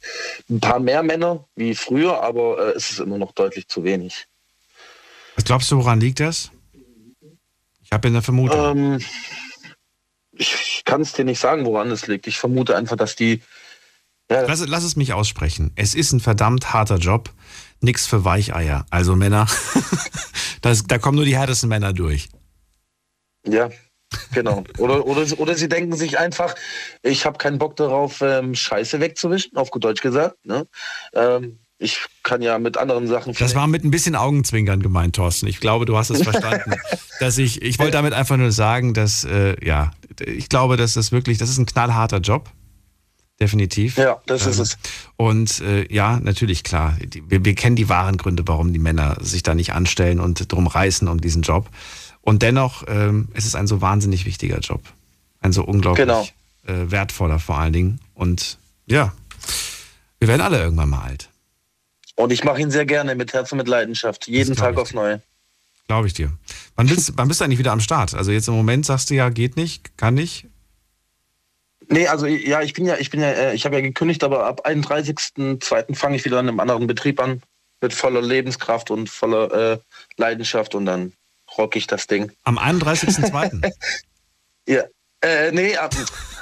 ein 0.49 0.61
paar 0.61 0.81
mehr 0.81 1.03
Männer 1.03 1.45
wie 1.57 1.75
früher, 1.75 2.23
aber 2.23 2.59
äh, 2.59 2.77
es 2.77 2.91
ist 2.91 3.01
immer 3.01 3.19
noch 3.19 3.33
deutlich 3.33 3.69
zu 3.69 3.85
wenig. 3.85 4.27
Was 5.37 5.45
glaubst 5.45 5.71
du, 5.71 5.79
woran 5.79 6.01
liegt 6.01 6.21
das? 6.21 6.51
Ich 7.83 7.93
habe 7.93 8.09
eine 8.09 8.23
Vermutung. 8.23 8.77
Ähm, 8.77 9.05
ich 10.33 10.55
ich 10.81 10.85
kann 10.87 11.03
es 11.03 11.13
dir 11.13 11.27
nicht 11.27 11.39
sagen, 11.39 11.67
woran 11.67 11.91
es 11.91 12.07
liegt. 12.07 12.27
Ich 12.27 12.39
vermute 12.39 12.75
einfach, 12.75 12.97
dass 12.97 13.15
die. 13.15 13.43
Ja, 14.31 14.43
Lass, 14.43 14.67
lass 14.67 14.83
es 14.83 14.97
mich 14.97 15.13
aussprechen. 15.13 15.73
Es 15.75 15.95
ist 15.95 16.13
ein 16.13 16.21
verdammt 16.21 16.73
harter 16.73 16.97
Job. 16.97 17.31
Nix 17.81 18.07
für 18.07 18.25
Weicheier. 18.25 18.87
Also 18.91 19.15
Männer, 19.15 19.47
das, 20.63 20.85
da 20.85 20.99
kommen 20.99 21.17
nur 21.17 21.25
die 21.25 21.37
härtesten 21.37 21.69
Männer 21.69 21.93
durch. 21.93 22.29
Ja 23.47 23.71
genau. 24.33 24.65
Oder, 24.79 25.07
oder, 25.07 25.27
oder 25.39 25.55
sie 25.55 25.69
denken 25.69 25.97
sich 25.97 26.19
einfach, 26.19 26.55
ich 27.03 27.25
habe 27.27 27.39
keinen 27.39 27.59
Bock 27.59 27.77
darauf, 27.77 28.21
ähm, 28.21 28.55
Scheiße 28.55 29.01
wegzuwischen, 29.01 29.57
auf 29.57 29.71
gut 29.71 29.85
Deutsch 29.85 30.03
gesagt. 30.03 30.37
Ne? 30.45 30.67
Ähm, 31.15 31.59
ich 31.79 31.99
kann 32.23 32.43
ja 32.43 32.59
mit 32.59 32.77
anderen 32.77 33.07
Sachen. 33.07 33.35
Das 33.39 33.55
war 33.55 33.67
mit 33.67 33.85
ein 33.85 33.91
bisschen 33.91 34.15
Augenzwinkern 34.15 34.83
gemeint, 34.83 35.17
Thorsten. 35.17 35.47
Ich 35.47 35.61
glaube, 35.61 35.87
du 35.87 35.97
hast 35.97 36.11
es 36.11 36.23
verstanden. 36.23 36.75
dass 37.21 37.39
ich, 37.39 37.63
ich 37.63 37.79
wollte 37.79 37.93
damit 37.93 38.13
einfach 38.13 38.37
nur 38.37 38.53
sagen, 38.53 38.93
dass, 38.93 39.25
äh, 39.25 39.57
ja, 39.65 39.93
ich 40.25 40.49
glaube, 40.49 40.77
dass 40.77 40.95
das 40.95 41.11
wirklich, 41.11 41.39
das 41.39 41.49
ist 41.49 41.59
ein 41.59 41.67
knallharter 41.67 42.19
Job. 42.19 42.51
Definitiv. 43.41 43.97
Ja, 43.97 44.21
das 44.27 44.45
ist 44.45 44.59
Ähm, 44.59 44.63
es. 44.63 44.79
Und 45.17 45.61
äh, 45.63 45.91
ja, 45.91 46.21
natürlich, 46.21 46.63
klar. 46.63 46.99
Die, 47.03 47.23
wir, 47.31 47.43
wir 47.43 47.55
kennen 47.55 47.77
die 47.77 47.89
wahren 47.89 48.19
Gründe, 48.19 48.43
warum 48.45 48.75
die 48.75 48.79
Männer 48.79 49.17
sich 49.23 49.43
da 49.43 49.55
nicht 49.55 49.73
anstellen 49.73 50.21
und 50.21 50.53
drum 50.53 50.67
reißen 50.67 51.09
um 51.09 51.23
diesen 51.23 51.41
Job. 51.41 51.71
Und 52.23 52.43
dennoch 52.43 52.85
ähm, 52.89 53.29
es 53.33 53.45
ist 53.45 53.51
es 53.51 53.55
ein 53.55 53.67
so 53.67 53.81
wahnsinnig 53.81 54.25
wichtiger 54.27 54.59
Job. 54.59 54.83
Ein 55.41 55.53
so 55.53 55.65
unglaublich 55.65 56.07
Genau. 56.07 56.27
äh, 56.67 56.91
wertvoller 56.91 57.39
vor 57.39 57.59
allen 57.59 57.73
Dingen. 57.73 58.01
Und 58.15 58.59
ja, 58.87 59.13
wir 60.19 60.29
werden 60.29 60.43
alle 60.43 60.59
irgendwann 60.61 60.91
mal 60.91 61.03
alt. 61.03 61.31
Und 62.17 62.33
ich 62.33 62.45
mache 62.45 62.61
ihn 62.61 62.71
sehr 62.71 62.85
gerne 62.85 63.15
mit 63.15 63.33
Herz 63.33 63.51
und 63.53 63.59
mit 63.59 63.69
Leidenschaft. 63.69 64.27
Jeden 64.29 64.55
Tag 64.55 64.77
aufs 64.77 64.93
Neue. 64.93 65.23
Glaube 65.89 66.07
ich 66.07 66.13
dir. 66.13 66.31
Wann 66.77 66.87
bist, 66.87 67.13
wann 67.17 67.29
bist 67.29 67.41
du 67.41 67.45
eigentlich 67.45 67.59
wieder 67.59 67.73
am 67.73 67.81
Start? 67.81 68.15
Also 68.15 68.31
jetzt 68.31 68.47
im 68.49 68.55
Moment 68.55 68.85
sagst 68.85 69.09
du 69.11 69.15
ja, 69.15 69.31
geht 69.31 69.57
nicht, 69.57 69.97
kann 69.97 70.15
nicht. 70.15 70.47
Nee, 71.89 72.07
also 72.07 72.27
ja, 72.27 72.61
ich 72.63 72.75
bin 72.75 72.85
ja, 72.87 72.97
ich 72.99 73.11
bin 73.11 73.21
ja, 73.21 73.29
äh, 73.31 73.55
ich 73.55 73.65
habe 73.65 73.75
ja 73.77 73.81
gekündigt, 73.81 74.23
aber 74.23 74.47
ab 74.47 74.67
31.02. 74.67 75.97
fange 75.97 76.17
ich 76.17 76.25
wieder 76.25 76.39
in 76.39 76.49
einem 76.49 76.61
anderen 76.61 76.87
Betrieb 76.87 77.21
an. 77.21 77.43
Mit 77.81 77.95
voller 77.95 78.21
Lebenskraft 78.21 78.91
und 78.91 79.09
voller 79.09 79.73
äh, 79.73 79.79
Leidenschaft 80.19 80.75
und 80.75 80.85
dann 80.85 81.15
rock 81.61 81.77
ich 81.77 81.87
das 81.87 82.07
Ding. 82.07 82.33
Am 82.45 82.59
31.02. 82.59 83.71
Ja. 84.69 84.83
Äh, 85.23 85.53
nee, 85.53 85.77
ab, 85.77 85.95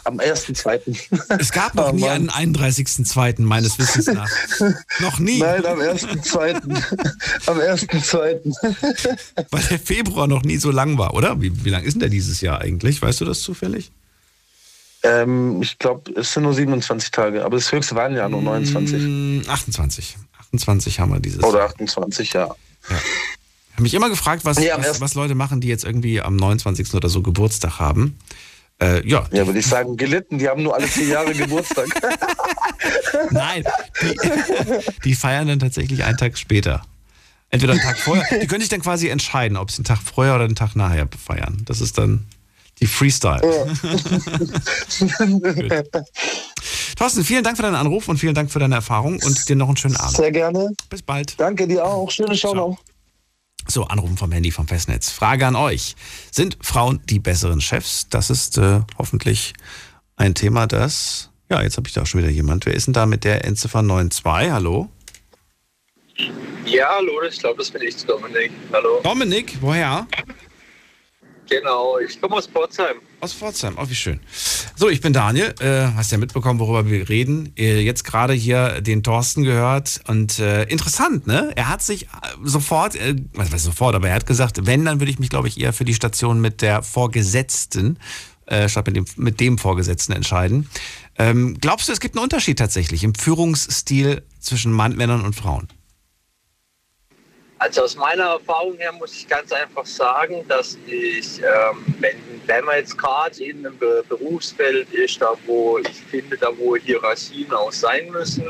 am 0.04 0.18
1.2. 0.20 1.40
es 1.40 1.50
gab 1.50 1.74
noch 1.74 1.88
Oh 1.90 1.92
nie 1.92 2.02
Mann. 2.02 2.30
einen 2.30 2.54
31.02. 2.56 3.42
meines 3.42 3.78
Wissens 3.78 4.06
nach. 4.06 4.28
noch 5.00 5.18
nie. 5.18 5.38
Nein, 5.38 5.64
am 5.66 5.80
1.2. 5.80 6.54
am 7.46 7.58
1.2. 7.58 9.16
Weil 9.50 9.62
der 9.64 9.78
Februar 9.80 10.26
noch 10.28 10.42
nie 10.42 10.58
so 10.58 10.70
lang 10.70 10.96
war, 10.98 11.14
oder? 11.14 11.40
Wie, 11.40 11.64
wie 11.64 11.70
lang 11.70 11.82
ist 11.84 11.94
denn 11.94 12.00
der 12.00 12.08
dieses 12.08 12.40
Jahr 12.40 12.60
eigentlich? 12.60 13.00
Weißt 13.02 13.20
du 13.20 13.24
das 13.24 13.40
zufällig? 13.40 13.90
ähm, 15.02 15.62
ich 15.62 15.78
glaube, 15.78 16.12
es 16.12 16.32
sind 16.32 16.42
nur 16.44 16.54
27 16.54 17.10
Tage, 17.10 17.44
aber 17.44 17.56
das 17.56 17.70
höchste 17.72 17.94
waren 17.96 18.14
ja 18.14 18.28
nur 18.28 18.42
29. 18.42 19.00
Mm, 19.46 19.48
28. 19.48 20.16
28 20.40 21.00
haben 21.00 21.12
wir 21.12 21.20
dieses 21.20 21.42
Oder 21.42 21.60
Jahr. 21.60 21.68
28, 21.70 22.32
ja. 22.32 22.54
Ich 23.78 23.80
habe 23.80 23.82
mich 23.84 23.94
immer 23.94 24.10
gefragt, 24.10 24.44
was, 24.44 24.58
Ja, 24.62 24.76
was, 24.78 25.00
was 25.00 25.14
Leute 25.14 25.36
machen, 25.36 25.60
die 25.60 25.68
jetzt 25.68 25.84
irgendwie 25.84 26.20
am 26.20 26.34
29. 26.34 26.94
oder 26.94 27.08
so 27.08 27.22
Geburtstag 27.22 27.78
haben. 27.78 28.18
Äh, 28.82 29.06
ja, 29.08 29.24
Ja, 29.30 29.46
würde 29.46 29.60
ich 29.60 29.66
sagen, 29.66 29.96
gelitten, 29.96 30.38
die 30.38 30.48
haben 30.48 30.64
nur 30.64 30.74
alle 30.74 30.88
vier 30.88 31.06
Jahre 31.06 31.32
Geburtstag. 31.34 31.86
Nein, 33.30 33.64
die, 34.02 34.16
die 35.04 35.14
feiern 35.14 35.46
dann 35.46 35.60
tatsächlich 35.60 36.02
einen 36.02 36.18
Tag 36.18 36.36
später. 36.38 36.82
Entweder 37.50 37.74
einen 37.74 37.82
Tag 37.82 37.98
vorher. 37.98 38.38
Die 38.40 38.48
können 38.48 38.60
sich 38.60 38.68
dann 38.68 38.82
quasi 38.82 39.08
entscheiden, 39.08 39.56
ob 39.56 39.70
sie 39.70 39.78
einen 39.78 39.84
Tag 39.84 39.98
vorher 40.02 40.34
oder 40.34 40.44
einen 40.44 40.56
Tag 40.56 40.74
nachher 40.74 41.08
feiern. 41.24 41.62
Das 41.64 41.80
ist 41.80 41.98
dann 41.98 42.26
die 42.80 42.86
Freestyle. 42.86 43.40
Gut. 45.00 45.72
Thorsten, 46.96 47.24
vielen 47.24 47.44
Dank 47.44 47.56
für 47.56 47.62
deinen 47.62 47.76
Anruf 47.76 48.08
und 48.08 48.18
vielen 48.18 48.34
Dank 48.34 48.50
für 48.50 48.58
deine 48.58 48.74
Erfahrung 48.74 49.20
und 49.22 49.48
dir 49.48 49.54
noch 49.56 49.68
einen 49.68 49.76
schönen 49.76 49.96
Abend. 49.96 50.16
Sehr 50.16 50.32
gerne. 50.32 50.70
Bis 50.90 51.02
bald. 51.02 51.38
Danke 51.38 51.68
dir 51.68 51.84
auch. 51.84 52.10
Schöne 52.10 52.36
Show 52.36 52.50
Ciao. 52.50 52.70
noch. 52.70 52.78
So, 53.70 53.84
Anrufen 53.84 54.16
vom 54.16 54.32
Handy 54.32 54.50
vom 54.50 54.66
Festnetz. 54.66 55.10
Frage 55.10 55.46
an 55.46 55.54
euch. 55.54 55.94
Sind 56.30 56.56
Frauen 56.62 57.00
die 57.04 57.18
besseren 57.18 57.60
Chefs? 57.60 58.08
Das 58.08 58.30
ist 58.30 58.56
äh, 58.56 58.80
hoffentlich 58.96 59.52
ein 60.16 60.34
Thema, 60.34 60.66
das... 60.66 61.30
Ja, 61.50 61.62
jetzt 61.62 61.76
habe 61.76 61.88
ich 61.88 61.94
da 61.94 62.02
auch 62.02 62.06
schon 62.06 62.20
wieder 62.20 62.30
jemand. 62.30 62.66
Wer 62.66 62.74
ist 62.74 62.86
denn 62.86 62.94
da 62.94 63.06
mit 63.06 63.24
der 63.24 63.44
Endziffer 63.44 63.82
92? 63.82 64.24
Hallo? 64.50 64.90
Ja, 66.66 66.88
hallo, 66.96 67.22
ich 67.28 67.38
glaube, 67.38 67.58
das 67.58 67.70
bin 67.70 67.82
ich, 67.82 67.96
Dominik. 68.04 68.50
Hallo. 68.72 69.00
Dominik, 69.02 69.56
woher? 69.60 70.06
Genau, 71.48 71.98
ich 71.98 72.20
komme 72.20 72.36
aus 72.36 72.46
Pforzheim. 72.46 72.96
Aus 73.20 73.32
Pforzheim, 73.32 73.76
oh 73.80 73.88
wie 73.88 73.94
schön. 73.94 74.20
So, 74.76 74.88
ich 74.88 75.00
bin 75.00 75.12
Daniel, 75.12 75.54
äh, 75.60 75.88
hast 75.96 76.12
ja 76.12 76.18
mitbekommen, 76.18 76.60
worüber 76.60 76.88
wir 76.88 77.08
reden. 77.08 77.52
Äh, 77.56 77.80
jetzt 77.80 78.04
gerade 78.04 78.32
hier 78.32 78.80
den 78.80 79.02
Thorsten 79.02 79.44
gehört 79.44 80.00
und 80.06 80.38
äh, 80.38 80.64
interessant, 80.64 81.26
ne? 81.26 81.52
Er 81.56 81.68
hat 81.68 81.82
sich 81.82 82.04
äh, 82.04 82.08
sofort, 82.44 82.96
äh, 82.96 83.16
was 83.32 83.50
weiß 83.50 83.64
sofort, 83.64 83.94
aber 83.94 84.08
er 84.08 84.14
hat 84.14 84.26
gesagt, 84.26 84.66
wenn, 84.66 84.84
dann 84.84 85.00
würde 85.00 85.10
ich 85.10 85.18
mich, 85.18 85.30
glaube 85.30 85.48
ich, 85.48 85.58
eher 85.58 85.72
für 85.72 85.84
die 85.84 85.94
Station 85.94 86.40
mit 86.40 86.62
der 86.62 86.82
Vorgesetzten 86.82 87.98
äh, 88.46 88.68
statt 88.68 88.86
mit 88.86 88.96
dem, 88.96 89.04
mit 89.16 89.40
dem 89.40 89.58
Vorgesetzten 89.58 90.12
entscheiden. 90.12 90.68
Ähm, 91.18 91.58
glaubst 91.60 91.88
du, 91.88 91.92
es 91.92 92.00
gibt 92.00 92.16
einen 92.16 92.24
Unterschied 92.24 92.58
tatsächlich 92.58 93.04
im 93.04 93.14
Führungsstil 93.14 94.22
zwischen 94.40 94.72
Mann, 94.72 94.96
Männern 94.96 95.24
und 95.24 95.34
Frauen? 95.34 95.68
Also 97.60 97.82
aus 97.82 97.96
meiner 97.96 98.24
Erfahrung 98.24 98.76
her 98.76 98.92
muss 98.92 99.14
ich 99.14 99.26
ganz 99.26 99.50
einfach 99.50 99.84
sagen, 99.84 100.44
dass 100.46 100.78
ich, 100.86 101.40
ähm, 101.40 101.84
wenn, 101.98 102.16
wenn 102.46 102.64
man 102.64 102.76
jetzt 102.76 102.96
gerade 102.96 103.42
in 103.42 103.66
einem 103.66 103.76
Be 103.78 104.04
Berufsfeld 104.08 104.92
ist, 104.92 105.20
da 105.20 105.34
wo 105.46 105.78
ich 105.78 106.00
finde, 106.08 106.36
da 106.36 106.56
wo 106.56 106.76
Hierarchien 106.76 107.52
auch 107.52 107.72
sein 107.72 108.10
müssen, 108.10 108.44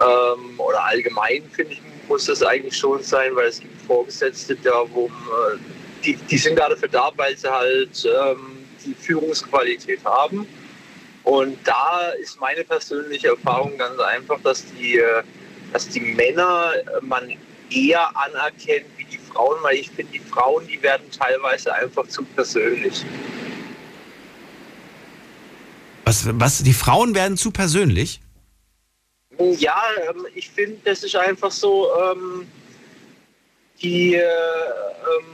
ähm, 0.00 0.58
oder 0.58 0.84
allgemein 0.84 1.44
finde 1.52 1.74
ich, 1.74 1.82
muss 2.08 2.26
das 2.26 2.42
eigentlich 2.42 2.76
schon 2.76 3.00
sein, 3.02 3.36
weil 3.36 3.46
es 3.46 3.60
gibt 3.60 3.80
Vorgesetzte 3.82 4.56
da, 4.56 4.84
wo 4.92 5.06
äh, 5.06 5.58
die, 6.04 6.16
die 6.16 6.38
sind 6.38 6.58
da 6.58 6.68
dafür 6.68 6.88
da, 6.88 7.12
weil 7.16 7.36
sie 7.36 7.48
halt 7.48 8.04
ähm, 8.04 8.66
die 8.84 8.94
Führungsqualität 8.94 10.04
haben. 10.04 10.48
Und 11.22 11.58
da 11.64 12.08
ist 12.20 12.40
meine 12.40 12.64
persönliche 12.64 13.28
Erfahrung 13.28 13.78
ganz 13.78 14.00
einfach, 14.00 14.40
dass 14.42 14.64
die, 14.74 14.98
äh, 14.98 15.22
dass 15.72 15.88
die 15.88 16.00
Männer 16.00 16.72
äh, 16.76 17.04
man 17.04 17.36
eher 17.70 18.10
anerkennt 18.16 18.86
wie 18.96 19.04
die 19.04 19.18
Frauen, 19.18 19.56
weil 19.62 19.76
ich 19.76 19.90
finde, 19.90 20.12
die 20.12 20.18
Frauen, 20.20 20.66
die 20.66 20.82
werden 20.82 21.10
teilweise 21.10 21.72
einfach 21.74 22.06
zu 22.08 22.24
persönlich. 22.24 23.04
Was, 26.04 26.26
was, 26.32 26.62
die 26.62 26.72
Frauen 26.72 27.14
werden 27.14 27.36
zu 27.36 27.50
persönlich? 27.50 28.20
Ja, 29.38 29.80
ähm, 30.08 30.26
ich 30.34 30.50
finde, 30.50 30.78
das 30.84 31.02
ist 31.04 31.14
einfach 31.16 31.50
so, 31.50 31.88
ähm, 32.12 32.46
die, 33.80 34.14
äh, 34.14 34.20
ähm, 34.20 35.24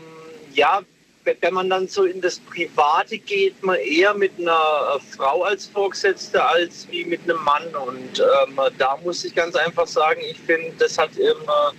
ja, 0.53 0.83
wenn- 1.25 1.37
wenn 1.41 1.55
man 1.55 1.71
dann 1.71 1.89
so 1.89 2.05
in 2.05 2.21
das 2.21 2.39
Private 2.39 3.19
geht, 3.19 3.61
man 3.65 3.77
eher 3.81 4.15
mit 4.15 4.33
einer 4.39 4.53
äh, 4.97 5.17
Frau 5.17 5.43
als 5.43 5.67
Vorgesetzte 5.67 6.45
als 6.45 6.87
wie 6.91 7.05
mit 7.05 7.23
einem 7.25 7.43
Mann. 7.43 7.65
Und 7.75 8.21
ähm, 8.21 8.61
da 8.79 8.97
muss 9.03 9.25
ich 9.25 9.35
ganz 9.35 9.57
einfach 9.57 9.89
sagen, 9.89 10.21
ich 10.31 10.39
finde, 10.39 10.73
das 10.79 10.97
hat 10.99 11.17
immer 11.17 11.73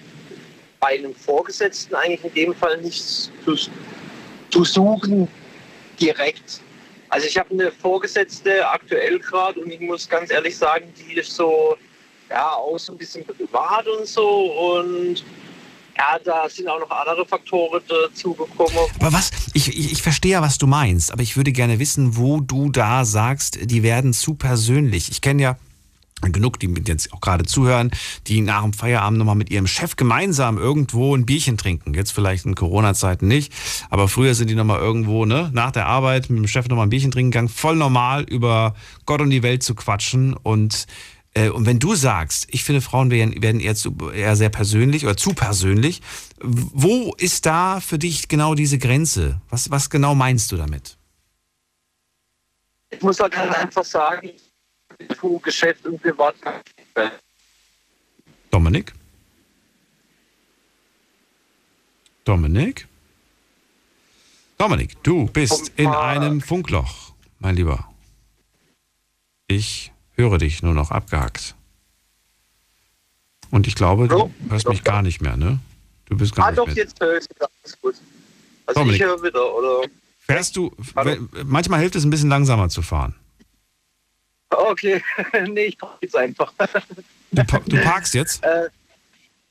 bei 0.79 0.97
einem 0.97 1.15
Vorgesetzten 1.15 1.95
eigentlich 1.95 2.23
in 2.23 2.33
dem 2.33 2.55
Fall 2.55 2.77
nichts 2.81 3.31
zu, 3.43 3.55
zu 4.49 4.63
suchen 4.63 5.27
direkt. 5.99 6.61
Also 7.09 7.27
ich 7.27 7.37
habe 7.37 7.51
eine 7.51 7.71
Vorgesetzte 7.71 8.67
aktuell 8.67 9.19
gerade 9.19 9.59
und 9.59 9.71
ich 9.71 9.79
muss 9.79 10.07
ganz 10.07 10.29
ehrlich 10.29 10.57
sagen, 10.57 10.93
die 10.97 11.13
ist 11.13 11.33
so, 11.33 11.77
ja, 12.29 12.51
auch 12.53 12.77
so 12.77 12.93
ein 12.93 12.97
bisschen 12.97 13.25
privat 13.25 13.87
und 13.87 14.05
so 14.05 14.73
und 14.73 15.23
ja, 15.97 16.19
da 16.23 16.47
sind 16.47 16.67
auch 16.67 16.79
noch 16.79 16.91
andere 16.91 17.25
Faktoren 17.25 17.81
dazugekommen. 17.87 18.77
Aber 18.99 19.13
was, 19.13 19.31
ich, 19.53 19.67
ich, 19.69 19.93
ich 19.93 20.01
verstehe 20.01 20.33
ja, 20.33 20.41
was 20.41 20.57
du 20.57 20.67
meinst, 20.67 21.11
aber 21.11 21.23
ich 21.23 21.37
würde 21.37 21.51
gerne 21.51 21.79
wissen, 21.79 22.17
wo 22.17 22.39
du 22.39 22.69
da 22.69 23.03
sagst, 23.03 23.57
die 23.71 23.81
werden 23.81 24.13
zu 24.13 24.35
persönlich. 24.35 25.09
Ich 25.09 25.21
kenne 25.21 25.41
ja 25.41 25.57
genug, 26.21 26.59
die 26.59 26.73
jetzt 26.85 27.13
auch 27.13 27.21
gerade 27.21 27.45
zuhören, 27.45 27.91
die 28.27 28.41
nach 28.41 28.63
dem 28.63 28.73
Feierabend 28.73 29.19
nochmal 29.19 29.35
mit 29.35 29.49
ihrem 29.49 29.67
Chef 29.67 29.95
gemeinsam 29.95 30.57
irgendwo 30.57 31.15
ein 31.15 31.25
Bierchen 31.25 31.57
trinken. 31.57 31.93
Jetzt 31.93 32.11
vielleicht 32.11 32.45
in 32.45 32.55
Corona-Zeiten 32.55 33.27
nicht, 33.27 33.53
aber 33.89 34.07
früher 34.07 34.35
sind 34.35 34.49
die 34.49 34.55
nochmal 34.55 34.79
irgendwo, 34.79 35.25
ne, 35.25 35.49
nach 35.53 35.71
der 35.71 35.85
Arbeit 35.85 36.29
mit 36.29 36.39
dem 36.39 36.47
Chef 36.47 36.67
nochmal 36.67 36.87
ein 36.87 36.89
Bierchen 36.89 37.11
trinken 37.11 37.31
gegangen, 37.31 37.49
voll 37.49 37.75
normal 37.75 38.23
über 38.23 38.75
Gott 39.05 39.21
und 39.21 39.29
die 39.29 39.43
Welt 39.43 39.63
zu 39.63 39.75
quatschen 39.75 40.33
und 40.33 40.87
äh, 41.33 41.49
und 41.49 41.65
wenn 41.65 41.79
du 41.79 41.93
sagst, 41.93 42.47
ich 42.49 42.63
finde, 42.63 42.81
Frauen 42.81 43.11
werden, 43.11 43.41
werden 43.41 43.61
eher, 43.61 43.75
zu, 43.75 43.95
eher 44.09 44.35
sehr 44.35 44.49
persönlich 44.49 45.03
oder 45.03 45.17
zu 45.17 45.33
persönlich, 45.33 46.01
wo 46.41 47.13
ist 47.17 47.45
da 47.45 47.79
für 47.79 47.99
dich 47.99 48.27
genau 48.27 48.55
diese 48.55 48.77
Grenze? 48.77 49.39
Was, 49.49 49.69
was 49.69 49.89
genau 49.89 50.15
meinst 50.15 50.51
du 50.51 50.57
damit? 50.57 50.97
Ich 52.89 53.01
muss 53.01 53.19
halt 53.19 53.35
einfach 53.35 53.83
sagen, 53.83 54.29
ich 54.29 54.46
Geschäft 55.43 55.85
und 55.85 56.01
Privat. 56.01 56.35
Dominik? 58.51 58.93
Dominik? 62.25 62.87
Dominik, 64.57 65.01
du 65.03 65.27
bist 65.27 65.71
in 65.75 65.87
einem 65.87 66.41
Funkloch, 66.41 67.13
mein 67.39 67.55
Lieber. 67.55 67.87
Ich 69.47 69.91
höre 70.15 70.37
dich 70.39 70.63
nur 70.63 70.73
noch 70.73 70.91
abgehackt. 70.91 71.55
Und 73.51 73.67
ich 73.67 73.75
glaube, 73.75 74.07
du 74.07 74.33
hörst 74.49 74.67
mich 74.67 74.83
gar 74.83 75.01
nicht 75.03 75.21
mehr, 75.21 75.37
ne? 75.37 75.59
Du 76.05 76.17
bist 76.17 76.35
gar 76.35 76.47
Ah, 76.47 76.51
nicht 76.51 76.57
doch, 76.59 76.65
mehr. 76.67 76.75
jetzt 76.75 76.99
höre 76.99 77.17
ich. 77.17 77.25
Alles 77.39 77.81
gut. 77.81 77.95
Also 78.65 78.79
Dominik. 78.81 78.99
ich 79.01 79.07
höre 79.07 79.23
wieder, 79.23 79.55
oder? 79.55 79.87
Fährst 80.19 80.57
du, 80.57 80.75
manchmal 81.45 81.79
hilft 81.79 81.95
es 81.95 82.03
ein 82.03 82.09
bisschen 82.09 82.29
langsamer 82.29 82.67
zu 82.67 82.81
fahren. 82.81 83.15
Okay, 84.49 85.01
nee, 85.49 85.65
ich 85.65 85.77
brauche 85.77 85.97
jetzt 86.01 86.15
einfach. 86.15 86.53
Du, 87.29 87.43
du 87.43 87.81
parkst 87.81 88.13
jetzt? 88.13 88.41
Äh, 88.41 88.69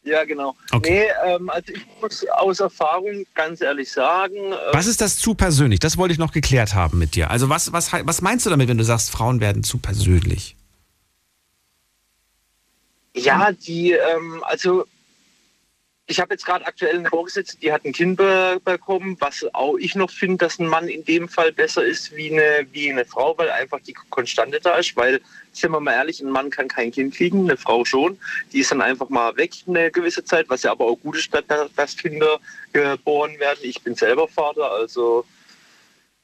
ja, 0.02 0.24
genau. 0.24 0.56
Okay. 0.72 1.10
Nee, 1.24 1.30
ähm, 1.30 1.50
also 1.50 1.74
ich 1.74 1.86
muss 2.00 2.26
aus 2.28 2.60
Erfahrung 2.60 3.26
ganz 3.34 3.60
ehrlich 3.60 3.92
sagen, 3.92 4.34
äh, 4.34 4.56
Was 4.72 4.86
ist 4.86 5.02
das 5.02 5.18
zu 5.18 5.34
persönlich? 5.34 5.78
Das 5.78 5.98
wollte 5.98 6.12
ich 6.12 6.18
noch 6.18 6.32
geklärt 6.32 6.74
haben 6.74 6.98
mit 6.98 7.14
dir. 7.16 7.30
Also 7.30 7.50
was, 7.50 7.74
was, 7.74 7.92
was 7.92 8.22
meinst 8.22 8.46
du 8.46 8.50
damit, 8.50 8.68
wenn 8.68 8.78
du 8.78 8.84
sagst, 8.84 9.10
Frauen 9.10 9.40
werden 9.40 9.62
zu 9.62 9.76
persönlich? 9.76 10.56
ja, 13.16 13.52
die, 13.52 13.92
ähm, 13.92 14.42
also 14.44 14.84
ich 16.08 16.20
habe 16.20 16.34
jetzt 16.34 16.46
gerade 16.46 16.64
aktuell 16.66 16.98
eine 16.98 17.08
Vorgesetzte, 17.08 17.58
die 17.58 17.72
hat 17.72 17.84
ein 17.84 17.92
Kind 17.92 18.16
be 18.16 18.60
bekommen, 18.64 19.16
was 19.18 19.44
auch 19.54 19.76
ich 19.76 19.96
noch 19.96 20.10
finde, 20.10 20.38
dass 20.38 20.58
ein 20.58 20.68
Mann 20.68 20.88
in 20.88 21.04
dem 21.04 21.28
Fall 21.28 21.52
besser 21.52 21.84
ist 21.84 22.14
wie 22.14 22.30
eine, 22.30 22.66
wie 22.70 22.90
eine 22.90 23.04
Frau, 23.04 23.36
weil 23.36 23.50
einfach 23.50 23.80
die 23.80 23.94
Konstante 24.10 24.60
da 24.60 24.76
ist, 24.76 24.96
weil, 24.96 25.20
sind 25.52 25.72
wir 25.72 25.80
mal 25.80 25.94
ehrlich, 25.94 26.20
ein 26.20 26.30
Mann 26.30 26.50
kann 26.50 26.68
kein 26.68 26.92
Kind 26.92 27.14
kriegen, 27.14 27.48
eine 27.48 27.56
Frau 27.56 27.84
schon. 27.84 28.18
Die 28.52 28.60
ist 28.60 28.70
dann 28.70 28.82
einfach 28.82 29.08
mal 29.08 29.36
weg 29.36 29.52
eine 29.66 29.90
gewisse 29.90 30.22
Zeit, 30.24 30.48
was 30.48 30.62
ja 30.62 30.70
aber 30.70 30.84
auch 30.84 30.96
gut 30.96 31.16
ist, 31.16 31.34
dass, 31.34 31.72
dass 31.74 31.96
Kinder 31.96 32.38
geboren 32.72 33.38
werden. 33.40 33.58
Ich 33.62 33.82
bin 33.82 33.96
selber 33.96 34.28
Vater, 34.28 34.70
also 34.70 35.24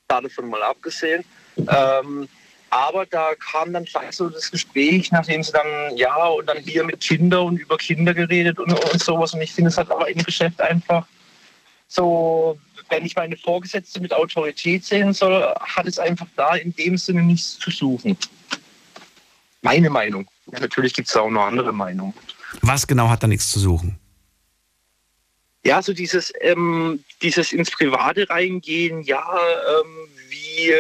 davon 0.07 0.49
mal 0.49 0.63
abgesehen. 0.63 1.25
Ähm, 1.57 2.29
aber 2.73 3.05
da 3.05 3.35
kam 3.35 3.75
dann 3.75 3.85
gleich 3.85 4.13
so 4.17 4.31
das 4.31 4.51
Gespräch, 4.51 5.13
nachdem 5.13 5.43
sie 5.43 5.53
dann, 5.53 5.95
ja, 5.95 6.27
und 6.29 6.47
dann 6.47 6.57
hier 6.57 6.85
mit 6.85 7.01
Kinder 7.01 7.43
und 7.43 7.59
über 7.59 7.77
Kinder 7.77 8.15
geredet 8.15 8.59
und, 8.59 8.73
und 8.73 9.03
sowas. 9.03 9.35
Und 9.35 9.43
ich 9.43 9.53
finde 9.53 9.69
es 9.69 9.77
halt 9.77 9.91
aber 9.91 10.09
im 10.09 10.23
Geschäft 10.23 10.59
einfach 10.59 11.07
so, 11.87 12.59
wenn 12.89 13.05
ich 13.05 13.15
meine 13.15 13.37
Vorgesetzte 13.37 14.01
mit 14.01 14.15
Autorität 14.15 14.87
sehen 14.87 15.13
soll, 15.13 15.55
hat 15.61 15.87
es 15.87 15.99
einfach 15.99 16.27
da 16.35 16.55
in 16.55 16.75
dem 16.75 16.97
Sinne 16.97 17.23
nichts 17.23 17.59
zu 17.59 17.71
suchen. 17.71 18.17
Meine 19.61 19.91
Meinung. 19.91 20.27
Ja, 20.51 20.59
natürlich 20.59 20.95
gibt 20.95 21.09
es 21.09 21.17
auch 21.17 21.29
noch 21.29 21.45
andere 21.45 21.75
Meinungen. 21.75 22.15
Was 22.63 22.87
genau 22.87 23.11
hat 23.11 23.23
da 23.23 23.27
nichts 23.27 23.51
zu 23.51 23.61
suchen? 23.61 23.99
Ja, 25.63 25.83
so 25.83 25.93
dieses, 25.93 26.33
ähm, 26.41 27.05
dieses 27.21 27.53
ins 27.53 27.71
Private 27.71 28.31
reingehen, 28.31 29.03
ja, 29.03 29.23
ähm, 29.23 30.09
wie, 30.31 30.73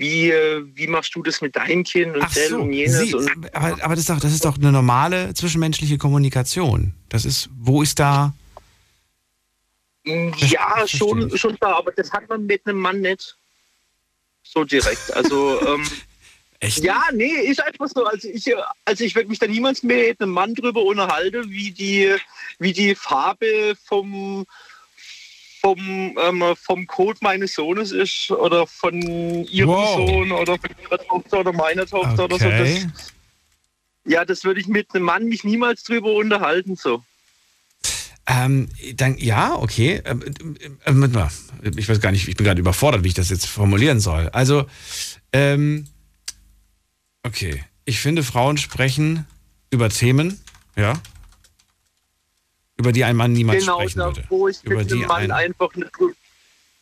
wie, 0.00 0.32
wie 0.74 0.86
machst 0.86 1.14
du 1.14 1.22
das 1.22 1.42
mit 1.42 1.54
deinem 1.54 1.84
Kind 1.84 2.16
und 2.16 2.22
Ach 2.22 2.32
so, 2.32 2.62
und 2.62 2.72
jenes 2.72 3.00
Sie, 3.00 3.14
und 3.14 3.54
aber, 3.54 3.76
aber 3.84 3.94
das, 3.94 4.00
ist 4.00 4.08
doch, 4.08 4.18
das 4.18 4.32
ist 4.32 4.46
doch 4.46 4.56
eine 4.56 4.72
normale 4.72 5.34
zwischenmenschliche 5.34 5.98
Kommunikation. 5.98 6.94
Das 7.10 7.26
ist, 7.26 7.50
wo 7.54 7.82
ist 7.82 7.98
da... 7.98 8.32
Ja, 10.04 10.88
schon, 10.88 11.36
schon 11.36 11.58
da, 11.60 11.76
aber 11.76 11.92
das 11.92 12.10
hat 12.12 12.26
man 12.30 12.46
mit 12.46 12.66
einem 12.66 12.78
Mann 12.78 13.02
nicht 13.02 13.36
so 14.42 14.64
direkt. 14.64 15.12
Also, 15.12 15.60
ähm, 15.66 15.86
Echt? 16.60 16.82
Ja, 16.82 17.02
nee, 17.12 17.32
ist 17.32 17.62
einfach 17.62 17.88
so. 17.88 18.04
Also 18.04 18.28
ich, 18.28 18.54
also 18.86 19.04
ich 19.04 19.14
würde 19.14 19.28
mich 19.28 19.38
da 19.38 19.46
niemals 19.46 19.82
mit 19.82 20.20
einem 20.20 20.30
Mann 20.32 20.54
drüber 20.54 20.82
unterhalten, 20.82 21.50
wie 21.50 21.72
die, 21.72 22.14
wie 22.58 22.72
die 22.72 22.94
Farbe 22.94 23.76
vom, 23.84 24.46
vom, 25.60 26.16
ähm, 26.18 26.44
vom 26.56 26.86
Code 26.86 27.18
meines 27.20 27.54
Sohnes 27.54 27.92
ist 27.92 28.30
oder 28.30 28.66
von 28.66 29.00
ihrem 29.00 29.68
Wow. 29.68 30.08
Sohn 30.08 30.32
oder 30.32 30.58
von 30.58 30.70
ihrer 30.82 30.98
Tochter 30.98 31.40
oder 31.40 31.52
meiner 31.52 31.86
Tochter 31.86 32.24
oder 32.24 32.38
so. 32.38 32.46
Okay. 32.46 32.86
Das, 32.94 33.12
Ja, 34.04 34.24
das 34.24 34.44
würde 34.44 34.60
ich 34.60 34.66
mit 34.66 34.94
einem 34.94 35.04
Mann 35.04 35.26
mich 35.26 35.44
niemals 35.44 35.84
drüber 35.84 36.14
unterhalten, 36.14 36.76
so. 36.76 37.02
Ähm, 38.26 38.68
dann, 38.94 39.18
ja, 39.18 39.54
okay. 39.56 40.02
Ähm, 40.04 40.22
äh, 40.84 40.92
mal. 40.92 41.30
Ich 41.76 41.88
weiß 41.88 42.00
gar 42.00 42.12
nicht, 42.12 42.28
ich 42.28 42.36
bin 42.36 42.46
gerade 42.46 42.60
überfordert, 42.60 43.02
wie 43.02 43.08
ich 43.08 43.14
das 43.14 43.28
jetzt 43.28 43.46
formulieren 43.46 44.00
soll. 44.00 44.28
Also, 44.28 44.66
ähm, 45.32 45.88
okay. 47.24 47.64
Ich 47.84 47.98
finde, 48.00 48.22
Frauen 48.22 48.56
sprechen 48.56 49.26
über 49.70 49.88
Themen, 49.88 50.40
ja, 50.76 50.94
über 52.80 52.92
die 52.92 53.04
ein 53.04 53.16
Mann 53.16 53.32
niemals 53.32 53.60
genau, 53.60 53.78
sprechen 53.78 53.98
da, 53.98 54.06
würde. 54.06 54.24
Wo 54.28 54.48
ich 54.48 54.62
über 54.64 54.76
mit 54.76 54.90
die 54.90 54.96
Mann 54.96 55.22
ein, 55.22 55.30
einfach 55.30 55.74
nicht 55.76 55.90
drüber, 55.96 56.14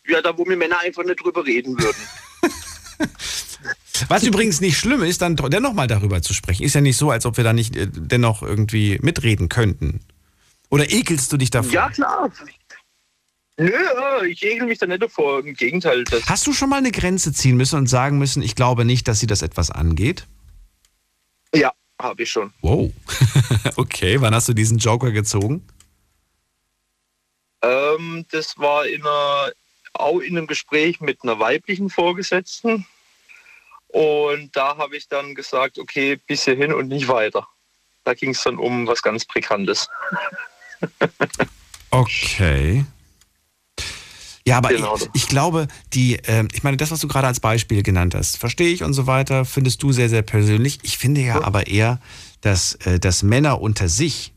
ja, 0.06 0.22
da 0.22 0.36
wo 0.36 0.44
mir 0.44 0.56
Männer 0.56 0.80
einfach 0.80 1.04
nicht 1.04 1.22
drüber 1.22 1.44
reden 1.44 1.78
würden. 1.78 1.98
Was 4.08 4.22
übrigens 4.22 4.60
nicht 4.60 4.78
schlimm 4.78 5.02
ist, 5.02 5.20
dann 5.22 5.36
dennoch 5.36 5.72
mal 5.72 5.88
darüber 5.88 6.22
zu 6.22 6.32
sprechen. 6.32 6.62
Ist 6.62 6.74
ja 6.74 6.80
nicht 6.80 6.96
so, 6.96 7.10
als 7.10 7.26
ob 7.26 7.36
wir 7.36 7.44
da 7.44 7.52
nicht 7.52 7.76
äh, 7.76 7.88
dennoch 7.90 8.42
irgendwie 8.42 8.98
mitreden 9.02 9.48
könnten. 9.48 10.00
Oder 10.70 10.90
ekelst 10.90 11.32
du 11.32 11.36
dich 11.36 11.50
davor? 11.50 11.72
Ja, 11.72 11.90
klar. 11.90 12.30
Nö, 13.58 13.72
äh, 13.72 14.28
ich 14.28 14.42
ekel 14.44 14.68
mich 14.68 14.78
da 14.78 14.86
nicht 14.86 15.02
davor. 15.02 15.40
Im 15.44 15.54
Gegenteil. 15.54 16.04
Hast 16.26 16.46
du 16.46 16.52
schon 16.52 16.68
mal 16.68 16.76
eine 16.76 16.92
Grenze 16.92 17.32
ziehen 17.32 17.56
müssen 17.56 17.76
und 17.76 17.88
sagen 17.88 18.18
müssen, 18.18 18.40
ich 18.40 18.54
glaube 18.54 18.84
nicht, 18.84 19.08
dass 19.08 19.18
sie 19.18 19.26
das 19.26 19.42
etwas 19.42 19.70
angeht? 19.70 20.26
ja, 21.54 21.72
habe 22.00 22.22
ich 22.22 22.30
schon. 22.30 22.52
Wow. 22.60 22.92
okay, 23.76 24.20
wann 24.20 24.34
hast 24.34 24.48
du 24.48 24.54
diesen 24.54 24.78
Joker 24.78 25.10
gezogen? 25.10 25.66
Ähm, 27.62 28.24
das 28.30 28.58
war 28.58 28.86
in 28.86 29.02
einer, 29.02 29.52
auch 29.94 30.20
in 30.20 30.36
einem 30.36 30.46
Gespräch 30.46 31.00
mit 31.00 31.22
einer 31.22 31.38
weiblichen 31.38 31.90
Vorgesetzten. 31.90 32.86
Und 33.88 34.54
da 34.54 34.76
habe 34.76 34.96
ich 34.96 35.08
dann 35.08 35.34
gesagt, 35.34 35.78
okay, 35.78 36.16
bis 36.26 36.44
hierhin 36.44 36.72
und 36.72 36.88
nicht 36.88 37.08
weiter. 37.08 37.48
Da 38.04 38.14
ging 38.14 38.30
es 38.30 38.42
dann 38.42 38.58
um 38.58 38.86
was 38.86 39.02
ganz 39.02 39.24
Brisantes. 39.24 39.88
Okay. 41.90 42.84
Ja, 44.46 44.58
aber 44.58 44.68
Genau. 44.70 44.96
ich, 44.96 45.08
ich 45.14 45.28
glaube, 45.28 45.68
die, 45.92 46.16
ähm, 46.24 46.48
ich 46.52 46.62
meine, 46.62 46.76
das, 46.76 46.90
was 46.90 47.00
du 47.00 47.08
gerade 47.08 47.26
als 47.26 47.40
Beispiel 47.40 47.82
genannt 47.82 48.14
hast, 48.14 48.38
verstehe 48.38 48.72
ich 48.72 48.82
und 48.82 48.94
so 48.94 49.06
weiter, 49.06 49.44
findest 49.44 49.82
du 49.82 49.92
sehr, 49.92 50.08
sehr 50.08 50.22
persönlich. 50.22 50.78
Ich 50.82 50.96
finde 50.98 51.20
ja 51.20 51.42
aber 51.42 51.66
eher, 51.66 52.00
dass, 52.40 52.74
äh, 52.86 52.98
dass 52.98 53.22
Männer 53.22 53.60
unter 53.60 53.88
sich 53.88 54.32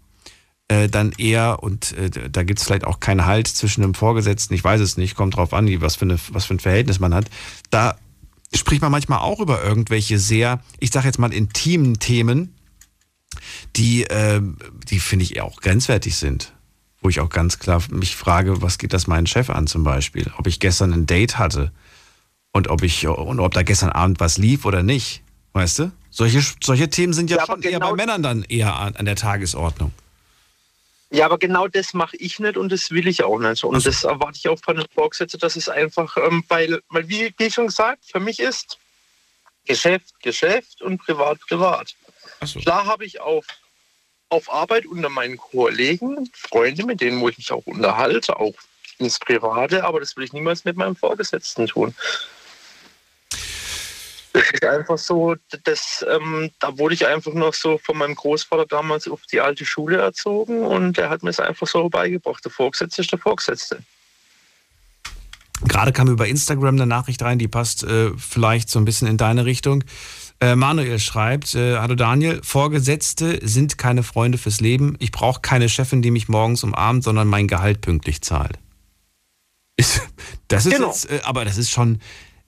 äh, 0.72 0.88
dann 0.88 1.12
eher, 1.18 1.62
und 1.62 1.92
äh, 1.98 2.10
da 2.10 2.44
gibt 2.44 2.60
es 2.60 2.66
vielleicht 2.66 2.86
auch 2.86 3.00
keinen 3.00 3.26
Halt 3.26 3.48
zwischen 3.48 3.84
einem 3.84 3.94
Vorgesetzten, 3.94 4.54
ich 4.54 4.64
weiß 4.64 4.80
es 4.80 4.96
nicht, 4.98 5.16
kommt 5.16 5.36
drauf 5.36 5.54
an, 5.54 5.68
was 5.82 5.98
für, 5.98 6.06
eine, 6.06 6.18
was 6.32 6.46
für 6.46 6.54
ein 6.54 6.60
Verhältnis 6.60 7.00
man 7.00 7.14
hat, 7.14 7.26
da 7.70 7.98
spricht 8.54 8.82
man 8.82 8.92
manchmal 8.92 9.20
auch 9.20 9.40
über 9.40 9.62
irgendwelche 9.64 10.18
sehr, 10.18 10.62
ich 10.80 10.92
sage 10.92 11.08
jetzt 11.08 11.20
mal, 11.20 11.34
intimen 11.34 12.00
Themen, 12.00 12.56
die, 13.76 14.04
äh, 14.04 14.42
die 14.90 15.00
finde 15.00 15.24
ich 15.24 15.42
auch 15.42 15.58
grenzwertig 15.62 16.16
sind. 16.16 16.54
Wo 17.02 17.10
ich 17.10 17.20
auch 17.20 17.30
ganz 17.30 17.58
klar 17.58 17.82
mich 17.90 18.16
frage, 18.16 18.62
was 18.62 18.78
geht 18.78 18.94
das 18.94 19.08
meinen 19.08 19.26
Chef 19.26 19.50
an 19.50 19.66
zum 19.66 19.84
Beispiel? 19.84 20.32
Ob 20.38 20.46
ich 20.46 20.60
gestern 20.60 20.94
ein 20.94 21.08
Date 21.08 21.40
hatte 21.40 21.72
und 22.52 22.68
ob 22.70 22.84
ich 22.84 23.08
und 23.08 23.40
ob 23.40 23.54
da 23.56 23.64
gestern 23.64 23.90
Abend 23.90 24.20
was 24.20 24.38
lief 24.38 24.66
oder 24.66 24.84
nicht. 24.84 25.24
Weißt 25.54 25.80
du? 25.80 25.92
Solche, 26.12 26.44
solche 26.64 26.90
Themen 26.92 27.14
sind 27.14 27.30
ja, 27.32 27.38
Ja, 27.38 27.46
schon 27.48 27.62
eher 27.64 27.72
genau- 27.72 27.90
bei 27.90 27.96
Männern 27.96 28.22
dann 28.22 28.44
eher 28.44 28.76
an, 28.76 28.96
an 28.96 29.06
der 29.06 29.16
Tagesordnung. 29.16 29.92
Ja, 31.14 31.26
aber 31.26 31.38
genau 31.38 31.68
das 31.68 31.94
mache 31.94 32.16
ich 32.18 32.40
nicht 32.40 32.56
und 32.56 32.72
das 32.72 32.90
will 32.90 33.06
ich 33.06 33.24
auch 33.24 33.38
nicht. 33.38 33.66
Und 33.66 33.86
das 33.86 34.06
erwarte 34.06 34.38
ich 34.38 34.48
auch 34.48 34.60
von 34.60 34.78
den 34.78 34.86
Vorgesetzten, 34.94 35.40
dass 35.40 35.58
es 35.58 35.68
einfach, 35.68 36.16
ähm, 36.16 36.44
weil, 36.48 36.82
weil 36.88 37.10
wie, 37.10 37.34
wie 37.38 37.52
schon 37.52 37.68
gesagt, 37.68 38.06
für 38.06 38.22
mich 38.22 38.40
ist 38.40 38.78
Geschäft 39.66 40.14
Geschäft 40.22 40.82
und 40.82 41.00
Privat 41.00 41.40
Privat. 41.42 41.96
Klar 42.62 42.86
habe 42.86 43.06
ich 43.06 43.20
auf, 43.20 43.46
auf 44.30 44.52
Arbeit 44.52 44.86
unter 44.86 45.10
meinen 45.10 45.38
Kollegen 45.38 46.30
Freunde, 46.34 46.86
mit 46.86 47.02
denen 47.02 47.20
wo 47.20 47.28
ich 47.28 47.38
mich 47.38 47.52
auch 47.52 47.66
unterhalte, 47.66 48.40
auch 48.40 48.56
ins 48.98 49.20
Private, 49.20 49.84
aber 49.84 50.00
das 50.00 50.16
will 50.16 50.24
ich 50.24 50.34
niemals 50.34 50.64
mit 50.64 50.78
meinem 50.78 50.96
Vorgesetzten 50.96 51.68
tun. 51.68 51.94
Das 54.34 54.44
ist 54.50 54.64
einfach 54.64 54.98
so, 54.98 55.36
das, 55.66 56.06
ähm, 56.10 56.52
da 56.60 56.78
wurde 56.78 56.94
ich 56.96 57.06
einfach 57.06 57.34
noch 57.34 57.54
so 57.54 57.78
von 57.78 57.98
meinem 57.98 58.16
Großvater 58.16 58.66
damals 58.66 59.08
auf 59.08 59.22
die 59.32 59.42
alte 59.42 59.66
Schule 59.66 59.98
erzogen 59.98 60.64
und 60.64 60.98
der 60.98 61.10
hat 61.10 61.22
mir 61.24 61.32
es 61.32 61.40
einfach 61.40 61.68
so 61.68 61.90
beigebracht. 61.90 62.44
Der 62.46 62.52
Vorgesetzte 62.52 63.02
ist 63.02 63.12
der 63.12 63.20
Vorgesetzte. 63.20 63.80
Gerade 65.64 65.92
kam 65.92 66.08
über 66.08 66.28
Instagram 66.28 66.76
eine 66.76 66.88
Nachricht 66.88 67.22
rein, 67.22 67.40
die 67.40 67.48
passt 67.48 67.84
äh, 67.84 68.12
vielleicht 68.18 68.70
so 68.70 68.80
ein 68.80 68.86
bisschen 68.86 69.08
in 69.08 69.18
deine 69.18 69.46
Richtung. 69.46 69.84
Äh, 70.40 70.56
Manuel 70.56 70.98
schreibt, 70.98 71.54
äh, 71.54 71.78
hallo 71.78 71.94
Daniel, 71.94 72.42
Vorgesetzte 72.44 73.40
sind 73.48 73.78
keine 73.78 74.02
Freunde 74.02 74.40
fürs 74.40 74.60
Leben. 74.60 74.96
Ich 75.00 75.12
brauche 75.12 75.42
keine 75.42 75.70
Chefin, 75.70 76.02
die 76.02 76.10
mich 76.10 76.30
morgens 76.30 76.64
umarmt, 76.64 77.04
sondern 77.04 77.28
mein 77.28 77.48
Gehalt 77.48 77.82
pünktlich 77.82 78.22
zahlt. 78.22 78.58
Das 80.48 80.66
ist 80.66 80.74
Genau. 80.76 80.88
jetzt, 80.88 81.10
äh, 81.10 81.22
aber 81.24 81.46
das 81.46 81.58
ist 81.58 81.70
schon, 81.70 82.02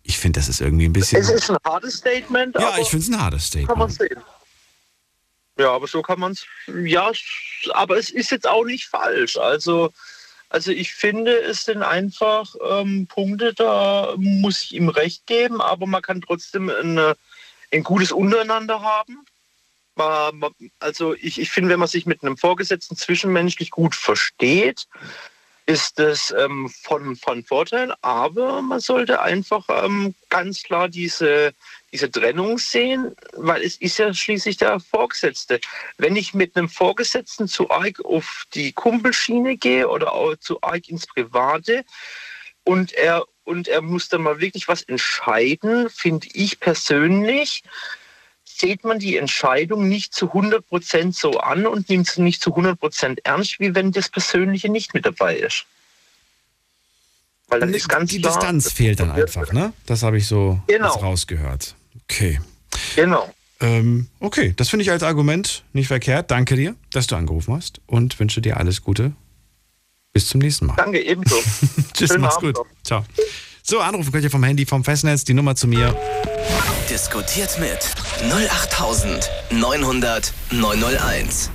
ich 0.03 0.17
finde, 0.19 0.39
das 0.39 0.49
ist 0.49 0.61
irgendwie 0.61 0.85
ein 0.85 0.93
bisschen. 0.93 1.19
Es 1.21 1.29
ist 1.29 1.49
ein 1.49 1.57
hartes 1.65 1.95
Statement, 1.97 2.55
ja, 2.55 2.67
aber 2.69 2.79
ich 2.79 2.89
finde 2.89 3.03
es 3.05 3.09
ein 3.11 3.21
hartes 3.21 3.51
kann 3.51 3.77
man 3.79 3.89
Statement. 3.89 4.21
sehen. 4.25 4.33
Ja, 5.59 5.71
aber 5.71 5.87
so 5.87 6.01
kann 6.01 6.19
man 6.19 6.31
es. 6.33 6.45
Ja, 6.85 7.11
aber 7.73 7.97
es 7.97 8.09
ist 8.09 8.31
jetzt 8.31 8.47
auch 8.47 8.65
nicht 8.65 8.87
falsch. 8.87 9.37
Also, 9.37 9.91
also 10.49 10.71
ich 10.71 10.93
finde, 10.93 11.31
es 11.41 11.65
sind 11.65 11.83
einfach 11.83 12.55
ähm, 12.69 13.07
Punkte, 13.07 13.53
da 13.53 14.13
muss 14.17 14.63
ich 14.63 14.73
ihm 14.73 14.89
recht 14.89 15.25
geben, 15.27 15.61
aber 15.61 15.85
man 15.85 16.01
kann 16.01 16.21
trotzdem 16.21 16.69
eine, 16.69 17.15
ein 17.71 17.83
gutes 17.83 18.11
Untereinander 18.11 18.81
haben. 18.81 19.25
Man- 19.95 20.39
man- 20.39 20.53
Also 20.79 21.13
ich, 21.13 21.39
ich 21.39 21.51
finde, 21.51 21.69
wenn 21.69 21.79
man 21.79 21.87
sich 21.87 22.07
mit 22.07 22.23
einem 22.23 22.35
Vorgesetzten 22.35 22.95
zwischenmenschlich 22.97 23.69
gut 23.69 23.95
versteht, 23.95 24.87
ist 25.65 25.97
das 25.97 26.33
ähm, 26.37 26.69
von, 26.69 27.15
von 27.15 27.43
Vorteil, 27.43 27.93
aber 28.01 28.61
man 28.61 28.79
sollte 28.79 29.21
einfach 29.21 29.65
ähm, 29.69 30.13
ganz 30.29 30.63
klar 30.63 30.89
diese, 30.89 31.53
diese 31.91 32.11
Trennung 32.11 32.57
sehen, 32.57 33.15
weil 33.33 33.61
es 33.61 33.77
ist 33.77 33.97
ja 33.97 34.13
schließlich 34.13 34.57
der 34.57 34.79
Vorgesetzte. 34.79 35.61
Wenn 35.97 36.15
ich 36.15 36.33
mit 36.33 36.55
einem 36.57 36.67
Vorgesetzten 36.67 37.47
zu 37.47 37.69
arg 37.69 38.03
auf 38.03 38.43
die 38.53 38.73
Kumpelschiene 38.73 39.55
gehe 39.55 39.87
oder 39.87 40.11
auch 40.11 40.35
zu 40.35 40.61
arg 40.61 40.89
ins 40.89 41.07
Private 41.07 41.85
und 42.65 42.91
er, 42.93 43.25
und 43.45 43.67
er 43.69 43.81
muss 43.81 44.09
dann 44.09 44.23
mal 44.23 44.41
wirklich 44.41 44.67
was 44.67 44.83
entscheiden, 44.83 45.89
finde 45.89 46.27
ich 46.33 46.59
persönlich, 46.59 47.63
sieht 48.45 48.83
man 48.83 48.99
die 48.99 49.17
Entscheidung 49.17 49.87
nicht 49.89 50.13
zu 50.13 50.27
100% 50.27 51.13
so 51.13 51.39
an 51.39 51.65
und 51.65 51.89
nimmt 51.89 52.07
sie 52.07 52.21
nicht 52.21 52.41
zu 52.41 52.51
100% 52.55 53.19
ernst, 53.23 53.59
wie 53.59 53.75
wenn 53.75 53.91
das 53.91 54.09
Persönliche 54.09 54.69
nicht 54.69 54.93
mit 54.93 55.05
dabei 55.05 55.35
ist. 55.37 55.65
Weil 57.47 57.59
dann 57.59 57.73
ist 57.73 57.89
ganz 57.89 58.09
Die 58.11 58.21
klar, 58.21 58.33
Distanz 58.33 58.71
fehlt 58.71 58.99
dann 58.99 59.11
einfach, 59.11 59.51
ne? 59.51 59.73
Das 59.85 60.03
habe 60.03 60.17
ich 60.17 60.27
so 60.27 60.61
Genau. 60.67 60.93
rausgehört. 60.93 61.75
Okay. 62.03 62.39
Genau. 62.95 63.31
Ähm, 63.59 64.07
okay, 64.19 64.53
das 64.55 64.69
finde 64.69 64.83
ich 64.83 64.91
als 64.91 65.03
Argument 65.03 65.63
nicht 65.73 65.87
verkehrt. 65.87 66.31
Danke 66.31 66.55
dir, 66.55 66.75
dass 66.91 67.07
du 67.07 67.15
angerufen 67.15 67.55
hast 67.55 67.79
und 67.85 68.19
wünsche 68.19 68.41
dir 68.41 68.57
alles 68.57 68.81
Gute. 68.81 69.13
Bis 70.11 70.27
zum 70.27 70.41
nächsten 70.41 70.67
Mal. 70.67 70.75
Danke, 70.75 71.01
ebenso. 71.01 71.35
Tschüss, 71.93 72.09
Schönen 72.09 72.21
mach's 72.21 72.37
Abend 72.37 72.55
gut. 72.55 72.65
Ciao. 72.83 73.05
So, 73.65 73.79
anrufen 73.79 74.11
könnt 74.11 74.25
ihr 74.25 74.29
vom 74.29 74.43
Handy, 74.43 74.65
vom 74.65 74.83
Festnetz, 74.83 75.23
die 75.23 75.33
Nummer 75.33 75.55
zu 75.55 75.69
mir. 75.69 75.95
Diskutiert 76.89 77.57
mit 77.61 77.79
08900 78.29 80.33
901. 80.51 81.49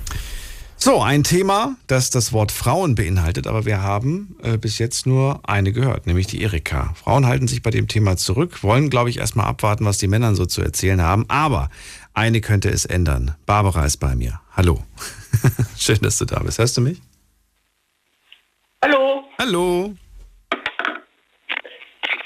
So, 0.78 1.02
ein 1.02 1.22
Thema, 1.22 1.76
das 1.86 2.08
das 2.08 2.32
Wort 2.32 2.50
Frauen 2.50 2.94
beinhaltet, 2.94 3.46
aber 3.46 3.66
wir 3.66 3.82
haben 3.82 4.38
äh, 4.42 4.56
bis 4.56 4.78
jetzt 4.78 5.06
nur 5.06 5.46
eine 5.46 5.72
gehört, 5.72 6.06
nämlich 6.06 6.26
die 6.26 6.40
Erika. 6.40 6.94
Frauen 6.94 7.26
halten 7.26 7.46
sich 7.46 7.62
bei 7.62 7.70
dem 7.70 7.88
Thema 7.88 8.16
zurück, 8.16 8.62
wollen, 8.62 8.88
glaube 8.88 9.10
ich, 9.10 9.18
erstmal 9.18 9.44
abwarten, 9.44 9.84
was 9.84 9.98
die 9.98 10.08
Männer 10.08 10.34
so 10.34 10.46
zu 10.46 10.62
erzählen 10.62 11.02
haben, 11.02 11.26
aber 11.28 11.68
eine 12.14 12.40
könnte 12.40 12.70
es 12.70 12.86
ändern. 12.86 13.34
Barbara 13.44 13.84
ist 13.84 13.98
bei 13.98 14.16
mir. 14.16 14.40
Hallo. 14.56 14.82
Schön, 15.76 15.98
dass 16.00 16.16
du 16.16 16.24
da 16.24 16.38
bist. 16.38 16.56
Hörst 16.56 16.78
du 16.78 16.80
mich? 16.80 17.02
Hallo. 18.82 19.24
Hallo. 19.38 19.94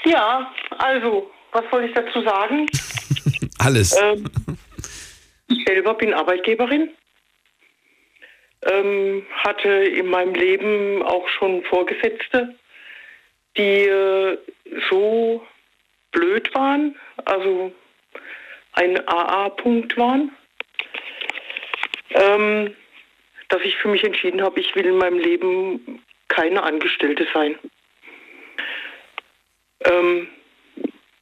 Ja, 0.05 0.53
also, 0.77 1.31
was 1.51 1.63
soll 1.71 1.85
ich 1.85 1.93
dazu 1.93 2.21
sagen? 2.21 2.65
Alles. 3.59 3.95
Ähm, 4.01 4.25
ich 5.47 5.63
selber 5.65 5.93
bin 5.93 6.13
Arbeitgeberin. 6.13 6.89
Ähm, 8.65 9.25
hatte 9.31 9.69
in 9.69 10.07
meinem 10.07 10.33
Leben 10.33 11.03
auch 11.03 11.27
schon 11.27 11.63
Vorgesetzte, 11.63 12.55
die 13.57 13.83
äh, 13.83 14.37
so 14.89 15.45
blöd 16.11 16.53
waren, 16.55 16.95
also 17.25 17.73
ein 18.73 19.07
AA-Punkt 19.07 19.97
waren, 19.97 20.31
ähm, 22.11 22.73
dass 23.49 23.61
ich 23.63 23.75
für 23.77 23.89
mich 23.89 24.03
entschieden 24.03 24.41
habe, 24.41 24.59
ich 24.59 24.73
will 24.75 24.85
in 24.85 24.97
meinem 24.97 25.19
Leben 25.19 26.01
keine 26.29 26.63
Angestellte 26.63 27.27
sein. 27.33 27.55
Ähm, 29.85 30.27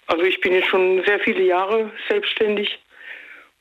also 0.08 0.24
ich 0.24 0.40
bin 0.42 0.54
jetzt 0.54 0.68
schon 0.68 1.04
sehr 1.06 1.20
viele 1.20 1.44
Jahre 1.44 1.92
selbstständig 2.10 2.80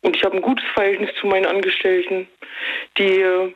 Und 0.03 0.17
ich 0.17 0.25
habe 0.25 0.37
ein 0.37 0.43
gutes 0.43 0.65
Verhältnis 0.75 1.11
zu 1.21 1.27
meinen 1.27 1.47
Angestellten. 1.47 2.27
Die 2.99 3.21
äh, 3.21 3.55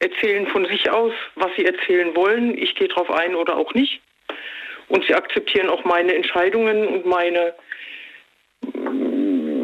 erzählen 0.00 0.46
von 0.48 0.66
sich 0.66 0.90
aus, 0.90 1.12
was 1.36 1.50
sie 1.56 1.64
erzählen 1.64 2.14
wollen. 2.16 2.56
Ich 2.56 2.74
gehe 2.74 2.88
drauf 2.88 3.10
ein 3.10 3.34
oder 3.34 3.56
auch 3.56 3.72
nicht. 3.74 4.00
Und 4.88 5.04
sie 5.04 5.14
akzeptieren 5.14 5.68
auch 5.68 5.84
meine 5.84 6.14
Entscheidungen 6.14 6.88
und 6.88 7.06
meine, 7.06 7.54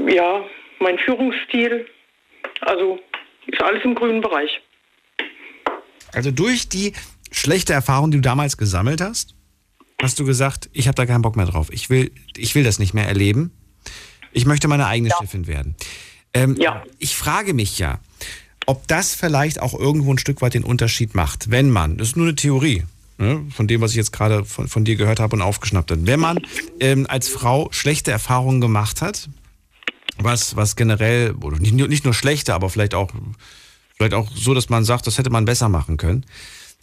ja, 0.08 0.44
mein 0.78 0.98
Führungsstil. 0.98 1.86
Also 2.60 3.00
ist 3.46 3.62
alles 3.62 3.84
im 3.84 3.94
grünen 3.94 4.20
Bereich. 4.20 4.60
Also 6.12 6.30
durch 6.30 6.68
die 6.68 6.92
schlechte 7.32 7.72
Erfahrung, 7.72 8.10
die 8.10 8.18
du 8.18 8.22
damals 8.22 8.56
gesammelt 8.56 9.00
hast, 9.00 9.35
hast 10.00 10.18
du 10.18 10.24
gesagt, 10.24 10.68
ich 10.72 10.88
habe 10.88 10.94
da 10.94 11.06
keinen 11.06 11.22
Bock 11.22 11.36
mehr 11.36 11.46
drauf. 11.46 11.68
Ich 11.70 11.90
will, 11.90 12.12
ich 12.36 12.54
will 12.54 12.64
das 12.64 12.78
nicht 12.78 12.94
mehr 12.94 13.06
erleben. 13.06 13.50
Ich 14.32 14.46
möchte 14.46 14.68
meine 14.68 14.86
eigene 14.86 15.10
ja. 15.10 15.16
Chefin 15.18 15.46
werden. 15.46 15.74
Ähm, 16.34 16.56
ja. 16.58 16.82
Ich 16.98 17.16
frage 17.16 17.54
mich 17.54 17.78
ja, 17.78 18.00
ob 18.66 18.86
das 18.88 19.14
vielleicht 19.14 19.62
auch 19.62 19.72
irgendwo 19.72 20.12
ein 20.12 20.18
Stück 20.18 20.42
weit 20.42 20.54
den 20.54 20.64
Unterschied 20.64 21.14
macht, 21.14 21.50
wenn 21.50 21.70
man, 21.70 21.96
das 21.96 22.08
ist 22.08 22.16
nur 22.16 22.26
eine 22.26 22.34
Theorie, 22.34 22.84
ne, 23.16 23.46
von 23.54 23.66
dem, 23.68 23.80
was 23.80 23.92
ich 23.92 23.96
jetzt 23.96 24.12
gerade 24.12 24.44
von, 24.44 24.68
von, 24.68 24.84
dir 24.84 24.96
gehört 24.96 25.20
habe 25.20 25.36
und 25.36 25.42
aufgeschnappt 25.42 25.90
habe, 25.90 26.06
wenn 26.06 26.20
man 26.20 26.40
ähm, 26.80 27.06
als 27.08 27.28
Frau 27.28 27.68
schlechte 27.70 28.10
Erfahrungen 28.10 28.60
gemacht 28.60 29.00
hat, 29.00 29.30
was, 30.18 30.56
was 30.56 30.76
generell, 30.76 31.34
oder 31.40 31.58
nicht, 31.58 31.72
nicht 31.72 32.04
nur 32.04 32.14
schlechte, 32.14 32.54
aber 32.54 32.68
vielleicht 32.68 32.94
auch, 32.94 33.10
vielleicht 33.96 34.14
auch 34.14 34.30
so, 34.34 34.52
dass 34.52 34.68
man 34.68 34.84
sagt, 34.84 35.06
das 35.06 35.18
hätte 35.18 35.30
man 35.30 35.44
besser 35.44 35.68
machen 35.68 35.96
können, 35.96 36.26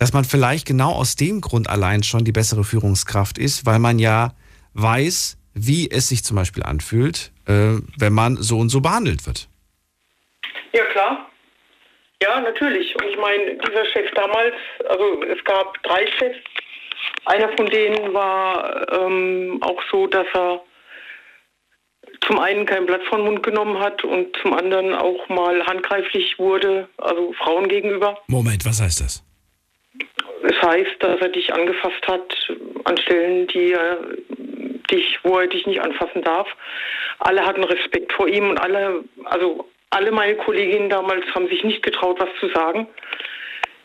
dass 0.03 0.11
man 0.11 0.25
vielleicht 0.25 0.67
genau 0.67 0.91
aus 0.91 1.15
dem 1.15 1.39
Grund 1.39 1.69
allein 1.69 2.03
schon 2.03 2.25
die 2.25 2.33
bessere 2.33 2.65
Führungskraft 2.65 3.37
ist, 3.37 3.65
weil 3.65 3.79
man 3.79 3.99
ja 3.99 4.33
weiß, 4.73 5.37
wie 5.53 5.89
es 5.89 6.09
sich 6.09 6.25
zum 6.25 6.35
Beispiel 6.35 6.61
anfühlt, 6.61 7.31
äh, 7.47 7.79
wenn 7.97 8.11
man 8.11 8.35
so 8.35 8.57
und 8.57 8.67
so 8.67 8.81
behandelt 8.81 9.25
wird. 9.25 9.47
Ja, 10.73 10.83
klar. 10.91 11.29
Ja, 12.21 12.41
natürlich. 12.41 12.93
Und 12.97 13.05
ich 13.11 13.17
meine, 13.17 13.57
dieser 13.65 13.85
Chef 13.93 14.11
damals, 14.13 14.53
also 14.89 15.23
es 15.23 15.41
gab 15.45 15.81
drei 15.83 16.05
Chefs. 16.19 16.39
Einer 17.23 17.47
von 17.55 17.67
denen 17.67 18.13
war 18.13 18.85
ähm, 18.91 19.59
auch 19.61 19.81
so, 19.89 20.07
dass 20.07 20.27
er 20.33 20.59
zum 22.27 22.39
einen 22.39 22.65
kein 22.65 22.85
Blatt 22.85 23.03
von 23.07 23.21
Mund 23.21 23.41
genommen 23.41 23.79
hat 23.79 24.03
und 24.03 24.35
zum 24.41 24.51
anderen 24.51 24.95
auch 24.95 25.29
mal 25.29 25.65
handgreiflich 25.65 26.37
wurde, 26.39 26.89
also 26.97 27.31
Frauen 27.41 27.69
gegenüber. 27.69 28.17
Moment, 28.27 28.65
was 28.65 28.81
heißt 28.81 28.99
das? 28.99 29.23
Es 30.43 30.61
heißt, 30.61 30.95
dass 30.99 31.21
er 31.21 31.29
dich 31.29 31.53
angefasst 31.53 32.07
hat 32.07 32.51
an 32.83 32.97
Stellen, 32.97 33.47
die 33.47 33.71
er 33.71 33.99
dich, 34.91 35.19
wo 35.23 35.39
er 35.39 35.47
dich 35.47 35.65
nicht 35.65 35.81
anfassen 35.81 36.21
darf. 36.21 36.47
Alle 37.19 37.45
hatten 37.45 37.63
Respekt 37.63 38.11
vor 38.13 38.27
ihm 38.27 38.49
und 38.49 38.59
alle, 38.59 39.03
also 39.25 39.69
alle 39.91 40.11
meine 40.11 40.35
Kolleginnen 40.35 40.89
damals 40.89 41.25
haben 41.33 41.47
sich 41.47 41.63
nicht 41.63 41.83
getraut, 41.83 42.19
was 42.19 42.29
zu 42.39 42.49
sagen. 42.49 42.87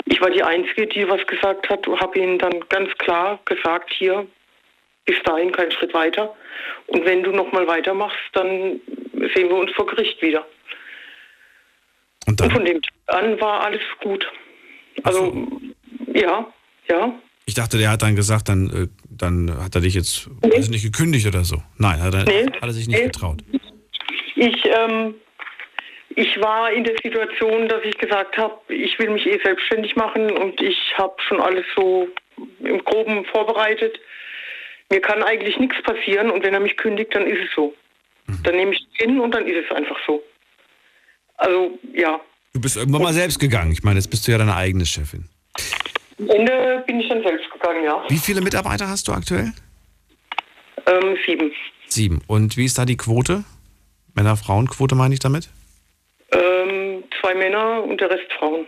Ich 0.07 0.21
war 0.21 0.31
die 0.31 0.43
Einzige, 0.43 0.87
die 0.87 1.09
was 1.09 1.25
gesagt 1.27 1.69
hat, 1.69 1.87
habe 1.87 2.19
ihnen 2.19 2.39
dann 2.39 2.61
ganz 2.69 2.93
klar 2.99 3.39
gesagt, 3.45 3.93
hier, 3.93 4.27
bis 5.05 5.23
dahin 5.25 5.53
kein 5.53 5.71
Schritt 5.71 5.93
weiter. 5.95 6.35
Und 6.87 7.05
wenn 7.05 7.23
du 7.23 7.31
nochmal 7.31 7.67
weitermachst, 7.67 8.19
dann 8.33 8.81
sehen 9.35 9.49
wir 9.49 9.57
uns 9.57 9.71
vor 9.73 9.87
Gericht 9.87 10.21
wieder. 10.23 10.47
Und, 12.27 12.41
Und 12.41 12.53
von 12.53 12.65
dem 12.65 12.81
Tag 12.83 12.93
an 13.07 13.41
war 13.41 13.65
alles 13.65 13.83
gut. 14.01 14.27
Also, 15.03 15.33
so. 15.33 15.61
Ja, 16.21 16.47
ja. 16.89 17.15
Ich 17.47 17.55
dachte, 17.55 17.79
der 17.79 17.91
hat 17.91 18.03
dann 18.03 18.15
gesagt, 18.15 18.49
dann, 18.51 18.69
äh, 18.69 18.89
dann 19.09 19.65
hat 19.65 19.75
er 19.75 19.81
dich 19.81 19.95
jetzt 19.95 20.29
nee. 20.43 20.57
also 20.57 20.71
nicht 20.71 20.83
gekündigt 20.83 21.27
oder 21.27 21.45
so. 21.45 21.63
Nein, 21.79 22.03
hat 22.03 22.15
er, 22.15 22.25
nee. 22.25 22.45
hat 22.45 22.63
er 22.63 22.73
sich 22.73 22.87
nicht 22.89 22.99
nee. 22.99 23.07
getraut. 23.07 23.43
Ich, 24.37 24.65
ähm, 24.67 25.15
ich 26.15 26.41
war 26.41 26.73
in 26.73 26.85
der 26.85 26.95
Situation, 27.03 27.69
dass 27.69 27.83
ich 27.85 27.97
gesagt 27.97 28.37
habe, 28.37 28.55
ich 28.69 28.99
will 28.99 29.11
mich 29.11 29.27
eh 29.27 29.39
selbstständig 29.43 29.97
machen 29.97 30.31
und 30.31 30.61
ich 30.61 30.77
habe 30.97 31.15
schon 31.27 31.41
alles 31.41 31.65
so 31.75 32.09
im 32.61 32.85
Groben 32.85 33.25
vorbereitet. 33.25 33.99
Mir 34.91 35.01
kann 35.01 35.23
eigentlich 35.23 35.59
nichts 35.59 35.81
passieren 35.83 36.31
und 36.31 36.43
wenn 36.43 36.55
er 36.55 36.61
mich 36.61 36.77
kündigt, 36.77 37.15
dann 37.15 37.27
ist 37.27 37.49
es 37.49 37.55
so. 37.55 37.75
Mhm. 38.27 38.43
Dann 38.43 38.57
nehme 38.57 38.73
ich 38.73 38.81
es 38.81 39.05
hin 39.05 39.21
und 39.21 39.33
dann 39.33 39.47
ist 39.47 39.65
es 39.65 39.77
einfach 39.77 39.97
so. 40.07 40.23
Also, 41.37 41.79
ja. 41.95 42.21
Du 42.53 42.61
bist 42.61 42.77
irgendwann 42.77 43.03
mal 43.03 43.13
selbst 43.13 43.39
gegangen. 43.39 43.73
Ich 43.73 43.83
meine, 43.83 43.99
jetzt 43.99 44.09
bist 44.09 44.27
du 44.27 44.33
ja 44.33 44.39
deine 44.39 44.57
eigene 44.57 44.87
Chefin. 44.87 45.29
Am 46.19 46.29
Ende 46.31 46.83
bin 46.87 47.01
ich 47.01 47.09
dann 47.09 47.23
selbst 47.23 47.51
gegangen, 47.51 47.85
ja. 47.85 48.03
Wie 48.09 48.19
viele 48.19 48.41
Mitarbeiter 48.41 48.89
hast 48.89 49.07
du 49.09 49.13
aktuell? 49.13 49.53
Ähm, 50.87 51.17
sieben. 51.27 51.53
Sieben. 51.87 52.23
Und 52.27 52.57
wie 52.57 52.65
ist 52.65 52.79
da 52.79 52.85
die 52.85 52.97
Quote? 52.97 53.45
Männer-Frauen-Quote 54.15 54.95
meine 54.95 55.15
ich 55.15 55.21
damit? 55.21 55.49
Ähm, 56.33 57.05
zwei 57.21 57.35
Männer 57.35 57.85
und 57.85 58.01
der 58.01 58.11
Rest 58.11 58.33
Frauen. 58.39 58.67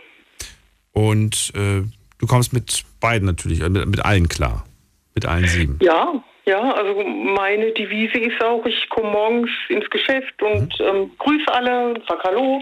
Und 0.93 1.51
äh, 1.55 1.83
du 2.19 2.27
kommst 2.27 2.53
mit 2.53 2.83
beiden 2.99 3.25
natürlich, 3.25 3.61
äh, 3.61 3.69
mit, 3.69 3.85
mit 3.85 4.05
allen 4.05 4.29
klar. 4.29 4.65
Mit 5.13 5.25
allen 5.25 5.47
sieben? 5.47 5.77
Ja, 5.81 6.23
ja, 6.45 6.73
also 6.73 7.03
meine 7.03 7.71
Devise 7.71 8.17
ist 8.17 8.41
auch, 8.43 8.65
ich 8.65 8.89
komme 8.89 9.11
morgens 9.11 9.49
ins 9.69 9.89
Geschäft 9.89 10.41
und 10.41 10.79
mhm. 10.79 10.85
ähm, 10.85 11.11
grüße 11.17 11.53
alle, 11.53 12.01
sag 12.07 12.23
Hallo, 12.23 12.61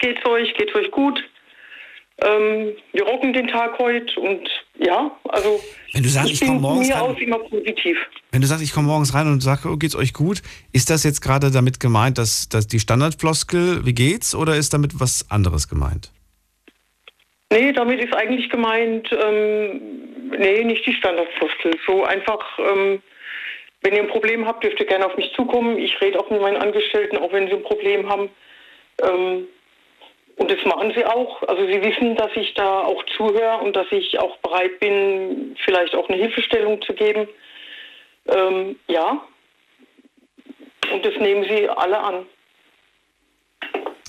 geht's 0.00 0.24
euch, 0.26 0.52
geht's 0.54 0.74
euch 0.74 0.90
gut? 0.90 1.22
Ähm, 2.22 2.72
wir 2.92 3.04
rocken 3.04 3.34
den 3.34 3.46
Tag 3.48 3.78
heute 3.78 4.18
und 4.20 4.48
ja, 4.78 5.10
also 5.28 5.60
wenn 5.92 6.02
du 6.02 6.08
sagst, 6.08 6.30
ich, 6.30 6.40
ich 6.40 6.48
komme 6.48 6.60
morgens 6.60 6.90
rein, 6.90 7.00
aus 7.00 7.18
immer 7.20 7.38
positiv. 7.40 7.98
Wenn 8.32 8.40
du 8.40 8.46
sagst, 8.46 8.64
ich 8.64 8.72
komme 8.72 8.86
morgens 8.86 9.12
rein 9.14 9.26
und 9.26 9.42
sage, 9.42 9.68
oh, 9.68 9.76
geht's 9.76 9.94
euch 9.94 10.14
gut, 10.14 10.40
ist 10.72 10.88
das 10.88 11.04
jetzt 11.04 11.20
gerade 11.20 11.50
damit 11.50 11.78
gemeint, 11.78 12.16
dass, 12.16 12.48
dass 12.48 12.66
die 12.66 12.80
Standardfloskel, 12.80 13.84
wie 13.84 13.92
geht's, 13.92 14.34
oder 14.34 14.56
ist 14.56 14.72
damit 14.72 14.98
was 14.98 15.30
anderes 15.30 15.68
gemeint? 15.68 16.10
Nee, 17.52 17.72
damit 17.72 18.02
ist 18.02 18.14
eigentlich 18.14 18.48
gemeint, 18.48 19.10
ähm, 19.12 20.30
nee, 20.38 20.64
nicht 20.64 20.86
die 20.86 20.94
Standardfloskel. 20.94 21.74
So 21.86 22.04
einfach, 22.04 22.58
ähm, 22.58 23.02
wenn 23.82 23.94
ihr 23.94 24.02
ein 24.02 24.08
Problem 24.08 24.46
habt, 24.46 24.64
dürft 24.64 24.80
ihr 24.80 24.86
gerne 24.86 25.06
auf 25.06 25.16
mich 25.18 25.32
zukommen. 25.36 25.78
Ich 25.78 26.00
rede 26.00 26.18
auch 26.18 26.30
mit 26.30 26.40
meinen 26.40 26.56
Angestellten, 26.56 27.18
auch 27.18 27.32
wenn 27.32 27.46
sie 27.46 27.54
ein 27.54 27.62
Problem 27.62 28.08
haben. 28.08 28.30
Ähm, 29.02 29.46
und 30.36 30.50
das 30.50 30.58
machen 30.66 30.92
sie 30.94 31.04
auch. 31.04 31.42
Also 31.48 31.66
sie 31.66 31.82
wissen, 31.82 32.14
dass 32.16 32.30
ich 32.36 32.52
da 32.54 32.82
auch 32.82 33.02
zuhöre 33.16 33.58
und 33.58 33.74
dass 33.74 33.86
ich 33.90 34.18
auch 34.18 34.36
bereit 34.38 34.78
bin, 34.80 35.56
vielleicht 35.64 35.94
auch 35.94 36.08
eine 36.08 36.18
Hilfestellung 36.18 36.80
zu 36.82 36.92
geben. 36.92 37.26
Ähm, 38.28 38.76
ja. 38.86 39.22
Und 40.92 41.04
das 41.04 41.14
nehmen 41.20 41.44
sie 41.44 41.68
alle 41.68 41.98
an. 41.98 42.26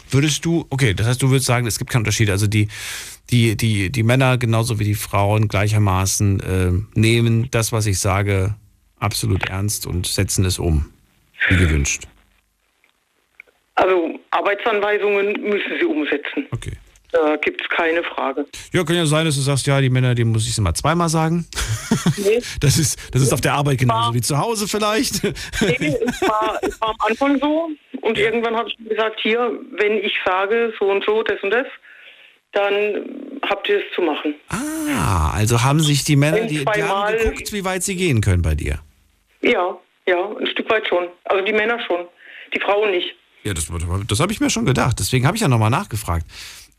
Würdest 0.10 0.46
du, 0.46 0.66
okay, 0.70 0.94
das 0.94 1.08
heißt, 1.08 1.22
du 1.22 1.30
würdest 1.30 1.48
sagen, 1.48 1.66
es 1.66 1.78
gibt 1.78 1.92
keinen 1.92 2.02
Unterschied. 2.02 2.30
Also 2.30 2.48
die, 2.48 2.68
die, 3.30 3.56
die, 3.56 3.90
die 3.90 4.04
Männer 4.04 4.38
genauso 4.38 4.80
wie 4.80 4.86
die 4.86 4.96
Frauen 4.96 5.48
gleichermaßen 5.48 6.40
äh, 6.40 7.00
nehmen 7.00 7.50
das, 7.52 7.72
was 7.72 7.86
ich 7.86 8.00
sage, 8.00 8.56
absolut 9.00 9.50
ernst 9.50 9.86
und 9.88 10.08
setzen 10.08 10.46
es 10.46 10.60
um, 10.60 10.92
wie 11.50 11.58
gewünscht. 11.58 12.04
Also 13.76 14.17
Arbeitsanweisungen 14.38 15.34
müssen 15.42 15.80
sie 15.80 15.86
umsetzen. 15.86 16.48
Okay. 16.52 16.74
Da 17.12 17.38
gibt 17.38 17.62
es 17.62 17.70
keine 17.70 18.04
Frage. 18.04 18.46
Ja, 18.74 18.84
kann 18.84 18.96
ja 18.96 19.06
sein, 19.06 19.26
dass 19.26 19.36
du 19.36 19.42
sagst, 19.42 19.66
ja, 19.66 19.80
die 19.80 19.90
Männer, 19.90 20.14
denen 20.14 20.32
muss 20.32 20.44
ich 20.44 20.52
es 20.52 20.58
immer 20.58 20.74
zweimal 20.74 21.10
sagen. 21.10 21.48
Nee. 22.18 22.42
Das 22.60 22.78
ist, 22.78 23.14
das 23.14 23.22
ist 23.22 23.34
auf 23.34 23.42
der 23.42 23.54
Arbeit 23.54 23.78
genauso 23.78 24.08
war, 24.08 24.14
wie 24.14 24.22
zu 24.22 24.38
Hause 24.38 24.68
vielleicht. 24.68 25.24
Nee, 25.24 25.96
es 26.06 26.22
war, 26.22 26.60
es 26.62 26.80
war 26.82 26.90
am 26.90 26.96
Anfang 27.08 27.40
so. 27.40 27.70
Und 28.02 28.18
irgendwann 28.18 28.56
habe 28.56 28.70
ich 28.70 28.90
gesagt, 28.90 29.20
hier, 29.22 29.52
wenn 29.78 29.98
ich 29.98 30.14
sage 30.26 30.74
so 30.80 30.86
und 30.90 31.04
so, 31.06 31.24
das 31.24 31.42
und 31.44 31.52
das, 31.52 31.66
dann 32.52 33.40
habt 33.44 33.70
ihr 33.70 33.78
es 33.78 33.84
zu 33.96 34.02
machen. 34.02 34.36
Ah, 34.50 35.32
also 35.34 35.64
haben 35.64 35.80
sich 35.80 36.04
die 36.04 36.16
Männer, 36.16 36.42
die, 36.42 36.66
die 36.66 36.84
haben 36.84 37.18
geguckt, 37.18 37.54
wie 37.54 37.64
weit 37.64 37.84
sie 37.84 37.96
gehen 37.96 38.22
können 38.22 38.42
bei 38.42 38.56
dir. 38.56 38.80
Ja, 39.42 39.78
ja, 40.08 40.30
ein 40.40 40.48
Stück 40.48 40.70
weit 40.70 40.88
schon. 40.88 41.08
Also 41.26 41.46
die 41.46 41.54
Männer 41.54 41.80
schon, 41.86 42.06
die 42.54 42.60
Frauen 42.60 42.92
nicht. 42.92 43.16
Ja, 43.48 43.54
das, 43.54 43.68
das 44.08 44.20
habe 44.20 44.32
ich 44.32 44.40
mir 44.40 44.50
schon 44.50 44.66
gedacht. 44.66 45.00
Deswegen 45.00 45.26
habe 45.26 45.38
ich 45.38 45.42
ja 45.42 45.48
nochmal 45.48 45.70
nachgefragt. 45.70 46.26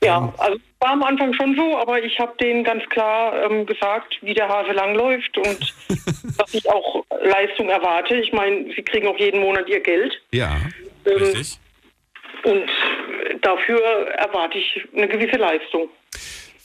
Ja, 0.02 0.18
ähm, 0.18 0.32
also 0.38 0.58
war 0.80 0.90
am 0.90 1.02
Anfang 1.02 1.34
schon 1.34 1.56
so, 1.56 1.78
aber 1.78 2.02
ich 2.02 2.18
habe 2.20 2.36
denen 2.40 2.62
ganz 2.62 2.84
klar 2.90 3.42
ähm, 3.42 3.66
gesagt, 3.66 4.18
wie 4.20 4.34
der 4.34 4.48
Hase 4.48 4.72
langläuft 4.72 5.36
und 5.38 5.74
dass 6.38 6.54
ich 6.54 6.68
auch 6.68 7.04
Leistung 7.22 7.68
erwarte. 7.68 8.16
Ich 8.16 8.32
meine, 8.32 8.66
sie 8.74 8.82
kriegen 8.82 9.08
auch 9.08 9.18
jeden 9.18 9.40
Monat 9.40 9.68
ihr 9.68 9.80
Geld. 9.80 10.12
Ja, 10.32 10.56
ähm, 11.04 11.16
richtig. 11.16 11.58
Und 12.44 12.70
dafür 13.40 13.80
erwarte 14.18 14.58
ich 14.58 14.86
eine 14.94 15.08
gewisse 15.08 15.36
Leistung. 15.36 15.88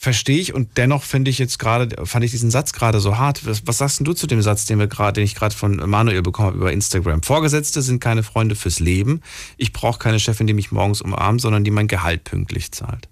Verstehe 0.04 0.38
ich 0.38 0.54
und 0.54 0.78
dennoch 0.78 1.04
finde 1.04 1.32
ich 1.32 1.40
jetzt 1.40 1.60
gerade, 1.60 2.06
fand 2.06 2.26
ich 2.26 2.32
diesen 2.32 2.52
Satz 2.52 2.74
gerade 2.74 3.00
so 3.00 3.18
hart. 3.18 3.48
Was, 3.48 3.66
was 3.66 3.78
sagst 3.78 4.06
du 4.06 4.12
zu 4.12 4.28
dem 4.28 4.42
Satz, 4.42 4.66
den 4.66 4.78
wir 4.78 4.88
gerade, 4.88 5.14
den 5.14 5.24
ich 5.24 5.34
gerade 5.34 5.56
von 5.56 5.78
Manuel 5.78 6.22
bekommen 6.22 6.50
habe 6.50 6.58
über 6.58 6.74
Instagram? 6.74 7.24
Vorgesetzte 7.24 7.82
sind 7.82 8.04
keine 8.04 8.22
Freunde 8.22 8.56
fürs 8.56 8.82
Leben. 8.82 9.22
Ich 9.56 9.72
brauche 9.72 10.00
keine 10.00 10.20
Chefin, 10.20 10.46
die 10.46 10.54
mich 10.54 10.74
morgens 10.74 11.02
umarmt, 11.02 11.40
sondern 11.40 11.64
die 11.64 11.72
mein 11.72 11.88
Gehalt 11.88 12.26
pünktlich 12.26 12.74
zahlt. 12.74 13.08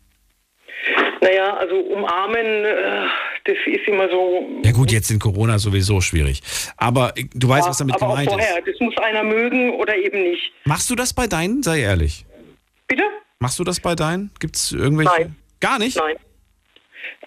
Naja, 1.21 1.55
also 1.55 1.75
umarmen, 1.77 2.45
äh, 2.65 3.07
das 3.45 3.55
ist 3.67 3.87
immer 3.87 4.09
so. 4.09 4.45
Ja 4.65 4.73
gut, 4.73 4.91
jetzt 4.91 5.09
in 5.11 5.19
Corona 5.19 5.59
sowieso 5.59 6.01
schwierig. 6.01 6.41
Aber 6.75 7.13
du 7.33 7.47
weißt, 7.47 7.67
ja, 7.67 7.69
was 7.69 7.77
damit 7.77 7.99
gemeint 7.99 8.27
auch 8.27 8.33
vorher. 8.33 8.57
ist. 8.57 8.67
Das 8.67 8.79
muss 8.81 8.97
einer 8.97 9.23
mögen 9.23 9.75
oder 9.75 9.95
eben 9.95 10.23
nicht. 10.23 10.51
Machst 10.65 10.89
du 10.89 10.95
das 10.95 11.13
bei 11.13 11.27
deinen? 11.27 11.63
Sei 11.63 11.79
ehrlich. 11.79 12.25
Bitte? 12.89 13.03
Machst 13.39 13.59
du 13.59 13.63
das 13.63 13.79
bei 13.79 13.95
deinen? 13.95 14.29
Gibt 14.41 14.57
es 14.57 14.73
irgendwelche? 14.73 15.13
Nein. 15.21 15.35
Gar 15.61 15.79
nicht? 15.79 15.95
Nein. 15.95 16.17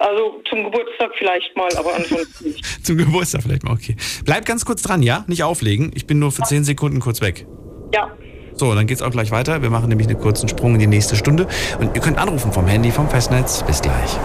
Also 0.00 0.42
zum 0.48 0.64
Geburtstag 0.64 1.10
vielleicht 1.18 1.56
mal, 1.56 1.68
aber 1.76 1.94
ansonsten 1.94 2.48
nicht. 2.48 2.64
Zum 2.84 2.98
Geburtstag 2.98 3.42
vielleicht 3.42 3.62
mal, 3.62 3.72
okay. 3.72 3.94
Bleib 4.24 4.44
ganz 4.44 4.64
kurz 4.64 4.82
dran, 4.82 5.02
ja? 5.02 5.24
Nicht 5.28 5.44
auflegen. 5.44 5.92
Ich 5.94 6.06
bin 6.06 6.18
nur 6.18 6.32
für 6.32 6.42
10 6.42 6.64
Sekunden 6.64 6.98
kurz 6.98 7.20
weg. 7.20 7.46
Ja. 7.94 8.10
So, 8.54 8.74
dann 8.74 8.86
geht's 8.86 9.02
auch 9.02 9.10
gleich 9.10 9.30
weiter. 9.30 9.62
Wir 9.62 9.70
machen 9.70 9.88
nämlich 9.88 10.08
einen 10.08 10.18
kurzen 10.18 10.48
Sprung 10.48 10.74
in 10.74 10.80
die 10.80 10.86
nächste 10.88 11.14
Stunde. 11.16 11.46
Und 11.78 11.94
ihr 11.94 12.02
könnt 12.02 12.18
anrufen 12.18 12.52
vom 12.52 12.66
Handy, 12.66 12.90
vom 12.90 13.08
Festnetz. 13.08 13.62
Bis 13.64 13.80
gleich. 13.82 14.18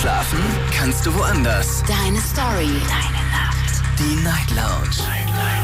Schlafen 0.00 0.40
kannst 0.76 1.06
du 1.06 1.14
woanders. 1.14 1.82
Deine 1.86 2.18
Story. 2.18 2.74
Deine 2.88 3.22
Nacht. 3.30 3.82
Die 3.98 4.16
Night 4.24 4.50
Lounge. 4.50 4.96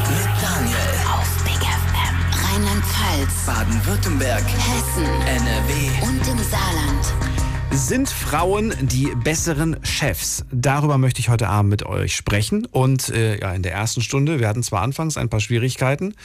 Mit 0.09 0.27
Daniel. 0.41 0.93
Auf 1.11 1.43
Big 1.43 1.61
FM. 1.61 2.15
Rheinland-Pfalz. 2.45 3.45
Baden-Württemberg. 3.45 4.43
Hessen. 4.43 5.05
NRW. 5.05 6.07
Und 6.07 6.27
im 6.27 6.43
Saarland. 6.43 7.46
Sind 7.77 8.09
Frauen 8.09 8.73
die 8.81 9.07
besseren 9.23 9.77
Chefs? 9.83 10.43
Darüber 10.51 10.97
möchte 10.97 11.19
ich 11.19 11.29
heute 11.29 11.47
Abend 11.47 11.69
mit 11.69 11.85
euch 11.85 12.15
sprechen. 12.15 12.65
Und 12.65 13.09
äh, 13.09 13.39
ja, 13.39 13.53
in 13.53 13.61
der 13.61 13.71
ersten 13.71 14.01
Stunde, 14.01 14.39
wir 14.39 14.47
hatten 14.47 14.63
zwar 14.63 14.81
anfangs 14.81 15.15
ein 15.15 15.29
paar 15.29 15.39
Schwierigkeiten, 15.39 16.15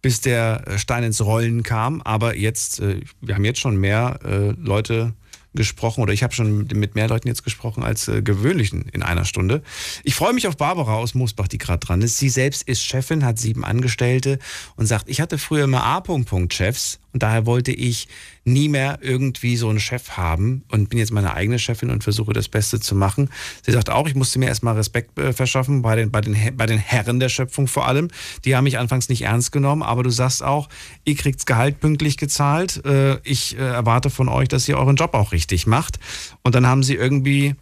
bis 0.00 0.22
der 0.22 0.66
äh, 0.66 0.78
Stein 0.78 1.04
ins 1.04 1.22
Rollen 1.22 1.64
kam, 1.64 2.00
aber 2.00 2.34
jetzt, 2.34 2.80
äh, 2.80 3.02
wir 3.20 3.34
haben 3.34 3.44
jetzt 3.44 3.60
schon 3.60 3.76
mehr 3.76 4.20
äh, 4.24 4.52
Leute 4.52 5.12
gesprochen 5.52 6.00
oder 6.00 6.14
ich 6.14 6.22
habe 6.22 6.32
schon 6.32 6.66
mit 6.72 6.94
mehr 6.94 7.08
Leuten 7.08 7.28
jetzt 7.28 7.44
gesprochen 7.44 7.82
als 7.82 8.08
äh, 8.08 8.22
gewöhnlich 8.22 8.72
in 8.72 9.02
einer 9.02 9.26
Stunde. 9.26 9.62
Ich 10.04 10.14
freue 10.14 10.32
mich 10.32 10.48
auf 10.48 10.56
Barbara 10.56 10.94
aus 10.94 11.14
Moosbach, 11.14 11.46
die 11.46 11.58
gerade 11.58 11.86
dran 11.86 12.00
ist. 12.00 12.16
Sie 12.16 12.30
selbst 12.30 12.62
ist 12.62 12.82
Chefin, 12.82 13.26
hat 13.26 13.38
sieben 13.38 13.66
Angestellte 13.66 14.38
und 14.76 14.86
sagt, 14.86 15.10
ich 15.10 15.20
hatte 15.20 15.36
früher 15.36 15.64
immer 15.64 15.84
A-Punkt-Chefs 15.84 17.00
und 17.12 17.22
daher 17.22 17.46
wollte 17.46 17.72
ich 17.72 18.08
nie 18.44 18.68
mehr 18.68 18.98
irgendwie 19.02 19.56
so 19.56 19.68
einen 19.68 19.80
Chef 19.80 20.10
haben 20.16 20.64
und 20.70 20.88
bin 20.88 20.98
jetzt 20.98 21.12
meine 21.12 21.34
eigene 21.34 21.58
Chefin 21.58 21.90
und 21.90 22.02
versuche 22.02 22.32
das 22.32 22.48
Beste 22.48 22.80
zu 22.80 22.94
machen. 22.94 23.30
Sie 23.62 23.72
sagt 23.72 23.90
auch, 23.90 24.08
ich 24.08 24.14
musste 24.14 24.38
mir 24.38 24.46
erstmal 24.46 24.74
Respekt 24.74 25.18
äh, 25.18 25.32
verschaffen 25.32 25.82
bei 25.82 25.96
den, 25.96 26.10
bei, 26.10 26.20
den, 26.20 26.56
bei 26.56 26.66
den 26.66 26.78
Herren 26.78 27.20
der 27.20 27.28
Schöpfung 27.28 27.66
vor 27.66 27.86
allem. 27.86 28.08
Die 28.44 28.56
haben 28.56 28.64
mich 28.64 28.78
anfangs 28.78 29.08
nicht 29.08 29.22
ernst 29.22 29.52
genommen, 29.52 29.82
aber 29.82 30.02
du 30.02 30.10
sagst 30.10 30.42
auch, 30.42 30.68
ihr 31.04 31.14
kriegt's 31.14 31.46
Gehalt 31.46 31.80
pünktlich 31.80 32.16
gezahlt. 32.16 32.84
Äh, 32.84 33.18
ich 33.24 33.56
äh, 33.56 33.60
erwarte 33.60 34.10
von 34.10 34.28
euch, 34.28 34.48
dass 34.48 34.68
ihr 34.68 34.78
euren 34.78 34.96
Job 34.96 35.14
auch 35.14 35.32
richtig 35.32 35.66
macht. 35.66 35.98
Und 36.42 36.54
dann 36.54 36.66
haben 36.66 36.82
sie 36.82 36.94
irgendwie 36.94 37.54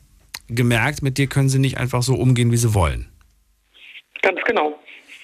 gemerkt, 0.48 1.02
mit 1.02 1.18
dir 1.18 1.26
können 1.26 1.48
sie 1.48 1.58
nicht 1.58 1.78
einfach 1.78 2.02
so 2.02 2.14
umgehen, 2.14 2.52
wie 2.52 2.56
sie 2.56 2.74
wollen. 2.74 3.08
Ganz 4.22 4.38
genau. 4.46 4.78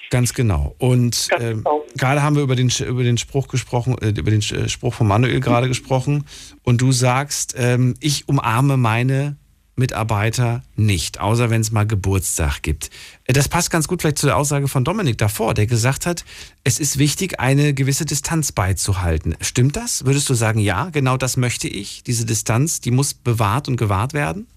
Ganz 0.09 0.33
genau. 0.33 0.75
Und 0.77 1.27
Ganz 1.29 1.43
ähm, 1.43 1.57
genau. 1.63 1.83
gerade 1.97 2.23
haben 2.23 2.35
wir 2.35 2.43
über 2.43 2.55
den, 2.55 2.69
über 2.87 3.03
den 3.03 3.17
Spruch 3.17 3.47
gesprochen, 3.47 3.97
äh, 4.01 4.09
über 4.09 4.31
den 4.31 4.41
Sch- 4.41 4.69
Spruch 4.69 4.93
von 4.93 5.07
Manuel 5.07 5.39
gerade 5.41 5.67
gesprochen. 5.67 6.25
Und 6.63 6.81
du 6.81 6.91
sagst, 6.91 7.55
ähm, 7.57 7.95
ich 7.99 8.27
umarme 8.29 8.77
meine 8.77 9.35
Mitarbeiter 9.79 10.63
nicht, 10.75 11.19
außer 11.19 11.49
wenn 11.51 11.61
es 11.61 11.71
mal 11.71 11.85
Geburtstag 11.85 12.63
gibt. 12.63 12.89
Äh, 13.25 13.33
Das 13.33 13.47
passt 13.47 13.69
ganz 13.69 13.87
gut 13.87 14.01
vielleicht 14.01 14.17
zu 14.17 14.25
der 14.25 14.37
Aussage 14.37 14.67
von 14.67 14.83
Dominik 14.83 15.17
davor, 15.17 15.53
der 15.53 15.67
gesagt 15.67 16.05
hat, 16.05 16.25
es 16.63 16.79
ist 16.79 16.97
wichtig, 16.97 17.39
eine 17.39 17.73
gewisse 17.73 18.05
Distanz 18.05 18.51
beizuhalten. 18.51 19.35
Stimmt 19.41 19.75
das? 19.75 20.05
Würdest 20.05 20.29
du 20.29 20.33
sagen, 20.33 20.59
ja, 20.59 20.89
genau 20.91 21.17
das 21.17 21.37
möchte 21.37 21.67
ich? 21.67 22.01
Diese 22.03 22.25
Distanz, 22.25 22.81
die 22.81 22.91
muss 22.91 23.13
bewahrt 23.13 23.67
und 23.67 23.77
gewahrt 23.77 24.13
werden? 24.13 24.47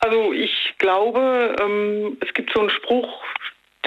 Also 0.00 0.32
ich 0.32 0.50
glaube, 0.78 1.56
ähm, 1.60 2.16
es 2.20 2.32
gibt 2.34 2.50
so 2.54 2.60
einen 2.60 2.70
Spruch, 2.70 3.08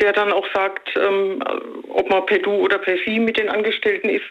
der 0.02 0.14
dann 0.14 0.32
auch 0.34 0.48
sagt, 0.54 0.90
ähm, 0.96 1.42
ob 1.90 2.10
man 2.10 2.26
per 2.26 2.40
Du 2.40 2.52
oder 2.52 2.80
per 2.80 2.98
Sie 3.06 3.20
mit 3.20 3.38
den 3.38 3.50
Angestellten 3.50 4.10
ist. 4.10 4.26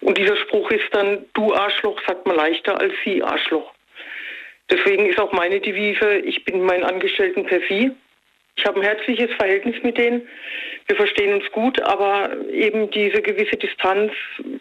Und 0.00 0.18
dieser 0.18 0.36
Spruch 0.36 0.70
ist 0.70 0.88
dann, 0.92 1.24
du 1.34 1.54
Arschloch, 1.54 2.00
sagt 2.06 2.26
man 2.26 2.36
leichter 2.36 2.80
als 2.80 2.94
Sie 3.04 3.22
Arschloch. 3.22 3.72
Deswegen 4.70 5.06
ist 5.06 5.20
auch 5.20 5.32
meine 5.32 5.60
Devise, 5.60 6.18
ich 6.18 6.44
bin 6.44 6.62
meinen 6.62 6.84
Angestellten 6.84 7.44
per 7.44 7.60
Sie. 7.68 7.92
Ich 8.56 8.64
habe 8.64 8.80
ein 8.80 8.86
herzliches 8.86 9.30
Verhältnis 9.36 9.76
mit 9.82 9.98
denen. 9.98 10.26
Wir 10.86 10.96
verstehen 10.96 11.34
uns 11.34 11.50
gut, 11.52 11.80
aber 11.82 12.30
eben 12.50 12.90
diese 12.90 13.20
gewisse 13.20 13.56
Distanz, 13.56 14.12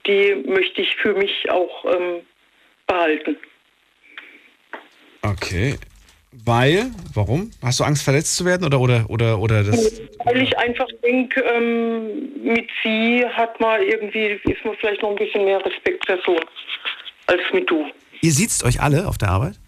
die 0.06 0.36
möchte 0.46 0.82
ich 0.82 0.96
für 0.98 1.14
mich 1.14 1.50
auch 1.50 1.86
ähm, 1.86 2.22
behalten. 2.88 3.38
Okay. 5.22 5.76
Weil, 6.44 6.92
warum? 7.14 7.52
Hast 7.62 7.80
du 7.80 7.86
Angst, 7.86 8.04
verletzt 8.04 8.36
zu 8.36 8.44
werden 8.44 8.66
oder 8.66 8.80
oder 8.82 9.10
oder 9.10 9.40
oder 9.40 9.64
das? 9.64 10.02
Weil 10.26 10.42
ich 10.42 10.58
einfach 10.58 10.88
denke, 11.02 11.40
ähm, 11.42 12.44
mit 12.44 12.70
sie 12.84 13.26
hat 13.26 13.58
man 13.62 13.82
irgendwie, 13.82 14.40
ist 14.44 14.66
man 14.66 14.76
vielleicht 14.80 15.02
noch 15.02 15.12
ein 15.12 15.16
bisschen 15.16 15.46
mehr 15.46 15.64
Respektperson 15.66 16.40
als 17.28 17.42
mit 17.54 17.70
du. 17.70 17.86
Ihr 18.22 18.32
sieht's 18.32 18.64
euch 18.66 18.82
alle 18.82 19.08
auf 19.08 19.18
der 19.18 19.30
Arbeit? 19.30 19.60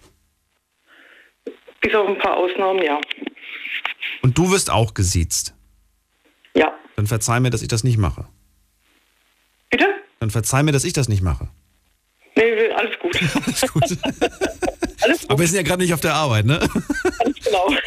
Bis 1.80 1.95
auf 1.95 2.07
ein 2.07 2.18
paar 2.18 2.36
Ausnahmen, 2.36 2.82
ja. 2.84 2.99
Und 4.22 4.38
du 4.38 4.51
wirst 4.51 4.70
auch 4.70 4.93
gesiezt. 4.93 5.53
Ja. 6.53 6.74
Dann 6.97 7.07
verzeih 7.07 7.39
mir, 7.39 7.49
dass 7.49 7.61
ich 7.61 7.70
das 7.70 7.86
nicht 7.86 7.97
mache. 7.97 8.28
Bitte? 9.70 9.86
Dann 10.20 10.32
verzeih 10.32 10.63
mir, 10.63 10.74
dass 10.74 10.84
ich 10.84 10.93
das 10.93 11.07
nicht 11.07 11.22
mache. 11.22 11.47
Nee, 12.36 12.72
alles 12.72 12.99
gut. 12.99 13.18
alles 13.45 13.72
gut. 13.72 13.84
Aber 15.27 15.39
wir 15.39 15.47
sind 15.47 15.57
ja 15.57 15.63
gerade 15.63 15.83
nicht 15.83 15.93
auf 15.93 16.01
der 16.01 16.15
Arbeit, 16.15 16.45
ne? 16.45 16.59
Ganz 17.19 17.39
genau. 17.43 17.69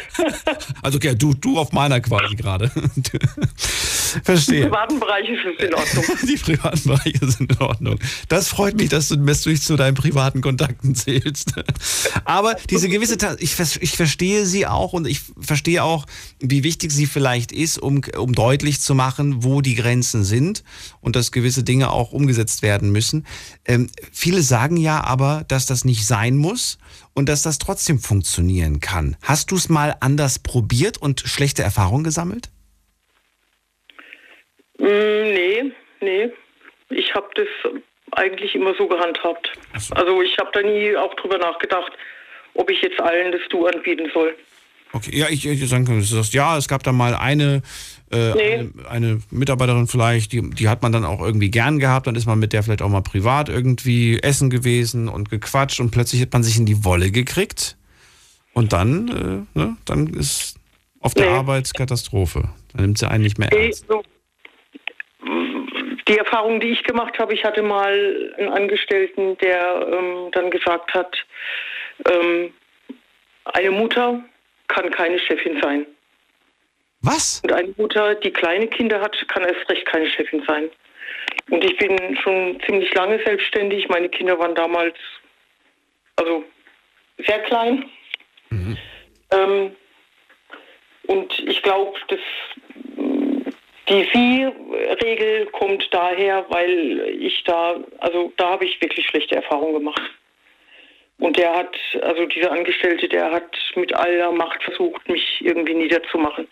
Also 0.81 0.97
okay, 0.97 1.15
du, 1.15 1.33
du 1.33 1.57
auf 1.57 1.71
meiner 1.71 1.99
quasi 1.99 2.35
gerade. 2.35 2.71
Verstehe. 4.23 4.63
privaten 4.63 4.99
Bereich 4.99 5.29
ist 5.29 5.39
es 5.45 5.65
in 5.65 5.73
Ordnung. 5.73 6.05
Die 6.27 6.35
privaten 6.37 6.89
Bereiche 6.89 7.31
sind 7.31 7.51
in 7.51 7.59
Ordnung. 7.59 7.99
Das 8.27 8.47
freut 8.47 8.77
mich, 8.77 8.89
dass 8.89 9.07
du, 9.09 9.15
dass 9.15 9.41
du 9.41 9.49
dich 9.49 9.61
zu 9.61 9.75
deinen 9.75 9.95
privaten 9.95 10.41
Kontakten 10.41 10.95
zählst. 10.95 11.53
Aber 12.25 12.55
diese 12.69 12.89
gewisse, 12.89 13.17
ich, 13.39 13.57
ich 13.79 13.95
verstehe 13.95 14.45
sie 14.45 14.67
auch 14.67 14.93
und 14.93 15.07
ich 15.07 15.21
verstehe 15.39 15.83
auch, 15.83 16.05
wie 16.39 16.63
wichtig 16.63 16.91
sie 16.91 17.05
vielleicht 17.05 17.51
ist, 17.51 17.77
um, 17.77 18.01
um 18.17 18.33
deutlich 18.33 18.81
zu 18.81 18.95
machen, 18.95 19.43
wo 19.43 19.61
die 19.61 19.75
Grenzen 19.75 20.23
sind 20.23 20.63
und 20.99 21.15
dass 21.15 21.31
gewisse 21.31 21.63
Dinge 21.63 21.91
auch 21.91 22.11
umgesetzt 22.11 22.61
werden 22.61 22.91
müssen. 22.91 23.25
Ähm, 23.65 23.89
viele 24.11 24.41
sagen 24.41 24.77
ja 24.77 25.03
aber, 25.03 25.45
dass 25.47 25.65
das 25.65 25.85
nicht 25.85 26.05
sein 26.05 26.35
muss 26.35 26.77
und 27.13 27.29
dass 27.29 27.43
das 27.43 27.57
trotzdem 27.57 27.99
funktionieren 27.99 28.79
kann. 28.79 29.17
Hast 29.23 29.51
du 29.51 29.55
es 29.55 29.69
mal 29.69 29.95
anders 29.99 30.39
probiert 30.39 30.97
und 30.97 31.21
schlechte 31.21 31.61
Erfahrungen 31.61 32.03
gesammelt? 32.03 32.49
Mm, 34.77 34.85
nee, 34.85 35.71
nee. 36.01 36.29
Ich 36.89 37.13
habe 37.13 37.29
das 37.35 37.47
eigentlich 38.11 38.55
immer 38.55 38.73
so 38.75 38.87
gehandhabt. 38.87 39.51
Also 39.91 40.21
ich 40.21 40.37
habe 40.37 40.49
da 40.53 40.61
nie 40.61 40.95
auch 40.95 41.13
drüber 41.15 41.37
nachgedacht, 41.37 41.91
ob 42.53 42.69
ich 42.69 42.81
jetzt 42.81 42.99
allen 42.99 43.31
das 43.31 43.41
Du 43.49 43.65
anbieten 43.65 44.09
soll. 44.13 44.35
Okay, 44.93 45.15
ja, 45.17 45.29
ich, 45.29 45.45
ich 45.45 45.69
sagen 45.69 46.01
sagst, 46.01 46.33
ja, 46.33 46.57
es 46.57 46.67
gab 46.67 46.83
da 46.83 46.91
mal 46.91 47.15
eine, 47.15 47.61
äh, 48.11 48.33
Nee. 48.33 48.53
eine, 48.53 48.71
eine 48.89 49.19
Mitarbeiterin 49.31 49.87
vielleicht, 49.87 50.31
die, 50.33 50.49
die 50.49 50.67
hat 50.69 50.81
man 50.81 50.91
dann 50.91 51.05
auch 51.05 51.21
irgendwie 51.21 51.49
gern 51.51 51.79
gehabt, 51.79 52.07
dann 52.07 52.15
ist 52.15 52.25
man 52.25 52.39
mit 52.39 52.53
der 52.53 52.63
vielleicht 52.63 52.81
auch 52.81 52.89
mal 52.89 53.01
privat 53.01 53.49
irgendwie 53.49 54.19
essen 54.21 54.49
gewesen 54.49 55.07
und 55.07 55.29
gequatscht 55.29 55.79
und 55.79 55.91
plötzlich 55.91 56.21
hat 56.21 56.33
man 56.33 56.43
sich 56.43 56.57
in 56.57 56.65
die 56.65 56.83
Wolle 56.83 57.11
gekriegt 57.11 57.77
und 58.53 58.73
dann, 58.73 59.47
äh, 59.55 59.59
ne, 59.59 59.77
dann 59.85 60.07
ist 60.07 60.57
auf 60.99 61.13
der 61.13 61.29
Nee. 61.31 61.37
Arbeit 61.37 61.73
Katastrophe. 61.73 62.49
Dann 62.73 62.81
nimmt 62.81 62.97
sie 62.97 63.09
einen 63.09 63.23
nicht 63.23 63.39
mehr 63.39 63.49
Nee, 63.51 63.65
ernst. 63.65 63.85
so, 63.87 64.03
die 66.07 66.17
Erfahrung, 66.17 66.59
die 66.59 66.67
ich 66.67 66.83
gemacht 66.83 67.17
habe, 67.19 67.33
ich 67.33 67.43
hatte 67.43 67.61
mal 67.63 68.33
einen 68.37 68.49
Angestellten, 68.49 69.37
der 69.37 69.87
ähm, 69.91 70.31
dann 70.33 70.51
gesagt 70.51 70.93
hat, 70.93 71.15
ähm, 72.09 72.49
eine 73.45 73.71
Mutter 73.71 74.21
kann 74.67 74.89
keine 74.91 75.19
Chefin 75.19 75.59
sein. 75.61 75.85
Was? 77.03 77.41
Und 77.43 77.51
eine 77.51 77.73
Mutter, 77.77 78.15
die 78.15 78.31
kleine 78.31 78.67
Kinder 78.67 79.01
hat, 79.01 79.15
kann 79.27 79.43
erst 79.43 79.67
recht 79.69 79.85
keine 79.85 80.07
Chefin 80.07 80.43
sein. 80.47 80.69
Und 81.49 81.63
ich 81.63 81.75
bin 81.77 81.97
schon 82.17 82.61
ziemlich 82.65 82.93
lange 82.93 83.19
selbstständig. 83.23 83.87
Meine 83.89 84.09
Kinder 84.09 84.37
waren 84.37 84.55
damals 84.55 84.95
also 86.15 86.43
sehr 87.25 87.39
klein. 87.39 87.89
Ähm, 89.31 89.75
und 91.07 91.39
ich 91.39 91.61
glaube, 91.63 91.97
dass 92.07 92.19
die 93.89 94.07
Sie-Regel 94.13 95.47
kommt 95.47 95.87
daher, 95.91 96.45
weil 96.49 96.99
ich 97.19 97.43
da, 97.43 97.77
also 97.97 98.31
da 98.37 98.51
habe 98.51 98.65
ich 98.65 98.81
wirklich 98.81 99.05
schlechte 99.07 99.35
Erfahrungen 99.35 99.73
gemacht. 99.73 100.01
Und 101.19 101.37
der 101.37 101.53
hat, 101.55 101.75
also 102.01 102.25
dieser 102.25 102.51
Angestellte, 102.51 103.07
der 103.07 103.31
hat 103.31 103.57
mit 103.75 103.93
aller 103.93 104.31
Macht 104.31 104.63
versucht, 104.63 105.07
mich 105.09 105.23
irgendwie 105.41 105.73
niederzumachen. 105.73 106.47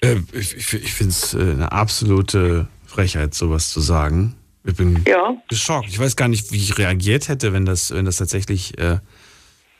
Äh, 0.00 0.16
ich 0.32 0.54
ich, 0.56 0.94
finde 0.94 1.10
es 1.10 1.34
äh, 1.34 1.38
eine 1.40 1.72
absolute 1.72 2.68
Frechheit, 2.86 3.34
sowas 3.34 3.70
zu 3.70 3.80
sagen. 3.80 4.34
Ich 4.64 4.76
bin 4.76 5.02
Ja. 5.06 5.34
geschockt. 5.48 5.88
Ich 5.88 5.98
weiß 5.98 6.16
gar 6.16 6.28
nicht, 6.28 6.52
wie 6.52 6.58
ich 6.58 6.78
reagiert 6.78 7.28
hätte, 7.28 7.52
wenn 7.52 7.64
das, 7.64 7.92
wenn 7.92 8.04
das 8.04 8.16
tatsächlich 8.16 8.76
äh, 8.78 8.98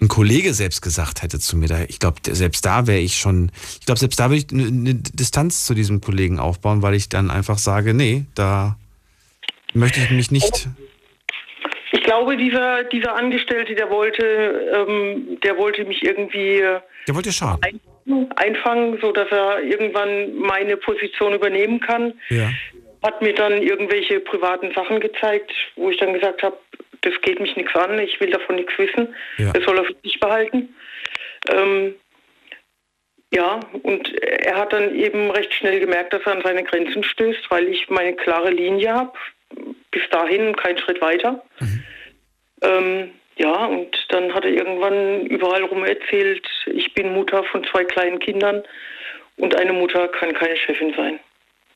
ein 0.00 0.08
Kollege 0.08 0.54
selbst 0.54 0.80
gesagt 0.80 1.22
hätte 1.22 1.38
zu 1.40 1.56
mir. 1.56 1.68
Da, 1.68 1.82
ich 1.88 1.98
glaube, 1.98 2.18
selbst 2.30 2.64
da 2.64 2.86
wäre 2.86 3.00
ich 3.00 3.18
schon, 3.18 3.50
ich 3.80 3.86
glaube, 3.86 3.98
selbst 3.98 4.18
da 4.20 4.30
würde 4.30 4.36
ich 4.46 4.46
eine, 4.52 4.66
eine 4.68 4.94
Distanz 4.94 5.66
zu 5.66 5.74
diesem 5.74 6.00
Kollegen 6.00 6.38
aufbauen, 6.38 6.82
weil 6.82 6.94
ich 6.94 7.08
dann 7.08 7.30
einfach 7.30 7.58
sage, 7.58 7.94
nee, 7.94 8.24
da, 8.34 8.76
möchte 9.74 10.00
ich 10.00 10.10
mich 10.10 10.30
nicht. 10.30 10.68
Ich 11.92 12.02
glaube, 12.04 12.36
dieser, 12.36 12.84
dieser 12.84 13.16
Angestellte, 13.16 13.74
der 13.74 13.90
wollte, 13.90 14.22
ähm, 14.22 15.38
der 15.42 15.56
wollte 15.56 15.84
mich 15.84 16.02
irgendwie 16.02 16.60
Der 17.06 17.14
wollte 17.14 17.32
schaden. 17.32 17.62
ein, 17.62 17.80
einfangen, 18.36 18.98
so 19.00 19.12
dass 19.12 19.30
er 19.30 19.62
irgendwann 19.62 20.36
meine 20.36 20.76
Position 20.76 21.34
übernehmen 21.34 21.80
kann. 21.80 22.14
Ja. 22.30 22.50
Hat 23.02 23.22
mir 23.22 23.34
dann 23.34 23.62
irgendwelche 23.62 24.20
privaten 24.20 24.72
Sachen 24.74 25.00
gezeigt, 25.00 25.52
wo 25.76 25.90
ich 25.90 25.98
dann 25.98 26.14
gesagt 26.14 26.42
habe, 26.42 26.58
das 27.02 27.14
geht 27.22 27.40
mich 27.40 27.54
nichts 27.56 27.74
an, 27.76 27.98
ich 27.98 28.20
will 28.20 28.30
davon 28.30 28.56
nichts 28.56 28.76
wissen. 28.76 29.14
Ja. 29.36 29.52
Das 29.52 29.64
soll 29.64 29.78
er 29.78 29.84
für 29.84 29.94
sich 30.02 30.18
behalten. 30.18 30.74
Ähm, 31.50 31.94
ja, 33.32 33.60
und 33.82 34.12
er 34.22 34.56
hat 34.56 34.72
dann 34.72 34.94
eben 34.94 35.30
recht 35.30 35.52
schnell 35.52 35.80
gemerkt, 35.80 36.12
dass 36.12 36.22
er 36.24 36.32
an 36.32 36.42
seine 36.42 36.64
Grenzen 36.64 37.04
stößt, 37.04 37.50
weil 37.50 37.68
ich 37.68 37.88
meine 37.88 38.14
klare 38.14 38.50
Linie 38.50 38.92
habe. 38.92 39.12
Bis 39.90 40.02
dahin 40.10 40.56
kein 40.56 40.78
Schritt 40.78 41.00
weiter. 41.00 41.44
Ähm, 42.62 43.10
ja, 43.38 43.66
und 43.66 43.88
dann 44.10 44.32
hat 44.34 44.44
er 44.44 44.50
irgendwann 44.50 45.26
überall 45.26 45.62
rum 45.64 45.84
erzählt, 45.84 46.46
ich 46.66 46.92
bin 46.94 47.12
Mutter 47.14 47.42
von 47.50 47.64
zwei 47.70 47.84
kleinen 47.84 48.18
Kindern 48.18 48.62
und 49.36 49.54
eine 49.54 49.72
Mutter 49.72 50.08
kann 50.08 50.34
keine 50.34 50.56
Chefin 50.56 50.92
sein. 50.96 51.18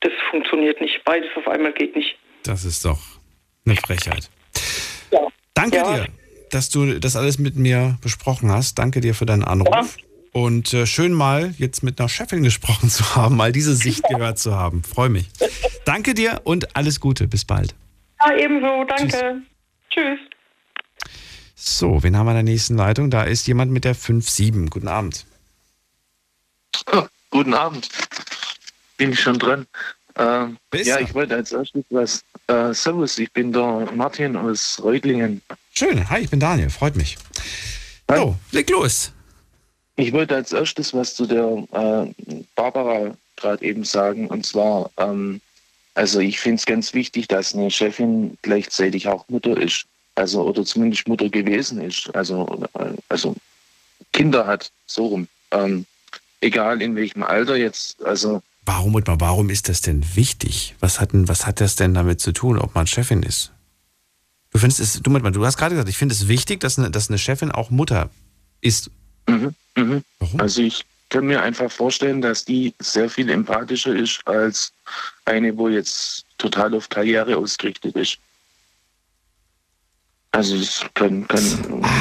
Das 0.01 0.11
funktioniert 0.29 0.81
nicht. 0.81 1.01
Beides 1.05 1.29
auf 1.35 1.47
einmal 1.47 1.71
geht 1.73 1.95
nicht. 1.95 2.17
Das 2.43 2.65
ist 2.65 2.83
doch 2.83 2.99
eine 3.65 3.75
Frechheit. 3.77 4.29
Ja. 5.11 5.19
Danke 5.53 5.77
Ja. 5.77 5.93
dir, 5.95 6.05
dass 6.51 6.69
du 6.69 6.99
das 6.99 7.15
alles 7.15 7.39
mit 7.39 7.55
mir 7.55 7.97
besprochen 8.01 8.51
hast. 8.51 8.77
Danke 8.77 8.99
dir 8.99 9.15
für 9.15 9.25
deinen 9.25 9.43
Anruf. 9.45 9.95
Und 10.33 10.73
äh, 10.73 10.85
schön 10.85 11.13
mal 11.13 11.53
jetzt 11.57 11.83
mit 11.83 11.99
einer 11.99 12.09
Chefin 12.09 12.43
gesprochen 12.43 12.89
zu 12.89 13.15
haben, 13.15 13.37
mal 13.37 13.51
diese 13.53 13.75
Sicht 13.75 14.03
gehört 14.09 14.39
zu 14.39 14.55
haben. 14.55 14.83
Freue 14.83 15.09
mich. 15.09 15.29
Danke 15.85 16.13
dir 16.13 16.41
und 16.43 16.75
alles 16.75 16.99
Gute. 16.99 17.27
Bis 17.27 17.45
bald. 17.45 17.73
Ja, 18.19 18.35
ebenso. 18.35 18.83
Danke. 18.85 19.41
Tschüss. 19.89 20.19
So, 21.65 22.03
wen 22.03 22.17
haben 22.17 22.25
wir 22.25 22.31
in 22.31 22.45
der 22.45 22.53
nächsten 22.53 22.75
Leitung? 22.75 23.09
Da 23.09 23.23
ist 23.23 23.47
jemand 23.47 23.71
mit 23.71 23.85
der 23.85 23.95
5-7. 23.95 24.69
Guten 24.69 24.89
Abend. 24.89 25.25
Guten 27.29 27.53
Abend. 27.53 27.87
Bin 28.97 29.13
ich 29.13 29.21
schon 29.21 29.39
dran? 29.39 29.65
Ähm, 30.17 30.57
ja, 30.73 30.99
ich 30.99 31.13
wollte 31.13 31.35
als 31.35 31.53
erstes 31.53 31.85
was. 31.89 32.21
Äh, 32.47 32.73
servus, 32.73 33.17
ich 33.17 33.31
bin 33.31 33.53
der 33.53 33.89
Martin 33.95 34.35
aus 34.35 34.77
Reutlingen. 34.83 35.41
Schön. 35.73 36.09
Hi, 36.09 36.19
ich 36.19 36.29
bin 36.29 36.41
Daniel. 36.41 36.69
Freut 36.69 36.97
mich. 36.97 37.17
So, 38.09 38.35
leg 38.51 38.69
los. 38.69 39.13
Ich 39.95 40.11
wollte 40.11 40.35
als 40.35 40.51
erstes 40.51 40.93
was 40.93 41.15
zu 41.15 41.25
der 41.25 41.63
äh, 41.71 42.43
Barbara 42.55 43.15
gerade 43.37 43.63
eben 43.63 43.85
sagen. 43.85 44.27
Und 44.27 44.45
zwar, 44.45 44.91
ähm, 44.97 45.39
also 45.95 46.19
ich 46.19 46.41
finde 46.41 46.57
es 46.57 46.65
ganz 46.65 46.93
wichtig, 46.93 47.29
dass 47.29 47.55
eine 47.55 47.71
Chefin 47.71 48.37
gleichzeitig 48.41 49.07
auch 49.07 49.29
Mutter 49.29 49.55
ist. 49.55 49.85
Also, 50.15 50.43
oder 50.43 50.63
zumindest 50.63 51.07
Mutter 51.07 51.29
gewesen 51.29 51.81
ist. 51.81 52.13
Also, 52.15 52.65
äh, 52.75 52.93
also 53.09 53.35
Kinder 54.11 54.45
hat, 54.45 54.71
so 54.85 55.07
rum. 55.07 55.27
Ähm, 55.51 55.85
egal 56.41 56.81
in 56.81 56.95
welchem 56.95 57.23
Alter 57.23 57.55
jetzt. 57.55 58.03
Also, 58.05 58.41
Warum, 58.65 58.95
Ottmar, 58.95 59.19
warum 59.19 59.49
ist 59.49 59.67
das 59.67 59.81
denn 59.81 60.03
wichtig? 60.15 60.75
Was 60.79 61.01
hat, 61.01 61.11
denn, 61.11 61.27
was 61.27 61.45
hat 61.45 61.59
das 61.59 61.75
denn 61.75 61.93
damit 61.93 62.21
zu 62.21 62.31
tun, 62.31 62.57
ob 62.57 62.75
man 62.75 62.87
Chefin 62.87 63.21
ist? 63.21 63.51
Du 64.51 64.59
findest 64.59 64.79
es, 64.79 65.01
du, 65.01 65.11
du 65.11 65.45
hast 65.45 65.57
gerade 65.57 65.75
gesagt, 65.75 65.89
ich 65.89 65.97
finde 65.97 66.13
es 66.13 66.27
wichtig, 66.27 66.61
dass 66.61 66.77
eine, 66.77 66.89
dass 66.89 67.09
eine 67.09 67.17
Chefin 67.17 67.51
auch 67.51 67.71
Mutter 67.71 68.09
ist. 68.61 68.89
Mhm, 69.27 69.53
mhm. 69.75 70.03
Also 70.37 70.61
ich 70.61 70.85
kann 71.09 71.25
mir 71.25 71.41
einfach 71.41 71.71
vorstellen, 71.71 72.21
dass 72.21 72.45
die 72.45 72.73
sehr 72.79 73.09
viel 73.09 73.29
empathischer 73.29 73.95
ist 73.95 74.25
als 74.25 74.71
eine, 75.25 75.57
wo 75.57 75.67
jetzt 75.67 76.25
total 76.37 76.73
auf 76.73 76.87
Karriere 76.87 77.35
ausgerichtet 77.35 77.95
ist. 77.95 78.17
Also 80.33 80.57
das 80.57 80.81
kann, 80.95 81.27
kann 81.27 81.43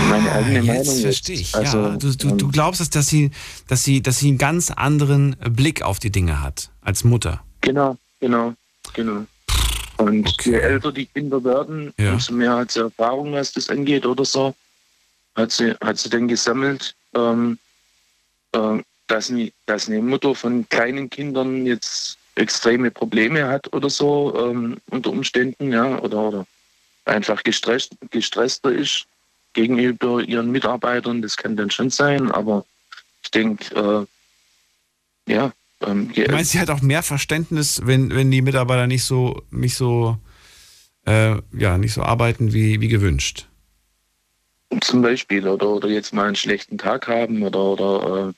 meine 0.09 0.33
eigene 0.33 0.63
Meinung 0.63 0.85
Jetzt 0.85 1.03
verstehe 1.03 1.37
ich. 1.37 1.55
Also, 1.55 1.83
ja, 1.83 1.97
du, 1.97 2.17
du, 2.17 2.35
du 2.35 2.49
glaubst, 2.49 2.81
dass, 2.81 2.89
dass, 2.89 3.07
sie, 3.07 3.31
dass, 3.69 3.85
sie, 3.85 4.01
dass 4.01 4.21
sie 4.21 4.29
einen 4.29 4.39
ganz 4.39 4.71
anderen 4.71 5.37
Blick 5.51 5.83
auf 5.83 5.99
die 5.99 6.11
Dinge 6.11 6.41
hat 6.41 6.71
als 6.81 7.05
Mutter. 7.05 7.45
Genau, 7.61 7.99
genau, 8.21 8.55
genau. 8.95 9.27
Und 9.99 10.35
je 10.47 10.55
älter 10.55 10.93
die 10.93 11.05
Kinder 11.05 11.45
werden, 11.45 11.93
Ja. 11.99 12.15
umso 12.15 12.33
mehr 12.33 12.57
hat 12.57 12.71
sie 12.71 12.81
Erfahrung, 12.81 13.35
was 13.35 13.53
das 13.53 13.69
angeht 13.69 14.07
oder 14.07 14.25
so, 14.25 14.55
hat 15.37 15.53
sie, 15.53 15.75
hat 15.85 15.99
sie 15.99 16.09
dann 16.09 16.27
gesammelt, 16.27 16.95
ähm, 17.15 17.59
äh, 18.53 18.79
dass, 19.09 19.29
nie, 19.29 19.53
dass 19.67 19.89
eine 19.89 20.01
Mutter 20.01 20.35
von 20.35 20.67
kleinen 20.71 21.11
Kindern 21.11 21.67
jetzt 21.67 22.17
extreme 22.35 22.91
Probleme 22.91 23.47
hat 23.47 23.71
oder 23.75 23.91
so, 23.91 24.35
ähm, 24.39 24.79
unter 24.89 25.11
Umständen, 25.11 25.71
ja, 25.71 25.99
oder, 25.99 26.29
oder 26.29 26.47
einfach 27.05 27.43
gestresst, 27.43 27.97
gestresster 28.11 28.73
ist 28.73 29.07
gegenüber 29.53 30.21
ihren 30.21 30.51
Mitarbeitern, 30.51 31.23
das 31.23 31.37
kann 31.37 31.57
dann 31.57 31.71
schon 31.71 31.91
sein, 31.91 32.31
aber 32.31 32.65
ich 33.23 33.31
denke, 33.31 34.07
äh, 35.27 35.33
ja, 35.33 35.53
ähm, 35.83 36.11
je 36.15 36.25
Du 36.25 36.33
meinst, 36.33 36.53
sie 36.53 36.61
hat 36.61 36.71
auch 36.71 36.83
mehr 36.83 37.03
Verständnis, 37.03 37.81
wenn, 37.85 38.15
wenn 38.15 38.31
die 38.31 38.43
Mitarbeiter 38.43 38.87
nicht 38.87 39.05
so, 39.05 39.43
nicht 39.51 39.77
so, 39.77 40.19
äh, 41.07 41.37
ja, 41.53 41.79
nicht 41.79 41.93
so 41.93 42.03
arbeiten 42.03 42.53
wie, 42.53 42.81
wie 42.81 42.89
gewünscht. 42.89 43.47
Zum 44.81 45.03
Beispiel, 45.03 45.47
oder, 45.47 45.69
oder 45.69 45.89
jetzt 45.89 46.15
mal 46.15 46.27
einen 46.27 46.37
schlechten 46.37 46.79
Tag 46.79 47.07
haben 47.09 47.43
oder, 47.43 47.61
oder 47.61 48.29
äh, 48.29 48.33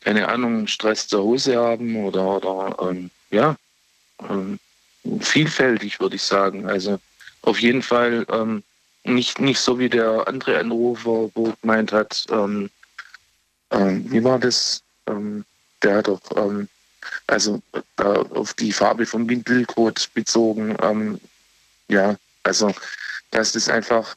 keine 0.00 0.28
Ahnung, 0.28 0.66
Stress 0.66 1.08
zu 1.08 1.18
Hause 1.18 1.58
haben 1.58 1.96
oder, 1.96 2.36
oder 2.36 2.90
ähm, 2.90 3.10
ja, 3.30 3.56
ähm, 4.28 4.58
vielfältig 5.20 6.00
würde 6.00 6.16
ich 6.16 6.22
sagen. 6.22 6.66
Also 6.66 6.98
auf 7.42 7.60
jeden 7.60 7.82
Fall 7.82 8.26
ähm, 8.30 8.62
nicht, 9.04 9.40
nicht 9.40 9.60
so 9.60 9.78
wie 9.78 9.88
der 9.88 10.26
andere 10.28 10.58
Anrufer, 10.58 11.30
wo 11.34 11.54
gemeint 11.60 11.92
hat, 11.92 12.26
ähm, 12.30 12.70
ähm, 13.70 14.10
wie 14.10 14.22
war 14.24 14.38
das? 14.38 14.82
Ähm, 15.06 15.44
der 15.82 15.96
hat 15.96 16.08
doch 16.08 16.20
ähm, 16.36 16.68
also 17.26 17.60
äh, 17.98 18.02
auf 18.02 18.54
die 18.54 18.72
Farbe 18.72 19.06
vom 19.06 19.28
Winkelcode 19.28 20.08
bezogen. 20.14 20.76
Ähm, 20.82 21.20
ja, 21.88 22.16
also 22.42 22.74
das 23.30 23.54
ist 23.54 23.70
einfach 23.70 24.16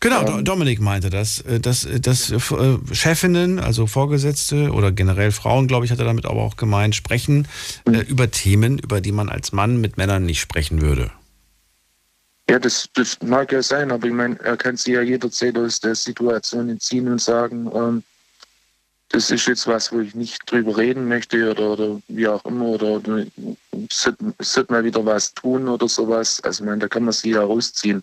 Genau, 0.00 0.22
Do-. 0.24 0.42
Dominik 0.42 0.80
meinte 0.80 1.08
das, 1.10 1.40
äh, 1.40 1.60
dass, 1.60 1.84
äh, 1.84 2.00
dass 2.00 2.30
äh, 2.30 2.78
Chefinnen, 2.92 3.58
also 3.58 3.86
Vorgesetzte 3.86 4.70
oder 4.72 4.92
generell 4.92 5.32
Frauen, 5.32 5.66
glaube 5.66 5.86
ich, 5.86 5.92
hat 5.92 5.98
er 5.98 6.04
damit 6.04 6.26
aber 6.26 6.42
auch 6.42 6.56
gemeint, 6.56 6.94
sprechen 6.94 7.48
Mhm. 7.86 8.00
über 8.00 8.30
Themen, 8.30 8.78
über 8.78 9.00
die 9.00 9.12
man 9.12 9.28
als 9.28 9.52
Mann 9.52 9.80
mit 9.80 9.96
Männern 9.96 10.26
nicht 10.26 10.40
sprechen 10.40 10.82
würde. 10.82 11.10
Ja, 12.48 12.58
das, 12.58 12.88
das 12.94 13.20
mag 13.22 13.52
ja 13.52 13.62
sein, 13.62 13.90
aber 13.90 14.06
ich 14.06 14.12
meine, 14.12 14.38
er 14.40 14.56
kann 14.56 14.76
sich 14.76 14.94
ja 14.94 15.00
jederzeit 15.00 15.56
aus 15.56 15.80
der 15.80 15.94
Situation 15.94 16.68
entziehen 16.68 17.08
und 17.08 17.20
sagen, 17.20 17.70
ähm, 17.74 18.02
das 19.08 19.30
ist 19.30 19.46
jetzt 19.46 19.66
was, 19.66 19.92
wo 19.92 20.00
ich 20.00 20.14
nicht 20.14 20.50
drüber 20.50 20.76
reden 20.76 21.08
möchte 21.08 21.50
oder, 21.50 21.70
oder 21.70 22.02
wie 22.08 22.26
auch 22.26 22.44
immer, 22.44 22.66
oder, 22.66 22.96
oder 22.96 23.24
sollte 23.90 24.72
mal 24.72 24.84
wieder 24.84 25.04
was 25.06 25.32
tun 25.32 25.68
oder 25.68 25.88
sowas. 25.88 26.42
Also 26.42 26.64
ich 26.64 26.68
meine, 26.68 26.80
da 26.80 26.88
kann 26.88 27.04
man 27.04 27.12
sich 27.12 27.32
ja 27.32 27.42
rausziehen. 27.42 28.02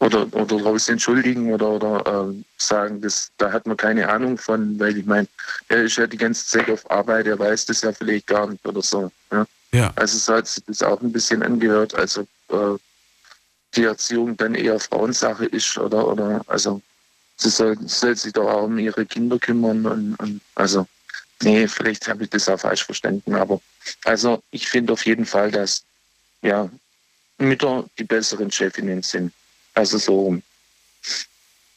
Oder, 0.00 0.32
oder 0.32 0.62
raus 0.62 0.88
entschuldigen 0.88 1.52
oder, 1.52 1.70
oder 1.70 2.04
ähm, 2.06 2.44
sagen, 2.56 3.00
das, 3.00 3.32
da 3.36 3.50
hat 3.50 3.66
man 3.66 3.76
keine 3.76 4.08
Ahnung 4.08 4.38
von, 4.38 4.78
weil 4.78 4.96
ich 4.96 5.04
meine, 5.04 5.26
er 5.66 5.82
ist 5.82 5.96
ja 5.96 6.06
die 6.06 6.16
ganze 6.16 6.46
Zeit 6.46 6.70
auf 6.70 6.88
Arbeit, 6.88 7.26
er 7.26 7.36
weiß 7.36 7.66
das 7.66 7.80
ja 7.82 7.92
vielleicht 7.92 8.28
gar 8.28 8.48
nicht 8.48 8.64
oder 8.64 8.80
so. 8.80 9.10
Ja? 9.32 9.44
Ja. 9.72 9.92
Also 9.96 10.18
so 10.18 10.34
hat 10.34 10.46
sich 10.46 10.62
das 10.66 10.82
auch 10.84 11.00
ein 11.02 11.10
bisschen 11.10 11.42
angehört, 11.42 11.96
als 11.96 12.16
ob 12.16 12.28
äh, 12.50 12.78
die 13.76 13.84
Erziehung 13.84 14.36
dann 14.36 14.54
eher 14.54 14.80
Frauensache 14.80 15.44
ist 15.46 15.76
oder 15.78 16.08
oder 16.08 16.42
also 16.46 16.80
sie 17.36 17.50
soll, 17.50 17.76
soll 17.86 18.16
sich 18.16 18.32
doch 18.32 18.48
auch 18.48 18.64
um 18.64 18.78
ihre 18.78 19.04
Kinder 19.06 19.38
kümmern 19.38 19.86
und, 19.86 20.14
und 20.16 20.40
also 20.54 20.86
nee, 21.42 21.68
vielleicht 21.68 22.08
habe 22.08 22.24
ich 22.24 22.30
das 22.30 22.48
auch 22.48 22.58
falsch 22.58 22.84
verstanden, 22.84 23.34
aber 23.34 23.60
also 24.04 24.42
ich 24.50 24.68
finde 24.68 24.92
auf 24.92 25.06
jeden 25.06 25.26
Fall, 25.26 25.50
dass 25.50 25.84
ja 26.42 26.70
Mütter 27.38 27.84
die 27.98 28.04
besseren 28.04 28.50
Chefinnen 28.50 29.02
sind. 29.02 29.32
Also 29.74 29.98
so 29.98 30.20
rum. 30.20 30.42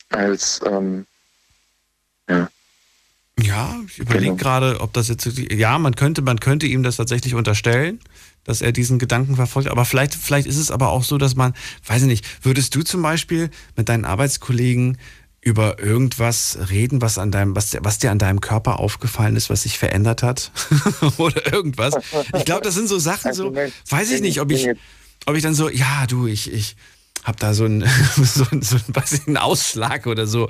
Als 0.10 0.60
ähm, 0.66 1.06
ja. 2.28 2.50
Ja, 3.40 3.80
ich 3.88 4.00
überlege 4.00 4.36
gerade, 4.36 4.80
ob 4.82 4.94
das 4.94 5.08
jetzt. 5.08 5.26
Ja, 5.52 5.80
man 5.80 5.96
könnte, 5.96 6.22
man 6.22 6.40
könnte 6.40 6.68
ihm 6.68 6.84
das 6.84 6.98
tatsächlich 6.98 7.34
unterstellen, 7.34 8.00
dass 8.44 8.62
er 8.62 8.72
diesen 8.72 9.00
Gedanken 9.00 9.36
verfolgt. 9.36 9.70
Aber 9.70 9.86
vielleicht, 9.86 10.16
vielleicht 10.16 10.48
ist 10.48 10.58
es 10.58 10.72
aber 10.72 10.90
auch 10.90 11.04
so, 11.04 11.18
dass 11.18 11.36
man, 11.36 11.54
weiß 11.86 12.02
ich 12.04 12.08
nicht, 12.08 12.26
würdest 12.46 12.74
du 12.76 12.82
zum 12.84 13.02
Beispiel 13.02 13.50
mit 13.76 13.90
deinen 13.90 14.06
Arbeitskollegen 14.06 14.98
über 15.44 15.80
irgendwas 15.80 16.58
reden, 16.70 17.02
was 17.02 17.18
an 17.18 17.32
deinem, 17.32 17.56
was, 17.56 17.76
was 17.82 17.98
dir 17.98 18.12
an 18.12 18.20
deinem 18.20 18.42
Körper 18.42 18.80
aufgefallen 18.80 19.36
ist, 19.36 19.50
was 19.50 19.64
sich 19.64 19.78
verändert 19.80 20.22
hat? 20.22 20.52
Oder 21.18 21.52
irgendwas. 21.52 21.96
Ich 22.38 22.46
glaube, 22.46 22.62
das 22.64 22.76
sind 22.76 22.88
so 22.88 23.00
Sachen, 23.00 23.34
so, 23.34 23.46
weiß 23.90 24.12
ich 24.12 24.22
nicht, 24.22 24.40
ob 24.42 24.52
ich, 24.52 24.66
ob 25.26 25.36
ich 25.36 25.42
dann 25.42 25.56
so, 25.56 25.68
ja, 25.70 26.06
du, 26.08 26.28
ich, 26.28 26.52
ich 26.54 26.76
hab 27.24 27.40
da 27.40 27.54
so 27.56 27.66
einen, 27.66 27.82
so, 28.24 28.46
einen- 28.52 28.62
so 28.62 28.76
einen, 28.76 28.96
weiß 28.96 29.12
ich, 29.14 29.28
einen 29.28 29.38
Ausschlag 29.38 30.06
oder 30.06 30.28
so. 30.28 30.48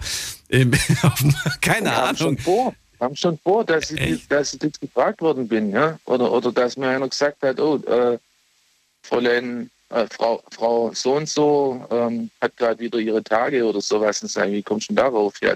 Ähm, 0.50 0.72
auf, 1.04 1.24
keine 1.62 1.94
Ahnung. 1.94 2.38
Haben 3.02 3.16
schon 3.16 3.38
vor, 3.40 3.66
dass 3.66 3.92
ich, 3.92 4.28
dass 4.28 4.54
ich 4.54 4.62
jetzt 4.64 4.80
gefragt 4.80 5.22
worden 5.22 5.48
bin, 5.48 5.72
ja? 5.72 6.00
Oder, 6.06 6.32
oder 6.32 6.52
dass 6.52 6.78
mir 6.78 6.88
einer 6.90 7.08
gesagt 7.10 7.42
hat, 7.42 7.60
oh, 7.60 7.78
äh, 7.78 8.18
Fräulein 9.04 9.70
äh, 9.90 10.06
Frau, 10.16 10.42
Frau 10.52 10.92
so 10.94 11.16
und 11.16 11.28
so 11.28 11.86
ähm, 11.92 12.30
hat 12.40 12.56
gerade 12.58 12.80
wieder 12.80 13.00
ihre 13.00 13.24
Tage 13.24 13.66
oder 13.66 13.82
sowas. 13.82 14.22
Und 14.22 14.30
sagen, 14.30 14.54
wie 14.54 14.62
kommst 14.64 14.90
du 14.90 14.94
denn 14.94 15.04
darauf? 15.04 15.34
Ja, 15.42 15.56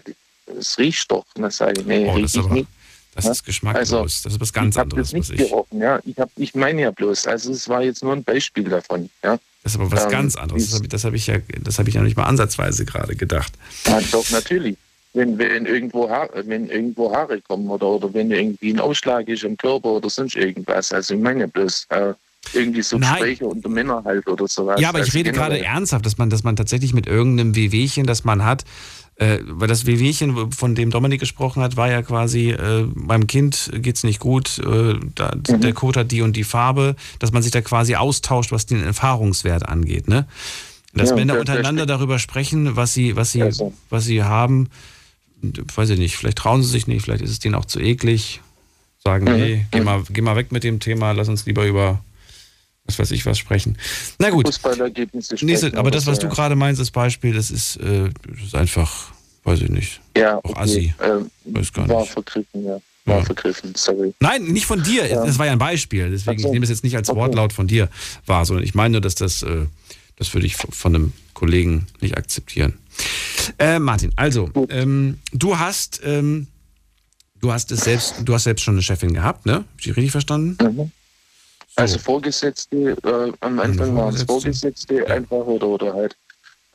es 0.59 0.77
riecht 0.77 1.09
doch. 1.11 1.25
Und 1.35 1.43
dann 1.43 1.51
sage 1.51 1.81
ich, 1.81 1.85
nee, 1.85 2.05
Oh, 2.05 2.07
das 2.07 2.15
riech 2.17 2.25
ist 2.25 2.35
ich 2.35 2.39
aber- 2.41 2.53
nicht. 2.53 2.67
Das 3.13 3.25
Ja? 3.25 3.31
ist 3.31 3.45
geschmacklos. 3.45 3.79
Also, 3.93 4.01
das 4.03 4.25
ist 4.33 4.41
was 4.41 4.51
ganz 4.51 4.75
ich 4.75 4.81
anderes, 4.81 5.07
das 5.11 5.13
nicht 5.13 5.29
was 5.29 5.39
ich. 5.39 5.49
gerochen, 5.49 5.79
ja. 5.79 5.99
Ich, 6.03 6.17
hab, 6.19 6.29
ich 6.35 6.53
meine 6.53 6.81
ja 6.81 6.91
bloß, 6.91 7.27
also 7.27 7.53
es 7.53 7.69
war 7.69 7.81
jetzt 7.81 8.03
nur 8.03 8.11
ein 8.11 8.25
Beispiel 8.25 8.65
davon, 8.65 9.09
ja. 9.23 9.39
Das 9.63 9.71
ist 9.73 9.79
aber 9.79 9.89
was 9.89 10.03
Ähm, 10.03 10.09
ganz 10.11 10.35
anderes. 10.35 10.69
Das 10.89 11.05
habe 11.05 11.11
hab 11.11 11.13
ich 11.13 11.27
ja, 11.27 11.37
das 11.61 11.79
habe 11.79 11.87
ich 11.87 11.95
ja 11.95 12.01
nicht 12.01 12.17
mal 12.17 12.25
ansatzweise 12.25 12.83
gerade 12.83 13.15
gedacht. 13.15 13.53
Ja, 13.85 14.01
doch, 14.11 14.29
natürlich. 14.31 14.75
Wenn, 15.15 15.37
wenn, 15.39 15.65
irgendwo 15.65 16.09
Haare, 16.09 16.43
wenn 16.45 16.67
irgendwo 16.69 17.11
Haare 17.11 17.39
kommen 17.41 17.69
oder, 17.69 17.87
oder 17.87 18.13
wenn 18.13 18.29
irgendwie 18.31 18.71
ein 18.73 18.79
Ausschlag 18.79 19.27
ist 19.29 19.43
im 19.43 19.55
Körper 19.57 19.89
oder 19.89 20.09
sonst 20.09 20.35
irgendwas. 20.35 20.91
Also 20.91 21.13
ich 21.15 21.21
meine 21.21 21.47
bloß 21.47 21.87
äh, 21.89 22.13
irgendwie 22.53 22.81
so 22.81 22.97
Nein. 22.97 23.13
Gespräche 23.13 23.45
unter 23.47 23.69
Männern 23.69 24.03
halt 24.03 24.27
oder 24.27 24.47
sowas. 24.47 24.79
Ja, 24.79 24.89
aber 24.89 24.99
ich 24.99 25.05
Also 25.05 25.17
rede 25.17 25.31
gerade 25.31 25.63
ernsthaft, 25.63 26.05
dass 26.05 26.17
man, 26.17 26.29
dass 26.29 26.43
man 26.43 26.55
tatsächlich 26.55 26.93
mit 26.93 27.07
irgendeinem 27.07 27.55
Wehwehchen, 27.55 28.05
das 28.05 28.25
man 28.25 28.43
hat, 28.43 28.65
äh, 29.15 29.39
weil 29.47 29.69
das 29.69 29.85
Wehwehchen, 29.85 30.51
von 30.51 30.75
dem 30.75 30.91
Dominik 30.91 31.21
gesprochen 31.21 31.63
hat, 31.63 31.77
war 31.77 31.89
ja 31.89 32.01
quasi, 32.01 32.49
äh, 32.49 32.85
beim 32.93 33.25
Kind 33.25 33.71
geht's 33.75 34.03
nicht 34.03 34.19
gut, 34.19 34.59
äh, 34.59 34.95
da, 35.15 35.31
Mhm. 35.49 35.61
der 35.61 35.71
Code 35.73 36.01
hat 36.01 36.11
die 36.11 36.21
und 36.21 36.35
die 36.35 36.43
Farbe, 36.43 36.97
dass 37.19 37.31
man 37.31 37.41
sich 37.41 37.53
da 37.53 37.61
quasi 37.61 37.95
austauscht, 37.95 38.51
was 38.51 38.65
den 38.65 38.83
Erfahrungswert 38.83 39.67
angeht, 39.69 40.09
ne? 40.09 40.27
Dass 40.93 41.09
Ja, 41.11 41.15
Männer 41.15 41.33
der- 41.35 41.43
der 41.45 41.55
untereinander 41.55 41.85
darüber 41.85 42.19
sprechen, 42.19 42.75
was 42.75 42.93
sie, 42.93 43.15
was 43.15 43.31
sie, 43.31 43.41
Also. 43.43 43.73
was 43.89 44.03
sie 44.05 44.23
haben, 44.23 44.69
weiß 45.75 45.89
ich 45.91 45.99
nicht, 45.99 46.15
vielleicht 46.17 46.37
trauen 46.37 46.63
sie 46.63 46.69
sich 46.69 46.87
nicht, 46.87 47.03
vielleicht 47.03 47.21
ist 47.23 47.31
es 47.31 47.39
denen 47.39 47.55
auch 47.55 47.65
zu 47.65 47.79
eklig, 47.79 48.41
sagen, 49.03 49.25
Mhm. 49.25 49.35
nee, 49.37 49.65
geh 49.71 49.81
mal, 49.81 50.03
geh 50.09 50.21
mal 50.21 50.35
weg 50.35 50.51
mit 50.51 50.63
dem 50.63 50.79
Thema, 50.79 51.11
lass 51.11 51.27
uns 51.29 51.45
lieber 51.45 51.65
über 51.65 52.03
was 52.87 52.99
weiß 52.99 53.11
ich 53.11 53.25
was 53.25 53.39
sprechen. 53.39 53.77
Na 54.19 54.29
gut. 54.29 54.45
Fußballergebnisse 54.47 55.37
sprechen 55.37 55.73
aber 55.73 55.87
oder 55.87 55.91
das, 55.91 56.05
was 56.05 56.19
du 56.19 56.27
ja. 56.27 56.33
gerade 56.33 56.55
meinst, 56.55 56.79
das 56.79 56.91
Beispiel, 56.91 57.33
das 57.33 57.49
ist, 57.49 57.77
äh, 57.77 58.09
das 58.29 58.45
ist 58.47 58.55
einfach, 58.55 59.11
weiß 59.43 59.61
ich 59.61 59.69
nicht. 59.69 60.01
Ja, 60.15 60.37
Auch 60.37 60.43
okay. 60.51 60.59
assi. 60.59 60.93
Ähm, 61.03 61.31
Weiß 61.45 61.73
gar 61.73 61.87
war 61.89 62.01
nicht. 62.01 62.11
vergriffen, 62.11 62.63
ja. 62.63 62.77
War 63.05 63.23
vergriffen, 63.23 63.73
sorry. 63.75 64.13
Nein, 64.19 64.45
nicht 64.45 64.65
von 64.65 64.81
dir. 64.83 65.07
Ja. 65.07 65.25
Das 65.25 65.37
war 65.37 65.45
ja 65.45 65.51
ein 65.51 65.59
Beispiel. 65.59 66.09
Deswegen 66.09 66.39
so. 66.39 66.47
ich 66.47 66.51
nehme 66.53 66.63
es 66.63 66.69
jetzt 66.69 66.83
nicht 66.83 66.95
als 66.95 67.09
Okay. 67.09 67.19
Wortlaut 67.19 67.53
von 67.53 67.67
dir 67.67 67.87
wahr, 68.25 68.45
sondern 68.45 68.63
ich 68.65 68.73
meine 68.75 68.93
nur, 68.93 69.01
dass 69.01 69.13
das, 69.15 69.41
äh, 69.43 69.65
das 70.17 70.33
würde 70.33 70.47
ich 70.47 70.55
von 70.55 70.95
einem 70.95 71.13
Kollegen 71.33 71.85
nicht 72.01 72.17
akzeptieren. 72.17 72.73
Äh, 73.59 73.79
Martin, 73.79 74.11
also, 74.15 74.49
ähm, 74.69 75.19
du 75.31 75.57
hast, 75.57 76.01
ähm, 76.03 76.47
du 77.39 77.51
hast 77.51 77.71
es 77.71 77.81
selbst, 77.81 78.15
du 78.23 78.33
hast 78.33 78.43
selbst 78.43 78.63
schon 78.63 78.75
eine 78.75 78.81
Chefin 78.81 79.13
gehabt, 79.13 79.45
ne? 79.45 79.53
Hab 79.53 79.79
ich 79.79 79.87
richtig 79.87 80.11
verstanden? 80.11 80.57
Mhm. 80.61 80.91
Also 81.75 81.99
Vorgesetzte, 81.99 82.97
äh, 83.03 83.31
am 83.41 83.59
Anfang 83.59 83.95
waren 83.95 84.13
es 84.13 84.23
Vorgesetzte. 84.23 84.71
Vorgesetzte 84.71 85.13
einfach 85.13 85.45
oder, 85.45 85.67
oder 85.67 85.93
halt 85.93 86.15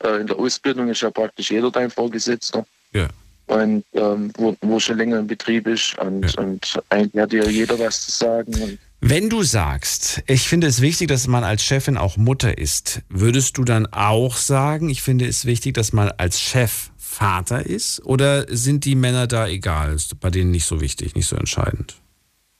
äh, 0.03 0.21
in 0.21 0.27
der 0.27 0.37
Ausbildung 0.37 0.89
ist 0.89 1.01
ja 1.01 1.09
praktisch 1.09 1.51
jeder 1.51 1.71
dein 1.71 1.89
Vorgesetzter. 1.89 2.65
Ja. 2.93 3.07
Und 3.47 3.83
ähm, 3.93 4.31
wo, 4.37 4.55
wo 4.61 4.79
schon 4.79 4.97
länger 4.97 5.19
im 5.19 5.27
Betrieb 5.27 5.67
ist 5.67 5.97
und, 5.97 6.37
und 6.37 6.81
eigentlich 6.89 7.21
hat 7.21 7.33
ja 7.33 7.43
jeder 7.45 7.77
was 7.79 8.05
zu 8.05 8.11
sagen. 8.11 8.53
Und 8.53 8.79
Wenn 9.01 9.29
du 9.29 9.43
sagst, 9.43 10.23
ich 10.27 10.47
finde 10.47 10.67
es 10.67 10.79
wichtig, 10.79 11.07
dass 11.07 11.27
man 11.27 11.43
als 11.43 11.63
Chefin 11.63 11.97
auch 11.97 12.17
Mutter 12.17 12.57
ist, 12.57 13.01
würdest 13.09 13.57
du 13.57 13.63
dann 13.63 13.87
auch 13.87 14.37
sagen, 14.37 14.89
ich 14.89 15.01
finde 15.01 15.27
es 15.27 15.45
wichtig, 15.45 15.73
dass 15.73 15.91
man 15.91 16.09
als 16.17 16.39
Chef 16.39 16.91
Vater 16.97 17.65
ist? 17.65 18.05
Oder 18.05 18.45
sind 18.47 18.85
die 18.85 18.95
Männer 18.95 19.27
da 19.27 19.47
egal? 19.47 19.95
Ist 19.95 20.19
bei 20.19 20.29
denen 20.29 20.51
nicht 20.51 20.65
so 20.65 20.79
wichtig, 20.79 21.15
nicht 21.15 21.27
so 21.27 21.35
entscheidend? 21.35 22.01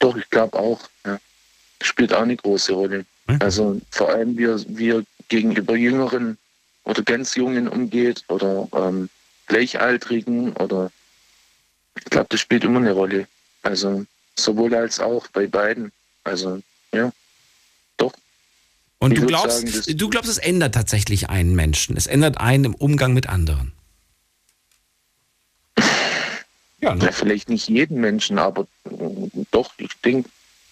doch, 0.01 0.17
ich 0.17 0.29
glaube 0.29 0.57
auch, 0.57 0.81
ja. 1.05 1.19
Spielt 1.81 2.13
auch 2.13 2.21
eine 2.21 2.35
große 2.35 2.73
Rolle. 2.73 3.05
Also 3.39 3.79
vor 3.91 4.09
allem, 4.09 4.37
wie 4.37 4.45
er, 4.45 4.59
wie 4.67 4.89
er 4.89 5.03
gegenüber 5.29 5.75
Jüngeren 5.75 6.37
oder 6.83 7.01
ganz 7.01 7.35
Jungen 7.35 7.67
umgeht 7.67 8.23
oder 8.27 8.67
ähm, 8.73 9.09
Gleichaltrigen 9.47 10.53
oder 10.57 10.91
ich 11.97 12.05
glaube, 12.05 12.27
das 12.29 12.39
spielt 12.39 12.63
immer 12.65 12.79
eine 12.79 12.91
Rolle. 12.91 13.27
Also 13.63 14.05
sowohl 14.37 14.75
als 14.75 14.99
auch 14.99 15.27
bei 15.29 15.47
beiden. 15.47 15.91
Also 16.23 16.61
ja, 16.93 17.11
doch. 17.97 18.13
Und 18.99 19.13
Ich 19.13 19.19
du 19.19 19.25
glaubst, 19.25 19.67
sagen, 19.67 19.97
du 19.97 20.09
glaubst, 20.09 20.29
es 20.29 20.37
ändert 20.37 20.75
tatsächlich 20.75 21.29
einen 21.29 21.55
Menschen. 21.55 21.97
Es 21.97 22.07
ändert 22.07 22.37
einen 22.37 22.65
im 22.65 22.75
Umgang 22.75 23.13
mit 23.13 23.27
anderen. 23.27 23.73
Ja, 26.81 26.95
ne? 26.95 27.05
Ja, 27.05 27.11
vielleicht 27.11 27.49
nicht 27.49 27.67
jeden 27.69 28.01
Menschen, 28.01 28.39
aber 28.39 28.67
doch, 29.51 29.71
ich 29.77 29.93
denke, 30.03 30.29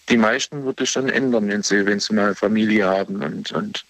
die 0.10 0.18
meisten 0.18 0.66
wird 0.66 0.82
es 0.82 0.90
schon 0.90 1.08
ändern, 1.08 1.48
wenn 1.48 1.64
sie, 1.64 1.86
wenn 1.86 2.00
sie 2.00 2.14
mal 2.14 2.26
eine 2.26 2.36
Familie 2.36 2.88
haben 2.88 3.22
und, 3.22 3.52
und 3.52 3.86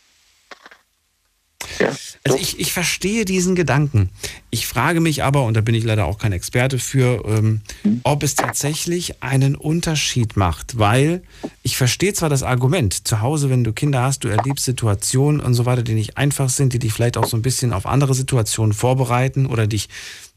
Also 2.24 2.38
ich, 2.38 2.60
ich 2.60 2.74
verstehe 2.74 3.26
diesen 3.26 3.56
Gedanken. 3.56 4.10
Ich 4.50 4.68
frage 4.68 5.00
mich 5.00 5.24
aber, 5.24 5.44
und 5.44 5.56
da 5.56 5.62
bin 5.62 5.76
ich 5.76 5.84
leider 5.84 6.06
auch 6.06 6.18
kein 6.18 6.32
Experte 6.32 6.80
für, 6.80 7.24
ähm, 7.26 7.62
ob 8.04 8.24
es 8.24 8.36
tatsächlich 8.36 9.22
einen 9.24 9.56
Unterschied 9.56 10.36
macht, 10.36 10.78
weil 10.78 11.22
ich 11.64 11.78
verstehe 11.78 12.14
zwar 12.14 12.30
das 12.30 12.44
Argument, 12.44 13.08
zu 13.08 13.22
Hause, 13.22 13.50
wenn 13.50 13.64
du 13.64 13.74
Kinder 13.74 14.02
hast, 14.02 14.24
du 14.24 14.28
erlebst 14.28 14.66
Situationen 14.66 15.40
und 15.40 15.54
so 15.54 15.66
weiter, 15.66 15.84
die 15.84 15.94
nicht 15.94 16.18
einfach 16.18 16.50
sind, 16.50 16.74
die 16.74 16.80
dich 16.80 16.94
vielleicht 16.94 17.18
auch 17.18 17.28
so 17.28 17.38
ein 17.38 17.42
bisschen 17.42 17.74
auf 17.74 17.86
andere 17.86 18.14
Situationen 18.14 18.74
vorbereiten 18.74 19.46
oder 19.46 19.68
dich 19.68 19.90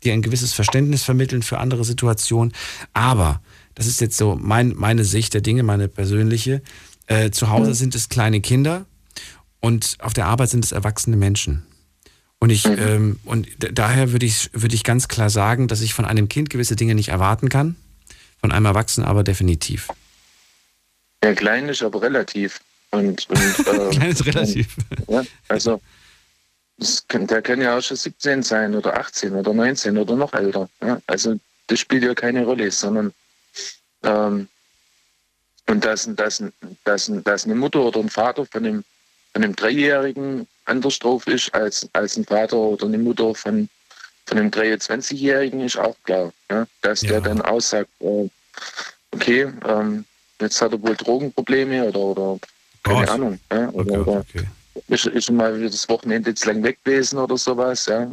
dir 0.05 0.13
ein 0.13 0.23
gewisses 0.23 0.53
Verständnis 0.53 1.03
vermitteln 1.03 1.43
für 1.43 1.59
andere 1.59 1.85
Situationen. 1.85 2.53
Aber, 2.93 3.41
das 3.75 3.87
ist 3.87 4.01
jetzt 4.01 4.17
so 4.17 4.37
mein, 4.41 4.75
meine 4.77 5.05
Sicht 5.05 5.35
der 5.35 5.41
Dinge, 5.41 5.63
meine 5.63 5.89
persönliche, 5.89 6.63
äh, 7.07 7.31
zu 7.31 7.51
Hause 7.51 7.75
sind 7.75 7.95
es 7.95 8.09
kleine 8.09 8.41
Kinder 8.41 8.87
und 9.63 9.97
auf 10.01 10.13
der 10.13 10.27
Arbeit 10.27 10.51
sind 10.51 10.65
es 10.65 10.73
erwachsene 10.73 11.17
Menschen. 11.17 11.67
Und 12.39 12.51
ich, 12.51 12.67
ähm, 12.67 13.21
und 13.25 13.49
daher 13.59 14.11
würde 14.13 14.27
ich, 14.27 14.51
würde 14.53 14.75
ich 14.75 14.83
ganz 14.83 15.09
klar 15.09 15.31
sagen, 15.31 15.69
dass 15.69 15.81
ich 15.81 15.95
von 15.95 16.05
einem 16.05 16.29
Kind 16.29 16.51
gewisse 16.51 16.75
Dinge 16.77 16.97
nicht 16.97 17.09
erwarten 17.09 17.49
kann, 17.49 17.77
von 18.41 18.51
einem 18.51 18.67
Erwachsenen 18.67 19.09
aber 19.09 19.23
definitiv. 19.23 19.89
ja, 21.23 21.33
klein 21.35 21.69
ist 21.69 21.83
aber 21.83 22.03
relativ. 22.03 22.61
Und, 22.91 23.31
und, 23.31 23.67
äh, 23.67 23.91
Klein 23.91 24.11
ist 24.11 24.27
relativ. 24.27 24.77
Ja, 25.09 25.23
also 25.49 25.81
kann, 27.09 27.27
der 27.27 27.43
kann 27.43 27.61
ja 27.61 27.79
auch 27.79 27.83
schon 27.83 27.97
17 27.97 28.43
sein 28.43 28.75
oder 28.75 28.99
18 28.99 29.33
oder 29.33 29.55
19 29.55 29.97
oder 29.97 30.17
noch 30.17 30.33
älter. 30.33 30.69
Ja? 30.83 31.01
Also 31.07 31.39
das 31.69 31.79
spielt 31.79 32.03
ja 32.03 32.15
keine 32.15 32.45
Rolle, 32.45 32.71
sondern 32.71 33.13
ähm, 34.03 34.49
und 35.69 35.85
dass, 35.85 36.09
dass, 36.17 36.43
dass, 36.85 37.11
dass 37.25 37.45
eine 37.45 37.55
Mutter 37.55 37.81
oder 37.81 38.01
ein 38.01 38.09
Vater 38.09 38.45
von 38.45 38.67
einem, 38.67 38.85
von 39.33 39.45
einem 39.45 39.57
Dreijährigen 39.57 40.47
anders 40.67 40.99
drauf 40.99 41.27
ist 41.27 41.53
als, 41.55 41.89
als 41.93 42.17
ein 42.17 42.25
Vater 42.25 42.57
oder 42.57 42.87
eine 42.87 42.99
Mutter 42.99 43.35
von, 43.35 43.69
von 44.27 44.39
einem 44.39 44.51
23-Jährigen 44.51 45.61
ist 45.61 45.79
auch 45.79 45.97
klar. 46.05 46.33
Ja? 46.51 46.67
Dass 46.83 47.01
der 47.01 47.21
dann 47.21 47.41
aussagt, 47.41 47.91
äh, 48.01 48.29
okay, 49.11 49.53
ähm, 49.67 50.05
jetzt 50.41 50.61
hat 50.61 50.73
er 50.73 50.83
wohl 50.83 50.97
Drogenprobleme 50.97 51.85
oder, 51.85 51.99
oder 51.99 52.39
keine 52.83 53.01
Gott. 53.01 53.09
Ahnung. 53.09 53.41
Ja? 53.51 53.69
Oder, 53.71 54.01
oder 54.01 54.25
ist, 54.89 55.07
ist 55.07 55.25
schon 55.27 55.37
mal 55.37 55.61
das 55.61 55.89
Wochenende 55.89 56.31
jetzt 56.31 56.45
lang 56.47 56.63
weg 56.63 56.79
gewesen 56.85 57.19
oder 57.19 57.37
sowas. 57.37 57.87
Ja? 57.87 58.11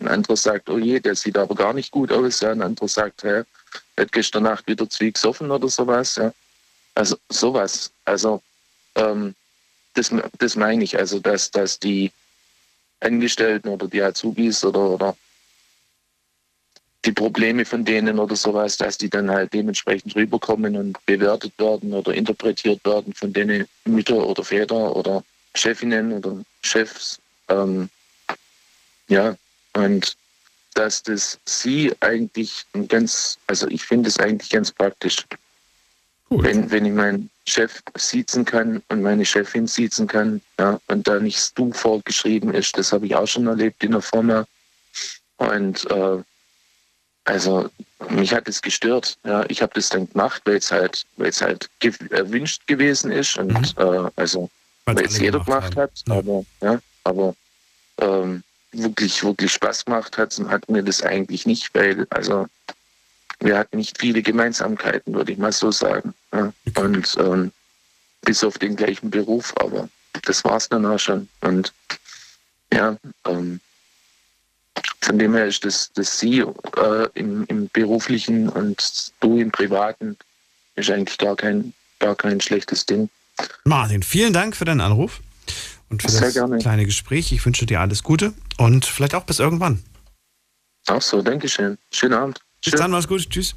Ein 0.00 0.08
anderer 0.08 0.36
sagt, 0.36 0.68
oh 0.68 0.78
je, 0.78 1.00
der 1.00 1.14
sieht 1.14 1.36
aber 1.36 1.54
gar 1.54 1.72
nicht 1.72 1.90
gut 1.90 2.12
aus. 2.12 2.40
Ja? 2.40 2.52
Ein 2.52 2.62
anderer 2.62 2.88
sagt, 2.88 3.24
hä, 3.24 3.42
hat 3.96 4.12
gestern 4.12 4.44
Nacht 4.44 4.66
wieder 4.66 4.88
zwei 4.88 5.10
gesoffen 5.10 5.50
oder 5.50 5.68
sowas. 5.68 6.16
Ja? 6.16 6.32
Also 6.94 7.16
sowas. 7.28 7.90
Also 8.04 8.40
ähm, 8.94 9.34
das, 9.94 10.12
das 10.38 10.56
meine 10.56 10.84
ich. 10.84 10.98
Also 10.98 11.18
dass, 11.20 11.50
dass 11.50 11.78
die 11.78 12.12
Angestellten 13.00 13.68
oder 13.68 13.88
die 13.88 14.02
Azubis 14.02 14.64
oder, 14.64 14.90
oder 14.90 15.16
die 17.04 17.12
Probleme 17.12 17.64
von 17.64 17.84
denen 17.84 18.18
oder 18.18 18.36
sowas, 18.36 18.76
dass 18.76 18.98
die 18.98 19.10
dann 19.10 19.30
halt 19.30 19.52
dementsprechend 19.52 20.16
rüberkommen 20.16 20.76
und 20.76 21.04
bewertet 21.06 21.52
werden 21.58 21.92
oder 21.92 22.14
interpretiert 22.14 22.84
werden 22.84 23.12
von 23.14 23.32
denen 23.32 23.66
Mütter 23.84 24.26
oder 24.26 24.42
Väter 24.42 24.96
oder 24.96 25.22
Chefinnen 25.54 26.12
oder 26.12 26.42
Chefs. 26.62 27.20
Ähm, 27.48 27.90
ja, 29.08 29.36
und 29.74 30.16
dass 30.74 31.02
das 31.02 31.38
sie 31.44 31.92
eigentlich 32.00 32.64
ein 32.72 32.88
ganz, 32.88 33.38
also 33.46 33.68
ich 33.68 33.84
finde 33.84 34.08
es 34.08 34.18
eigentlich 34.18 34.50
ganz 34.50 34.72
praktisch. 34.72 35.24
Wenn, 36.30 36.70
wenn 36.70 36.86
ich 36.86 36.92
meinen 36.92 37.30
Chef 37.46 37.82
siezen 37.96 38.44
kann 38.44 38.82
und 38.88 39.02
meine 39.02 39.24
Chefin 39.24 39.66
siezen 39.66 40.06
kann, 40.06 40.40
ja, 40.58 40.80
und 40.88 41.06
da 41.06 41.20
nichts 41.20 41.52
du 41.54 41.72
vorgeschrieben 41.72 42.54
ist, 42.54 42.76
das 42.78 42.92
habe 42.92 43.06
ich 43.06 43.14
auch 43.14 43.26
schon 43.26 43.46
erlebt 43.46 43.82
in 43.84 43.92
der 43.92 44.02
Firma. 44.02 44.46
Und 45.36 45.90
äh, 45.90 46.22
also 47.24 47.68
mich 48.10 48.32
hat 48.32 48.48
es 48.48 48.62
gestört. 48.62 49.18
Ja, 49.24 49.44
ich 49.48 49.62
habe 49.62 49.72
das 49.74 49.88
dann 49.88 50.08
gemacht, 50.10 50.42
weil 50.44 50.56
es 50.56 50.70
halt, 50.70 51.04
weil 51.16 51.28
es 51.28 51.40
halt 51.40 51.68
erwünscht 52.10 52.66
gewesen 52.66 53.10
ist 53.10 53.36
und 53.38 53.74
äh, 53.78 54.10
also 54.16 54.50
weil 54.86 55.04
es 55.04 55.18
jeder 55.18 55.40
gemacht 55.40 55.76
hat. 55.76 55.90
Aber 56.08 56.44
ja, 56.60 56.80
aber 57.04 57.34
ähm, 57.98 58.42
wirklich 58.72 59.22
wirklich 59.24 59.52
Spaß 59.52 59.86
gemacht 59.86 60.18
hat, 60.18 60.38
hat 60.48 60.68
mir 60.68 60.82
das 60.82 61.02
eigentlich 61.02 61.46
nicht, 61.46 61.74
weil 61.74 62.06
also 62.10 62.46
wir 63.40 63.58
hatten 63.58 63.76
nicht 63.76 63.98
viele 63.98 64.22
Gemeinsamkeiten, 64.22 65.14
würde 65.14 65.32
ich 65.32 65.38
mal 65.38 65.52
so 65.52 65.70
sagen. 65.70 66.14
Ja. 66.32 66.52
Und 66.76 67.16
ähm, 67.18 67.52
bis 68.22 68.42
auf 68.42 68.58
den 68.58 68.76
gleichen 68.76 69.10
Beruf, 69.10 69.52
aber 69.56 69.88
das 70.22 70.44
war 70.44 70.56
es 70.56 70.68
dann 70.68 70.86
auch 70.86 70.98
schon. 70.98 71.28
Und 71.40 71.72
ja, 72.72 72.96
ähm, 73.26 73.60
von 75.00 75.18
dem 75.18 75.34
her 75.34 75.46
ist 75.46 75.64
das, 75.64 75.92
das 75.94 76.18
Sie 76.18 76.40
äh, 76.40 77.08
im, 77.14 77.44
im 77.46 77.68
beruflichen 77.72 78.48
und 78.48 79.12
du 79.20 79.38
im 79.38 79.50
privaten 79.50 80.16
ist 80.76 80.90
eigentlich 80.90 81.18
gar 81.18 81.36
kein, 81.36 81.72
gar 81.98 82.16
kein 82.16 82.40
schlechtes 82.40 82.86
Ding. 82.86 83.08
Martin, 83.64 84.02
vielen 84.02 84.32
Dank 84.32 84.56
für 84.56 84.64
deinen 84.64 84.80
Anruf 84.80 85.20
und 85.90 86.02
für 86.02 86.10
Sehr 86.10 86.22
das 86.22 86.34
gerne. 86.34 86.58
kleine 86.58 86.84
Gespräch. 86.84 87.32
Ich 87.32 87.44
wünsche 87.44 87.66
dir 87.66 87.80
alles 87.80 88.02
Gute 88.02 88.32
und 88.56 88.84
vielleicht 88.86 89.14
auch 89.14 89.24
bis 89.24 89.38
irgendwann. 89.38 89.82
Auch 90.86 91.02
so, 91.02 91.22
danke 91.22 91.48
schön. 91.48 91.78
Schönen 91.92 92.14
Abend. 92.14 92.40
Bis 92.64 92.74
dann, 92.74 92.90
mach's 92.90 93.08
gut. 93.08 93.28
Tschüss. 93.28 93.56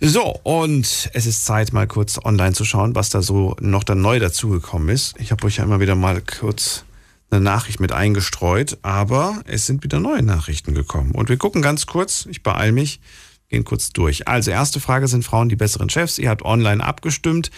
So, 0.00 0.34
und 0.42 1.10
es 1.12 1.26
ist 1.26 1.44
Zeit, 1.44 1.72
mal 1.72 1.86
kurz 1.86 2.18
online 2.24 2.54
zu 2.54 2.64
schauen, 2.64 2.96
was 2.96 3.10
da 3.10 3.22
so 3.22 3.54
noch 3.60 3.84
dann 3.84 4.00
neu 4.00 4.18
dazugekommen 4.18 4.88
ist. 4.88 5.14
Ich 5.20 5.30
habe 5.30 5.46
euch 5.46 5.58
ja 5.58 5.64
immer 5.64 5.78
wieder 5.78 5.94
mal 5.94 6.20
kurz 6.20 6.84
eine 7.30 7.40
Nachricht 7.40 7.78
mit 7.78 7.92
eingestreut, 7.92 8.78
aber 8.82 9.42
es 9.46 9.64
sind 9.66 9.84
wieder 9.84 10.00
neue 10.00 10.22
Nachrichten 10.22 10.74
gekommen. 10.74 11.12
Und 11.12 11.28
wir 11.28 11.36
gucken 11.36 11.62
ganz 11.62 11.86
kurz, 11.86 12.26
ich 12.28 12.42
beeile 12.42 12.72
mich, 12.72 13.00
gehen 13.48 13.64
kurz 13.64 13.92
durch. 13.92 14.26
Also, 14.26 14.50
erste 14.50 14.80
Frage, 14.80 15.06
sind 15.06 15.24
Frauen 15.24 15.48
die 15.48 15.56
besseren 15.56 15.88
Chefs? 15.88 16.18
Ihr 16.18 16.30
habt 16.30 16.42
online 16.42 16.82
abgestimmt. 16.82 17.52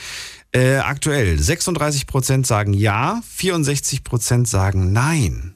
Äh, 0.52 0.76
aktuell 0.76 1.36
36% 1.36 2.44
sagen 2.44 2.74
ja, 2.74 3.22
64% 3.38 4.46
sagen 4.46 4.92
nein. 4.92 5.53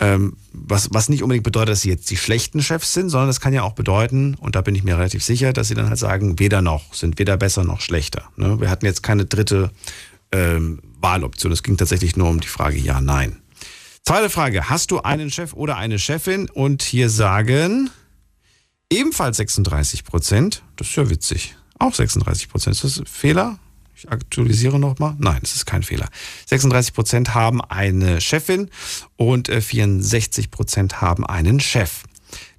Ähm, 0.00 0.36
was, 0.52 0.88
was 0.92 1.08
nicht 1.08 1.22
unbedingt 1.22 1.44
bedeutet, 1.44 1.70
dass 1.70 1.80
sie 1.80 1.88
jetzt 1.88 2.08
die 2.10 2.16
schlechten 2.16 2.62
Chefs 2.62 2.92
sind, 2.92 3.10
sondern 3.10 3.28
das 3.28 3.40
kann 3.40 3.52
ja 3.52 3.62
auch 3.62 3.72
bedeuten, 3.72 4.34
und 4.34 4.54
da 4.54 4.60
bin 4.60 4.74
ich 4.76 4.84
mir 4.84 4.96
relativ 4.96 5.24
sicher, 5.24 5.52
dass 5.52 5.68
sie 5.68 5.74
dann 5.74 5.88
halt 5.88 5.98
sagen, 5.98 6.38
weder 6.38 6.62
noch, 6.62 6.94
sind 6.94 7.18
weder 7.18 7.36
besser 7.36 7.64
noch 7.64 7.80
schlechter. 7.80 8.30
Ne? 8.36 8.60
Wir 8.60 8.70
hatten 8.70 8.86
jetzt 8.86 9.02
keine 9.02 9.24
dritte 9.24 9.70
ähm, 10.30 10.80
Wahloption. 11.00 11.52
Es 11.52 11.62
ging 11.62 11.76
tatsächlich 11.76 12.16
nur 12.16 12.28
um 12.28 12.40
die 12.40 12.48
Frage 12.48 12.78
ja, 12.78 13.00
nein. 13.00 13.38
Zweite 14.04 14.30
Frage, 14.30 14.70
hast 14.70 14.90
du 14.90 15.00
einen 15.00 15.30
Chef 15.30 15.52
oder 15.52 15.76
eine 15.76 15.98
Chefin? 15.98 16.48
Und 16.48 16.82
hier 16.82 17.10
sagen 17.10 17.90
ebenfalls 18.90 19.36
36 19.36 20.04
Prozent. 20.04 20.62
Das 20.76 20.88
ist 20.88 20.96
ja 20.96 21.10
witzig. 21.10 21.56
Auch 21.78 21.94
36 21.94 22.48
Prozent. 22.48 22.76
Ist 22.76 22.84
das 22.84 22.98
ein 22.98 23.06
Fehler? 23.06 23.58
Ich 23.98 24.08
aktualisiere 24.12 24.78
nochmal. 24.78 25.16
Nein, 25.18 25.40
es 25.42 25.56
ist 25.56 25.66
kein 25.66 25.82
Fehler. 25.82 26.08
36 26.46 26.94
Prozent 26.94 27.34
haben 27.34 27.60
eine 27.60 28.20
Chefin 28.20 28.70
und 29.16 29.48
äh, 29.48 29.60
64 29.60 30.52
Prozent 30.52 31.00
haben 31.00 31.26
einen 31.26 31.58
Chef. 31.58 32.04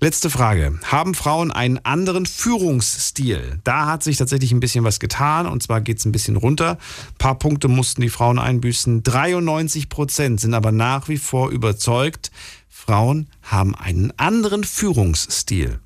Letzte 0.01 0.29
Frage. 0.29 0.77
Haben 0.83 1.15
Frauen 1.15 1.53
einen 1.53 1.77
anderen 1.85 2.25
Führungsstil? 2.25 3.61
Da 3.63 3.85
hat 3.85 4.03
sich 4.03 4.17
tatsächlich 4.17 4.51
ein 4.51 4.59
bisschen 4.59 4.83
was 4.83 4.99
getan 4.99 5.45
und 5.47 5.63
zwar 5.63 5.79
geht 5.79 5.99
es 5.99 6.05
ein 6.05 6.11
bisschen 6.11 6.35
runter. 6.35 6.71
Ein 6.71 7.17
paar 7.19 7.39
Punkte 7.39 7.69
mussten 7.69 8.01
die 8.01 8.09
Frauen 8.09 8.37
einbüßen. 8.37 9.03
93 9.03 9.87
Prozent 9.87 10.41
sind 10.41 10.53
aber 10.53 10.73
nach 10.73 11.07
wie 11.07 11.17
vor 11.17 11.51
überzeugt, 11.51 12.31
Frauen 12.67 13.29
haben 13.43 13.75
einen 13.75 14.11
anderen 14.17 14.65
Führungsstil. 14.65 15.79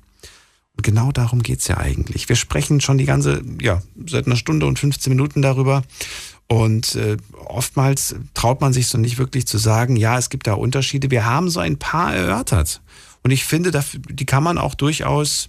Genau 0.82 1.12
darum 1.12 1.42
geht's 1.42 1.68
ja 1.68 1.78
eigentlich. 1.78 2.28
Wir 2.28 2.36
sprechen 2.36 2.80
schon 2.80 2.98
die 2.98 3.04
ganze, 3.04 3.42
ja, 3.60 3.82
seit 4.06 4.26
einer 4.26 4.36
Stunde 4.36 4.66
und 4.66 4.78
15 4.78 5.10
Minuten 5.10 5.40
darüber. 5.40 5.82
Und 6.48 6.96
äh, 6.96 7.16
oftmals 7.46 8.16
traut 8.34 8.60
man 8.60 8.72
sich 8.72 8.88
so 8.88 8.98
nicht 8.98 9.18
wirklich 9.18 9.46
zu 9.46 9.56
sagen, 9.56 9.96
ja, 9.96 10.18
es 10.18 10.30
gibt 10.30 10.46
da 10.46 10.54
Unterschiede. 10.54 11.10
Wir 11.10 11.24
haben 11.24 11.48
so 11.48 11.60
ein 11.60 11.78
paar 11.78 12.14
erörtert. 12.14 12.82
Und 13.22 13.30
ich 13.30 13.44
finde, 13.44 13.70
die 14.10 14.26
kann 14.26 14.42
man 14.42 14.58
auch 14.58 14.74
durchaus, 14.74 15.48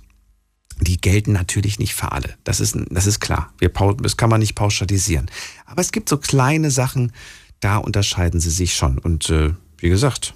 die 0.79 0.97
gelten 0.97 1.33
natürlich 1.33 1.79
nicht 1.79 1.95
für 1.95 2.11
alle. 2.11 2.35
Das 2.43 2.59
ist, 2.59 2.77
das 2.89 3.07
ist 3.07 3.19
klar. 3.19 3.53
Wir, 3.57 3.69
das 3.97 4.17
kann 4.17 4.29
man 4.29 4.39
nicht 4.39 4.55
pauschalisieren. 4.55 5.29
Aber 5.65 5.81
es 5.81 5.91
gibt 5.91 6.07
so 6.07 6.17
kleine 6.17 6.71
Sachen, 6.71 7.11
da 7.59 7.77
unterscheiden 7.77 8.39
sie 8.39 8.51
sich 8.51 8.75
schon. 8.75 8.99
Und 8.99 9.29
äh, 9.29 9.53
wie 9.77 9.89
gesagt, 9.89 10.33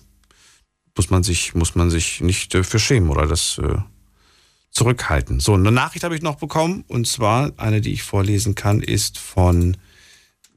muss 0.98 1.10
man 1.10 1.24
sich, 1.24 1.54
muss 1.56 1.76
man 1.76 1.90
sich 1.90 2.22
nicht 2.22 2.56
äh, 2.56 2.64
für 2.64 2.80
schämen 2.80 3.10
oder 3.10 3.28
das 3.28 3.60
äh, 3.64 3.78
zurückhalten. 4.72 5.40
So, 5.40 5.54
eine 5.54 5.72
Nachricht 5.72 6.04
habe 6.04 6.16
ich 6.16 6.22
noch 6.22 6.36
bekommen 6.36 6.84
und 6.88 7.08
zwar 7.08 7.52
eine, 7.58 7.82
die 7.82 7.94
ich 7.94 8.04
vorlesen 8.04 8.56
kann, 8.56 8.82
ist 8.82 9.18
von 9.18 9.78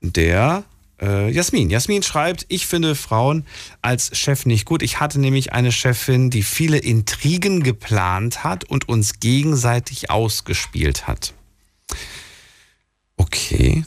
der 0.01 0.64
äh, 1.01 1.30
Jasmin. 1.30 1.70
Jasmin 1.70 2.02
schreibt, 2.02 2.47
ich 2.48 2.66
finde 2.66 2.94
Frauen 2.94 3.44
als 3.82 4.16
Chef 4.16 4.47
nicht 4.47 4.64
gut. 4.64 4.82
Ich 4.82 5.01
hatte 5.01 5.20
nämlich 5.20 5.52
eine 5.52 5.72
Chefin, 5.72 6.30
die 6.30 6.43
viele 6.43 6.78
Intrigen 6.78 7.62
geplant 7.62 8.44
hat 8.44 8.64
und 8.64 8.89
uns 8.89 9.20
gegenseitig 9.20 10.10
ausgespielt 10.10 11.06
hat. 11.06 11.34
Okay. 13.16 13.84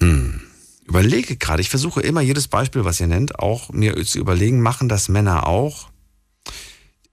Hm. 0.00 0.40
Überlege 0.86 1.36
gerade, 1.36 1.60
ich 1.60 1.68
versuche 1.68 2.00
immer 2.00 2.22
jedes 2.22 2.48
Beispiel, 2.48 2.84
was 2.84 2.98
ihr 2.98 3.08
nennt, 3.08 3.38
auch 3.38 3.70
mir 3.70 4.02
zu 4.06 4.18
überlegen, 4.18 4.62
machen 4.62 4.88
das 4.88 5.10
Männer 5.10 5.46
auch? 5.46 5.87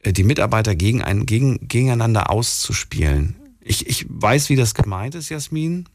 Äh, 0.06 0.14
die 0.14 0.24
Mitarbeiter 0.24 0.76
gegen 0.76 1.02
ein, 1.02 1.26
gegen, 1.26 1.68
gegeneinander 1.68 2.30
auszuspielen. 2.30 3.36
Ich, 3.62 3.88
ich 3.88 4.06
weiß, 4.08 4.50
wie 4.50 4.56
das 4.56 4.76
gemeint 4.76 5.16
ist, 5.16 5.30
Jasmin. 5.30 5.90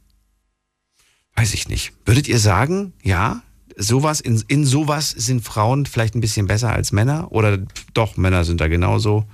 Weiß 1.37 1.55
ich 1.55 1.69
nicht. 1.69 1.93
Würdet 2.05 2.27
ihr 2.29 2.41
sagen, 2.41 2.93
ja, 3.03 3.43
sowas, 3.77 4.21
in, 4.21 4.43
in 4.49 4.65
sowas 4.65 5.11
sind 5.11 5.43
Frauen 5.43 5.87
vielleicht 5.87 6.15
ein 6.15 6.21
bisschen 6.21 6.47
besser 6.47 6.73
als 6.73 6.91
Männer? 6.91 7.31
Oder 7.31 7.59
doch, 7.95 8.17
Männer 8.17 8.45
sind 8.45 8.61
da 8.61 8.67
genauso? 8.67 9.25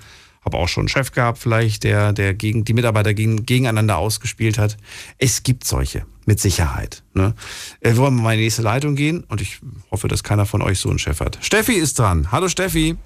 Habe 0.45 0.59
auch 0.59 0.69
schon 0.69 0.83
einen 0.83 0.89
Chef 0.89 1.11
gehabt, 1.11 1.39
vielleicht, 1.39 1.83
der, 1.83 2.13
der 2.13 2.35
gegen 2.35 2.65
die 2.65 2.75
Mitarbeiter 2.75 3.15
gegen, 3.15 3.47
gegeneinander 3.47 3.97
ausgespielt 3.97 4.59
hat. 4.59 4.77
Es 5.19 5.43
gibt 5.43 5.65
solche, 5.65 6.07
mit 6.27 6.39
Sicherheit. 6.39 7.03
Ne? 7.15 7.35
Äh, 7.81 7.93
Wir 7.93 7.97
wollen 7.97 8.15
mal 8.15 8.35
in 8.35 8.39
die 8.39 8.45
nächste 8.45 8.63
Leitung 8.63 8.95
gehen 8.95 9.25
und 9.25 9.41
ich 9.41 9.61
hoffe, 9.91 10.07
dass 10.07 10.23
keiner 10.23 10.47
von 10.47 10.63
euch 10.63 10.79
so 10.79 10.91
einen 10.91 10.99
Chef 10.99 11.21
hat. 11.21 11.39
Steffi 11.41 11.73
ist 11.73 11.99
dran. 11.99 12.31
Hallo 12.31 12.49
Steffi. 12.49 12.97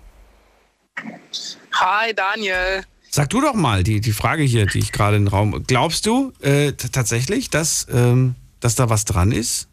Hi 1.73 2.15
Daniel. 2.15 2.85
Sag 3.11 3.31
du 3.31 3.41
doch 3.41 3.55
mal 3.55 3.83
die, 3.83 4.01
die 4.01 4.13
Frage 4.13 4.45
hier, 4.45 4.67
die 4.67 4.79
ich 4.79 4.93
gerade 4.93 5.17
in 5.17 5.25
den 5.25 5.29
Raum. 5.29 5.65
Glaubst 5.67 6.07
du 6.07 6.33
äh, 6.41 6.73
tatsächlich, 6.73 7.51
dass, 7.51 7.87
ähm, 7.93 8.37
dass 8.61 8.77
da 8.77 8.89
was 8.89 9.05
dran 9.05 9.33
ist? 9.33 9.69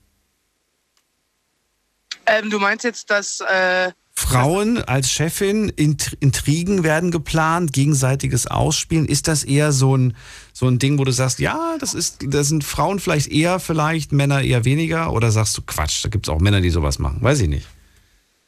Ähm, 2.26 2.49
du 2.49 2.60
meinst 2.60 2.84
jetzt, 2.84 3.10
dass 3.11 3.41
äh, 3.41 3.91
Frauen 4.15 4.84
als 4.84 5.11
Chefin, 5.11 5.69
Int 5.69 6.18
Intrigen 6.19 6.84
werden 6.84 7.11
geplant, 7.11 7.72
gegenseitiges 7.72 8.48
Ausspielen. 8.48 9.06
Ist 9.06 9.28
das 9.28 9.44
eher 9.44 9.72
so 9.72 9.95
ein, 9.95 10.18
so 10.53 10.68
ein 10.68 10.80
Ding, 10.80 10.98
wo 10.98 11.03
du 11.03 11.11
sagst, 11.11 11.38
ja, 11.38 11.78
das 11.80 11.94
ist, 11.94 12.26
das 12.26 12.48
sind 12.48 12.64
Frauen 12.64 12.99
vielleicht 12.99 13.28
eher, 13.28 13.60
vielleicht 13.60 14.11
Männer 14.11 14.41
eher 14.41 14.65
weniger? 14.65 15.14
Oder 15.14 15.32
sagst 15.32 15.56
du 15.57 15.61
Quatsch, 15.61 16.03
da 16.03 16.10
gibt 16.10 16.28
es 16.28 16.34
auch 16.34 16.40
Männer, 16.40 16.61
die 16.61 16.72
sowas 16.72 16.98
machen? 16.98 17.19
Weiß 17.22 17.40
ich 17.41 17.48
nicht. 17.48 17.68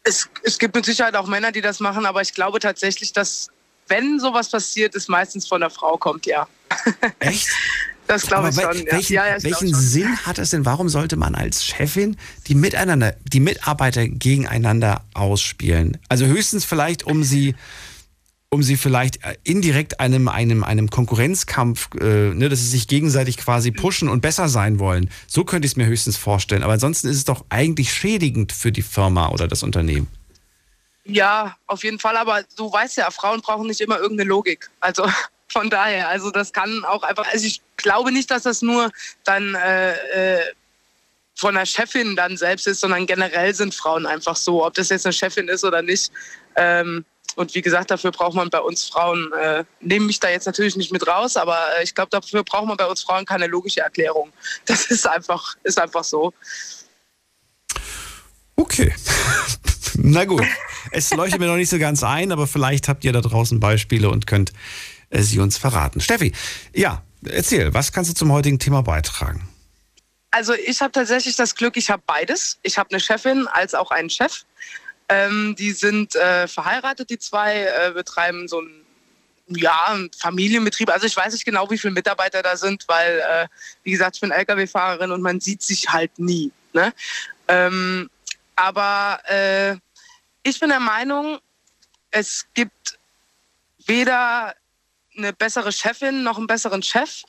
Es, 0.03 0.29
es 0.43 0.57
gibt 0.57 0.75
mit 0.75 0.85
Sicherheit 0.85 1.15
auch 1.15 1.27
Männer, 1.27 1.51
die 1.51 1.61
das 1.61 1.79
machen, 1.79 2.05
aber 2.05 2.21
ich 2.21 2.33
glaube 2.33 2.59
tatsächlich, 2.59 3.13
dass 3.13 3.49
wenn 3.87 4.19
sowas 4.19 4.49
passiert, 4.49 4.95
es 4.95 5.07
meistens 5.07 5.47
von 5.47 5.61
der 5.61 5.69
Frau 5.69 5.97
kommt, 5.97 6.25
ja. 6.25 6.47
Echt? 7.19 7.49
Das 8.09 8.25
glaube 8.25 8.49
ich 8.49 8.55
schon. 8.55 8.63
Ja. 8.87 8.91
welchen, 8.91 9.13
ja, 9.13 9.27
ja, 9.27 9.37
glaub 9.37 9.43
welchen 9.43 9.69
schon. 9.69 9.79
Sinn 9.83 10.25
hat 10.25 10.39
es 10.39 10.49
denn? 10.49 10.65
Warum 10.65 10.89
sollte 10.89 11.15
man 11.15 11.35
als 11.35 11.63
Chefin 11.63 12.17
die 12.47 12.55
miteinander, 12.55 13.15
die 13.31 13.39
Mitarbeiter 13.39 14.07
gegeneinander 14.07 15.03
ausspielen? 15.13 15.99
Also 16.09 16.25
höchstens 16.25 16.65
vielleicht, 16.65 17.03
um 17.03 17.23
sie, 17.23 17.53
um 18.51 18.63
sie 18.63 18.77
vielleicht 18.77 19.23
äh, 19.23 19.35
indirekt 19.43 19.99
einem, 19.99 20.27
einem, 20.27 20.63
einem 20.63 20.89
Konkurrenzkampf, 20.89 21.89
äh, 21.99 22.33
ne, 22.33 22.49
dass 22.49 22.59
sie 22.59 22.67
sich 22.67 22.87
gegenseitig 22.87 23.37
quasi 23.37 23.71
pushen 23.71 24.09
und 24.09 24.21
besser 24.21 24.49
sein 24.49 24.79
wollen. 24.79 25.09
So 25.27 25.43
könnte 25.43 25.67
ich 25.67 25.73
es 25.73 25.75
mir 25.75 25.85
höchstens 25.85 26.17
vorstellen. 26.17 26.63
Aber 26.63 26.73
ansonsten 26.73 27.07
ist 27.07 27.17
es 27.17 27.25
doch 27.25 27.45
eigentlich 27.49 27.93
schädigend 27.93 28.51
für 28.51 28.71
die 28.71 28.81
Firma 28.81 29.29
oder 29.29 29.47
das 29.47 29.61
Unternehmen. 29.61 30.07
Ja, 31.05 31.57
auf 31.67 31.83
jeden 31.83 31.99
Fall, 31.99 32.17
aber 32.17 32.43
du 32.55 32.71
weißt 32.71 32.97
ja, 32.97 33.09
Frauen 33.11 33.41
brauchen 33.41 33.67
nicht 33.67 33.81
immer 33.81 33.99
irgendeine 33.99 34.29
Logik. 34.29 34.69
Also 34.79 35.07
von 35.47 35.69
daher, 35.69 36.09
also 36.09 36.31
das 36.31 36.51
kann 36.51 36.83
auch 36.85 37.03
einfach, 37.03 37.27
also 37.31 37.45
ich 37.45 37.61
glaube 37.77 38.11
nicht, 38.11 38.31
dass 38.31 38.43
das 38.43 38.61
nur 38.63 38.89
dann 39.25 39.55
äh, 39.55 40.37
äh, 40.37 40.43
von 41.35 41.55
der 41.55 41.65
Chefin 41.65 42.15
dann 42.15 42.35
selbst 42.35 42.67
ist, 42.67 42.81
sondern 42.81 43.05
generell 43.05 43.53
sind 43.53 43.73
Frauen 43.73 44.05
einfach 44.05 44.35
so, 44.35 44.65
ob 44.65 44.73
das 44.73 44.89
jetzt 44.89 45.05
eine 45.05 45.13
Chefin 45.13 45.47
ist 45.47 45.63
oder 45.63 45.81
nicht. 45.81 46.11
Ähm, 46.55 47.05
und 47.35 47.53
wie 47.55 47.61
gesagt, 47.61 47.91
dafür 47.91 48.11
braucht 48.11 48.35
man 48.35 48.49
bei 48.49 48.59
uns 48.59 48.85
Frauen, 48.85 49.31
äh, 49.33 49.63
nehme 49.79 50.05
mich 50.05 50.19
da 50.19 50.29
jetzt 50.29 50.45
natürlich 50.45 50.75
nicht 50.75 50.91
mit 50.91 51.07
raus, 51.07 51.37
aber 51.37 51.57
äh, 51.77 51.83
ich 51.83 51.95
glaube, 51.95 52.09
dafür 52.09 52.43
braucht 52.43 52.67
man 52.67 52.77
bei 52.77 52.85
uns 52.85 53.01
Frauen 53.01 53.25
keine 53.25 53.47
logische 53.47 53.81
Erklärung. 53.81 54.31
Das 54.65 54.85
ist 54.85 55.07
einfach, 55.07 55.55
ist 55.63 55.79
einfach 55.79 56.03
so. 56.03 56.33
Okay. 58.55 58.93
Na 59.95 60.25
gut. 60.25 60.45
Es 60.91 61.13
leuchtet 61.13 61.39
mir 61.39 61.47
noch 61.47 61.55
nicht 61.55 61.69
so 61.69 61.79
ganz 61.79 62.03
ein, 62.03 62.31
aber 62.31 62.47
vielleicht 62.47 62.87
habt 62.87 63.03
ihr 63.03 63.13
da 63.13 63.21
draußen 63.21 63.59
Beispiele 63.59 64.09
und 64.09 64.27
könnt 64.27 64.53
äh, 65.09 65.21
sie 65.21 65.39
uns 65.39 65.57
verraten. 65.57 66.01
Steffi, 66.01 66.33
ja, 66.73 67.03
erzähl, 67.25 67.73
was 67.73 67.91
kannst 67.91 68.11
du 68.11 68.15
zum 68.15 68.31
heutigen 68.31 68.59
Thema 68.59 68.81
beitragen? 68.81 69.49
Also 70.31 70.53
ich 70.53 70.81
habe 70.81 70.91
tatsächlich 70.91 71.35
das 71.35 71.55
Glück, 71.55 71.75
ich 71.77 71.89
habe 71.89 72.03
beides. 72.05 72.59
Ich 72.61 72.77
habe 72.77 72.91
eine 72.91 72.99
Chefin 72.99 73.47
als 73.47 73.73
auch 73.73 73.91
einen 73.91 74.09
Chef. 74.09 74.43
Ähm, 75.09 75.55
die 75.57 75.71
sind 75.71 76.15
äh, 76.15 76.47
verheiratet, 76.47 77.09
die 77.09 77.19
zwei, 77.19 77.63
äh, 77.63 77.91
betreiben 77.91 78.47
so 78.47 78.61
ein 78.61 78.85
ja, 79.47 79.97
Familienbetrieb. 80.19 80.89
Also 80.89 81.07
ich 81.07 81.17
weiß 81.17 81.33
nicht 81.33 81.45
genau, 81.45 81.69
wie 81.69 81.77
viele 81.77 81.93
Mitarbeiter 81.93 82.41
da 82.41 82.55
sind, 82.55 82.85
weil, 82.87 83.19
äh, 83.19 83.47
wie 83.83 83.91
gesagt, 83.91 84.15
ich 84.17 84.21
bin 84.21 84.31
Lkw-Fahrerin 84.31 85.11
und 85.11 85.21
man 85.21 85.39
sieht 85.39 85.63
sich 85.63 85.89
halt 85.89 86.17
nie. 86.19 86.51
Ne? 86.73 86.93
Ähm, 87.47 88.09
aber 88.55 89.19
äh, 89.25 89.75
ich 90.43 90.59
bin 90.59 90.69
der 90.69 90.79
Meinung, 90.79 91.39
es 92.11 92.45
gibt 92.53 92.99
weder 93.85 94.53
eine 95.17 95.33
bessere 95.33 95.71
Chefin 95.71 96.23
noch 96.23 96.37
einen 96.37 96.47
besseren 96.47 96.81
Chef. 96.83 97.23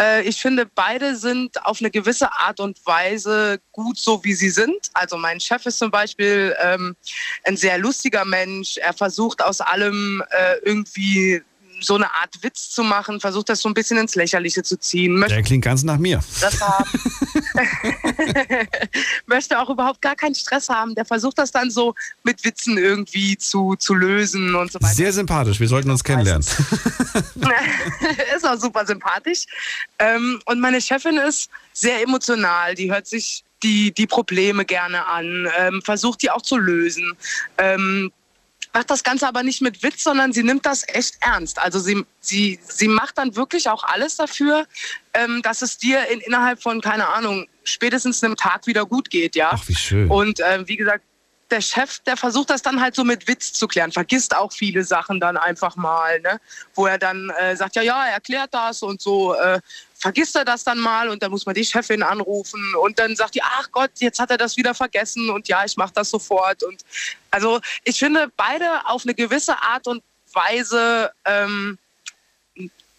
Äh, 0.00 0.22
ich 0.22 0.40
finde, 0.40 0.66
beide 0.66 1.16
sind 1.16 1.64
auf 1.64 1.80
eine 1.80 1.90
gewisse 1.90 2.30
Art 2.32 2.60
und 2.60 2.84
Weise 2.86 3.60
gut 3.72 3.98
so, 3.98 4.22
wie 4.24 4.34
sie 4.34 4.50
sind. 4.50 4.90
Also 4.94 5.16
mein 5.16 5.40
Chef 5.40 5.64
ist 5.66 5.78
zum 5.78 5.90
Beispiel 5.90 6.54
ähm, 6.60 6.96
ein 7.44 7.56
sehr 7.56 7.78
lustiger 7.78 8.24
Mensch. 8.24 8.76
Er 8.76 8.92
versucht 8.92 9.42
aus 9.42 9.60
allem 9.60 10.22
äh, 10.30 10.56
irgendwie 10.64 11.42
so 11.80 11.94
eine 11.96 12.06
Art 12.06 12.42
Witz 12.42 12.70
zu 12.70 12.82
machen, 12.82 13.20
versucht 13.20 13.48
das 13.48 13.60
so 13.60 13.68
ein 13.68 13.74
bisschen 13.74 13.98
ins 13.98 14.14
Lächerliche 14.14 14.62
zu 14.62 14.78
ziehen. 14.78 15.14
Möchte 15.14 15.34
Der 15.34 15.42
klingt 15.42 15.64
ganz 15.64 15.82
nach 15.82 15.98
mir. 15.98 16.22
Stress 16.36 16.60
haben. 16.60 16.90
möchte 19.26 19.58
auch 19.58 19.70
überhaupt 19.70 20.02
gar 20.02 20.16
keinen 20.16 20.34
Stress 20.34 20.68
haben. 20.68 20.94
Der 20.94 21.04
versucht 21.04 21.38
das 21.38 21.50
dann 21.50 21.70
so 21.70 21.94
mit 22.22 22.44
Witzen 22.44 22.78
irgendwie 22.78 23.36
zu, 23.36 23.74
zu 23.76 23.94
lösen 23.94 24.54
und 24.54 24.72
so 24.72 24.80
weiter. 24.80 24.94
Sehr 24.94 25.12
sympathisch. 25.12 25.60
Wir 25.60 25.68
sollten 25.68 25.90
uns 25.90 26.04
kennenlernen. 26.04 26.46
ist 28.36 28.46
auch 28.46 28.58
super 28.58 28.86
sympathisch. 28.86 29.46
Ähm, 29.98 30.40
und 30.46 30.60
meine 30.60 30.80
Chefin 30.80 31.16
ist 31.16 31.50
sehr 31.72 32.02
emotional. 32.02 32.74
Die 32.74 32.90
hört 32.92 33.06
sich 33.06 33.44
die, 33.62 33.92
die 33.92 34.06
Probleme 34.06 34.64
gerne 34.64 35.06
an, 35.06 35.48
ähm, 35.58 35.82
versucht 35.82 36.22
die 36.22 36.30
auch 36.30 36.42
zu 36.42 36.56
lösen. 36.56 37.16
Macht 38.72 38.90
das 38.90 39.02
Ganze 39.02 39.26
aber 39.26 39.42
nicht 39.42 39.62
mit 39.62 39.82
Witz, 39.82 40.04
sondern 40.04 40.32
sie 40.32 40.42
nimmt 40.42 40.64
das 40.64 40.84
echt 40.86 41.16
ernst. 41.20 41.58
Also 41.58 41.78
sie, 41.78 42.04
sie, 42.20 42.60
sie 42.62 42.88
macht 42.88 43.18
dann 43.18 43.34
wirklich 43.34 43.68
auch 43.68 43.84
alles 43.84 44.16
dafür, 44.16 44.66
ähm, 45.14 45.42
dass 45.42 45.62
es 45.62 45.78
dir 45.78 46.06
in, 46.08 46.20
innerhalb 46.20 46.62
von, 46.62 46.80
keine 46.80 47.08
Ahnung, 47.08 47.48
spätestens 47.64 48.22
einem 48.22 48.36
Tag 48.36 48.66
wieder 48.66 48.86
gut 48.86 49.10
geht, 49.10 49.34
ja. 49.34 49.50
Ach, 49.52 49.68
wie 49.68 49.74
schön. 49.74 50.08
Und 50.08 50.40
äh, 50.40 50.66
wie 50.66 50.76
gesagt, 50.76 51.04
der 51.50 51.60
Chef, 51.60 51.98
der 52.00 52.16
versucht 52.16 52.50
das 52.50 52.62
dann 52.62 52.80
halt 52.80 52.94
so 52.94 53.04
mit 53.04 53.26
Witz 53.26 53.52
zu 53.52 53.66
klären, 53.66 53.92
vergisst 53.92 54.36
auch 54.36 54.52
viele 54.52 54.84
Sachen 54.84 55.20
dann 55.20 55.36
einfach 55.36 55.76
mal, 55.76 56.20
ne? 56.20 56.40
wo 56.74 56.86
er 56.86 56.98
dann 56.98 57.30
äh, 57.30 57.56
sagt, 57.56 57.76
ja, 57.76 57.82
ja, 57.82 58.06
er 58.06 58.14
erklärt 58.14 58.54
das 58.54 58.82
und 58.82 59.00
so, 59.00 59.34
äh, 59.34 59.60
vergisst 60.00 60.34
er 60.34 60.44
das 60.44 60.64
dann 60.64 60.78
mal 60.78 61.08
und 61.10 61.22
dann 61.22 61.30
muss 61.30 61.46
man 61.46 61.54
die 61.54 61.64
Chefin 61.64 62.02
anrufen 62.02 62.74
und 62.82 62.98
dann 62.98 63.14
sagt 63.14 63.34
die, 63.34 63.42
ach 63.42 63.70
Gott, 63.70 63.90
jetzt 63.98 64.18
hat 64.18 64.30
er 64.30 64.38
das 64.38 64.56
wieder 64.56 64.74
vergessen 64.74 65.30
und 65.30 65.46
ja, 65.46 65.64
ich 65.64 65.76
mache 65.76 65.92
das 65.94 66.10
sofort. 66.10 66.62
Und 66.62 66.82
also 67.30 67.60
ich 67.84 67.98
finde 67.98 68.32
beide 68.36 68.86
auf 68.86 69.04
eine 69.04 69.14
gewisse 69.14 69.60
Art 69.62 69.86
und 69.86 70.02
Weise 70.32 71.10
ähm, 71.24 71.78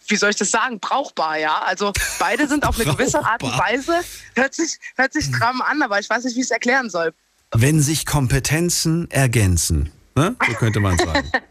wie 0.07 0.17
soll 0.17 0.29
ich 0.29 0.35
das 0.35 0.51
sagen, 0.51 0.79
brauchbar, 0.79 1.37
ja. 1.37 1.59
Also 1.59 1.93
beide 2.19 2.47
sind 2.47 2.65
auf 2.65 2.79
eine 2.79 2.91
gewisse 2.91 3.19
Art 3.25 3.41
und 3.41 3.57
Weise, 3.57 4.01
hört 4.35 4.53
sich, 4.53 4.77
hört 4.97 5.13
sich 5.13 5.25
stramm 5.25 5.61
an, 5.61 5.81
aber 5.81 5.99
ich 5.99 6.09
weiß 6.09 6.25
nicht, 6.25 6.35
wie 6.35 6.41
ich 6.41 6.45
es 6.45 6.51
erklären 6.51 6.89
soll. 6.89 7.13
Wenn 7.53 7.81
sich 7.81 8.05
Kompetenzen 8.05 9.09
ergänzen, 9.09 9.91
ne? 10.15 10.35
so 10.45 10.53
könnte 10.53 10.79
man 10.81 10.97
sagen. 10.97 11.31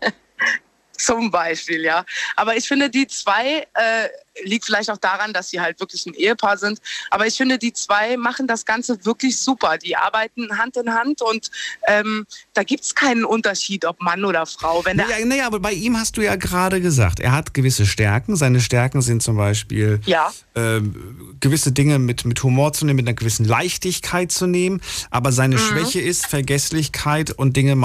Zum 1.01 1.31
Beispiel, 1.31 1.83
ja. 1.83 2.05
Aber 2.37 2.57
ich 2.57 2.69
finde, 2.69 2.91
die 2.91 3.07
zwei, 3.07 3.67
äh, 3.75 4.09
liegt 4.45 4.65
vielleicht 4.65 4.91
auch 4.91 4.97
daran, 4.99 5.33
dass 5.33 5.51
sie 5.51 5.61
halt 5.61 5.81
wirklich 5.81 6.07
ein 6.07 6.15
Ehepaar 6.15 6.57
sind, 6.57 6.79
aber 7.11 7.27
ich 7.27 7.37
finde, 7.37 7.59
die 7.59 7.73
zwei 7.73 8.17
machen 8.17 8.47
das 8.47 8.65
Ganze 8.65 9.05
wirklich 9.05 9.39
super. 9.39 9.77
Die 9.79 9.97
arbeiten 9.97 10.57
Hand 10.59 10.77
in 10.77 10.93
Hand 10.95 11.21
und 11.23 11.51
ähm, 11.87 12.27
da 12.55 12.63
gibt 12.63 12.85
es 12.85 12.95
keinen 12.95 13.25
Unterschied, 13.25 13.85
ob 13.85 14.01
Mann 14.01 14.25
oder 14.25 14.47
Frau. 14.47 14.85
Wenn 14.85 14.97
Naja, 14.99 15.25
naja, 15.25 15.47
aber 15.47 15.61
bei 15.61 15.73
ihm 15.73 15.99
hast 15.99 16.17
du 16.17 16.23
ja 16.23 16.37
gerade 16.37 16.81
gesagt, 16.81 17.21
er 17.21 17.33
hat 17.33 17.55
gewisse 17.55 17.87
Stärken. 17.87 18.37
Seine 18.37 18.61
Stärken 18.61 19.03
sind 19.03 19.23
zum 19.23 19.37
Beispiel 19.37 20.01
Ja. 20.07 20.33
ähm, 20.55 21.37
gewisse 21.41 21.73
Dinge 21.73 21.99
mit, 21.99 22.25
mit 22.25 22.43
Humor 22.43 22.73
zu 22.73 22.85
nehmen, 22.87 22.97
mit 22.97 23.09
einer 23.09 23.17
gewissen 23.17 23.45
Leichtigkeit 23.45 24.33
zu 24.33 24.47
nehmen. 24.47 24.81
Aber 25.11 25.33
seine 25.33 25.57
Mhm. 25.57 25.61
Schwäche 25.61 26.01
ist 26.01 26.27
Vergesslichkeit 26.27 27.31
und 27.33 27.57
Dinge, 27.57 27.77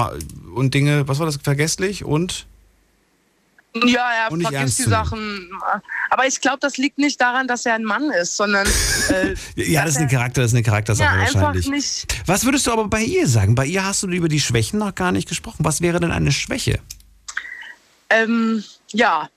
und 0.54 0.74
Dinge, 0.74 1.06
was 1.08 1.18
war 1.18 1.26
das, 1.26 1.38
vergesslich 1.42 2.04
und? 2.04 2.46
Ja, 3.84 4.10
er 4.26 4.32
Und 4.32 4.42
vergisst 4.42 4.78
die. 4.78 4.82
Sachen. 4.84 5.50
Aber 6.10 6.26
ich 6.26 6.40
glaube, 6.40 6.58
das 6.60 6.76
liegt 6.76 6.98
nicht 6.98 7.20
daran, 7.20 7.46
dass 7.48 7.66
er 7.66 7.74
ein 7.74 7.84
Mann 7.84 8.10
ist, 8.10 8.36
sondern 8.36 8.66
äh, 9.10 9.34
Ja, 9.56 9.82
das 9.84 9.92
ist 9.92 9.98
eine 9.98 10.08
Charakter, 10.08 10.42
das 10.42 10.50
ist 10.52 10.54
eine 10.54 10.62
Charaktersache 10.62 11.14
ja, 11.16 11.34
wahrscheinlich. 11.34 11.68
nicht. 11.68 12.22
Was 12.26 12.44
würdest 12.44 12.66
du 12.66 12.72
aber 12.72 12.88
bei 12.88 13.02
ihr 13.02 13.26
sagen? 13.28 13.54
Bei 13.54 13.66
ihr 13.66 13.84
hast 13.84 14.02
du 14.02 14.08
über 14.08 14.28
die 14.28 14.40
Schwächen 14.40 14.78
noch 14.78 14.94
gar 14.94 15.12
nicht 15.12 15.28
gesprochen. 15.28 15.58
Was 15.64 15.80
wäre 15.80 16.00
denn 16.00 16.12
eine 16.12 16.32
Schwäche? 16.32 16.78
Ähm, 18.10 18.62
ja. 18.92 19.28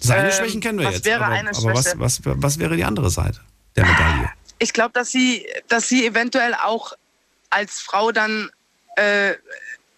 Seine 0.00 0.28
Ähm, 0.30 0.34
Schwächen 0.34 0.60
kennen 0.60 0.78
wir 0.78 0.86
was 0.86 0.94
jetzt. 0.96 1.04
wäre 1.06 1.24
aber 1.24 1.34
eine 1.34 1.50
aber 1.50 1.74
was, 1.74 1.98
was, 1.98 2.20
was 2.24 2.58
wäre 2.58 2.76
die 2.76 2.84
andere 2.84 3.10
Seite 3.10 3.40
der 3.76 3.86
Medaille? 3.86 4.30
Ich 4.58 4.72
glaube, 4.72 4.92
dass 4.92 5.10
sie, 5.10 5.46
dass 5.68 5.88
sie 5.88 6.06
eventuell 6.06 6.54
auch 6.54 6.92
als 7.50 7.80
Frau 7.80 8.12
dann 8.12 8.50
äh, 8.96 9.32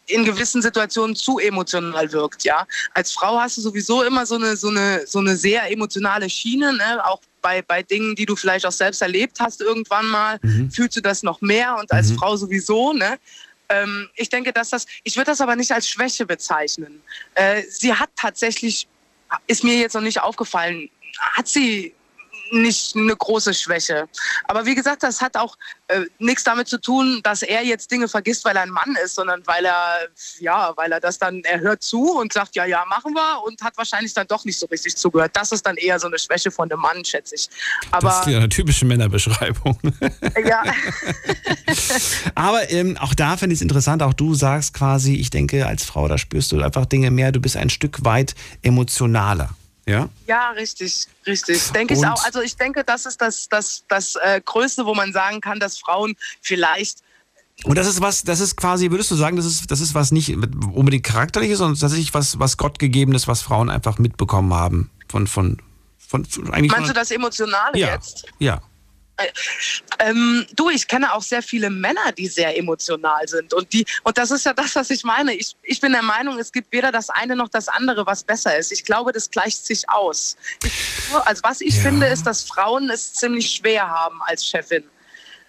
in 0.07 0.25
gewissen 0.25 0.61
Situationen 0.63 1.15
zu 1.15 1.39
emotional 1.39 2.11
wirkt, 2.13 2.45
ja. 2.45 2.67
Als 2.95 3.13
Frau 3.13 3.39
hast 3.39 3.57
du 3.57 3.61
sowieso 3.61 4.03
immer 4.03 4.27
so 4.27 4.35
eine, 4.35 4.57
so 4.57 4.69
eine, 4.69 5.07
so 5.07 5.21
eine 5.21 5.37
sehr 5.37 5.71
emotionale 5.71 6.29
Schiene, 6.29 6.73
ne? 6.73 7.05
auch 7.05 7.21
bei, 7.41 7.63
bei 7.63 7.83
Dingen, 7.83 8.15
die 8.15 8.27
du 8.27 8.37
vielleicht 8.37 8.67
auch 8.67 8.73
selbst 8.73 9.03
erlebt 9.03 9.39
hast 9.41 9.61
irgendwann 9.61 10.07
mal, 10.07 10.39
Mhm. 10.43 10.71
fühlst 10.71 10.97
du 10.97 11.01
das 11.01 11.23
noch 11.23 11.41
mehr 11.41 11.77
und 11.79 11.91
als 11.93 12.11
Mhm. 12.11 12.17
Frau 12.17 12.37
sowieso, 12.37 12.93
ne? 12.93 13.19
Ähm, 13.69 14.09
ich 14.17 14.29
denke, 14.29 14.53
dass 14.53 14.71
das, 14.71 14.87
ich 15.03 15.17
würde 15.17 15.31
das 15.31 15.41
aber 15.41 15.57
nicht 15.57 15.73
als 15.73 15.89
Schwäche 15.89 16.27
bezeichnen. 16.27 17.01
Äh, 17.35 17.63
sie 17.71 17.95
hat 17.95 18.11
tatsächlich, 18.17 18.87
ist 19.47 19.65
mir 19.65 19.77
jetzt 19.77 19.95
noch 19.95 20.03
nicht 20.03 20.21
aufgefallen, 20.21 20.91
hat 21.19 21.49
sie 21.49 21.95
nicht 22.53 22.97
eine 22.97 23.17
große 23.17 23.55
Schwäche. 23.55 24.09
Aber 24.45 24.67
wie 24.67 24.75
gesagt, 24.75 25.03
das 25.03 25.21
hat 25.21 25.37
auch 25.37 25.57
äh, 25.89 26.03
nichts 26.19 26.45
damit 26.45 26.69
zu 26.69 26.81
tun, 26.81 27.21
dass 27.23 27.43
er 27.43 27.65
jetzt 27.65 27.91
Dinge 27.91 28.09
vergisst, 28.09 28.45
weil 28.45 28.57
er 28.57 28.63
ein 28.63 28.71
Mann 28.71 28.97
ist, 29.05 29.15
sondern 29.15 29.43
weil 29.47 29.65
er, 29.65 30.09
ja, 30.39 30.73
weil 30.77 30.93
er 30.93 31.01
das 31.01 31.19
dann, 31.19 31.43
er 31.45 31.61
hört 31.61 31.83
zu 31.83 32.19
und 32.19 32.33
sagt, 32.33 32.55
ja, 32.55 32.65
ja, 32.65 32.85
machen 32.89 33.15
wir 33.15 33.43
und 33.45 33.61
hat 33.63 33.77
wahrscheinlich 33.77 34.15
dann 34.15 34.27
doch 34.27 34.45
nicht 34.45 34.59
so 34.59 34.67
richtig 34.67 34.97
zugehört. 34.97 35.33
Das 35.35 35.53
ist 35.53 35.67
dann 35.67 35.77
eher 35.77 35.99
so 35.99 36.07
eine 36.07 36.19
Schwäche 36.19 36.51
von 36.51 36.71
einem 36.71 36.81
Mann, 36.81 37.05
schätze 37.05 37.35
ich. 37.35 37.49
das 37.49 37.93
Aber 38.05 38.21
ist 38.21 38.27
ja 38.27 38.39
eine 38.39 38.49
typische 38.49 38.85
Männerbeschreibung. 38.85 39.79
ja, 40.45 40.63
Aber 42.35 42.71
ähm, 42.71 42.97
auch 42.99 43.15
da 43.15 43.37
finde 43.37 43.55
ich 43.55 43.59
es 43.59 43.63
interessant, 43.63 44.03
auch 44.03 44.15
du 44.15 44.35
sagst 44.35 44.75
quasi, 44.75 45.15
ich 45.15 45.31
denke, 45.31 45.67
als 45.67 45.85
Frau, 45.85 46.09
da 46.09 46.19
spürst 46.19 46.53
du 46.53 46.61
einfach 46.61 46.87
Dinge 46.87 47.11
mehr, 47.11 47.33
du 47.33 47.41
bist 47.41 47.57
ein 47.57 47.71
Stück 47.71 48.05
weit 48.05 48.35
emotionaler. 48.63 49.51
Ja? 49.87 50.09
ja, 50.27 50.51
richtig, 50.51 51.07
richtig. 51.27 51.71
Denke 51.73 51.95
ich 51.95 52.07
auch. 52.07 52.25
Also 52.25 52.41
ich 52.41 52.57
denke, 52.57 52.85
das 52.85 53.05
ist 53.05 53.21
das, 53.21 53.49
das, 53.49 53.85
das 53.89 54.17
äh, 54.17 54.41
Größte, 54.45 54.87
wo 54.87 54.95
man 54.95 55.13
sagen 55.13 55.41
kann, 55.41 55.59
dass 55.59 55.79
Frauen 55.79 56.15
vielleicht 56.41 57.03
Und 57.65 57.77
das 57.77 57.89
ist 57.89 58.01
was, 58.01 58.23
das 58.23 58.41
ist 58.41 58.57
quasi, 58.57 58.91
würdest 58.91 59.11
du 59.11 59.17
sagen, 59.17 59.37
das 59.37 59.45
ist, 59.45 59.71
das 59.71 59.81
ist 59.81 59.95
was 59.95 60.13
nicht 60.13 60.37
unbedingt 60.73 61.05
charakterliches, 61.05 61.59
sondern 61.59 61.79
tatsächlich 61.79 62.15
was, 62.15 62.39
was 62.39 62.57
Gottgegebenes, 62.57 63.27
was 63.27 63.43
Frauen 63.43 63.71
einfach 63.71 63.99
mitbekommen 63.99 64.55
haben. 64.55 64.91
Von, 65.09 65.27
von, 65.27 65.59
von, 65.99 66.25
von 66.25 66.53
eigentlich 66.53 66.71
Meinst 66.71 66.85
du 66.85 66.95
von, 66.95 66.95
das 66.95 67.11
Emotionale 67.11 67.77
ja, 67.77 67.93
jetzt? 67.93 68.27
Ja. 68.39 68.63
Ähm, 69.99 70.47
du, 70.55 70.71
ich 70.71 70.87
kenne 70.89 71.13
auch 71.13 71.23
sehr 71.23 71.43
viele 71.43 71.71
Männer, 71.71 72.13
die 72.13 72.27
sehr 72.29 72.57
emotional 72.57 73.27
sind. 73.29 73.53
Und, 73.55 73.73
die, 73.73 73.85
und 74.03 74.19
das 74.19 74.31
ist 74.31 74.45
ja 74.47 74.53
das, 74.53 74.75
was 74.75 74.91
ich 74.91 75.05
meine. 75.05 75.35
Ich, 75.35 75.57
ich 75.63 75.81
bin 75.81 75.93
der 75.93 76.03
Meinung, 76.03 76.39
es 76.39 76.53
gibt 76.53 76.73
weder 76.73 76.93
das 76.93 77.11
eine 77.11 77.37
noch 77.37 77.49
das 77.49 77.69
andere, 77.69 78.07
was 78.07 78.23
besser 78.25 78.57
ist. 78.57 78.73
Ich 78.73 78.85
glaube, 78.85 79.13
das 79.13 79.31
gleicht 79.31 79.65
sich 79.65 79.89
aus. 79.89 80.37
Ich, 80.65 80.73
also 81.25 81.43
was 81.45 81.61
ich 81.61 81.77
Ja. 81.77 81.83
finde, 81.83 82.07
ist, 82.07 82.27
dass 82.27 82.43
Frauen 82.43 82.91
es 82.91 83.15
ziemlich 83.15 83.51
schwer 83.51 83.89
haben 83.89 84.21
als 84.23 84.47
Chefin. 84.47 84.85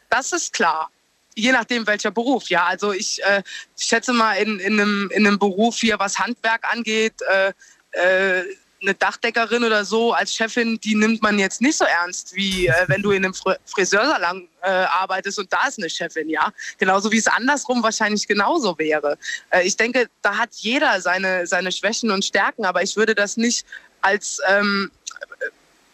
Das 0.10 0.32
ist 0.32 0.54
klar. 0.54 0.90
Je 1.36 1.52
nachdem, 1.52 1.88
welcher 1.88 2.12
Beruf, 2.12 2.50
ja. 2.50 2.66
Also 2.66 2.92
ich 2.94 3.24
äh, 3.24 3.42
schätze 3.78 4.14
mal, 4.14 4.34
in, 4.34 4.60
in, 4.60 4.80
einem, 4.80 5.10
in 5.14 5.26
einem 5.26 5.40
Beruf 5.40 5.78
hier, 5.80 5.98
was 5.98 6.20
Handwerk 6.20 6.64
angeht, 6.72 7.16
äh, 7.28 7.54
äh, 7.92 8.44
eine 8.84 8.94
Dachdeckerin 8.94 9.64
oder 9.64 9.86
so 9.86 10.14
als 10.14 10.34
Chefin, 10.34 10.80
die 10.80 10.96
nimmt 10.96 11.22
man 11.22 11.40
jetzt 11.40 11.62
nicht 11.62 11.78
so 11.78 11.86
ernst, 11.86 12.36
wie 12.36 12.68
äh, 12.68 12.74
wenn 12.88 13.02
du 13.02 13.12
in 13.12 13.26
einem 13.26 13.34
Fr 13.34 13.58
Friseursalon 13.66 14.48
äh, 14.62 14.70
arbeitest 14.70 15.40
und 15.40 15.52
da 15.52 15.68
ist 15.68 15.80
eine 15.80 15.90
Chefin, 15.90 16.30
ja. 16.30 16.52
Genauso 16.78 17.12
wie 17.12 17.18
es 17.18 17.28
andersrum 17.28 17.82
wahrscheinlich 17.82 18.28
genauso 18.28 18.78
wäre. 18.78 19.18
Äh, 19.50 19.64
ich 19.66 19.76
denke, 19.78 20.08
da 20.22 20.38
hat 20.38 20.50
jeder 20.56 21.02
seine, 21.02 21.48
seine 21.48 21.72
Schwächen 21.72 22.12
und 22.12 22.24
Stärken, 22.24 22.66
aber 22.66 22.84
ich 22.84 22.96
würde 22.96 23.16
das 23.16 23.38
nicht 23.38 23.66
als 24.02 24.40
ähm, 24.48 24.92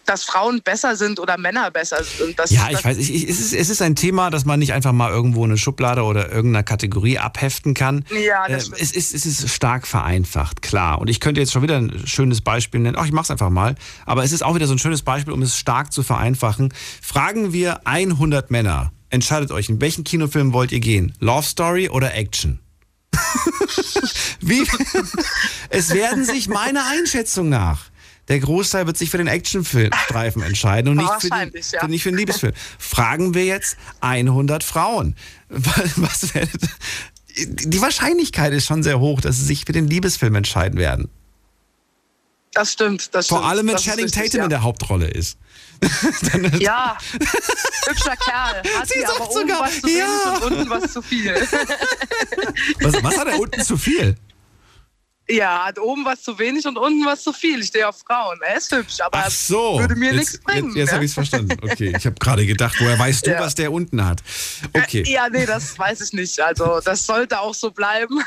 dass 0.09 0.23
Frauen 0.23 0.61
besser 0.63 0.95
sind 0.95 1.19
oder 1.19 1.37
Männer 1.37 1.69
besser 1.69 2.03
sind. 2.03 2.39
Das, 2.39 2.49
Ja, 2.49 2.69
ich 2.71 2.83
weiß, 2.83 2.97
ich, 2.97 3.13
ich, 3.13 3.29
es, 3.29 3.39
ist, 3.39 3.53
es 3.53 3.69
ist 3.69 3.81
ein 3.81 3.95
Thema, 3.95 4.31
das 4.31 4.43
man 4.43 4.57
nicht 4.57 4.73
einfach 4.73 4.91
mal 4.91 5.11
irgendwo 5.11 5.45
in 5.45 5.51
eine 5.51 5.57
Schublade 5.57 6.01
oder 6.01 6.31
irgendeiner 6.31 6.63
Kategorie 6.63 7.19
abheften 7.19 7.75
kann. 7.75 8.03
Ja, 8.09 8.47
das 8.47 8.69
Äh, 8.69 8.75
es, 8.79 8.91
ist, 8.91 9.13
es 9.13 9.27
ist 9.27 9.49
stark 9.49 9.85
vereinfacht, 9.85 10.63
klar. 10.63 10.99
Und 10.99 11.09
ich 11.09 11.19
könnte 11.19 11.39
jetzt 11.39 11.51
schon 11.51 11.61
wieder 11.61 11.77
ein 11.77 12.07
schönes 12.07 12.41
Beispiel 12.41 12.79
nennen. 12.79 12.97
Ach, 12.99 13.05
ich 13.05 13.11
mach's 13.11 13.29
einfach 13.29 13.51
mal. 13.51 13.75
Aber 14.07 14.23
es 14.23 14.31
ist 14.31 14.43
auch 14.43 14.55
wieder 14.55 14.65
so 14.65 14.73
ein 14.73 14.79
schönes 14.79 15.03
Beispiel, 15.03 15.31
um 15.31 15.43
es 15.43 15.55
stark 15.55 15.93
zu 15.93 16.01
vereinfachen. 16.01 16.73
Fragen 17.01 17.53
wir 17.53 17.85
100 17.85 18.49
Männer. 18.49 18.91
Entscheidet 19.11 19.51
euch, 19.51 19.69
in 19.69 19.79
welchen 19.79 20.03
Kinofilm 20.03 20.53
wollt 20.53 20.71
ihr 20.71 20.79
gehen? 20.79 21.13
Love 21.19 21.45
Story 21.45 21.89
oder 21.89 22.15
Action? 22.15 22.59
Wie? 24.41 24.67
es 25.69 25.93
werden 25.93 26.25
sich 26.25 26.47
meiner 26.47 26.85
Einschätzung 26.87 27.49
nach 27.49 27.89
der 28.29 28.39
Großteil 28.39 28.85
wird 28.85 28.97
sich 28.97 29.09
für 29.09 29.17
den 29.17 29.27
Actionstreifen 29.27 30.43
entscheiden 30.43 30.91
und 30.91 30.97
nicht 30.97 31.21
für, 31.21 31.29
den, 31.29 31.51
ja. 31.71 31.87
nicht 31.87 32.03
für 32.03 32.11
den 32.11 32.17
Liebesfilm. 32.17 32.53
Fragen 32.77 33.33
wir 33.33 33.45
jetzt 33.45 33.75
100 34.01 34.63
Frauen. 34.63 35.15
Was 35.49 36.33
wäre, 36.35 36.47
die 37.47 37.81
Wahrscheinlichkeit 37.81 38.53
ist 38.53 38.65
schon 38.65 38.83
sehr 38.83 38.99
hoch, 38.99 39.21
dass 39.21 39.37
sie 39.37 39.45
sich 39.45 39.65
für 39.65 39.71
den 39.71 39.87
Liebesfilm 39.87 40.35
entscheiden 40.35 40.77
werden. 40.77 41.09
Das 42.53 42.73
stimmt, 42.73 43.13
das 43.13 43.27
Vor 43.27 43.39
stimmt. 43.39 43.51
allem, 43.51 43.67
wenn 43.67 43.77
Channing 43.77 44.05
richtig, 44.05 44.23
Tatum 44.23 44.39
ja. 44.39 44.43
in 44.45 44.49
der 44.49 44.63
Hauptrolle 44.63 45.07
ist. 45.07 45.37
Ja, 46.59 46.97
hübscher 47.87 48.17
Kerl. 48.17 48.63
Hat 48.77 48.87
Sie 48.87 48.99
sie 48.99 49.05
aber 49.05 49.17
sagt 49.17 49.31
oben 49.31 49.47
sogar, 49.47 49.61
was 49.61 49.81
zu 49.81 49.89
ja. 49.89 50.37
und 50.41 50.43
unten 50.43 50.69
was 50.69 50.93
zu 50.93 51.01
viel. 51.01 51.33
Was, 52.81 53.03
was 53.03 53.17
hat 53.17 53.27
er 53.27 53.39
unten 53.39 53.63
zu 53.63 53.77
viel? 53.77 54.15
Ja, 55.31 55.65
hat 55.67 55.77
oben 55.79 56.03
was 56.05 56.23
zu 56.23 56.39
wenig 56.39 56.65
und 56.65 56.77
unten 56.77 57.05
was 57.05 57.21
zu 57.23 57.31
viel. 57.31 57.59
Ich 57.61 57.67
stehe 57.67 57.87
auf 57.87 57.99
Frauen. 57.99 58.39
Er 58.41 58.57
ist 58.57 58.71
hübsch, 58.71 58.99
aber 58.99 59.23
Ach 59.25 59.29
so. 59.29 59.79
würde 59.79 59.95
mir 59.95 60.07
jetzt, 60.07 60.15
nichts 60.17 60.37
bringen. 60.39 60.67
Jetzt, 60.69 60.75
jetzt 60.77 60.87
ne? 60.87 60.93
habe 60.93 61.05
ich 61.05 61.11
es 61.11 61.13
verstanden. 61.13 61.57
Okay, 61.61 61.93
ich 61.95 62.05
habe 62.05 62.15
gerade 62.19 62.45
gedacht, 62.47 62.75
woher 62.79 62.97
weißt 62.97 63.27
du, 63.27 63.31
Ja. 63.31 63.39
was 63.39 63.53
der 63.53 63.71
unten 63.71 64.03
hat? 64.03 64.23
Okay, 64.73 65.03
Ja, 65.07 65.29
nee, 65.29 65.45
das 65.45 65.77
weiß 65.77 66.01
ich 66.01 66.13
nicht. 66.13 66.39
Also, 66.39 66.79
das 66.83 67.05
sollte 67.05 67.39
auch 67.39 67.53
so 67.53 67.69
bleiben. 67.69 68.19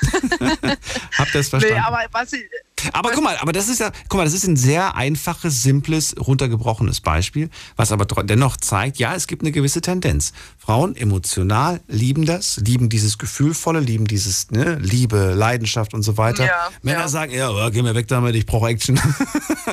habt 1.18 1.34
ihr 1.34 1.40
es 1.40 1.48
verstanden? 1.48 1.76
Nee, 1.76 1.80
aber 1.84 2.04
was 2.12 2.32
ich. 2.32 2.44
Aber 2.92 3.10
guck 3.12 3.22
mal, 3.22 3.36
aber 3.38 3.52
das 3.52 3.68
ist 3.68 3.80
ja, 3.80 3.90
guck 4.08 4.18
mal, 4.18 4.24
das 4.24 4.34
ist 4.34 4.46
ein 4.46 4.56
sehr 4.56 4.96
einfaches, 4.96 5.62
simples, 5.62 6.14
runtergebrochenes 6.18 7.00
Beispiel, 7.00 7.50
was 7.76 7.92
aber 7.92 8.04
dennoch 8.24 8.56
zeigt, 8.56 8.98
ja, 8.98 9.14
es 9.14 9.26
gibt 9.26 9.42
eine 9.42 9.52
gewisse 9.52 9.80
Tendenz. 9.80 10.32
Frauen 10.58 10.96
emotional 10.96 11.80
lieben 11.88 12.26
das, 12.26 12.56
lieben 12.58 12.88
dieses 12.88 13.18
Gefühlvolle, 13.18 13.80
lieben 13.80 14.06
dieses 14.06 14.50
ne, 14.50 14.78
Liebe, 14.80 15.34
Leidenschaft 15.34 15.94
und 15.94 16.02
so 16.02 16.16
weiter. 16.16 16.46
Ja, 16.46 16.70
Männer 16.82 17.00
ja. 17.00 17.08
sagen, 17.08 17.32
ja, 17.32 17.50
oh, 17.50 17.70
geh 17.70 17.82
mir 17.82 17.94
weg 17.94 18.08
damit, 18.08 18.34
ich 18.34 18.46
brauche 18.46 18.68
Action. 18.68 19.00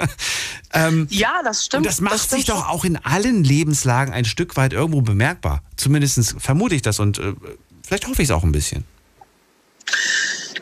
ähm, 0.74 1.08
Ja, 1.10 1.42
das 1.44 1.66
stimmt. 1.66 1.86
und 1.86 1.88
das 1.88 2.02
macht 2.02 2.20
stimmt 2.20 2.30
sich 2.32 2.46
doch 2.46 2.68
auch 2.70 2.86
in 2.86 2.98
allen 2.98 3.44
Lebenslagen 3.44 4.14
ein 4.14 4.26
Stück 4.26 4.58
weit 4.58 4.74
irgendwo 4.74 5.02
bemerkbar. 5.02 5.64
Zumindest 5.76 6.36
vermute 6.40 6.76
ich 6.76 6.82
das 6.82 7.00
und 7.00 7.20
äh, 7.20 7.34
vielleicht 7.84 8.08
hoffe 8.08 8.22
ich 8.22 8.30
es 8.30 8.32
auch 8.32 8.44
ein 8.44 8.52
bisschen. 8.52 8.84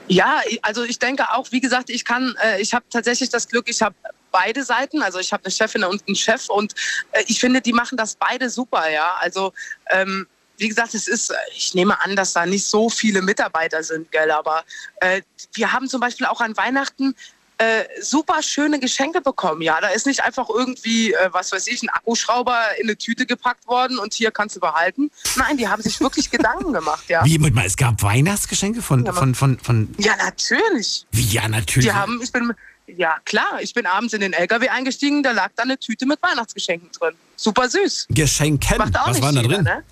Ja, 0.08 0.42
also 0.62 0.84
ich 0.84 1.00
denke 1.00 1.32
auch, 1.32 1.52
wie 1.52 1.60
gesagt, 1.60 1.90
ich 1.90 2.06
kann, 2.06 2.36
äh, 2.42 2.62
ich 2.62 2.74
habe 2.74 2.86
tatsächlich 2.90 3.30
das 3.30 3.48
Glück, 3.48 3.70
ich 3.70 3.82
habe 3.82 3.96
beide 4.32 4.64
Seiten, 4.64 5.02
also 5.02 5.20
ich 5.20 5.34
habe 5.34 5.44
eine 5.44 5.52
Chefin 5.52 5.84
und 5.84 6.04
einen 6.08 6.16
Chef 6.16 6.50
und 6.50 6.74
äh, 7.12 7.24
ich 7.28 7.40
finde, 7.40 7.62
die 7.62 7.74
machen 7.74 7.98
das 7.98 8.16
beide 8.16 8.50
super, 8.50 8.90
ja. 8.90 9.16
Also 9.20 9.54
ähm, 9.90 10.28
wie 10.58 10.70
gesagt, 10.70 10.94
es 10.94 11.08
ist, 11.08 11.30
äh, 11.30 11.36
ich 11.56 11.74
nehme 11.74 12.00
an, 12.02 12.16
dass 12.16 12.34
da 12.34 12.46
nicht 12.46 12.66
so 12.66 12.90
viele 12.90 13.22
Mitarbeiter 13.22 13.84
sind, 13.84 14.12
gell, 14.12 14.32
aber 14.32 14.64
äh, 15.02 15.22
wir 15.54 15.72
haben 15.74 15.88
zum 15.88 16.00
Beispiel 16.00 16.26
auch 16.26 16.42
an 16.42 16.56
Weihnachten 16.56 17.16
äh, 17.58 17.86
super 18.02 18.44
schöne 18.44 18.80
Geschenke 18.80 19.22
bekommen. 19.22 19.62
Ja, 19.62 19.82
da 19.82 19.88
ist 19.88 20.06
nicht 20.06 20.24
einfach 20.24 20.48
irgendwie, 20.50 21.14
äh, 21.14 21.30
was 21.32 21.52
weiß 21.52 21.68
ich, 21.68 21.82
ein 21.82 21.90
Akkuschrauber 21.90 22.60
in 22.80 22.88
eine 22.88 22.98
Tüte 22.98 23.26
gepackt 23.26 23.68
worden 23.68 23.98
und 23.98 24.14
hier 24.14 24.32
kannst 24.32 24.56
du 24.56 24.60
behalten. 24.60 25.10
Nein, 25.36 25.58
die 25.58 25.68
haben 25.68 25.82
sich 25.82 26.00
wirklich 26.00 26.30
Gedanken 26.30 26.74
gemacht, 26.74 27.06
ja. 27.08 27.26
Wie, 27.26 27.38
Moment 27.38 27.56
mal, 27.56 27.66
es 27.66 27.76
gab 27.76 28.02
Weihnachtsgeschenke 28.04 28.82
von, 28.82 29.06
Ja, 29.06 29.14
von, 29.14 29.34
von, 29.34 29.60
von, 29.60 29.94
Ja, 29.98 30.16
natürlich. 30.18 31.06
wie, 31.12 31.26
ja, 31.28 31.48
natürlich. 31.48 31.90
Die 31.90 31.94
haben, 31.94 32.20
ich 32.22 32.32
bin, 32.32 32.54
ja 32.88 33.18
klar, 33.26 33.60
ich 33.62 33.74
bin 33.74 33.86
abends 33.86 34.14
in 34.14 34.22
den 34.22 34.34
LKW 34.34 34.70
eingestiegen, 34.70 35.24
da 35.24 35.32
lag 35.32 35.50
da 35.56 35.64
eine 35.64 35.78
Tüte 35.78 36.06
mit 36.06 36.22
Weihnachtsgeschenken 36.22 36.90
drin. 36.92 37.16
Super 37.36 37.70
süß. 37.70 38.08
Geschenken. 38.10 38.78
Macht 38.78 38.98
auch 38.98 39.08
Was 39.08 39.16
nicht 39.16 39.24
war 39.24 39.34
da 39.34 39.42
jeder, 39.42 39.56
drin? 39.56 39.64
Ne? 39.64 39.84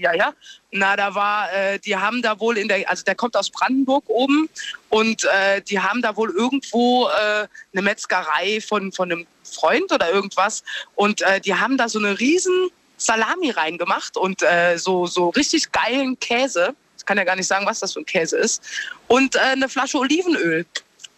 Ja, 0.00 0.14
ja. 0.14 0.32
Na, 0.70 0.96
da 0.96 1.14
war, 1.14 1.52
äh, 1.52 1.78
die 1.78 1.94
haben 1.94 2.22
da 2.22 2.40
wohl 2.40 2.56
in 2.56 2.68
der, 2.68 2.88
also 2.88 3.04
der 3.04 3.14
kommt 3.14 3.36
aus 3.36 3.50
Brandenburg 3.50 4.04
oben 4.08 4.48
und 4.88 5.24
äh, 5.24 5.60
die 5.60 5.78
haben 5.78 6.00
da 6.00 6.16
wohl 6.16 6.30
irgendwo 6.30 7.08
äh, 7.08 7.46
eine 7.72 7.82
Metzgerei 7.82 8.62
von, 8.62 8.92
von 8.92 9.12
einem 9.12 9.26
Freund 9.44 9.92
oder 9.92 10.10
irgendwas 10.10 10.62
und 10.94 11.20
äh, 11.20 11.40
die 11.40 11.54
haben 11.54 11.76
da 11.76 11.88
so 11.88 11.98
eine 11.98 12.18
riesen 12.18 12.70
Salami 12.96 13.50
reingemacht 13.50 14.16
und 14.16 14.42
äh, 14.42 14.78
so, 14.78 15.06
so 15.06 15.28
richtig 15.30 15.70
geilen 15.70 16.18
Käse. 16.18 16.74
Ich 16.96 17.04
kann 17.04 17.18
ja 17.18 17.24
gar 17.24 17.36
nicht 17.36 17.46
sagen, 17.46 17.66
was 17.66 17.80
das 17.80 17.92
für 17.92 18.00
ein 18.00 18.06
Käse 18.06 18.38
ist. 18.38 18.62
Und 19.06 19.36
äh, 19.36 19.40
eine 19.40 19.68
Flasche 19.68 19.98
Olivenöl. 19.98 20.64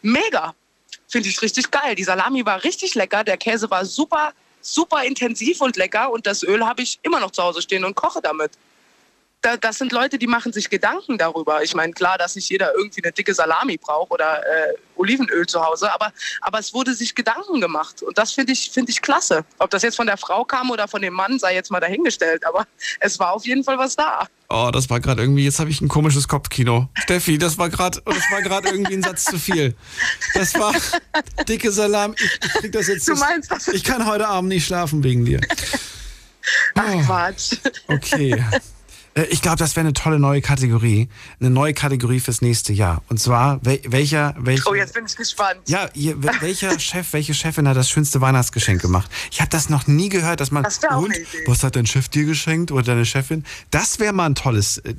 Mega. 0.03 0.55
Finde 1.09 1.29
ich 1.29 1.41
richtig 1.41 1.71
geil. 1.71 1.95
Die 1.95 2.05
Salami 2.05 2.45
war 2.45 2.65
richtig 2.65 2.97
lecker, 2.97 3.23
der 3.23 3.37
Käse 3.37 3.71
war 3.71 3.85
super, 3.85 4.33
super 4.61 5.05
intensiv 5.05 5.61
und 5.61 5.77
lecker 5.77 6.11
und 6.11 6.27
das 6.27 6.43
Öl 6.43 6.67
habe 6.67 6.83
ich 6.83 6.99
immer 7.03 7.21
noch 7.21 7.31
zu 7.31 7.43
Hause 7.43 7.63
stehen 7.63 7.85
und 7.85 7.95
koche 7.95 8.21
damit. 8.23 8.53
Da, 9.43 9.57
das 9.57 9.79
sind 9.79 9.91
Leute, 9.91 10.19
die 10.19 10.29
machen 10.29 10.53
sich 10.53 10.71
Gedanken 10.71 11.19
darüber. 11.19 11.65
Ich 11.65 11.75
meine, 11.75 11.93
klar, 11.93 12.17
dass 12.17 12.37
nicht 12.37 12.49
jeder 12.49 12.73
irgendwie 12.77 13.03
eine 13.03 13.13
dicke 13.13 13.35
Salami 13.35 13.77
braucht 13.77 14.13
oder 14.13 14.39
äh, 14.39 14.75
Olivenöl 14.95 15.47
zu 15.47 15.61
Hause, 15.61 15.93
aber, 15.93 16.13
aber 16.41 16.61
es 16.61 16.73
wurde 16.73 16.95
sich 16.95 17.17
Gedanken 17.17 17.61
gemacht. 17.61 18.03
Und 18.03 18.17
das 18.19 18.33
finde 18.33 18.53
ich, 18.53 18.71
finde 18.71 18.93
ich 18.93 19.03
klasse. 19.03 19.45
Ob 19.59 19.71
das 19.71 19.83
jetzt 19.83 19.97
von 19.97 20.07
der 20.07 20.17
Frau 20.17 20.45
kam 20.45 20.71
oder 20.71 20.87
von 20.87 21.03
dem 21.03 21.15
Mann, 21.15 21.41
sei 21.41 21.55
jetzt 21.55 21.73
mal 21.73 21.81
dahingestellt. 21.81 22.47
Aber 22.47 22.67
es 23.01 23.19
war 23.19 23.33
auf 23.33 23.45
jeden 23.45 23.65
Fall 23.65 23.79
was 23.79 23.97
da. 23.97 24.29
Oh, 24.49 24.71
das 24.73 24.89
war 24.91 25.01
gerade 25.01 25.23
irgendwie, 25.23 25.45
jetzt 25.45 25.59
habe 25.59 25.71
ich 25.71 25.81
ein 25.81 25.89
komisches 25.89 26.29
Kopfkino. 26.29 26.89
Steffi, 27.03 27.37
das 27.37 27.59
war 27.59 27.69
gerade, 27.69 28.01
das 28.05 28.31
war 28.31 28.43
gerade 28.43 28.69
irgendwie 28.69 28.95
ein 28.95 29.03
Satz 29.03 29.25
zu 29.25 29.39
viel. 29.39 29.75
Das 30.35 30.55
war 30.55 30.73
dicke 31.49 31.73
Salam. 31.73 32.15
Ich, 32.17 32.39
ich 32.45 32.53
krieg 32.55 32.73
das 32.73 32.87
jetzt. 32.87 33.09
Du 33.09 33.17
meinst, 33.17 33.51
das 33.51 33.67
ich 33.69 33.83
kann 33.83 34.07
heute 34.07 34.29
Abend 34.29 34.51
nicht 34.51 34.67
schlafen 34.67 35.03
wegen 35.03 35.25
dir. 35.25 35.41
Ach, 36.77 37.07
Quatsch. 37.07 37.57
Okay. 37.89 38.45
Äh, 39.15 39.25
Ich 39.31 39.43
glaube, 39.43 39.59
das 39.59 39.77
wäre 39.77 39.85
eine 39.87 39.93
tolle 39.93 40.19
neue 40.19 40.41
Kategorie. 40.41 41.09
Eine 41.41 41.51
neue 41.51 41.75
Kategorie 41.75 42.21
fürs 42.21 42.41
nächste 42.43 42.73
Jahr. 42.73 43.03
Und 43.09 43.19
zwar, 43.21 43.65
wel 43.65 43.81
welcher, 43.87 44.35
welcher. 44.39 44.71
Oh, 44.71 44.75
jetzt 44.75 44.95
bin 44.95 45.05
ich 45.07 45.17
gespannt. 45.17 45.61
Ja, 45.67 45.89
welcher 45.95 46.79
Chef, 46.81 47.13
welche 47.13 47.35
Chefin 47.35 47.69
hat 47.69 47.77
das 47.77 47.91
schönste 47.91 48.21
Weihnachtsgeschenk 48.21 48.81
gemacht? 48.81 49.11
Ich 49.31 49.41
habe 49.41 49.51
das 49.51 49.69
noch 49.69 49.87
nie 49.87 50.09
gehört, 50.09 50.41
dass 50.41 50.51
man. 50.51 50.63
Das 50.63 50.81
und, 50.97 51.15
was 51.47 51.63
hat 51.63 51.77
dein 51.77 51.87
Chef 51.87 52.09
dir 52.09 52.25
geschenkt 52.25 52.73
oder 52.73 52.83
deine 52.83 53.05
Chefin? 53.07 53.45
Das 53.71 53.99
wäre 53.99 54.13
mal 54.13 54.27
ein 54.27 54.35
tolles. 54.35 54.79
äh, 54.79 54.95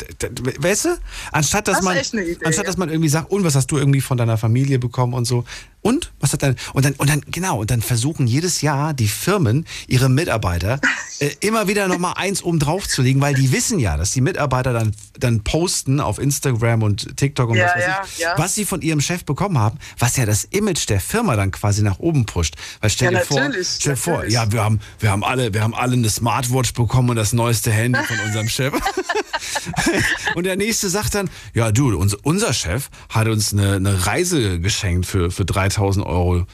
Weißt 0.60 0.86
du? 0.86 0.90
Anstatt 1.32 1.68
dass 1.68 1.78
Das 1.78 1.84
man, 1.86 1.98
anstatt 2.44 2.68
dass 2.68 2.78
man 2.78 2.90
irgendwie 2.90 3.10
sagt, 3.10 3.32
und 3.32 3.44
was 3.44 3.56
hast 3.56 3.68
du 3.72 3.78
irgendwie 3.78 4.02
von 4.02 4.18
deiner 4.18 4.38
Familie 4.38 4.80
bekommen 4.80 5.14
und 5.14 5.26
so. 5.26 5.46
Und 5.84 6.14
was 6.22 6.32
hat 6.32 6.42
dein 6.44 6.56
und 6.72 6.86
dann 6.86 6.94
und 6.94 7.10
dann 7.10 7.22
genau 7.28 7.60
und 7.60 7.70
dann 7.70 7.82
versuchen 7.82 8.26
jedes 8.26 8.62
Jahr 8.62 8.94
die 8.94 9.10
Firmen 9.10 9.66
ihre 9.88 10.08
Mitarbeiter 10.08 10.80
äh, 11.20 11.30
immer 11.42 11.68
wieder 11.68 11.90
noch 11.90 12.00
mal 12.00 12.14
eins 12.14 12.42
oben 12.42 12.58
drauf 12.58 12.88
zu 12.88 13.02
legen, 13.02 13.20
weil 13.20 13.34
die 13.34 13.52
wissen 13.52 13.80
ja, 13.80 13.98
dass 13.98 14.12
die 14.12 14.22
Mitarbeiter 14.22 14.72
dann 14.72 14.96
dann 15.20 15.44
posten 15.44 16.00
auf 16.00 16.20
Instagram 16.20 16.84
und 16.84 17.18
TikTok 17.18 17.50
und 17.50 17.58
Ja, 17.58 17.66
was 17.66 17.76
weiß 17.76 17.86
ja, 17.86 18.02
ich, 18.06 18.18
ja. 18.20 18.34
was 18.38 18.56
sie 18.56 18.64
von 18.64 18.82
ihrem 18.82 19.02
Chef 19.02 19.26
bekommen 19.26 19.58
haben, 19.58 19.78
was 20.00 20.16
ja 20.16 20.26
das 20.26 20.46
Image 20.46 20.88
der 20.88 21.02
Firma 21.02 21.36
dann 21.36 21.52
quasi 21.52 21.84
nach 21.84 22.00
oben 22.00 22.26
pusht. 22.26 22.56
Weil 22.80 22.90
stell 22.90 23.12
dir 23.12 23.20
vor, 23.20 23.42
stell 23.62 23.94
dir 23.94 23.98
vor, 23.98 24.26
ja, 24.26 24.50
wir 24.54 24.64
haben 24.64 24.80
wir 25.00 25.12
haben 25.12 25.26
alle 25.26 25.54
wir 25.54 25.62
haben 25.64 25.76
alle 25.76 25.94
eine 25.94 26.10
Smartwatch 26.10 26.74
bekommen 26.74 27.10
und 27.10 27.18
das 27.18 27.34
neueste 27.34 27.72
Handy 27.72 28.00
von 28.02 28.20
unserem 28.26 28.48
Chef. 28.48 28.74
und 30.36 30.46
der 30.46 30.56
nächste 30.56 30.88
sagt 30.88 31.16
dann, 31.16 31.30
ja 31.54 31.74
du, 31.74 31.98
unser, 31.98 32.18
unser 32.24 32.54
Chef 32.54 32.90
hat 33.10 33.28
uns 33.28 33.52
eine, 33.52 33.76
eine 33.76 34.06
Reise 34.08 34.62
geschenkt 34.62 35.06
für, 35.06 35.30
für 35.30 35.44
3000 35.76 36.06
Euro, 36.06 36.46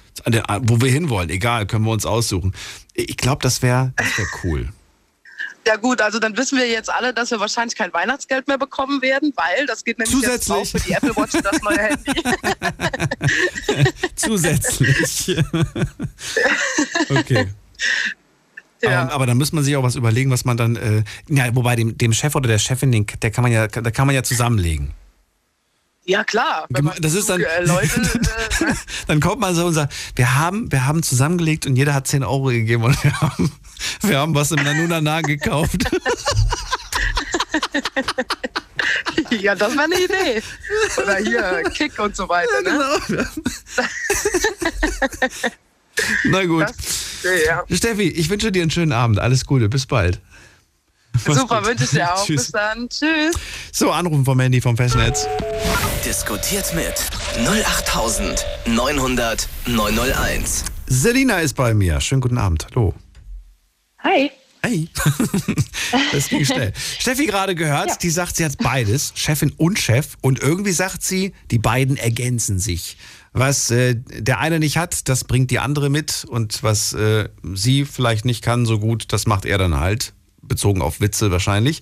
wo 0.62 0.82
wir 0.82 0.92
hinwollen. 0.92 1.30
Egal, 1.30 1.66
können 1.66 1.86
wir 1.86 1.92
uns 1.92 2.06
aussuchen. 2.06 2.54
Ich 2.94 3.18
glaube, 3.18 3.42
das 3.42 3.62
wäre 3.62 3.94
das 3.96 4.18
wär 4.18 4.26
cool. 4.44 4.70
Ja 5.68 5.76
gut, 5.76 6.02
also 6.02 6.20
dann 6.20 6.36
wissen 6.38 6.58
wir 6.58 6.68
jetzt 6.68 6.90
alle, 6.90 7.14
dass 7.14 7.32
wir 7.32 7.40
wahrscheinlich 7.40 7.76
kein 7.78 7.94
Weihnachtsgeld 7.94 8.48
mehr 8.48 8.58
bekommen 8.58 9.02
werden, 9.02 9.34
weil 9.36 9.66
das 9.68 9.84
geht 9.84 10.00
nämlich 10.00 10.20
jetzt 10.22 10.50
drauf 10.50 10.68
Zusätzlich. 10.68 10.82
für 10.82 10.88
die 10.88 10.94
Apple 10.96 11.16
Watch 11.16 11.36
und 11.36 11.46
das 11.46 11.62
neue 11.62 11.78
Handy. 11.78 12.24
Zusätzlich. 14.16 15.38
okay. 17.10 17.48
Ja. 18.82 19.04
Aber, 19.04 19.14
aber 19.14 19.26
dann 19.28 19.38
muss 19.38 19.52
man 19.52 19.64
sich 19.64 19.76
auch 19.76 19.84
was 19.84 19.96
überlegen, 19.96 20.32
was 20.32 20.46
man 20.46 20.58
dann, 20.58 20.76
äh, 20.76 21.04
ja, 21.28 21.54
wobei 21.56 21.76
dem, 21.76 21.98
dem 21.98 22.14
Chef 22.14 22.36
oder 22.36 22.48
der 22.48 22.60
Chefin, 22.60 22.92
den, 22.92 23.06
der 23.22 23.30
kann 23.30 23.44
man 23.44 23.52
ja, 23.52 23.68
da 23.68 23.92
kann 23.92 24.08
man 24.08 24.16
ja 24.16 24.24
zusammenlegen. 24.24 24.94
Ja 26.10 26.24
klar. 26.24 26.68
Das 27.00 27.14
ist 27.14 27.30
dann, 27.30 27.40
Leute, 27.40 28.02
äh, 28.02 28.74
dann 29.08 29.20
kommt 29.20 29.40
man 29.42 29.54
so 29.54 29.68
und 29.68 29.76
sagt, 29.76 29.94
wir 30.16 30.34
haben, 30.34 30.72
wir 30.72 30.88
haben 30.88 31.04
zusammengelegt 31.04 31.68
und 31.68 31.76
jeder 31.76 31.94
hat 31.94 32.08
10 32.08 32.24
Euro 32.24 32.46
gegeben 32.46 32.84
und 32.84 33.04
wir 33.04 33.22
haben, 33.22 33.52
wir 34.02 34.18
haben 34.18 34.34
was 34.34 34.50
im 34.50 34.64
Nanunana 34.64 35.22
gekauft. 35.22 35.84
ja, 39.30 39.54
das 39.54 39.74
wäre 39.74 39.84
eine 39.84 40.00
Idee. 40.00 40.42
Oder 40.98 41.18
hier 41.18 41.62
Kick 41.76 42.00
und 42.00 42.16
so 42.16 42.28
weiter. 42.28 42.60
Ne? 42.64 43.00
Na 46.24 46.44
gut. 46.46 46.66
Ja. 47.46 47.64
Steffi, 47.70 48.08
ich 48.10 48.32
wünsche 48.32 48.52
dir 48.52 48.64
einen 48.64 48.72
schönen 48.72 48.94
Abend. 48.94 49.20
Alles 49.20 49.46
Gute, 49.46 49.70
bis 49.70 49.86
bald. 49.86 50.20
Super, 51.18 51.66
wünsche 51.66 51.84
ich 51.84 51.90
dir 51.92 52.14
auch. 52.16 52.26
Tschüss. 52.26 52.44
Bis 52.44 52.52
dann. 52.52 52.90
Tschüss. 52.90 53.36
So, 53.72 53.92
Anrufen 53.92 54.26
vom 54.26 54.40
Handy 54.40 54.62
vom 54.62 54.76
Festnetz. 54.78 55.28
Diskutiert 56.06 56.74
mit 56.74 56.94
08900 57.46 59.48
901. 59.66 60.64
Selina 60.88 61.40
ist 61.40 61.56
bei 61.56 61.74
mir. 61.74 62.00
Schönen 62.02 62.22
guten 62.22 62.38
Abend. 62.38 62.68
Hallo. 62.72 62.94
Hi. 64.04 64.32
Hey. 64.62 64.90
das 66.12 66.28
ging 66.30 66.44
schnell. 66.46 66.74
Steffi 67.00 67.26
gerade 67.26 67.56
gehört, 67.56 68.04
die 68.04 68.10
sagt, 68.10 68.36
sie 68.36 68.44
hat 68.46 68.58
beides, 68.58 69.14
Chefin 69.16 69.52
und 69.52 69.80
Chef. 69.80 70.16
Und 70.22 70.42
irgendwie 70.42 70.74
sagt 70.74 71.02
sie, 71.04 71.34
die 71.52 71.60
beiden 71.60 71.96
ergänzen 71.98 72.60
sich. 72.60 72.98
Was 73.32 73.72
äh, 73.72 73.96
der 73.96 74.40
eine 74.40 74.60
nicht 74.60 74.78
hat, 74.78 75.08
das 75.08 75.24
bringt 75.24 75.52
die 75.52 75.60
andere 75.60 75.90
mit. 75.90 76.26
Und 76.28 76.62
was 76.64 76.92
äh, 76.94 77.30
sie 77.54 77.86
vielleicht 77.86 78.26
nicht 78.26 78.44
kann 78.44 78.66
so 78.66 78.80
gut, 78.80 79.14
das 79.14 79.28
macht 79.28 79.46
er 79.46 79.58
dann 79.58 79.80
halt. 79.80 80.14
Bezogen 80.50 80.82
auf 80.82 81.00
Witze 81.00 81.32
wahrscheinlich. 81.32 81.82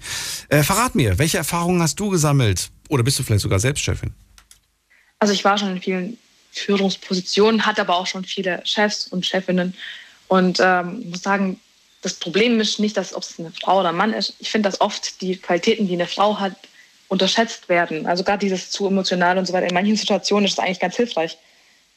Äh, 0.50 0.64
verrat 0.64 0.94
mir, 0.94 1.18
welche 1.18 1.38
Erfahrungen 1.38 1.82
hast 1.82 2.00
du 2.00 2.10
gesammelt? 2.10 2.70
Oder 2.90 3.04
bist 3.04 3.18
du 3.18 3.24
vielleicht 3.24 3.42
sogar 3.42 3.60
selbst 3.60 3.84
Chefin? 3.84 4.14
Also 5.20 5.34
ich 5.34 5.44
war 5.44 5.58
schon 5.58 5.72
in 5.72 5.82
vielen 5.82 6.18
Führungspositionen, 6.52 7.66
hatte 7.66 7.82
aber 7.82 7.98
auch 7.98 8.08
schon 8.08 8.24
viele 8.24 8.62
Chefs 8.66 9.08
und 9.08 9.26
Chefinnen. 9.26 9.74
Und 10.28 10.60
ähm, 10.62 11.10
muss 11.10 11.24
sagen, 11.24 11.60
das 12.02 12.14
Problem 12.14 12.60
ist 12.60 12.80
nicht, 12.80 12.96
dass 12.96 13.14
ob 13.14 13.24
es 13.24 13.40
eine 13.40 13.52
Frau 13.52 13.80
oder 13.80 13.90
ein 13.90 13.96
Mann 13.96 14.14
ist. 14.14 14.36
Ich 14.40 14.52
finde, 14.52 14.70
dass 14.70 14.82
oft 14.82 15.22
die 15.22 15.38
Qualitäten, 15.38 15.88
die 15.88 15.94
eine 15.94 16.08
Frau 16.08 16.40
hat, 16.40 16.54
unterschätzt 17.08 17.70
werden. 17.70 18.06
Also 18.06 18.24
gerade 18.24 18.40
dieses 18.40 18.70
zu 18.70 18.88
emotional 18.88 19.38
und 19.38 19.46
so 19.46 19.54
weiter. 19.54 19.68
In 19.68 19.74
manchen 19.74 19.96
Situationen 19.96 20.46
ist 20.46 20.54
es 20.54 20.60
eigentlich 20.60 20.80
ganz 20.80 20.96
hilfreich, 20.96 21.38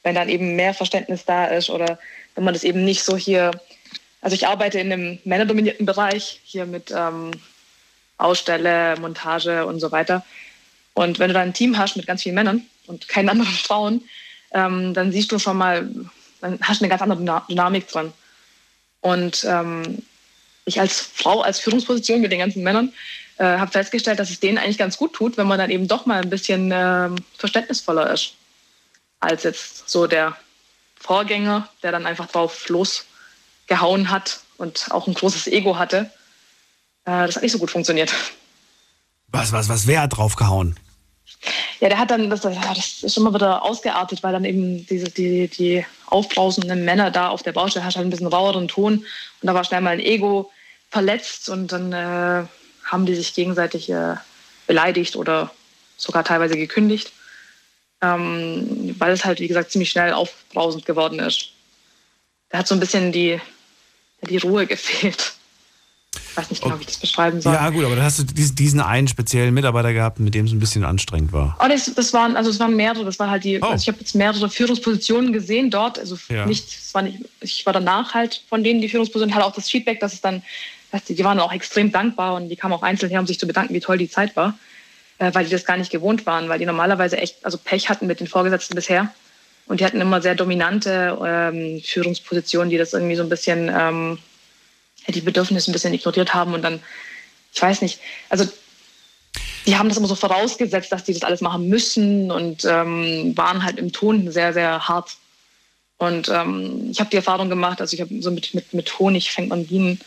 wenn 0.03 0.15
dann 0.15 0.29
eben 0.29 0.55
mehr 0.55 0.73
Verständnis 0.73 1.25
da 1.25 1.45
ist 1.45 1.69
oder 1.69 1.99
wenn 2.35 2.43
man 2.43 2.53
das 2.53 2.63
eben 2.63 2.83
nicht 2.83 3.03
so 3.03 3.17
hier. 3.17 3.51
Also 4.21 4.35
ich 4.35 4.47
arbeite 4.47 4.79
in 4.79 4.91
einem 4.91 5.19
männerdominierten 5.23 5.85
Bereich 5.85 6.39
hier 6.43 6.65
mit 6.65 6.91
ähm, 6.95 7.31
Ausstelle, 8.17 8.95
Montage 8.99 9.65
und 9.65 9.79
so 9.79 9.91
weiter. 9.91 10.23
Und 10.93 11.19
wenn 11.19 11.29
du 11.29 11.33
da 11.33 11.41
ein 11.41 11.53
Team 11.53 11.77
hast 11.77 11.97
mit 11.97 12.05
ganz 12.05 12.23
vielen 12.23 12.35
Männern 12.35 12.65
und 12.87 13.07
keinen 13.07 13.29
anderen 13.33 13.51
Frauen, 13.51 14.03
ähm, 14.51 14.93
dann 14.93 15.11
siehst 15.11 15.31
du 15.31 15.39
schon 15.39 15.57
mal, 15.57 15.89
dann 16.41 16.59
hast 16.61 16.81
du 16.81 16.85
eine 16.85 16.89
ganz 16.89 17.01
andere 17.01 17.43
Dynamik 17.49 17.87
dran. 17.87 18.13
Und 19.01 19.43
ähm, 19.45 20.03
ich 20.65 20.79
als 20.79 20.99
Frau, 21.01 21.41
als 21.41 21.59
Führungsposition 21.59 22.21
mit 22.21 22.31
den 22.31 22.39
ganzen 22.39 22.63
Männern, 22.63 22.93
äh, 23.37 23.43
habe 23.43 23.71
festgestellt, 23.71 24.19
dass 24.19 24.29
es 24.29 24.39
denen 24.39 24.59
eigentlich 24.59 24.77
ganz 24.77 24.97
gut 24.97 25.13
tut, 25.13 25.37
wenn 25.37 25.47
man 25.47 25.57
dann 25.57 25.71
eben 25.71 25.87
doch 25.87 26.05
mal 26.05 26.21
ein 26.21 26.29
bisschen 26.29 26.71
äh, 26.71 27.09
verständnisvoller 27.37 28.13
ist 28.13 28.35
als 29.19 29.43
jetzt 29.43 29.89
so 29.89 30.07
der 30.07 30.35
Vorgänger, 30.99 31.69
der 31.81 31.91
dann 31.91 32.05
einfach 32.05 32.27
drauf 32.27 32.67
losgehauen 33.71 34.09
hat 34.09 34.41
und 34.57 34.87
auch 34.91 35.07
ein 35.07 35.13
großes 35.13 35.47
Ego 35.47 35.77
hatte. 35.77 36.11
Äh, 37.05 37.25
das 37.25 37.35
hat 37.35 37.43
nicht 37.43 37.51
so 37.51 37.59
gut 37.59 37.71
funktioniert. 37.71 38.13
Was, 39.27 39.51
was, 39.51 39.69
was, 39.69 39.87
wer 39.87 40.01
hat 40.01 40.17
draufgehauen? 40.17 40.77
Ja, 41.79 41.89
der 41.89 41.97
hat 41.97 42.11
dann, 42.11 42.29
das, 42.29 42.41
das 42.41 43.03
ist 43.03 43.17
immer 43.17 43.33
wieder 43.33 43.63
ausgeartet, 43.63 44.21
weil 44.21 44.33
dann 44.33 44.45
eben 44.45 44.85
diese, 44.85 45.05
die, 45.05 45.47
die 45.47 45.85
aufbrausenden 46.07 46.85
Männer 46.85 47.09
da 47.09 47.29
auf 47.29 47.41
der 47.41 47.53
Baustelle 47.53 47.85
hast 47.85 47.95
halt 47.95 48.05
ein 48.05 48.09
bisschen 48.09 48.27
raueren 48.27 48.67
Ton 48.67 48.93
und 48.97 49.47
da 49.47 49.53
war 49.53 49.63
schnell 49.63 49.81
mal 49.81 49.91
ein 49.91 49.99
Ego 49.99 50.51
verletzt 50.89 51.49
und 51.49 51.71
dann 51.71 51.93
äh, 51.93 52.45
haben 52.83 53.05
die 53.05 53.15
sich 53.15 53.33
gegenseitig 53.33 53.89
äh, 53.89 54.15
beleidigt 54.67 55.15
oder 55.15 55.51
sogar 55.97 56.23
teilweise 56.23 56.57
gekündigt, 56.57 57.13
ähm, 58.01 58.95
weil 58.99 59.13
es 59.13 59.23
halt, 59.23 59.39
wie 59.39 59.47
gesagt, 59.47 59.71
ziemlich 59.71 59.89
schnell 59.89 60.13
aufbrausend 60.13 60.85
geworden 60.85 61.19
ist. 61.19 61.53
Da 62.49 62.59
hat 62.59 62.67
so 62.67 62.75
ein 62.75 62.81
bisschen 62.81 63.11
die, 63.11 63.39
die 64.27 64.37
Ruhe 64.37 64.67
gefehlt. 64.67 65.33
Ich 66.13 66.37
weiß 66.37 66.49
nicht 66.49 66.63
genau, 66.63 66.77
wie 66.77 66.81
ich 66.81 66.87
das 66.87 66.97
beschreiben 66.97 67.41
soll. 67.41 67.53
Ja, 67.53 67.69
gut, 67.69 67.85
aber 67.85 67.95
dann 67.95 68.03
hast 68.03 68.19
du 68.19 68.23
diesen 68.23 68.79
einen 68.81 69.07
speziellen 69.07 69.53
Mitarbeiter 69.53 69.93
gehabt, 69.93 70.19
mit 70.19 70.33
dem 70.33 70.45
es 70.45 70.51
ein 70.51 70.59
bisschen 70.59 70.83
anstrengend 70.83 71.31
war. 71.31 71.57
Oh, 71.59 71.67
das, 71.67 71.93
das 71.93 72.13
waren, 72.13 72.35
also 72.35 72.49
es 72.49 72.59
waren 72.59 72.75
mehrere, 72.75 73.05
das 73.05 73.19
war 73.19 73.29
halt 73.29 73.43
die, 73.43 73.61
oh. 73.61 73.65
also 73.65 73.81
ich 73.81 73.87
habe 73.87 73.99
jetzt 73.99 74.15
mehrere 74.15 74.49
Führungspositionen 74.49 75.31
gesehen 75.31 75.69
dort. 75.69 75.99
Also 75.99 76.17
ja. 76.29 76.45
nicht, 76.45 76.67
es 76.67 76.93
war 76.93 77.01
nicht, 77.01 77.19
ich 77.41 77.65
war 77.65 77.73
danach 77.73 78.13
halt 78.13 78.43
von 78.49 78.63
denen 78.63 78.81
die 78.81 78.89
Führungsposition, 78.89 79.33
hatte 79.33 79.45
auch 79.45 79.53
das 79.53 79.69
Feedback, 79.69 79.99
dass 79.99 80.13
es 80.13 80.21
dann, 80.21 80.41
dass 80.91 81.03
die, 81.05 81.15
die 81.15 81.23
waren 81.23 81.39
auch 81.39 81.53
extrem 81.53 81.91
dankbar 81.91 82.35
und 82.35 82.49
die 82.49 82.55
kamen 82.57 82.73
auch 82.73 82.83
einzeln 82.83 83.09
her, 83.09 83.19
um 83.19 83.27
sich 83.27 83.39
zu 83.39 83.47
bedanken, 83.47 83.73
wie 83.73 83.79
toll 83.79 83.97
die 83.97 84.09
Zeit 84.09 84.35
war, 84.35 84.57
äh, 85.17 85.33
weil 85.33 85.45
die 85.45 85.51
das 85.51 85.65
gar 85.65 85.77
nicht 85.77 85.91
gewohnt 85.91 86.25
waren, 86.25 86.49
weil 86.49 86.59
die 86.59 86.65
normalerweise 86.65 87.17
echt, 87.17 87.45
also 87.45 87.57
Pech 87.57 87.89
hatten 87.89 88.07
mit 88.07 88.19
den 88.19 88.27
Vorgesetzten 88.27 88.75
bisher. 88.75 89.13
Und 89.71 89.79
die 89.79 89.85
hatten 89.85 90.01
immer 90.01 90.21
sehr 90.21 90.35
dominante 90.35 91.17
ähm, 91.25 91.81
Führungspositionen, 91.81 92.69
die 92.69 92.77
das 92.77 92.91
irgendwie 92.91 93.15
so 93.15 93.23
ein 93.23 93.29
bisschen 93.29 93.71
ähm, 93.73 94.19
die 95.07 95.21
Bedürfnisse 95.21 95.71
ein 95.71 95.73
bisschen 95.73 95.93
ignoriert 95.93 96.33
haben 96.33 96.53
und 96.53 96.61
dann, 96.61 96.81
ich 97.53 97.61
weiß 97.61 97.81
nicht, 97.81 98.01
also 98.27 98.43
die 99.65 99.77
haben 99.77 99.87
das 99.87 99.97
immer 99.97 100.09
so 100.09 100.15
vorausgesetzt, 100.15 100.91
dass 100.91 101.05
die 101.05 101.13
das 101.13 101.23
alles 101.23 101.39
machen 101.39 101.69
müssen 101.69 102.31
und 102.31 102.65
ähm, 102.65 103.31
waren 103.37 103.63
halt 103.63 103.79
im 103.79 103.93
Ton 103.93 104.29
sehr, 104.29 104.51
sehr 104.51 104.89
hart. 104.89 105.15
Und 105.99 106.27
ähm, 106.27 106.89
ich 106.91 106.99
habe 106.99 107.09
die 107.09 107.15
Erfahrung 107.15 107.47
gemacht, 107.47 107.79
also 107.79 107.93
ich 107.93 108.01
habe 108.01 108.13
so 108.21 108.29
mit, 108.29 108.53
mit, 108.53 108.73
mit 108.73 108.99
Honig 108.99 109.31
fängt 109.31 109.47
man 109.47 109.67
Bienen. 109.67 110.01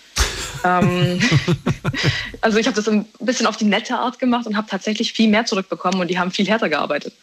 ähm, 0.63 1.23
also 2.43 2.59
ich 2.59 2.67
habe 2.67 2.77
das 2.77 2.87
ein 2.87 3.07
bisschen 3.19 3.47
auf 3.47 3.57
die 3.57 3.65
nette 3.65 3.97
Art 3.97 4.19
gemacht 4.19 4.47
und 4.47 4.59
habe 4.59 4.69
tatsächlich 4.69 5.15
viel 5.15 5.31
mehr 5.31 5.47
zurückbekommen 5.47 6.03
und 6.03 6.09
die 6.09 6.19
haben 6.19 6.33
viel 6.33 6.47
härter 6.47 6.69
gearbeitet. 6.69 7.15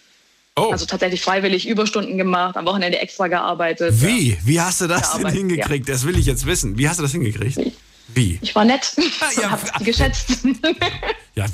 Oh. 0.57 0.69
Also 0.71 0.85
tatsächlich 0.85 1.21
freiwillig 1.21 1.67
Überstunden 1.67 2.17
gemacht, 2.17 2.57
am 2.57 2.65
Wochenende 2.65 2.99
extra 2.99 3.27
gearbeitet. 3.27 3.93
Wie? 4.01 4.37
Wie 4.43 4.59
hast 4.59 4.81
du 4.81 4.87
das 4.87 5.13
denn 5.13 5.27
hingekriegt? 5.27 5.87
Ja. 5.87 5.93
Das 5.93 6.05
will 6.05 6.17
ich 6.17 6.25
jetzt 6.25 6.45
wissen. 6.45 6.77
Wie 6.77 6.89
hast 6.89 6.99
du 6.99 7.03
das 7.03 7.13
hingekriegt? 7.13 7.57
Wie? 8.13 8.39
Ich 8.41 8.53
war 8.55 8.65
nett 8.65 8.91
und 8.97 9.41
ja, 9.41 9.51
hab 9.51 9.77
sie 9.77 9.85
geschätzt. 9.85 10.39
ja, 11.35 11.45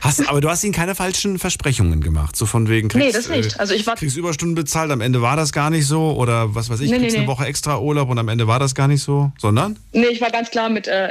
hast, 0.00 0.28
aber 0.28 0.40
du 0.40 0.48
hast 0.48 0.64
ihnen 0.64 0.72
keine 0.72 0.96
falschen 0.96 1.38
Versprechungen 1.38 2.00
gemacht, 2.00 2.34
so 2.34 2.46
von 2.46 2.68
wegen 2.68 2.88
kriegst, 2.88 3.06
Nee, 3.06 3.12
das 3.12 3.28
nicht. 3.28 3.60
Also 3.60 3.74
ich 3.74 3.86
war 3.86 3.94
kriegst 3.94 4.16
Überstunden 4.16 4.56
bezahlt, 4.56 4.90
am 4.90 5.00
Ende 5.00 5.22
war 5.22 5.36
das 5.36 5.52
gar 5.52 5.70
nicht 5.70 5.86
so 5.86 6.12
oder 6.16 6.54
was 6.54 6.68
weiß 6.68 6.80
ich, 6.80 6.90
nee, 6.90 6.98
kriegst 6.98 7.14
nee, 7.14 7.22
eine 7.22 7.28
Woche 7.28 7.44
extra 7.44 7.78
Urlaub 7.78 8.08
und 8.08 8.18
am 8.18 8.28
Ende 8.28 8.48
war 8.48 8.58
das 8.58 8.74
gar 8.74 8.88
nicht 8.88 9.02
so, 9.02 9.30
sondern? 9.38 9.78
Nee, 9.92 10.06
ich 10.06 10.20
war 10.20 10.30
ganz 10.30 10.50
klar 10.50 10.68
mit, 10.68 10.88
äh, 10.88 11.10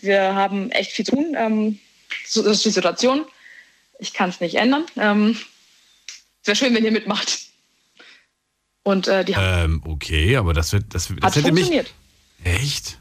wir 0.00 0.34
haben 0.34 0.70
echt 0.72 0.90
viel 0.90 1.06
zu 1.06 1.12
tun. 1.12 1.36
Ähm, 1.38 1.78
so 2.26 2.42
ist 2.42 2.64
die 2.64 2.70
Situation. 2.70 3.24
Ich 4.00 4.12
kann 4.12 4.30
es 4.30 4.40
nicht 4.40 4.56
ändern. 4.56 4.84
Ähm, 4.96 5.36
Wäre 6.44 6.56
schön, 6.56 6.74
wenn 6.74 6.84
ihr 6.84 6.92
mitmacht. 6.92 7.40
Und 8.82 9.06
äh, 9.08 9.24
die 9.24 9.36
haben. 9.36 9.64
Ähm, 9.64 9.82
okay, 9.84 10.36
aber 10.36 10.54
das 10.54 10.72
wird. 10.72 10.94
Das, 10.94 11.08
das 11.08 11.16
hat 11.22 11.36
hätte 11.36 11.48
funktioniert. 11.48 11.92
Mich, 12.42 12.54
echt? 12.54 12.98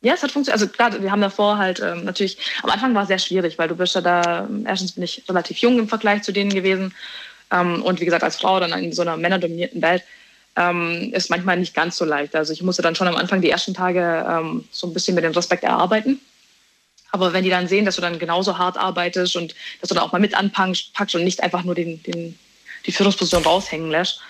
Ja, 0.00 0.14
es 0.14 0.22
hat 0.22 0.32
funktioniert. 0.32 0.60
Also 0.60 0.72
klar, 0.72 1.00
wir 1.00 1.10
haben 1.10 1.20
davor 1.20 1.58
halt 1.58 1.80
ähm, 1.80 2.04
natürlich, 2.04 2.38
am 2.62 2.70
Anfang 2.70 2.94
war 2.94 3.02
es 3.02 3.08
sehr 3.08 3.18
schwierig, 3.18 3.58
weil 3.58 3.68
du 3.68 3.76
bist 3.76 3.94
ja 3.94 4.00
da, 4.00 4.48
erstens 4.64 4.92
bin 4.92 5.04
ich 5.04 5.24
relativ 5.28 5.58
jung 5.58 5.78
im 5.78 5.88
Vergleich 5.88 6.22
zu 6.22 6.32
denen 6.32 6.52
gewesen. 6.52 6.94
Ähm, 7.52 7.82
und 7.82 8.00
wie 8.00 8.04
gesagt, 8.04 8.24
als 8.24 8.36
Frau 8.36 8.58
dann 8.58 8.72
in 8.72 8.92
so 8.92 9.02
einer 9.02 9.16
männerdominierten 9.16 9.80
Welt 9.80 10.02
ähm, 10.56 11.12
ist 11.12 11.30
manchmal 11.30 11.56
nicht 11.56 11.74
ganz 11.74 11.96
so 11.96 12.04
leicht. 12.04 12.34
Also 12.34 12.52
ich 12.52 12.62
musste 12.62 12.82
dann 12.82 12.96
schon 12.96 13.08
am 13.08 13.16
Anfang 13.16 13.40
die 13.40 13.50
ersten 13.50 13.74
Tage 13.74 14.26
ähm, 14.28 14.64
so 14.72 14.86
ein 14.86 14.92
bisschen 14.92 15.14
mit 15.14 15.24
dem 15.24 15.32
Respekt 15.32 15.62
erarbeiten. 15.62 16.20
Aber 17.12 17.32
wenn 17.32 17.44
die 17.44 17.50
dann 17.50 17.68
sehen, 17.68 17.84
dass 17.84 17.96
du 17.96 18.02
dann 18.02 18.18
genauso 18.18 18.58
hart 18.58 18.76
arbeitest 18.76 19.36
und 19.36 19.54
dass 19.80 19.88
du 19.88 19.94
dann 19.94 20.04
auch 20.04 20.12
mal 20.12 20.20
mit 20.20 20.34
anpackst 20.34 21.14
und 21.14 21.24
nicht 21.24 21.42
einfach 21.42 21.62
nur 21.62 21.74
den, 21.74 22.02
den 22.02 22.38
die 22.86 22.92
Führungsposition 22.92 23.42
raushängen 23.42 23.90
lässt, 23.90 24.20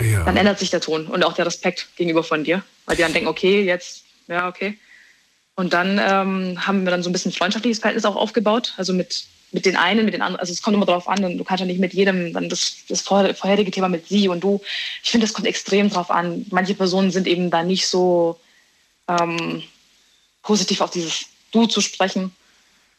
ja. 0.00 0.24
dann 0.24 0.36
ändert 0.36 0.58
sich 0.58 0.70
der 0.70 0.80
Ton 0.80 1.06
und 1.06 1.24
auch 1.24 1.34
der 1.34 1.46
Respekt 1.46 1.88
gegenüber 1.96 2.24
von 2.24 2.44
dir. 2.44 2.62
Weil 2.86 2.96
die 2.96 3.02
dann 3.02 3.12
denken, 3.12 3.28
okay, 3.28 3.62
jetzt, 3.62 4.04
ja, 4.28 4.48
okay. 4.48 4.78
Und 5.56 5.72
dann 5.72 6.00
ähm, 6.02 6.66
haben 6.66 6.84
wir 6.84 6.90
dann 6.90 7.02
so 7.02 7.10
ein 7.10 7.12
bisschen 7.12 7.32
freundschaftliches 7.32 7.78
Verhältnis 7.78 8.04
auch 8.04 8.16
aufgebaut. 8.16 8.74
Also 8.76 8.92
mit, 8.92 9.24
mit 9.52 9.66
den 9.66 9.76
einen, 9.76 10.04
mit 10.04 10.14
den 10.14 10.22
anderen. 10.22 10.40
Also 10.40 10.52
es 10.52 10.62
kommt 10.62 10.74
immer 10.74 10.86
darauf 10.86 11.08
an, 11.08 11.38
du 11.38 11.44
kannst 11.44 11.60
ja 11.60 11.66
nicht 11.66 11.80
mit 11.80 11.94
jedem 11.94 12.32
dann 12.32 12.48
das, 12.48 12.78
das 12.88 13.02
vorherige 13.02 13.70
Thema 13.70 13.88
mit 13.88 14.08
sie 14.08 14.28
und 14.28 14.40
du. 14.40 14.60
Ich 15.02 15.10
finde, 15.10 15.26
das 15.26 15.34
kommt 15.34 15.46
extrem 15.46 15.90
drauf 15.90 16.10
an. 16.10 16.44
Manche 16.50 16.74
Personen 16.74 17.12
sind 17.12 17.26
eben 17.28 17.50
da 17.50 17.62
nicht 17.62 17.86
so 17.86 18.40
ähm, 19.08 19.62
positiv 20.42 20.80
auf 20.80 20.90
dieses 20.90 21.26
Du 21.52 21.66
zu 21.66 21.80
sprechen. 21.80 22.34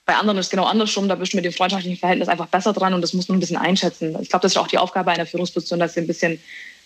Bei 0.06 0.16
anderen 0.16 0.38
ist 0.38 0.48
es 0.48 0.50
genau 0.52 0.66
andersrum, 0.66 1.10
da 1.10 1.16
bist 1.16 1.34
du 1.34 1.38
mit 1.38 1.46
dem 1.46 1.54
freundschaftlichen 1.54 1.98
Verhältnis 1.98 2.28
einfach 2.28 2.48
besser 2.48 2.74
dran 2.74 2.94
und 2.94 3.02
das 3.02 3.14
muss 3.14 3.28
man 3.28 3.38
ein 3.38 3.40
bisschen 3.40 3.58
einschätzen. 3.58 4.16
Ich 4.22 4.30
glaube, 4.30 4.44
das 4.44 4.52
ist 4.52 4.58
auch 4.58 4.68
die 4.68 4.78
Aufgabe 4.78 5.12
einer 5.12 5.26
Führungsposition, 5.26 5.80
dass 5.80 5.96
sie 5.96 6.02
ein 6.02 6.08
bisschen 6.08 6.40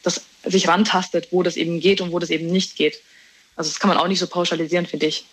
das 0.04 0.22
sich 0.46 0.70
rantastet, 0.70 1.28
wo 1.32 1.44
das 1.44 1.58
eben 1.58 1.82
geht 1.82 2.00
und 2.00 2.14
wo 2.14 2.20
das 2.20 2.30
eben 2.30 2.48
nicht 2.48 2.78
geht. 2.78 3.02
Also 3.58 3.70
das 3.70 3.82
kann 3.82 3.90
man 3.90 3.98
auch 3.98 4.08
nicht 4.08 4.20
so 4.20 4.28
pauschalisieren, 4.28 4.86
finde 4.86 5.08
ich. 5.08 5.26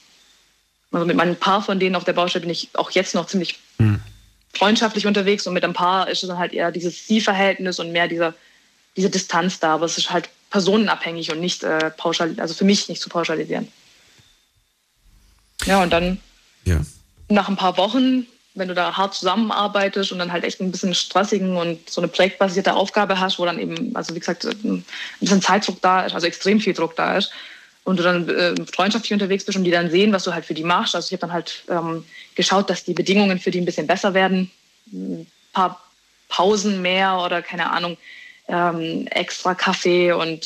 Also 0.91 1.07
mit 1.07 1.17
meinem 1.17 1.37
Paar 1.37 1.63
von 1.63 1.79
denen 1.79 1.95
auf 1.95 2.03
der 2.03 2.13
Baustelle 2.13 2.41
bin 2.41 2.51
ich 2.51 2.71
auch 2.73 2.91
jetzt 2.91 3.15
noch 3.15 3.27
ziemlich 3.27 3.61
hm. 3.79 4.01
freundschaftlich 4.53 5.07
unterwegs 5.07 5.47
und 5.47 5.55
mit 5.55 5.63
ein 5.63 5.73
Paar 5.73 6.09
ist 6.09 6.25
es 6.25 6.29
dann 6.29 6.39
halt 6.39 6.53
eher 6.53 6.73
dieses 6.73 7.07
Sie-Verhältnis 7.07 7.79
und 7.79 7.93
mehr 7.93 8.09
dieser, 8.09 8.35
diese 8.97 9.11
Distanz 9.11 9.61
da. 9.61 9.75
Aber 9.75 9.87
es 9.87 9.97
ist 9.97 10.11
halt 10.11 10.29
personenabhängig 10.51 11.31
und 11.31 11.39
nicht 11.39 11.63
äh, 11.63 11.91
pauschal, 11.97 12.35
also 12.39 12.55
für 12.55 12.65
mich 12.65 12.89
nicht 12.89 13.01
zu 13.01 13.09
pauschalisieren. 13.09 13.69
Ja, 15.67 15.83
und 15.83 15.91
dann 15.93 16.19
ja 16.65 16.81
nach 17.29 17.49
ein 17.49 17.57
paar 17.57 17.77
Wochen, 17.77 18.27
wenn 18.55 18.69
du 18.69 18.75
da 18.75 18.97
hart 18.97 19.15
zusammenarbeitest 19.15 20.13
und 20.13 20.19
dann 20.19 20.33
halt 20.33 20.45
echt 20.45 20.61
ein 20.61 20.71
bisschen 20.71 20.95
stressigen 20.95 21.57
und 21.57 21.91
so 21.91 22.01
eine 22.01 22.09
projektbasierte 22.09 22.75
Aufgabe 22.75 23.21
hast, 23.21 23.39
wo 23.39 23.45
dann 23.45 23.59
eben, 23.59 23.95
also 23.95 24.15
wie 24.15 24.21
gesagt, 24.21 24.45
ein 24.45 24.85
bisschen 25.21 25.43
Zeitdruck 25.43 25.81
da 25.83 26.07
ist, 26.07 26.15
also 26.15 26.27
extrem 26.27 26.61
viel 26.61 26.73
Druck 26.73 26.97
da 26.97 27.19
ist, 27.19 27.31
und 27.85 28.01
du 28.01 28.03
dann 28.03 28.29
äh, 28.29 28.55
freundschaftlich 28.75 29.13
unterwegs 29.13 29.45
bist 29.45 29.57
und 29.57 29.63
die 29.63 29.71
dann 29.71 29.91
sehen, 29.91 30.13
was 30.13 30.25
du 30.25 30.35
halt 30.35 30.45
für 30.45 30.55
die 30.55 30.65
machst. 30.65 30.97
Also 30.97 31.07
ich 31.07 31.13
habe 31.13 31.21
dann 31.21 31.33
halt 31.33 31.63
ähm, 31.71 32.05
geschaut, 32.35 32.69
dass 32.69 32.83
die 32.83 32.95
Bedingungen 32.95 33.39
für 33.39 33.53
die 33.53 33.61
ein 33.61 33.65
bisschen 33.65 33.87
besser 33.87 34.13
werden. 34.13 34.51
Ein 34.93 35.27
paar 35.53 35.81
Pausen 36.29 36.83
mehr 36.83 37.21
oder 37.25 37.43
keine 37.43 37.71
Ahnung, 37.71 37.97
ähm, 38.49 39.07
extra 39.13 39.55
Kaffee 39.55 40.11
und 40.11 40.45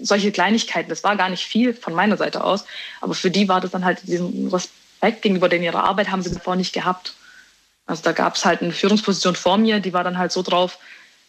solche 0.00 0.30
Kleinigkeiten. 0.30 0.88
Das 0.88 1.02
war 1.02 1.16
gar 1.16 1.28
nicht 1.28 1.44
viel 1.44 1.74
von 1.74 1.92
meiner 1.92 2.16
Seite 2.16 2.44
aus, 2.44 2.64
aber 3.00 3.14
für 3.14 3.32
die 3.32 3.48
war 3.48 3.60
das 3.60 3.72
dann 3.72 3.84
halt 3.84 3.98
diesen 4.04 4.48
Respekt 4.48 4.85
Respekt 5.06 5.22
gegenüber 5.22 5.48
denen 5.48 5.64
ihrer 5.64 5.84
Arbeit 5.84 6.10
haben 6.10 6.22
sie 6.22 6.34
davor 6.34 6.56
nicht 6.56 6.72
gehabt. 6.72 7.14
Also 7.86 8.02
da 8.02 8.12
gab 8.12 8.34
es 8.34 8.44
halt 8.44 8.62
eine 8.62 8.72
Führungsposition 8.72 9.36
vor 9.36 9.56
mir, 9.58 9.80
die 9.80 9.92
war 9.92 10.04
dann 10.04 10.18
halt 10.18 10.32
so 10.32 10.42
drauf, 10.42 10.78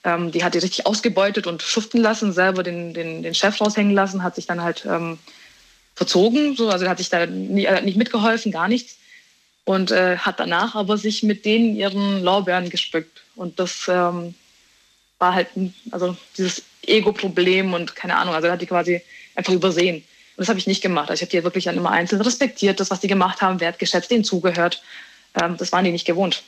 Ähm, 0.04 0.32
die 0.32 0.44
hat 0.44 0.54
die 0.54 0.60
richtig 0.60 0.86
ausgebeutet 0.86 1.48
und 1.48 1.62
schuften 1.62 2.00
lassen, 2.02 2.32
selber 2.32 2.64
den, 2.64 2.94
den, 2.94 3.24
den 3.24 3.34
Chef 3.34 3.60
raushängen 3.60 3.94
lassen, 3.94 4.22
hat 4.22 4.36
sich 4.36 4.46
dann 4.46 4.62
halt 4.62 4.86
ähm, 4.86 5.18
verzogen, 5.96 6.56
so, 6.56 6.70
also 6.70 6.88
hat 6.88 7.00
sich 7.00 7.10
da 7.10 7.26
nie, 7.26 7.68
hat 7.68 7.84
nicht 7.84 7.98
mitgeholfen, 7.98 8.52
gar 8.52 8.68
nichts. 8.68 8.98
Und 9.66 9.92
äh, 9.92 10.18
hat 10.18 10.40
danach 10.40 10.76
aber 10.76 10.98
sich 10.98 11.24
mit 11.24 11.44
denen 11.46 11.76
ihren 11.76 12.24
Lorbeeren 12.24 12.70
gespückt. 12.70 13.24
Und 13.36 13.60
das 13.60 13.88
ähm, 13.90 14.36
war 15.20 15.34
halt, 15.34 15.48
also 15.92 16.16
dieses 16.38 16.62
Ego-Problem 16.86 17.74
und 17.74 17.96
keine 17.96 18.16
Ahnung, 18.16 18.34
also 18.36 18.50
hat 18.50 18.62
die 18.62 18.68
quasi 18.68 19.02
einfach 19.36 19.54
übersehen. 19.54 20.04
Und 20.38 20.42
das 20.42 20.50
habe 20.50 20.60
ich 20.60 20.68
nicht 20.68 20.84
gemacht. 20.84 21.10
Also 21.10 21.24
ich 21.24 21.28
habe 21.28 21.38
die 21.38 21.44
wirklich 21.44 21.64
dann 21.64 21.78
immer 21.78 21.90
einzeln 21.90 22.22
respektiert, 22.22 22.80
das, 22.80 22.92
was 22.92 23.00
die 23.00 23.08
gemacht 23.08 23.42
haben, 23.42 23.60
wertgeschätzt, 23.60 24.12
denen 24.12 24.24
zugehört. 24.24 24.84
Ähm, 25.34 25.58
das 25.58 25.72
waren 25.72 25.84
die 25.84 25.92
nicht 25.92 26.06
gewohnt. 26.06 26.44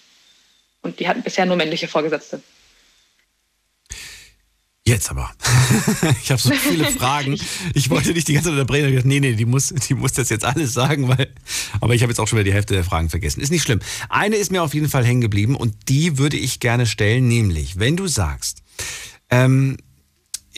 Und 0.83 0.99
die 0.99 1.07
hatten 1.07 1.23
bisher 1.23 1.47
nur 1.47 1.55
männliche 1.55 1.87
Vorgesetzte. 1.87 2.41
Jetzt 4.85 5.09
aber. 5.09 5.31
ich 6.23 6.31
habe 6.31 6.39
so 6.39 6.51
viele 6.51 6.85
Fragen. 6.91 7.39
Ich 7.73 7.89
wollte 7.89 8.13
nicht 8.13 8.27
die 8.27 8.33
ganze 8.33 8.49
Zeit 8.49 8.53
unterbrechen. 8.53 8.89
Ich 8.89 8.95
dachte, 8.95 9.07
nee, 9.07 9.19
nee, 9.19 9.33
die 9.33 9.45
muss, 9.45 9.67
die 9.67 9.95
muss 9.95 10.13
das 10.13 10.29
jetzt 10.29 10.45
alles 10.45 10.73
sagen, 10.73 11.07
weil. 11.07 11.33
Aber 11.81 11.95
ich 11.95 12.03
habe 12.03 12.11
jetzt 12.11 12.19
auch 12.19 12.27
schon 12.27 12.37
wieder 12.37 12.45
die 12.45 12.53
Hälfte 12.53 12.75
der 12.75 12.83
Fragen 12.83 13.09
vergessen. 13.09 13.41
Ist 13.41 13.51
nicht 13.51 13.63
schlimm. 13.63 13.79
Eine 14.09 14.35
ist 14.35 14.51
mir 14.51 14.61
auf 14.61 14.75
jeden 14.75 14.89
Fall 14.89 15.03
hängen 15.03 15.21
geblieben 15.21 15.55
und 15.55 15.75
die 15.89 16.17
würde 16.17 16.37
ich 16.37 16.59
gerne 16.59 16.85
stellen, 16.85 17.27
nämlich, 17.27 17.79
wenn 17.79 17.97
du 17.97 18.07
sagst, 18.07 18.63
ähm, 19.29 19.77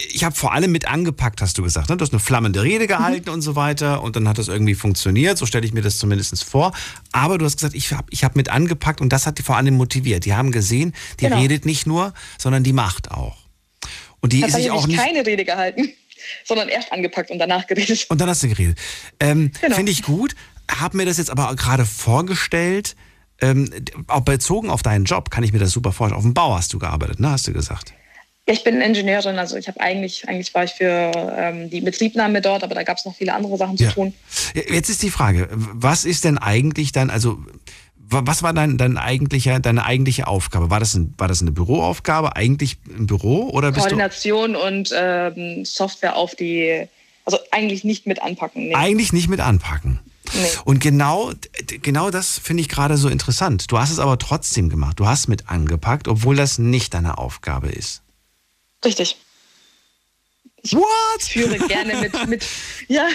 ich 0.10 0.23
habe 0.23 0.36
vor 0.36 0.53
allem 0.53 0.72
mit 0.72 0.88
angepackt, 0.88 1.41
hast 1.41 1.57
du 1.57 1.64
gesagt. 1.64 1.90
Ne? 1.90 1.98
Du 1.98 2.03
hast 2.03 2.14
eine 2.14 2.19
flammende 2.19 2.64
Rede 2.64 2.88
gehalten 2.88 3.30
mhm. 3.30 3.36
und 3.36 3.41
so 3.41 3.56
weiter 3.56 4.02
und 4.02 4.15
dann 4.15 4.28
hat 4.28 4.38
das 4.38 4.48
irgendwie 4.48 4.76
funktioniert. 4.76 5.38
So 5.38 5.45
stelle 5.45 5.65
ich 5.65 5.73
mir 5.73 5.82
das 5.82 5.98
zumindest 5.98 6.44
vor. 6.44 6.73
Aber 7.11 7.38
du 7.38 7.45
hast 7.45 7.57
gesagt, 7.57 7.76
ich 7.76 7.91
habe 7.94 8.07
ich 8.10 8.23
hab 8.23 8.36
mit 8.36 8.49
angepackt 8.49 9.02
und 9.02 9.11
das 9.11 9.26
hat 9.28 9.38
die 9.38 9.44
vor 9.44 9.57
allem 9.57 9.76
motiviert. 9.76 10.26
Die 10.26 10.34
haben 10.34 10.52
gesehen, 10.52 10.94
die 11.19 11.26
genau. 11.26 11.40
redet 11.40 11.65
nicht 11.65 11.88
nur, 11.88 12.14
sondern 12.38 12.64
die 12.64 12.73
macht 12.73 13.11
auch. 13.11 13.38
Und 14.22 14.34
die 14.34 14.44
ist 14.44 14.53
sich 14.53 14.72
auch 14.72 14.88
nicht. 14.88 14.99
keine 14.99 15.26
Rede 15.26 15.45
gehalten, 15.45 15.90
sondern 16.45 16.69
erst 16.69 16.91
angepackt 16.91 17.32
und 17.32 17.40
danach 17.40 17.68
geredet. 17.68 18.06
Und 18.10 18.22
dann 18.22 18.30
hast 18.30 18.44
du 18.44 18.49
geredet. 18.49 18.78
Ähm, 19.19 19.52
genau. 19.60 19.76
Finde 19.76 19.91
ich 19.91 20.03
gut. 20.03 20.36
Hab 20.69 20.94
mir 20.94 21.06
das 21.06 21.18
jetzt 21.18 21.30
aber 21.30 21.53
gerade 21.56 21.86
vorgestellt. 21.86 22.95
Ähm, 23.41 23.72
auch 24.07 24.22
bezogen 24.22 24.69
auf 24.69 24.84
deinen 24.84 25.06
Job 25.06 25.32
kann 25.32 25.44
ich 25.44 25.52
mir 25.52 25.60
das 25.60 25.72
super 25.72 25.91
vorstellen. 25.91 26.18
Auf 26.18 26.23
dem 26.23 26.36
Bau 26.36 26.56
hast 26.56 26.73
du 26.73 26.80
gearbeitet, 26.80 27.19
ne? 27.19 27.32
Hast 27.32 27.48
du 27.48 27.53
gesagt? 27.53 27.94
Ich 28.46 28.64
bin 28.64 28.82
Ingenieurin, 28.82 29.38
also 29.38 29.56
ich 29.56 29.68
habe 29.68 29.80
eigentlich, 29.80 30.28
eigentlich 30.28 30.54
war 30.54 30.64
ich 30.64 30.72
für 30.72 31.12
ähm, 31.38 31.70
die 31.70 31.82
Betriebnahme 31.82 32.42
dort, 32.42 32.64
aber 32.64 32.74
da 32.74 32.84
gab 32.84 32.98
es 32.98 33.06
noch 33.06 33.16
viele 33.16 33.34
andere 33.34 33.56
Sachen 33.58 33.78
zu 33.78 33.84
ja. 33.84 33.92
tun. 33.92 34.14
Jetzt 34.54 34.90
ist 34.90 35.04
die 35.04 35.12
Frage, 35.12 35.48
was 35.52 36.06
ist 36.06 36.24
denn 36.24 36.38
eigentlich 36.38 36.92
dann, 36.92 37.10
also 37.12 37.38
was 38.12 38.44
war 38.44 38.52
dein, 38.52 38.78
dein 38.78 38.98
eigentlicher, 38.98 39.60
deine 39.60 39.86
eigentliche 39.86 40.28
Aufgabe? 40.28 40.70
War 40.70 40.80
das, 40.80 40.96
ein, 40.96 41.14
war 41.18 41.28
das 41.28 41.42
eine 41.42 41.52
Büroaufgabe, 41.52 42.36
eigentlich 42.36 42.78
im 42.90 43.08
Büro 43.08 43.50
oder 43.50 43.72
bist 43.72 43.82
Koordination 43.82 44.56
und 44.56 44.92
ähm, 44.94 45.64
Software 45.64 46.18
auf 46.18 46.36
die, 46.36 46.88
also 47.26 47.38
eigentlich 47.52 47.84
nicht 47.84 48.08
mit 48.08 48.22
anpacken. 48.22 48.68
Nee. 48.68 48.76
Eigentlich 48.76 49.14
nicht 49.14 49.30
mit 49.30 49.40
anpacken. 49.40 50.00
Nee. 50.34 50.48
Und 50.66 50.80
genau, 50.80 51.32
genau 51.82 52.10
das 52.10 52.38
finde 52.38 52.62
ich 52.62 52.70
gerade 52.70 52.98
so 52.98 53.08
interessant. 53.08 53.72
Du 53.72 53.80
hast 53.80 53.92
es 53.92 54.00
aber 54.00 54.18
trotzdem 54.18 54.70
gemacht. 54.70 55.00
Du 55.00 55.08
hast 55.08 55.28
mit 55.28 55.50
angepackt, 55.50 56.08
obwohl 56.08 56.36
das 56.36 56.58
nicht 56.58 56.94
deine 56.94 57.18
Aufgabe 57.18 57.70
ist. 57.70 58.02
Richtig. 58.84 59.18
Ich 60.64 60.74
What? 60.76 61.24
führe 61.24 61.58
gerne 61.58 61.95
mit, 61.95 62.28
mit 62.28 62.45
ja. 62.88 63.08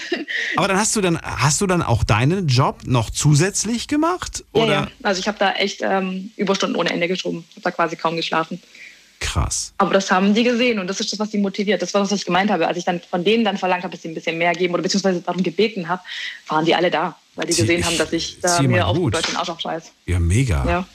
Aber 0.57 0.69
dann 0.69 0.79
hast 0.79 0.97
du 0.97 1.01
dann 1.01 1.21
hast 1.23 1.61
du 1.61 1.67
dann 1.67 1.81
auch 1.83 2.03
deinen 2.03 2.49
Job 2.49 2.81
noch 2.85 3.11
zusätzlich 3.11 3.87
gemacht 3.87 4.45
oder? 4.53 4.67
Ja, 4.67 4.73
ja. 4.73 4.89
also 5.05 5.21
ich 5.21 5.29
habe 5.29 5.39
da 5.39 5.53
echt 5.53 5.81
ähm, 5.83 6.33
Überstunden 6.37 6.77
ohne 6.77 6.91
Ende 6.91 7.07
geschoben. 7.07 7.45
Ich 7.51 7.57
habe 7.57 7.63
da 7.63 7.71
quasi 7.71 7.97
kaum 7.97 8.17
geschlafen. 8.17 8.61
Krass. 9.21 9.73
Aber 9.79 9.95
das 9.95 10.11
haben 10.11 10.35
die 10.35 10.43
gesehen 10.43 10.79
und 10.79 10.89
das 10.89 11.01
ist 11.01 11.13
das, 11.13 11.19
was 11.19 11.31
sie 11.31 11.39
motiviert. 11.39 11.81
Das 11.81 11.95
war 11.95 12.03
das, 12.03 12.11
was 12.11 12.19
ich 12.19 12.27
gemeint 12.27 12.51
habe. 12.51 12.67
Als 12.67 12.77
ich 12.77 12.85
dann 12.85 13.01
von 13.01 13.25
denen 13.25 13.45
dann 13.45 13.57
verlangt 13.57 13.85
habe, 13.85 13.93
dass 13.93 14.03
sie 14.03 14.09
ein 14.09 14.15
bisschen 14.15 14.37
mehr 14.37 14.53
geben 14.53 14.75
oder 14.75 14.83
beziehungsweise 14.83 15.21
darum 15.23 15.43
gebeten 15.43 15.89
habe, 15.89 16.03
waren 16.49 16.65
die 16.65 16.75
alle 16.75 16.91
da, 16.91 17.17
weil 17.35 17.47
die 17.47 17.55
gesehen 17.55 17.85
haben, 17.85 17.97
dass 17.97 18.13
ich 18.13 18.41
da 18.41 18.61
mir 18.63 18.87
auf 18.87 18.99
Deutsch 18.99 19.29
den 19.29 19.37
Arsch 19.37 19.49
aufscheiß. 19.49 19.93
Ja, 20.07 20.19
mega. 20.19 20.65
Ja. 20.69 20.87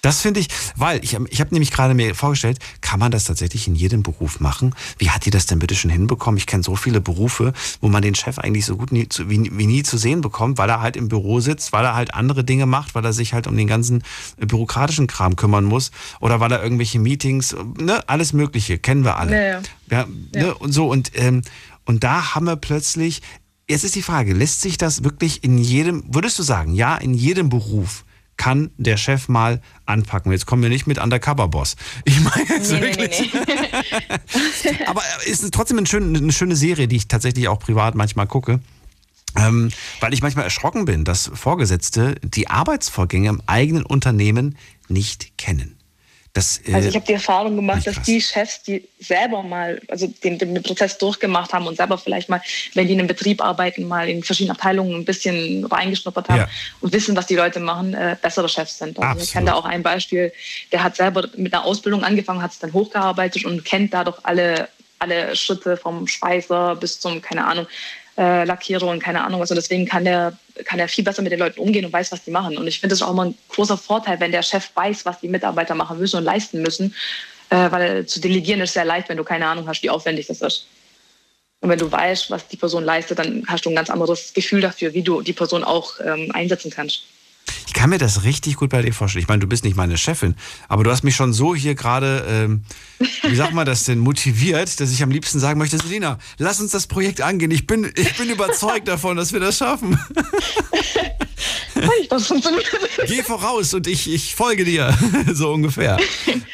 Das 0.00 0.20
finde 0.20 0.40
ich, 0.40 0.48
weil 0.76 1.02
ich, 1.02 1.16
ich 1.30 1.40
habe 1.40 1.52
nämlich 1.52 1.72
gerade 1.72 1.94
mir 1.94 2.14
vorgestellt, 2.14 2.58
kann 2.80 3.00
man 3.00 3.10
das 3.10 3.24
tatsächlich 3.24 3.66
in 3.66 3.74
jedem 3.74 4.02
Beruf 4.02 4.38
machen? 4.38 4.74
Wie 4.98 5.10
hat 5.10 5.26
die 5.26 5.30
das 5.30 5.46
denn 5.46 5.58
bitte 5.58 5.74
schon 5.74 5.90
hinbekommen? 5.90 6.38
Ich 6.38 6.46
kenne 6.46 6.62
so 6.62 6.76
viele 6.76 7.00
Berufe, 7.00 7.52
wo 7.80 7.88
man 7.88 8.02
den 8.02 8.14
Chef 8.14 8.38
eigentlich 8.38 8.64
so 8.64 8.76
gut 8.76 8.92
nie, 8.92 9.08
wie, 9.26 9.50
wie 9.52 9.66
nie 9.66 9.82
zu 9.82 9.98
sehen 9.98 10.20
bekommt, 10.20 10.58
weil 10.58 10.70
er 10.70 10.80
halt 10.80 10.96
im 10.96 11.08
Büro 11.08 11.40
sitzt, 11.40 11.72
weil 11.72 11.84
er 11.84 11.94
halt 11.94 12.14
andere 12.14 12.44
Dinge 12.44 12.66
macht, 12.66 12.94
weil 12.94 13.04
er 13.04 13.12
sich 13.12 13.32
halt 13.32 13.46
um 13.48 13.56
den 13.56 13.66
ganzen 13.66 14.04
bürokratischen 14.38 15.08
Kram 15.08 15.34
kümmern 15.34 15.64
muss 15.64 15.90
oder 16.20 16.38
weil 16.38 16.52
er 16.52 16.62
irgendwelche 16.62 17.00
Meetings, 17.00 17.56
ne, 17.78 18.08
alles 18.08 18.32
Mögliche, 18.32 18.78
kennen 18.78 19.04
wir 19.04 19.16
alle. 19.16 19.34
Ja, 19.34 19.42
ja. 19.42 19.60
ja, 19.90 20.06
ne, 20.34 20.54
und 20.54 20.72
so 20.72 20.88
und, 20.88 21.10
ähm, 21.14 21.42
und 21.86 22.04
da 22.04 22.34
haben 22.34 22.46
wir 22.46 22.56
plötzlich, 22.56 23.22
jetzt 23.68 23.82
ist 23.82 23.96
die 23.96 24.02
Frage, 24.02 24.32
lässt 24.32 24.60
sich 24.60 24.78
das 24.78 25.02
wirklich 25.02 25.42
in 25.42 25.58
jedem, 25.58 26.04
würdest 26.06 26.38
du 26.38 26.44
sagen, 26.44 26.74
ja, 26.74 26.96
in 26.96 27.14
jedem 27.14 27.48
Beruf 27.48 28.04
kann 28.38 28.70
der 28.78 28.96
Chef 28.96 29.28
mal 29.28 29.60
anpacken. 29.84 30.32
Jetzt 30.32 30.46
kommen 30.46 30.62
wir 30.62 30.70
nicht 30.70 30.86
mit 30.86 30.98
Undercover-Boss. 30.98 31.76
Ich 32.04 32.18
meine 32.20 32.48
jetzt 32.48 32.72
nee, 32.72 32.80
wirklich. 32.80 33.32
Nee, 33.34 33.40
nee. 34.64 34.78
Aber 34.86 35.02
es 35.26 35.42
ist 35.42 35.52
trotzdem 35.52 35.76
eine 35.76 35.86
schöne, 35.86 36.16
eine 36.16 36.32
schöne 36.32 36.56
Serie, 36.56 36.88
die 36.88 36.96
ich 36.96 37.08
tatsächlich 37.08 37.48
auch 37.48 37.58
privat 37.58 37.94
manchmal 37.94 38.26
gucke. 38.26 38.60
Ähm, 39.36 39.70
weil 40.00 40.14
ich 40.14 40.22
manchmal 40.22 40.44
erschrocken 40.44 40.86
bin, 40.86 41.04
dass 41.04 41.30
Vorgesetzte 41.34 42.14
die 42.22 42.48
Arbeitsvorgänge 42.48 43.28
im 43.28 43.42
eigenen 43.46 43.84
Unternehmen 43.84 44.56
nicht 44.88 45.36
kennen. 45.36 45.77
Das, 46.32 46.60
äh, 46.66 46.74
also 46.74 46.88
ich 46.88 46.94
habe 46.94 47.06
die 47.06 47.14
Erfahrung 47.14 47.56
gemacht, 47.56 47.86
dass 47.86 48.02
die 48.02 48.20
Chefs, 48.20 48.62
die 48.62 48.86
selber 48.98 49.42
mal, 49.42 49.80
also 49.88 50.06
den, 50.06 50.38
den, 50.38 50.62
Prozess 50.62 50.98
durchgemacht 50.98 51.52
haben 51.52 51.66
und 51.66 51.76
selber 51.76 51.98
vielleicht 51.98 52.28
mal, 52.28 52.40
wenn 52.74 52.86
die 52.86 52.92
in 52.92 52.98
einem 52.98 53.08
Betrieb 53.08 53.42
arbeiten, 53.42 53.88
mal 53.88 54.08
in 54.08 54.22
verschiedenen 54.22 54.56
Abteilungen 54.56 54.94
ein 54.94 55.04
bisschen 55.04 55.64
reingeschnuppert 55.64 56.28
haben 56.28 56.38
ja. 56.38 56.48
und 56.80 56.92
wissen, 56.92 57.16
was 57.16 57.26
die 57.26 57.36
Leute 57.36 57.60
machen, 57.60 57.94
äh, 57.94 58.16
bessere 58.20 58.48
Chefs 58.48 58.78
sind. 58.78 58.98
Also 58.98 59.24
ich 59.24 59.32
kenne 59.32 59.46
da 59.46 59.54
auch 59.54 59.64
ein 59.64 59.82
Beispiel, 59.82 60.32
der 60.72 60.82
hat 60.82 60.96
selber 60.96 61.28
mit 61.36 61.54
einer 61.54 61.64
Ausbildung 61.64 62.04
angefangen, 62.04 62.42
hat 62.42 62.52
es 62.52 62.58
dann 62.58 62.72
hochgearbeitet 62.72 63.44
und 63.44 63.64
kennt 63.64 63.94
dadurch 63.94 64.18
alle 64.22 64.68
alle 65.00 65.36
Schritte 65.36 65.76
vom 65.76 66.08
Schweißer 66.08 66.76
bis 66.76 66.98
zum, 67.00 67.22
keine 67.22 67.46
Ahnung, 67.46 67.68
äh, 68.18 68.44
Lackierer 68.44 68.88
und 68.88 69.02
keine 69.02 69.24
Ahnung 69.24 69.40
was. 69.40 69.50
Und 69.50 69.56
deswegen 69.56 69.86
kann 69.86 70.04
der, 70.04 70.36
kann 70.64 70.80
er 70.80 70.88
viel 70.88 71.04
besser 71.04 71.22
mit 71.22 71.32
den 71.32 71.38
Leuten 71.38 71.60
umgehen 71.60 71.84
und 71.84 71.92
weiß, 71.92 72.10
was 72.12 72.24
die 72.24 72.30
machen. 72.30 72.58
Und 72.58 72.66
ich 72.66 72.80
finde 72.80 72.94
es 72.94 73.02
auch 73.02 73.10
immer 73.10 73.26
ein 73.26 73.34
großer 73.48 73.78
Vorteil, 73.78 74.18
wenn 74.20 74.32
der 74.32 74.42
Chef 74.42 74.70
weiß, 74.74 75.06
was 75.06 75.20
die 75.20 75.28
Mitarbeiter 75.28 75.74
machen 75.74 75.98
müssen 75.98 76.16
und 76.16 76.24
leisten 76.24 76.60
müssen. 76.60 76.94
Äh, 77.50 77.70
weil 77.70 78.06
zu 78.06 78.20
delegieren 78.20 78.60
ist 78.60 78.74
sehr 78.74 78.84
leicht, 78.84 79.08
wenn 79.08 79.16
du 79.16 79.24
keine 79.24 79.46
Ahnung 79.46 79.66
hast, 79.68 79.82
wie 79.82 79.90
aufwendig 79.90 80.26
das 80.26 80.42
ist. 80.42 80.66
Und 81.60 81.70
wenn 81.70 81.78
du 81.78 81.90
weißt, 81.90 82.30
was 82.30 82.46
die 82.48 82.56
Person 82.56 82.84
leistet, 82.84 83.18
dann 83.18 83.44
hast 83.46 83.64
du 83.64 83.70
ein 83.70 83.74
ganz 83.74 83.90
anderes 83.90 84.32
Gefühl 84.34 84.60
dafür, 84.60 84.94
wie 84.94 85.02
du 85.02 85.22
die 85.22 85.32
Person 85.32 85.64
auch 85.64 85.94
ähm, 86.04 86.30
einsetzen 86.32 86.70
kannst. 86.70 87.04
Ich 87.66 87.72
kann 87.72 87.90
mir 87.90 87.98
das 87.98 88.24
richtig 88.24 88.56
gut 88.56 88.70
bei 88.70 88.82
dir 88.82 88.92
vorstellen. 88.92 89.22
Ich 89.22 89.28
meine, 89.28 89.40
du 89.40 89.46
bist 89.46 89.64
nicht 89.64 89.76
meine 89.76 89.98
Chefin, 89.98 90.34
aber 90.68 90.84
du 90.84 90.90
hast 90.90 91.04
mich 91.04 91.16
schon 91.16 91.32
so 91.32 91.54
hier 91.54 91.74
gerade, 91.74 92.24
ähm, 92.28 92.62
wie 93.22 93.36
sagt 93.36 93.52
man 93.52 93.66
das 93.66 93.84
denn, 93.84 93.98
motiviert, 93.98 94.80
dass 94.80 94.90
ich 94.90 95.02
am 95.02 95.10
liebsten 95.10 95.38
sagen 95.38 95.58
möchte, 95.58 95.78
Selina, 95.78 96.18
lass 96.38 96.60
uns 96.60 96.72
das 96.72 96.86
Projekt 96.86 97.20
angehen. 97.20 97.50
Ich 97.50 97.66
bin, 97.66 97.92
ich 97.96 98.16
bin 98.16 98.30
überzeugt 98.30 98.88
davon, 98.88 99.16
dass 99.16 99.32
wir 99.32 99.40
das 99.40 99.58
schaffen. 99.58 99.98
Geh 103.06 103.22
voraus 103.22 103.72
und 103.74 103.86
ich, 103.86 104.12
ich 104.12 104.34
folge 104.34 104.64
dir, 104.64 104.96
so 105.32 105.52
ungefähr. 105.52 105.98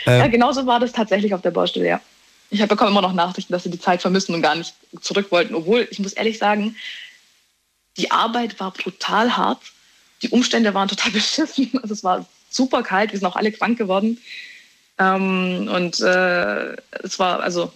Ja, 0.07 0.27
genauso 0.27 0.67
war 0.67 0.81
das 0.81 0.93
tatsächlich 0.93 1.33
auf 1.35 1.43
der 1.43 1.51
Baustelle, 1.51 1.89
ja. 1.89 2.01
Ich 2.51 2.65
bekomme 2.67 2.91
immer 2.91 3.03
noch 3.03 3.15
Nachrichten, 3.15 3.53
dass 3.53 3.65
sie 3.65 3.71
die 3.71 3.81
Zeit 3.81 4.03
vermissen 4.03 4.35
und 4.35 4.43
gar 4.43 4.55
nicht 4.55 4.75
zurück 5.01 5.31
wollten. 5.31 5.55
Obwohl, 5.55 5.89
ich 5.91 5.99
muss 5.99 6.13
ehrlich 6.13 6.39
sagen, 6.39 6.77
die 7.97 8.11
Arbeit 8.11 8.61
war 8.61 8.71
brutal 8.71 9.37
hart 9.37 9.61
die 10.25 10.31
Umstände 10.31 10.75
waren 10.75 10.89
total 10.89 11.13
beschissen. 11.13 11.71
Also 11.83 11.95
es 11.95 12.03
war 12.03 12.27
super 12.51 12.83
kalt, 12.83 13.13
wir 13.13 13.19
sind 13.19 13.29
auch 13.29 13.37
alle 13.37 13.53
krank 13.53 13.79
geworden. 13.79 14.19
Ähm, 14.99 15.69
und 15.73 16.01
äh, 16.01 16.77
es 17.03 17.19
war 17.19 17.41
also 17.41 17.73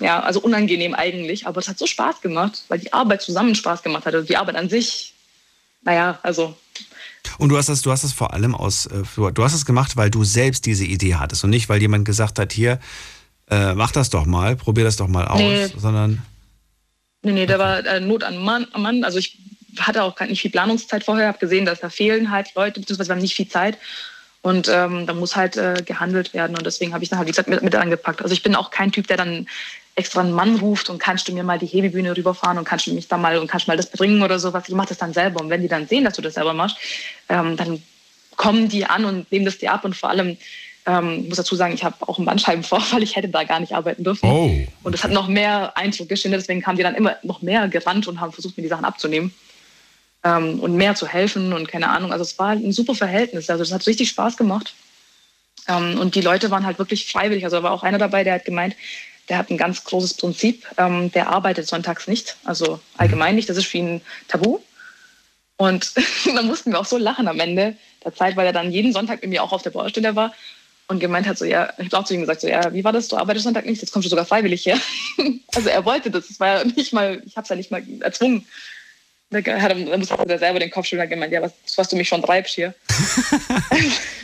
ja, 0.00 0.20
also 0.20 0.40
unangenehm 0.40 0.94
eigentlich, 0.94 1.46
aber 1.46 1.60
es 1.60 1.68
hat 1.68 1.78
so 1.78 1.86
Spaß 1.86 2.20
gemacht, 2.20 2.64
weil 2.68 2.78
die 2.78 2.92
Arbeit 2.92 3.22
zusammen 3.22 3.54
Spaß 3.54 3.82
gemacht 3.82 4.06
hat. 4.06 4.14
Also 4.14 4.26
die 4.26 4.36
Arbeit 4.36 4.56
an 4.56 4.68
sich, 4.68 5.14
naja, 5.82 6.18
also. 6.22 6.56
Und 7.38 7.48
du 7.48 7.56
hast 7.56 7.68
das, 7.68 7.82
du 7.82 7.90
hast 7.90 8.04
das 8.04 8.12
vor 8.12 8.32
allem 8.32 8.54
aus, 8.54 8.86
äh, 8.86 9.02
du 9.16 9.44
hast 9.44 9.54
es 9.54 9.64
gemacht, 9.64 9.96
weil 9.96 10.10
du 10.10 10.24
selbst 10.24 10.66
diese 10.66 10.84
Idee 10.84 11.16
hattest 11.16 11.44
und 11.44 11.50
nicht, 11.50 11.68
weil 11.68 11.80
jemand 11.80 12.04
gesagt 12.04 12.38
hat, 12.38 12.52
hier, 12.52 12.78
äh, 13.50 13.74
mach 13.74 13.92
das 13.92 14.10
doch 14.10 14.26
mal, 14.26 14.56
probier 14.56 14.84
das 14.84 14.96
doch 14.96 15.08
mal 15.08 15.26
aus, 15.26 15.40
nee. 15.40 15.66
sondern. 15.76 16.22
Nee, 17.22 17.32
nee, 17.32 17.46
da 17.46 17.58
war 17.58 17.84
äh, 17.84 18.00
Not 18.00 18.22
an 18.22 18.38
Mann, 18.38 18.66
Mann. 18.76 19.02
Also 19.02 19.18
ich 19.18 19.38
hatte 19.78 20.02
auch 20.02 20.18
nicht 20.20 20.40
viel 20.40 20.50
Planungszeit 20.50 21.04
vorher, 21.04 21.28
habe 21.28 21.38
gesehen, 21.38 21.66
dass 21.66 21.80
da 21.80 21.90
fehlen 21.90 22.30
halt 22.30 22.54
Leute, 22.54 22.80
beziehungsweise 22.80 23.10
wir 23.10 23.14
haben 23.16 23.22
nicht 23.22 23.34
viel 23.34 23.48
Zeit. 23.48 23.78
Und 24.40 24.68
ähm, 24.68 25.06
da 25.06 25.14
muss 25.14 25.36
halt 25.36 25.56
äh, 25.56 25.82
gehandelt 25.84 26.32
werden. 26.32 26.56
Und 26.56 26.64
deswegen 26.64 26.94
habe 26.94 27.02
ich 27.02 27.10
dann 27.10 27.18
halt, 27.18 27.26
wie 27.26 27.32
gesagt, 27.32 27.48
mit, 27.48 27.62
mit 27.62 27.74
angepackt. 27.74 28.22
Also 28.22 28.32
ich 28.32 28.42
bin 28.42 28.54
auch 28.54 28.70
kein 28.70 28.92
Typ, 28.92 29.06
der 29.08 29.16
dann 29.16 29.46
extra 29.96 30.20
einen 30.20 30.32
Mann 30.32 30.56
ruft 30.56 30.90
und 30.90 30.98
kannst 30.98 31.28
du 31.28 31.32
mir 31.32 31.42
mal 31.42 31.58
die 31.58 31.66
Hebebühne 31.66 32.16
rüberfahren 32.16 32.56
und 32.56 32.64
kannst 32.64 32.86
du 32.86 32.94
mich 32.94 33.08
da 33.08 33.18
mal 33.18 33.36
und 33.36 33.48
kannst 33.48 33.66
mal 33.66 33.76
das 33.76 33.90
bringen 33.90 34.22
oder 34.22 34.38
sowas. 34.38 34.64
Ich 34.68 34.74
mache 34.74 34.90
das 34.90 34.98
dann 34.98 35.12
selber. 35.12 35.40
Und 35.40 35.50
wenn 35.50 35.60
die 35.60 35.68
dann 35.68 35.88
sehen, 35.88 36.04
dass 36.04 36.14
du 36.14 36.22
das 36.22 36.34
selber 36.34 36.54
machst, 36.54 36.76
ähm, 37.28 37.56
dann 37.56 37.82
kommen 38.36 38.68
die 38.68 38.86
an 38.86 39.04
und 39.04 39.30
nehmen 39.32 39.44
das 39.44 39.58
dir 39.58 39.72
ab. 39.72 39.84
Und 39.84 39.94
vor 39.94 40.10
allem, 40.10 40.36
Ähm, 40.86 41.20
ich 41.22 41.28
muss 41.28 41.36
dazu 41.36 41.54
sagen, 41.54 41.74
ich 41.74 41.84
habe 41.84 41.96
auch 42.08 42.16
einen 42.16 42.24
Bandscheibenvorfall, 42.24 43.02
ich 43.02 43.14
hätte 43.14 43.28
da 43.28 43.44
gar 43.44 43.60
nicht 43.60 43.74
arbeiten 43.74 44.04
dürfen. 44.04 44.26
Oh. 44.30 44.50
Und 44.84 44.92
das 44.92 45.04
hat 45.04 45.10
noch 45.10 45.28
mehr 45.28 45.76
Eindruck 45.76 46.08
geschindert, 46.08 46.40
deswegen 46.40 46.62
kamen 46.62 46.78
die 46.78 46.82
dann 46.82 46.94
immer 46.94 47.16
noch 47.22 47.42
mehr 47.42 47.68
gerannt 47.68 48.08
und 48.08 48.20
haben 48.20 48.32
versucht, 48.32 48.56
mir 48.56 48.62
die 48.62 48.70
Sachen 48.70 48.86
abzunehmen 48.86 49.34
ähm, 50.24 50.60
und 50.60 50.74
mehr 50.74 50.94
zu 50.94 51.06
helfen 51.06 51.52
und 51.52 51.68
keine 51.68 51.88
Ahnung. 51.88 52.12
Also 52.12 52.22
es 52.22 52.38
war 52.38 52.50
ein 52.50 52.72
super 52.72 52.94
Verhältnis. 52.94 53.50
Also 53.50 53.62
es 53.62 53.72
hat 53.72 53.86
richtig 53.86 54.08
Spaß 54.10 54.36
gemacht. 54.36 54.74
Ähm, 55.68 55.98
und 55.98 56.14
die 56.14 56.20
Leute 56.20 56.50
waren 56.50 56.66
halt 56.66 56.78
wirklich 56.78 57.10
freiwillig. 57.10 57.44
Also 57.44 57.58
da 57.58 57.62
war 57.62 57.72
auch 57.72 57.82
einer 57.82 57.98
dabei, 57.98 58.24
der 58.24 58.34
hat 58.34 58.44
gemeint, 58.44 58.74
der 59.28 59.38
hat 59.38 59.50
ein 59.50 59.58
ganz 59.58 59.84
großes 59.84 60.14
Prinzip. 60.14 60.66
Ähm, 60.76 61.12
der 61.12 61.28
arbeitet 61.28 61.68
sonntags 61.68 62.06
nicht, 62.06 62.36
also 62.44 62.80
allgemein 62.96 63.36
nicht. 63.36 63.48
Das 63.48 63.56
ist 63.56 63.66
für 63.66 63.78
ihn 63.78 64.00
tabu. 64.26 64.60
Und 65.56 65.92
da 66.34 66.42
mussten 66.42 66.72
wir 66.72 66.80
auch 66.80 66.86
so 66.86 66.98
lachen 66.98 67.28
am 67.28 67.40
Ende 67.40 67.76
der 68.04 68.14
Zeit, 68.14 68.36
weil 68.36 68.46
er 68.46 68.52
dann 68.52 68.72
jeden 68.72 68.92
Sonntag 68.92 69.20
mit 69.22 69.30
mir 69.30 69.42
auch 69.42 69.52
auf 69.52 69.62
der 69.62 69.70
Baustelle 69.70 70.16
war 70.16 70.32
und 70.86 71.00
gemeint 71.00 71.26
hat, 71.26 71.36
so, 71.36 71.44
ja, 71.44 71.70
ich 71.78 71.86
habe 71.86 71.98
auch 71.98 72.04
zu 72.04 72.14
ihm 72.14 72.20
gesagt, 72.20 72.40
so, 72.40 72.48
ja, 72.48 72.72
wie 72.72 72.82
war 72.82 72.92
das? 72.92 73.08
Du 73.08 73.16
arbeitest 73.16 73.44
Sonntag 73.44 73.66
nicht, 73.66 73.82
jetzt 73.82 73.92
kommst 73.92 74.06
du 74.06 74.10
sogar 74.10 74.24
freiwillig 74.24 74.64
her. 74.64 74.78
also 75.54 75.68
er 75.68 75.84
wollte 75.84 76.10
das, 76.10 76.28
das 76.28 76.40
war 76.40 76.58
ja 76.58 76.64
nicht 76.64 76.92
mal, 76.92 77.22
ich 77.26 77.36
habe 77.36 77.42
es 77.42 77.48
ja 77.50 77.56
nicht 77.56 77.70
mal 77.70 77.84
erzwungen. 78.00 78.46
Da 79.30 79.38
hat 79.38 79.70
er, 79.70 79.84
da 79.84 79.96
musste 79.98 80.14
er 80.14 80.38
selber 80.38 80.58
den 80.58 80.70
Kopf 80.70 80.86
schütteln 80.86 81.06
und 81.06 81.10
gemeint, 81.10 81.32
ja, 81.32 81.42
was, 81.42 81.52
was 81.76 81.88
du 81.88 81.96
mich 81.96 82.08
schon 82.08 82.22
treibst 82.22 82.54
hier. 82.54 82.74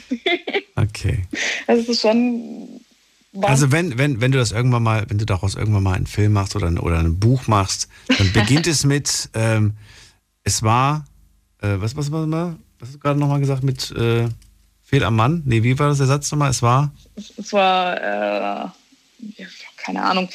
Okay. 0.77 1.27
Also 1.67 1.83
es 1.83 1.89
ist 1.89 2.01
schon. 2.03 2.81
Also 3.43 3.73
wenn, 3.73 3.99
wenn, 3.99 4.21
wenn 4.21 4.31
du 4.31 4.39
das 4.39 4.53
irgendwann 4.53 4.85
mal, 4.85 5.05
wenn 5.09 5.19
du 5.19 5.27
daraus 5.27 5.57
irgendwann 5.57 5.83
mal 5.83 5.95
einen 5.95 6.07
Film 6.07 6.33
machst 6.33 6.55
oder 6.55 6.69
ein, 6.69 6.79
oder 6.79 6.99
ein 6.99 7.19
Buch 7.19 7.49
machst, 7.49 7.89
dann 8.07 8.33
beginnt 8.33 8.69
es 8.69 8.85
mit, 8.85 9.29
ähm, 9.35 9.75
es 10.45 10.63
war, 10.63 11.05
äh, 11.61 11.75
was, 11.79 11.97
was, 11.97 12.13
was, 12.13 12.29
was 12.29 12.55
hast 12.81 12.95
du 12.95 12.99
gerade 13.01 13.19
nochmal 13.19 13.41
gesagt, 13.41 13.65
mit 13.65 13.91
äh, 13.93 14.29
Fehl 14.85 15.03
am 15.03 15.17
Mann? 15.17 15.43
Nee, 15.47 15.65
wie 15.65 15.77
war 15.81 15.89
das 15.89 15.99
der 15.99 16.07
Satz 16.07 16.31
nochmal? 16.31 16.51
Es 16.51 16.63
war? 16.63 16.93
Es 17.17 17.53
war, 17.53 18.69
äh, 18.69 18.69
keine 19.79 20.03
Ahnung. 20.05 20.29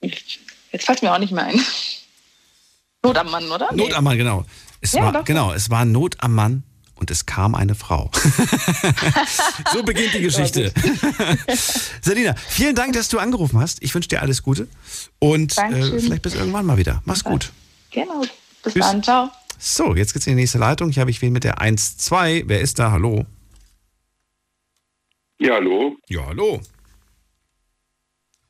Jetzt 0.00 0.84
fällt 0.84 0.98
es 0.98 1.02
mir 1.02 1.12
auch 1.12 1.18
nicht 1.18 1.32
mehr 1.32 1.44
ein. 1.44 1.60
Not 3.04 3.18
am 3.18 3.30
Mann, 3.30 3.50
oder? 3.50 3.72
Not 3.74 3.92
am 3.92 4.04
Mann, 4.04 4.16
genau. 4.18 4.44
Es 4.80 4.92
Ja, 4.92 5.04
war, 5.04 5.12
doch. 5.12 5.24
genau, 5.24 5.52
es 5.52 5.70
war 5.70 5.84
Not 5.84 6.16
am 6.20 6.34
Mann 6.34 6.62
und 6.96 7.10
es 7.10 7.26
kam 7.26 7.54
eine 7.54 7.74
Frau. 7.74 8.10
so 9.72 9.82
beginnt 9.82 10.14
die 10.14 10.20
Geschichte. 10.22 10.72
Selina, 12.02 12.34
vielen 12.36 12.74
Dank, 12.74 12.92
dass 12.94 13.08
du 13.08 13.18
angerufen 13.18 13.60
hast. 13.60 13.82
Ich 13.82 13.94
wünsche 13.94 14.08
dir 14.08 14.22
alles 14.22 14.42
Gute 14.42 14.68
und 15.18 15.56
äh, 15.58 16.00
vielleicht 16.00 16.22
bis 16.22 16.34
irgendwann 16.34 16.66
mal 16.66 16.76
wieder. 16.78 17.02
Mach's 17.04 17.24
gut. 17.24 17.52
Genau. 17.90 18.22
Bis 18.62 18.72
Tschüss. 18.72 18.82
dann, 18.86 19.02
ciao. 19.02 19.30
So, 19.58 19.94
jetzt 19.94 20.12
geht's 20.12 20.26
in 20.26 20.32
die 20.36 20.42
nächste 20.42 20.58
Leitung. 20.58 20.90
Hier 20.90 21.00
habe 21.02 21.10
ich 21.10 21.22
wen 21.22 21.32
mit 21.32 21.44
der 21.44 21.58
1-2. 21.58 22.44
Wer 22.46 22.60
ist 22.60 22.78
da? 22.78 22.90
Hallo? 22.90 23.24
Ja, 25.38 25.54
hallo. 25.54 25.96
Ja, 26.08 26.26
hallo. 26.26 26.60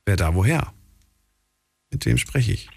Wer 0.06 0.16
da 0.16 0.34
woher? 0.34 0.72
Mit 1.90 2.04
wem 2.06 2.18
spreche 2.18 2.52
ich? 2.52 2.68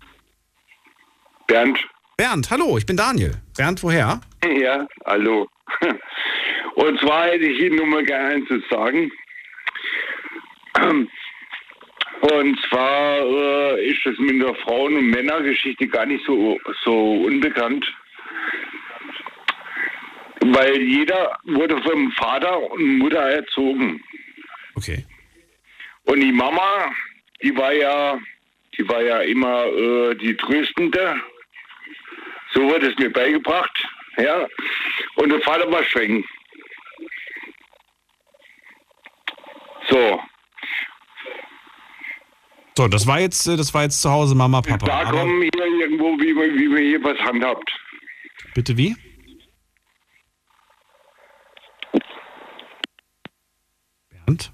Bernd. 1.48 1.80
Bernd, 2.18 2.50
hallo, 2.52 2.78
ich 2.78 2.86
bin 2.86 2.98
Daniel. 2.98 3.34
Bernd, 3.56 3.82
woher? 3.84 4.22
Ja, 4.48 4.88
hallo. 5.06 5.48
Und 6.76 7.00
zwar 7.00 7.26
hätte 7.26 7.46
ich 7.46 7.60
Ihnen 7.60 7.78
nur 7.78 7.88
mal 7.88 8.04
gerne 8.04 8.36
eins 8.36 8.48
zu 8.48 8.60
sagen. 8.70 9.12
Und 12.22 12.60
zwar 12.70 13.20
äh, 13.20 13.90
ist 13.90 14.06
es 14.06 14.18
mit 14.20 14.42
der 14.42 14.56
Frauen- 14.56 14.96
und 14.96 15.10
Männergeschichte 15.10 15.88
gar 15.88 16.06
nicht 16.06 16.26
so, 16.26 16.60
so 16.84 17.14
unbekannt. 17.24 17.86
Weil 20.42 20.82
jeder 20.82 21.38
wurde 21.46 21.82
vom 21.82 22.12
Vater 22.12 22.72
und 22.72 23.00
Mutter 23.00 23.22
erzogen. 23.22 24.02
Okay. 24.76 25.06
Und 26.06 26.22
die 26.22 26.32
Mama, 26.32 26.92
die 27.42 27.56
war 27.58 27.74
ja, 27.74 28.20
die 28.78 28.88
war 28.88 29.02
ja 29.02 29.20
immer 29.22 29.66
äh, 29.66 30.16
die 30.16 30.36
Tröstende. 30.38 31.16
So 32.58 32.64
wurde 32.64 32.90
es 32.90 32.98
mir 32.98 33.14
beigebracht. 33.14 33.88
Ja. 34.18 34.48
Und 35.18 35.30
der 35.30 35.40
Vater 35.42 35.72
war 35.72 35.84
streng. 35.84 36.26
So, 39.90 40.20
So, 42.76 42.88
das 42.88 43.08
war 43.08 43.20
jetzt, 43.20 43.48
äh, 43.48 43.58
das 43.58 43.74
war 43.74 43.84
jetzt 43.84 44.02
zu 44.02 44.10
Hause 44.12 44.36
Mama, 44.36 44.62
Papa. 44.62 44.86
da 44.86 45.06
kommen 45.06 45.42
hier 45.42 45.66
irgendwo, 45.66 46.16
wie, 46.20 46.36
wie 46.36 46.68
man 46.68 46.84
hier 46.84 47.04
was 47.04 47.18
handhabt. 47.20 47.72
bitte 48.54 48.78
wie? 48.78 48.96
Bernd? 54.10 54.52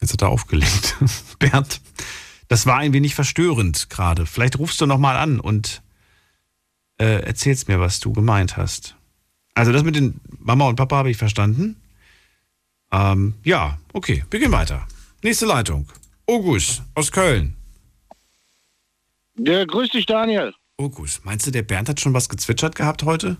Jetzt 0.00 0.12
hat 0.14 0.22
er 0.22 0.28
aufgelegt. 0.28 0.96
Bernd, 1.38 1.82
das 2.48 2.66
war 2.66 2.78
ein 2.78 2.94
wenig 2.94 3.14
verstörend 3.14 3.90
gerade. 3.90 4.24
Vielleicht 4.24 4.58
rufst 4.58 4.80
du 4.80 4.86
nochmal 4.86 5.16
an 5.16 5.40
und 5.40 5.83
äh, 6.98 7.22
erzählst 7.22 7.68
mir, 7.68 7.80
was 7.80 8.00
du 8.00 8.12
gemeint 8.12 8.56
hast. 8.56 8.96
Also 9.54 9.72
das 9.72 9.84
mit 9.84 9.96
den 9.96 10.20
Mama 10.38 10.68
und 10.68 10.76
Papa 10.76 10.96
habe 10.96 11.10
ich 11.10 11.16
verstanden. 11.16 11.76
Ähm, 12.92 13.34
ja, 13.44 13.78
okay, 13.92 14.24
wir 14.30 14.40
gehen 14.40 14.52
weiter. 14.52 14.86
Nächste 15.22 15.46
Leitung. 15.46 15.88
August 16.26 16.82
aus 16.94 17.10
Köln. 17.10 17.56
Ja, 19.36 19.64
grüß 19.64 19.90
dich, 19.90 20.06
Daniel. 20.06 20.54
August, 20.76 21.24
meinst 21.24 21.46
du, 21.46 21.50
der 21.50 21.62
Bernd 21.62 21.88
hat 21.88 22.00
schon 22.00 22.14
was 22.14 22.28
gezwitschert 22.28 22.74
gehabt 22.74 23.02
heute? 23.04 23.36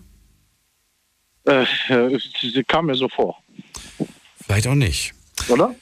Äh, 1.47 1.65
äh, 1.89 2.19
sie 2.41 2.65
kam 2.65 2.87
mir 2.87 2.95
so 2.95 3.09
vor. 3.09 3.43
Vielleicht 4.45 4.67
auch 4.67 4.75
nicht. 4.75 5.15
Oder? 5.49 5.75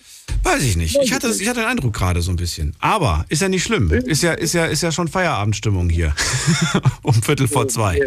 Weiß 0.42 0.62
ich 0.62 0.76
nicht. 0.76 0.98
Ich 1.02 1.12
hatte, 1.12 1.28
ich 1.28 1.48
hatte 1.48 1.60
den 1.60 1.68
Eindruck 1.68 1.94
gerade 1.94 2.20
so 2.20 2.30
ein 2.30 2.36
bisschen. 2.36 2.74
Aber 2.80 3.24
ist 3.28 3.42
ja 3.42 3.48
nicht 3.48 3.62
schlimm. 3.62 3.90
Ist 3.90 4.22
ja, 4.22 4.32
ist 4.32 4.54
ja, 4.54 4.64
ist 4.66 4.82
ja 4.82 4.90
schon 4.90 5.08
Feierabendstimmung 5.08 5.88
hier. 5.88 6.14
um 7.02 7.14
Viertel 7.14 7.48
vor 7.48 7.68
zwei. 7.68 7.98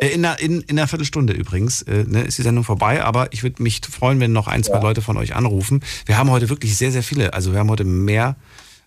Äh, 0.00 0.08
In 0.08 0.24
einer, 0.24 0.38
in, 0.40 0.60
in 0.62 0.78
einer 0.78 0.88
Viertelstunde 0.88 1.32
übrigens 1.32 1.82
äh, 1.82 2.04
ne, 2.06 2.22
ist 2.22 2.38
die 2.38 2.42
Sendung 2.42 2.64
vorbei, 2.64 3.02
aber 3.04 3.32
ich 3.32 3.42
würde 3.42 3.62
mich 3.62 3.80
freuen, 3.88 4.20
wenn 4.20 4.32
noch 4.32 4.48
ein, 4.48 4.62
zwei 4.64 4.80
Leute 4.80 5.00
von 5.02 5.16
euch 5.16 5.34
anrufen. 5.34 5.80
Wir 6.06 6.18
haben 6.18 6.30
heute 6.30 6.48
wirklich 6.48 6.76
sehr, 6.76 6.90
sehr 6.92 7.02
viele. 7.02 7.34
Also 7.34 7.52
wir 7.52 7.60
haben 7.60 7.70
heute 7.70 7.84
mehr 7.84 8.36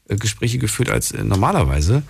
äh, 0.09 0.15
Gespräche 0.17 0.57
geführt 0.57 0.89
als 0.89 1.11
äh, 1.11 1.23
normalerweise. 1.23 2.03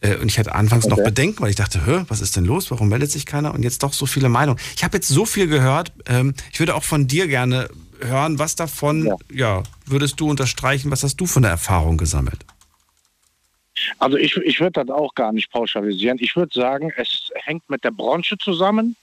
Äh, 0.00 0.16
und 0.16 0.28
ich 0.30 0.38
hatte 0.38 0.54
anfangs 0.54 0.86
noch 0.86 0.98
Okay. 0.98 1.08
Bedenken, 1.08 1.42
weil 1.42 1.50
ich 1.50 1.56
dachte, 1.56 1.84
Hö, 1.86 2.04
was 2.08 2.20
ist 2.20 2.36
denn 2.36 2.44
los? 2.44 2.70
Warum 2.70 2.88
meldet 2.88 3.10
sich 3.12 3.26
keiner? 3.26 3.54
Und 3.54 3.62
jetzt 3.62 3.82
doch 3.82 3.92
so 3.92 4.06
viele 4.06 4.28
Meinungen. 4.28 4.58
Ich 4.76 4.84
habe 4.84 4.96
jetzt 4.96 5.08
so 5.08 5.26
viel 5.26 5.46
gehört. 5.46 5.92
Ähm, 6.06 6.34
ich 6.52 6.58
würde 6.60 6.74
auch 6.74 6.84
von 6.84 7.06
dir 7.06 7.26
gerne 7.28 7.68
hören, 8.02 8.38
was 8.38 8.56
davon, 8.56 9.14
ja. 9.32 9.62
würdest 9.86 10.20
du 10.20 10.28
unterstreichen, 10.28 10.90
was 10.90 11.02
hast 11.02 11.16
du 11.16 11.26
von 11.26 11.42
der 11.42 11.52
Erfahrung 11.52 11.96
gesammelt? 11.96 12.44
Also 13.98 14.16
ich, 14.16 14.36
ich 14.36 14.60
würde 14.60 14.84
das 14.84 14.90
auch 14.90 15.14
gar 15.14 15.32
nicht 15.32 15.50
pauschalisieren. 15.50 16.18
Ich 16.20 16.36
würde 16.36 16.52
sagen, 16.58 16.92
es 16.96 17.30
hängt 17.34 17.68
mit 17.70 17.84
der 17.84 17.90
Branche 17.90 18.36
zusammen. 18.38 18.96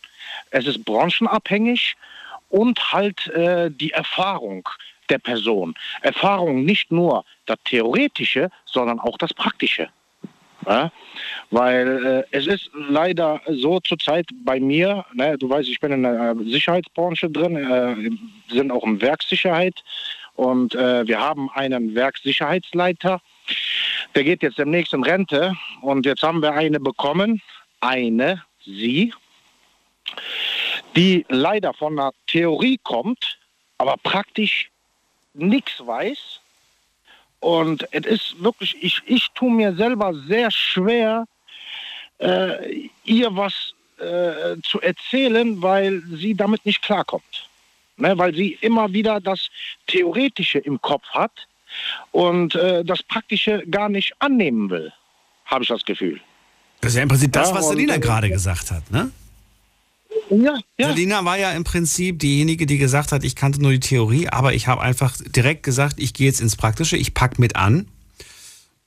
Es 0.52 0.68
ist 0.68 0.86
branchenabhängig 0.86 1.96
und 2.50 2.94
halt 2.94 3.28
äh, 3.28 3.72
die 3.72 3.92
Erfahrung 3.92 4.68
der 5.10 5.20
Person. 5.20 5.76
Erfahrung 6.02 6.66
nicht 6.66 6.92
nur 6.92 7.24
das 7.46 7.58
Theoretische, 7.66 8.50
sondern 8.66 9.00
auch 9.00 9.18
das 9.18 9.34
Praktische. 9.34 9.90
Ja? 10.68 10.92
Weil 11.50 12.06
äh, 12.06 12.38
es 12.38 12.48
ist 12.48 12.70
leider 12.74 13.42
so 13.48 13.80
zurzeit 13.80 14.28
bei 14.44 14.60
mir, 14.60 15.06
ne, 15.14 15.38
du 15.38 15.50
weißt, 15.50 15.70
ich 15.70 15.80
bin 15.80 15.92
in 15.92 16.04
der 16.04 16.36
Sicherheitsbranche 16.44 17.30
drin, 17.30 17.56
äh, 17.56 18.54
sind 18.54 18.72
auch 18.72 18.84
in 18.84 19.02
Werkssicherheit 19.02 19.84
und 20.36 20.76
äh, 20.76 21.08
wir 21.08 21.20
haben 21.20 21.50
einen 21.52 21.96
Werkssicherheitsleiter, 21.96 23.22
der 24.14 24.24
geht 24.24 24.44
jetzt 24.44 24.58
demnächst 24.58 24.94
in 24.94 25.04
Rente 25.04 25.56
und 25.82 26.06
jetzt 26.06 26.22
haben 26.22 26.42
wir 26.42 26.54
eine 26.54 26.80
bekommen, 26.80 27.42
eine, 27.80 28.44
sie, 28.66 29.14
die 30.96 31.26
leider 31.30 31.74
von 31.74 31.96
der 31.96 32.12
Theorie 32.28 32.80
kommt, 32.84 33.38
aber 33.78 33.96
praktisch 34.04 34.70
nichts 35.34 35.86
weiß. 35.86 36.37
Und 37.40 37.88
es 37.92 38.06
ist 38.06 38.44
wirklich, 38.44 38.76
ich, 38.82 39.02
ich 39.06 39.28
tue 39.36 39.52
mir 39.52 39.76
selber 39.76 40.14
sehr 40.28 40.50
schwer, 40.52 41.26
äh, 42.20 42.90
ihr 43.06 43.36
was 43.36 43.74
äh, 44.00 44.60
zu 44.64 44.82
erzählen, 44.82 45.62
weil 45.62 46.02
sie 46.16 46.34
damit 46.36 46.66
nicht 46.66 46.82
klarkommt. 46.82 47.48
Ne, 48.00 48.16
weil 48.16 48.36
sie 48.36 48.60
immer 48.62 48.94
wieder 48.94 49.20
das 49.20 49.50
Theoretische 49.88 50.60
im 50.60 50.80
Kopf 50.82 51.08
hat 51.10 51.32
und 52.12 52.54
äh, 52.54 52.86
das 52.86 53.02
Praktische 53.02 53.64
gar 53.72 53.90
nicht 53.90 54.14
annehmen 54.20 54.70
will, 54.70 54.94
habe 55.46 55.64
ich 55.64 55.70
das 55.70 55.84
Gefühl. 55.84 56.22
Das 56.82 56.92
ist 56.92 56.98
ja 56.98 57.04
im 57.04 57.10
Prinzip 57.10 57.32
das, 57.32 57.50
Ja, 57.50 57.56
was 57.56 57.70
Selina 57.70 57.98
gerade 57.98 58.30
gesagt 58.30 58.70
hat, 58.70 58.92
ne? 58.92 59.12
Ja, 60.30 60.60
ja. 60.78 60.90
Selina 60.90 61.24
war 61.24 61.38
ja 61.38 61.52
im 61.52 61.64
Prinzip 61.64 62.20
diejenige, 62.20 62.66
die 62.66 62.78
gesagt 62.78 63.12
hat, 63.12 63.24
ich 63.24 63.36
kannte 63.36 63.62
nur 63.62 63.72
die 63.72 63.80
Theorie, 63.80 64.28
aber 64.28 64.54
ich 64.54 64.68
habe 64.68 64.82
einfach 64.82 65.16
direkt 65.18 65.64
gesagt, 65.64 66.00
ich 66.00 66.14
gehe 66.14 66.28
jetzt 66.28 66.42
ins 66.42 66.56
Praktische, 66.56 66.98
ich 66.98 67.14
pack 67.14 67.40
mit 67.40 67.56
an 67.56 67.88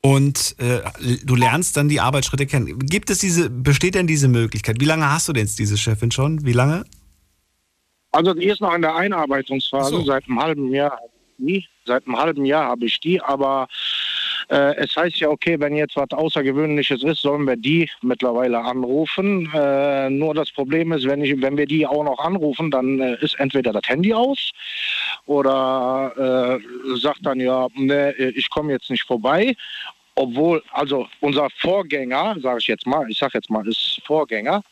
und 0.03 0.57
äh, 0.59 0.81
du 1.25 1.35
lernst 1.35 1.77
dann 1.77 1.89
die 1.89 2.01
Arbeitsschritte 2.01 2.47
kennen. 2.47 2.79
Gibt 2.79 3.11
es 3.11 3.19
diese, 3.19 3.51
besteht 3.51 3.95
denn 3.95 4.07
diese 4.07 4.29
Möglichkeit? 4.29 4.81
Wie 4.81 4.87
lange 4.87 5.11
hast 5.11 5.29
du 5.29 5.33
denn 5.33 5.45
jetzt 5.45 5.59
diese 5.59 5.77
Chefin 5.77 6.11
schon? 6.11 6.45
Wie 6.45 6.53
lange? 6.53 6.85
Also 8.13 8.35
die 8.35 8.47
ist 8.47 8.61
noch 8.61 8.75
in 8.75 8.83
der 8.83 8.97
Einarbeitungsphase 8.97 10.03
seit 10.05 10.27
einem 10.29 10.41
halben 10.41 10.73
Jahr. 10.73 10.99
Die, 11.39 11.65
seit 11.87 12.07
einem 12.07 12.19
halben 12.19 12.45
Jahr 12.45 12.67
habe 12.67 12.85
ich 12.85 13.01
die, 13.01 13.21
aber 13.21 13.69
äh, 14.51 14.75
es 14.77 14.97
heißt 14.97 15.17
ja, 15.21 15.29
okay, 15.29 15.61
wenn 15.61 15.77
jetzt 15.77 15.97
was 15.97 16.11
Außergewöhnliches 16.11 17.05
ist, 17.05 17.23
sollen 17.23 17.47
wir 17.47 17.57
die 17.57 17.89
mittlerweile 18.03 18.59
anrufen. 18.59 19.49
Äh, 19.55 20.11
nur 20.11 20.35
das 20.35 20.51
Problem 20.51 20.91
ist, 20.93 21.07
wenn, 21.07 21.23
ich, 21.23 21.41
wenn 21.41 21.57
wir 21.57 21.67
die 21.67 21.87
auch 21.87 22.03
noch 22.03 22.19
anrufen, 22.19 22.71
dann 22.71 22.99
äh, 23.01 23.17
ist 23.21 23.39
entweder 23.39 23.73
das 23.73 23.83
Handy 23.87 24.13
aus 24.13 24.51
oder 25.27 26.59
äh, 26.59 26.97
sagt 26.99 27.21
dann 27.23 27.39
ja, 27.39 27.69
ne, 27.75 28.13
ich 28.13 28.51
komme 28.51 28.73
jetzt 28.73 28.91
nicht 28.91 29.05
vorbei. 29.05 29.55
Obwohl, 30.17 30.63
also 30.73 31.07
unser 31.21 31.49
Vorgänger, 31.61 32.37
sage 32.43 32.59
ich 32.61 32.67
jetzt 32.67 32.87
mal, 32.87 33.09
ich 33.09 33.19
sage 33.19 33.33
jetzt 33.35 33.49
mal, 33.49 33.67
ist 33.67 34.03
Vorgänger, 34.05 34.63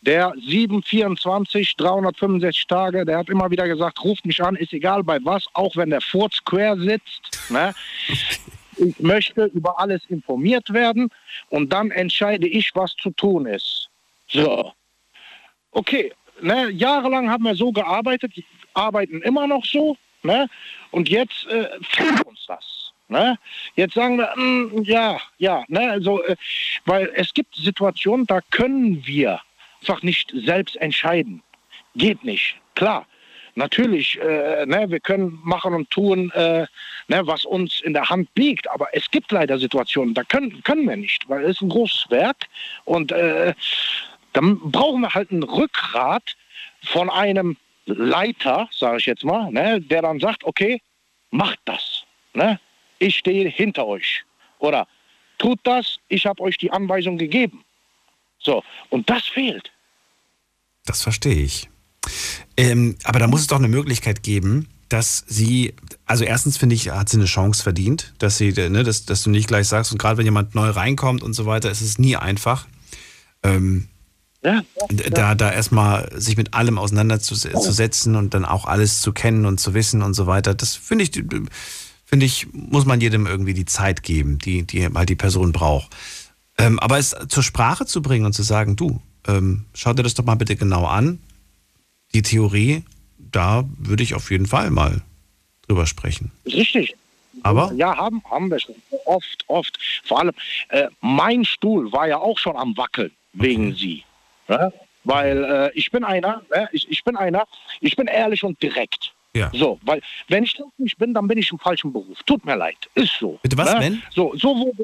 der 0.00 0.32
724, 0.36 1.74
365 1.76 2.66
Tage, 2.68 3.04
der 3.04 3.18
hat 3.18 3.28
immer 3.28 3.50
wieder 3.50 3.66
gesagt, 3.66 4.02
ruft 4.04 4.24
mich 4.24 4.40
an, 4.42 4.54
ist 4.54 4.72
egal 4.72 5.02
bei 5.02 5.18
was, 5.22 5.44
auch 5.54 5.74
wenn 5.76 5.90
der 5.90 6.00
Furz 6.00 6.38
quer 6.44 6.76
sitzt. 6.76 7.50
Ne? 7.50 7.74
Ich 8.76 9.00
möchte 9.00 9.46
über 9.46 9.78
alles 9.78 10.02
informiert 10.08 10.72
werden 10.72 11.10
und 11.48 11.72
dann 11.72 11.90
entscheide 11.90 12.46
ich, 12.46 12.74
was 12.74 12.94
zu 12.96 13.10
tun 13.10 13.46
ist. 13.46 13.88
So. 14.28 14.72
Okay, 15.70 16.12
ne, 16.40 16.70
jahrelang 16.70 17.30
haben 17.30 17.44
wir 17.44 17.54
so 17.54 17.72
gearbeitet, 17.72 18.32
arbeiten 18.74 19.22
immer 19.22 19.46
noch 19.46 19.64
so, 19.64 19.96
ne? 20.22 20.48
Und 20.90 21.08
jetzt 21.08 21.46
äh, 21.46 21.68
fehlt 21.82 22.24
uns 22.24 22.44
das. 22.46 22.92
Ne? 23.08 23.38
Jetzt 23.76 23.94
sagen 23.94 24.18
wir, 24.18 24.32
mh, 24.36 24.82
ja, 24.82 25.20
ja, 25.38 25.64
ne? 25.68 25.90
also, 25.90 26.22
äh, 26.24 26.36
weil 26.86 27.12
es 27.14 27.32
gibt 27.32 27.54
Situationen, 27.54 28.26
da 28.26 28.40
können 28.50 29.06
wir 29.06 29.40
einfach 29.80 30.02
nicht 30.02 30.32
selbst 30.34 30.76
entscheiden. 30.76 31.42
Geht 31.94 32.24
nicht. 32.24 32.56
Klar, 32.74 33.06
natürlich, 33.56 34.20
äh, 34.20 34.66
ne, 34.66 34.86
wir 34.88 35.00
können 35.00 35.38
machen 35.42 35.74
und 35.74 35.90
tun, 35.90 36.30
äh, 36.32 36.66
ne, 37.08 37.26
was 37.26 37.44
uns 37.44 37.80
in 37.80 37.92
der 37.92 38.08
Hand 38.08 38.28
liegt, 38.36 38.70
aber 38.70 38.88
es 38.92 39.10
gibt 39.10 39.32
leider 39.32 39.58
Situationen, 39.58 40.14
da 40.14 40.22
können, 40.24 40.62
können 40.62 40.88
wir 40.88 40.96
nicht, 40.96 41.28
weil 41.28 41.44
es 41.44 41.56
ist 41.56 41.62
ein 41.62 41.68
großes 41.68 42.06
Werk 42.10 42.46
und 42.84 43.12
äh, 43.12 43.54
dann 44.32 44.58
brauchen 44.60 45.00
wir 45.00 45.14
halt 45.14 45.32
ein 45.32 45.42
Rückgrat 45.42 46.36
von 46.84 47.10
einem 47.10 47.56
Leiter, 47.86 48.68
sage 48.70 48.98
ich 48.98 49.06
jetzt 49.06 49.24
mal, 49.24 49.50
ne, 49.50 49.80
der 49.80 50.02
dann 50.02 50.20
sagt, 50.20 50.44
okay, 50.44 50.80
macht 51.30 51.58
das. 51.64 52.04
Ne? 52.34 52.60
Ich 52.98 53.18
stehe 53.18 53.48
hinter 53.48 53.86
euch. 53.86 54.24
Oder 54.58 54.86
tut 55.38 55.58
das, 55.64 55.98
ich 56.08 56.26
habe 56.26 56.42
euch 56.42 56.58
die 56.58 56.70
Anweisung 56.70 57.18
gegeben. 57.18 57.64
So, 58.38 58.62
und 58.90 59.08
das 59.08 59.26
fehlt. 59.26 59.72
Das 60.84 61.02
verstehe 61.02 61.42
ich. 61.42 61.68
Ähm, 62.56 62.96
aber 63.04 63.18
da 63.18 63.26
muss 63.26 63.42
es 63.42 63.46
doch 63.46 63.58
eine 63.58 63.68
Möglichkeit 63.68 64.22
geben, 64.22 64.68
dass 64.88 65.24
sie, 65.26 65.74
also 66.04 66.24
erstens 66.24 66.56
finde 66.56 66.74
ich, 66.74 66.90
hat 66.90 67.08
sie 67.08 67.16
eine 67.16 67.26
Chance 67.26 67.62
verdient, 67.62 68.14
dass 68.18 68.38
sie, 68.38 68.52
ne, 68.52 68.84
dass, 68.84 69.04
dass 69.04 69.22
du 69.22 69.30
nicht 69.30 69.48
gleich 69.48 69.66
sagst, 69.66 69.92
und 69.92 69.98
gerade 69.98 70.18
wenn 70.18 70.24
jemand 70.24 70.54
neu 70.54 70.70
reinkommt 70.70 71.22
und 71.22 71.32
so 71.32 71.46
weiter, 71.46 71.70
ist 71.70 71.80
es 71.80 71.98
nie 71.98 72.16
einfach. 72.16 72.66
Ähm, 73.42 73.88
ja, 74.42 74.62
ja, 74.90 75.10
da, 75.10 75.34
da 75.34 75.52
erstmal 75.52 76.08
sich 76.14 76.36
mit 76.36 76.54
allem 76.54 76.78
auseinanderzusetzen 76.78 78.14
und 78.14 78.32
dann 78.32 78.44
auch 78.44 78.66
alles 78.66 79.00
zu 79.00 79.12
kennen 79.12 79.44
und 79.44 79.58
zu 79.58 79.74
wissen 79.74 80.02
und 80.02 80.14
so 80.14 80.28
weiter, 80.28 80.54
das 80.54 80.76
finde 80.76 81.04
ich, 81.04 81.10
finde 82.04 82.26
ich, 82.26 82.46
muss 82.52 82.86
man 82.86 83.00
jedem 83.00 83.26
irgendwie 83.26 83.54
die 83.54 83.64
Zeit 83.64 84.04
geben, 84.04 84.38
die, 84.38 84.62
die 84.62 84.86
halt 84.86 85.08
die 85.08 85.16
Person 85.16 85.50
braucht. 85.50 85.96
Ähm, 86.58 86.78
aber 86.78 86.98
es 86.98 87.14
zur 87.28 87.42
Sprache 87.42 87.86
zu 87.86 88.00
bringen 88.02 88.24
und 88.24 88.34
zu 88.34 88.44
sagen, 88.44 88.76
du, 88.76 89.02
ähm, 89.26 89.64
schau 89.74 89.92
dir 89.92 90.04
das 90.04 90.14
doch 90.14 90.24
mal 90.24 90.36
bitte 90.36 90.54
genau 90.54 90.86
an, 90.86 91.18
die 92.14 92.22
Theorie, 92.22 92.84
da 93.18 93.64
würde 93.78 94.02
ich 94.02 94.14
auf 94.14 94.30
jeden 94.30 94.46
Fall 94.46 94.70
mal 94.70 95.02
drüber 95.66 95.86
sprechen. 95.86 96.32
Richtig. 96.46 96.96
Aber? 97.42 97.72
Ja, 97.74 97.96
haben, 97.96 98.22
haben 98.30 98.50
wir 98.50 98.58
schon. 98.58 98.74
Oft, 99.04 99.44
oft. 99.46 99.78
Vor 100.04 100.20
allem, 100.20 100.32
äh, 100.70 100.88
mein 101.00 101.44
Stuhl 101.44 101.92
war 101.92 102.08
ja 102.08 102.18
auch 102.18 102.38
schon 102.38 102.56
am 102.56 102.76
Wackeln 102.76 103.10
wegen 103.34 103.68
okay. 103.68 103.76
sie. 103.76 104.04
Ja? 104.48 104.72
Weil 105.04 105.44
äh, 105.44 105.70
ich 105.78 105.90
bin 105.90 106.02
einer, 106.02 106.42
äh, 106.50 106.66
ich, 106.72 106.90
ich 106.90 107.04
bin 107.04 107.16
einer, 107.16 107.46
ich 107.80 107.94
bin 107.94 108.06
ehrlich 108.06 108.42
und 108.42 108.60
direkt. 108.62 109.12
Ja. 109.34 109.50
So, 109.52 109.78
weil 109.82 110.00
wenn 110.28 110.44
ich 110.44 110.54
das 110.54 110.66
nicht 110.78 110.96
bin, 110.96 111.12
dann 111.12 111.28
bin 111.28 111.36
ich 111.36 111.50
im 111.52 111.58
falschen 111.58 111.92
Beruf. 111.92 112.22
Tut 112.24 112.44
mir 112.46 112.56
leid, 112.56 112.76
ist 112.94 113.12
so. 113.20 113.38
Bitte 113.42 113.58
was, 113.58 113.74
ne? 113.74 113.80
wenn? 113.80 114.02
So, 114.14 114.32
so 114.34 114.48
wo, 114.56 114.74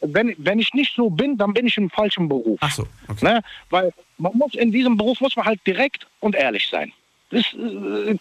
wenn, 0.00 0.34
wenn 0.38 0.58
ich 0.58 0.72
nicht 0.74 0.94
so 0.94 1.10
bin, 1.10 1.36
dann 1.36 1.54
bin 1.54 1.66
ich 1.66 1.76
im 1.76 1.90
falschen 1.90 2.28
Beruf. 2.28 2.58
Ach 2.62 2.72
so, 2.72 2.86
okay. 3.08 3.24
Ne? 3.24 3.42
Weil 3.70 3.92
man 4.18 4.36
muss 4.36 4.54
in 4.54 4.70
diesem 4.70 4.96
Beruf 4.96 5.20
muss 5.20 5.36
man 5.36 5.46
halt 5.46 5.60
direkt 5.66 6.06
und 6.20 6.34
ehrlich 6.34 6.68
sein. 6.68 6.92
Das, 7.30 7.44
äh, 7.52 8.16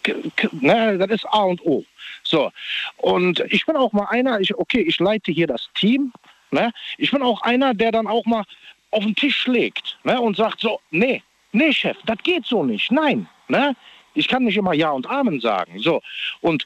ne, 0.52 0.98
das 0.98 1.10
ist 1.12 1.26
A 1.26 1.44
und 1.44 1.62
O. 1.66 1.86
So. 2.24 2.52
Und 2.98 3.40
ich 3.50 3.66
bin 3.66 3.76
auch 3.76 3.94
mal 3.94 4.06
einer, 4.06 4.40
ich, 4.40 4.56
okay, 4.56 4.82
ich 4.82 5.00
leite 5.00 5.32
hier 5.32 5.48
das 5.48 5.70
Team. 5.76 6.12
Ne? 6.52 6.72
Ich 6.98 7.12
bin 7.12 7.22
auch 7.22 7.42
einer, 7.42 7.74
der 7.74 7.92
dann 7.92 8.08
auch 8.08 8.26
mal 8.26 8.44
auf 8.92 9.04
den 9.04 9.16
Tisch 9.16 9.48
legt 9.48 9.98
ne? 10.04 10.20
und 10.20 10.36
sagt 10.36 10.62
so, 10.62 10.80
nee, 10.92 11.22
nee, 11.52 11.72
Chef, 11.72 11.98
das 12.06 12.18
geht 12.24 12.46
so 12.46 12.64
nicht. 12.64 12.92
Nein. 12.92 13.28
Ne? 13.48 13.76
Ich 14.14 14.28
kann 14.28 14.44
nicht 14.44 14.58
immer 14.58 14.74
Ja 14.74 14.92
und 14.92 15.08
Amen 15.08 15.40
sagen. 15.40 15.80
So. 15.80 16.02
Und 16.42 16.66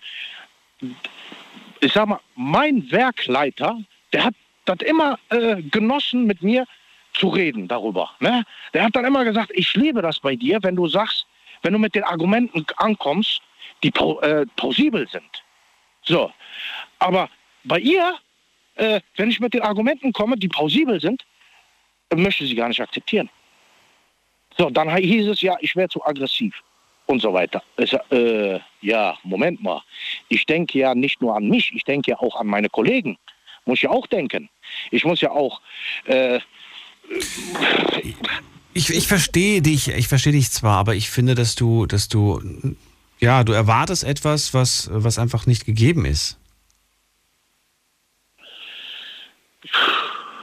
ich 1.80 1.94
sag 1.94 2.08
mal, 2.08 2.20
mein 2.36 2.90
Werkleiter, 2.92 3.80
der 4.14 4.26
hat 4.26 4.36
das 4.66 4.78
immer 4.80 5.20
äh, 5.30 5.62
genossen, 5.62 6.26
mit 6.26 6.42
mir 6.42 6.66
zu 7.14 7.30
reden 7.30 7.68
darüber. 7.68 8.12
Ne? 8.20 8.44
Der 8.74 8.84
hat 8.84 8.96
dann 8.96 9.06
immer 9.06 9.24
gesagt, 9.24 9.52
ich 9.54 9.74
liebe 9.76 10.02
das 10.02 10.20
bei 10.20 10.36
dir, 10.36 10.60
wenn 10.62 10.76
du 10.76 10.88
sagst, 10.88 11.26
wenn 11.62 11.74
du 11.74 11.80
mit 11.80 11.96
den 11.96 12.04
Argumenten 12.04 12.66
ankommst, 12.78 13.42
die 13.84 13.90
äh, 13.90 14.46
plausibel 14.56 15.08
sind. 15.10 15.44
So. 16.04 16.32
Aber 17.00 17.30
bei 17.64 17.80
ihr, 17.80 18.16
äh, 18.76 19.02
wenn 19.18 19.30
ich 19.30 19.40
mit 19.40 19.54
den 19.54 19.62
Argumenten 19.62 20.14
komme, 20.14 20.38
die 20.38 20.48
plausibel 20.48 21.00
sind, 21.00 21.26
möchte 22.14 22.46
sie 22.46 22.56
gar 22.56 22.68
nicht 22.68 22.82
akzeptieren. 22.82 23.30
So, 24.58 24.70
dann 24.70 24.96
hieß 24.96 25.28
es 25.28 25.42
ja, 25.42 25.56
ich 25.62 25.76
wäre 25.76 25.90
zu 25.90 26.06
aggressiv 26.06 26.54
und 27.06 27.22
so 27.22 27.34
weiter. 27.34 27.64
Ich, 27.78 27.94
äh, 28.12 28.60
ja, 28.82 29.18
Moment 29.24 29.62
mal. 29.62 29.82
Ich 30.30 30.46
denke 30.46 30.80
ja 30.80 30.94
nicht 30.94 31.22
nur 31.22 31.36
an 31.36 31.48
mich, 31.48 31.72
ich 31.74 31.84
denke 31.84 32.12
ja 32.12 32.20
auch 32.20 32.36
an 32.36 32.48
meine 32.48 32.70
Kollegen. 32.70 33.18
Muss 33.66 33.78
ich 33.78 33.84
ja 33.84 33.90
auch 33.90 34.08
denken. 34.08 34.50
Ich 34.90 35.06
muss 35.06 35.22
ja 35.22 35.32
auch. 35.32 35.62
Äh, 36.06 36.40
ich, 38.74 38.90
ich 38.90 39.08
verstehe 39.08 39.62
dich, 39.62 39.90
ich 39.90 40.08
verstehe 40.08 40.34
dich 40.34 40.52
zwar, 40.52 40.78
aber 40.78 40.96
ich 40.96 41.10
finde, 41.10 41.36
dass 41.36 41.56
du, 41.56 41.86
dass 41.86 42.08
du, 42.08 42.42
ja, 43.20 43.44
du 43.44 43.52
erwartest 43.52 44.04
etwas, 44.04 44.54
was, 44.54 44.90
was 44.92 45.20
einfach 45.20 45.46
nicht 45.46 45.66
gegeben 45.66 46.06
ist. 46.06 46.38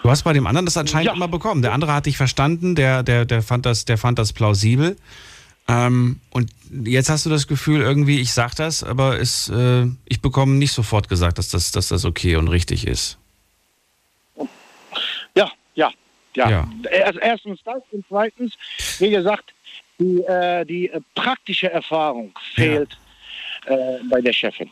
Du 0.02 0.10
hast 0.10 0.22
bei 0.22 0.32
dem 0.32 0.46
anderen 0.46 0.64
das 0.64 0.76
anscheinend 0.76 1.06
ja. 1.06 1.12
immer 1.12 1.28
bekommen. 1.28 1.60
Der 1.60 1.72
andere 1.72 1.92
hat 1.92 2.06
dich 2.06 2.16
verstanden, 2.16 2.74
der, 2.74 3.02
der, 3.02 3.24
der, 3.24 3.42
fand, 3.42 3.66
das, 3.66 3.84
der 3.84 3.98
fand 3.98 4.18
das 4.18 4.32
plausibel. 4.32 4.96
Ähm, 5.68 6.20
und 6.30 6.50
jetzt 6.70 7.10
hast 7.10 7.26
du 7.26 7.30
das 7.30 7.46
Gefühl, 7.46 7.82
irgendwie, 7.82 8.20
ich 8.20 8.32
sag 8.32 8.54
das, 8.54 8.82
aber 8.82 9.20
es, 9.20 9.50
äh, 9.50 9.86
ich 10.06 10.22
bekomme 10.22 10.54
nicht 10.54 10.72
sofort 10.72 11.10
gesagt, 11.10 11.36
dass 11.36 11.50
das, 11.50 11.70
dass 11.72 11.88
das 11.88 12.06
okay 12.06 12.36
und 12.36 12.48
richtig 12.48 12.86
ist. 12.86 13.18
Ja, 15.34 15.50
ja, 15.74 15.90
ja. 16.34 16.50
ja. 16.50 16.68
Also 17.04 17.20
erstens 17.20 17.60
das 17.64 17.82
und 17.92 18.02
zweitens, 18.08 18.54
wie 18.98 19.10
gesagt, 19.10 19.52
die, 19.98 20.22
äh, 20.22 20.64
die 20.64 20.88
äh, 20.88 21.00
praktische 21.14 21.70
Erfahrung 21.70 22.32
fehlt 22.54 22.96
ja. 23.66 23.76
Äh, 23.76 23.98
bei 24.10 24.22
der 24.22 24.32
Chefin. 24.32 24.70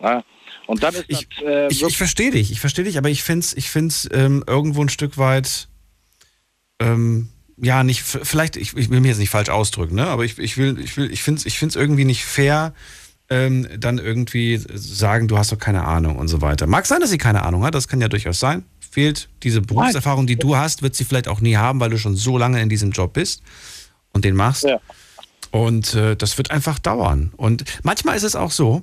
Ja? 0.00 0.22
Und 0.66 0.82
dann 0.82 0.94
ist 0.94 1.06
ich, 1.08 1.28
das, 1.28 1.44
äh, 1.44 1.68
ich, 1.68 1.82
ich 1.82 1.96
verstehe 1.96 2.30
dich, 2.30 2.52
ich 2.52 2.60
verstehe 2.60 2.84
dich, 2.84 2.98
aber 2.98 3.08
ich 3.08 3.22
finde 3.22 3.40
es 3.40 3.56
ich 3.56 3.70
find's, 3.70 4.06
ähm, 4.12 4.44
irgendwo 4.46 4.82
ein 4.82 4.90
Stück 4.90 5.16
weit, 5.16 5.68
ähm, 6.78 7.30
ja, 7.56 7.84
nicht, 7.84 8.02
vielleicht, 8.02 8.56
ich, 8.56 8.76
ich, 8.76 8.90
will 8.90 9.00
mir 9.00 9.08
jetzt 9.08 9.18
nicht 9.18 9.30
falsch 9.30 9.48
ausdrücken, 9.48 9.94
ne? 9.94 10.06
aber 10.06 10.24
ich, 10.24 10.38
ich 10.38 10.56
will, 10.56 10.78
ich 10.80 10.96
will, 10.96 11.10
ich 11.10 11.22
finde 11.22 11.40
es 11.40 11.46
ich 11.46 11.58
find's 11.58 11.76
irgendwie 11.76 12.04
nicht 12.04 12.24
fair, 12.24 12.74
ähm, 13.30 13.66
dann 13.78 13.98
irgendwie 13.98 14.60
sagen, 14.74 15.28
du 15.28 15.38
hast 15.38 15.52
doch 15.52 15.58
keine 15.58 15.84
Ahnung 15.84 16.16
und 16.16 16.28
so 16.28 16.42
weiter. 16.42 16.66
Mag 16.66 16.86
sein, 16.86 17.00
dass 17.00 17.10
sie 17.10 17.18
keine 17.18 17.42
Ahnung 17.42 17.64
hat, 17.64 17.74
das 17.74 17.88
kann 17.88 18.00
ja 18.00 18.08
durchaus 18.08 18.38
sein. 18.38 18.64
Fehlt 18.90 19.28
diese 19.42 19.60
Berufserfahrung, 19.60 20.26
die 20.26 20.36
du 20.36 20.56
hast, 20.56 20.82
wird 20.82 20.94
sie 20.94 21.04
vielleicht 21.04 21.28
auch 21.28 21.40
nie 21.40 21.56
haben, 21.56 21.80
weil 21.80 21.90
du 21.90 21.98
schon 21.98 22.16
so 22.16 22.38
lange 22.38 22.60
in 22.60 22.68
diesem 22.68 22.90
Job 22.90 23.12
bist 23.14 23.42
und 24.12 24.24
den 24.24 24.36
machst. 24.36 24.64
Ja. 24.64 24.80
Und 25.50 25.94
äh, 25.94 26.16
das 26.16 26.36
wird 26.36 26.50
einfach 26.50 26.80
dauern. 26.80 27.32
Und 27.36 27.64
manchmal 27.84 28.16
ist 28.16 28.24
es 28.24 28.34
auch 28.34 28.50
so, 28.50 28.82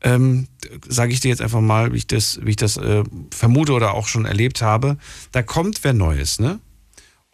ähm, 0.00 0.48
sage 0.88 1.12
ich 1.12 1.20
dir 1.20 1.28
jetzt 1.28 1.42
einfach 1.42 1.60
mal, 1.60 1.92
wie 1.92 1.98
ich 1.98 2.06
das, 2.06 2.40
wie 2.42 2.50
ich 2.50 2.56
das 2.56 2.78
äh, 2.78 3.04
vermute 3.30 3.72
oder 3.72 3.92
auch 3.92 4.08
schon 4.08 4.24
erlebt 4.24 4.62
habe, 4.62 4.96
da 5.32 5.42
kommt 5.42 5.84
wer 5.84 5.92
Neues, 5.92 6.38
ne? 6.38 6.58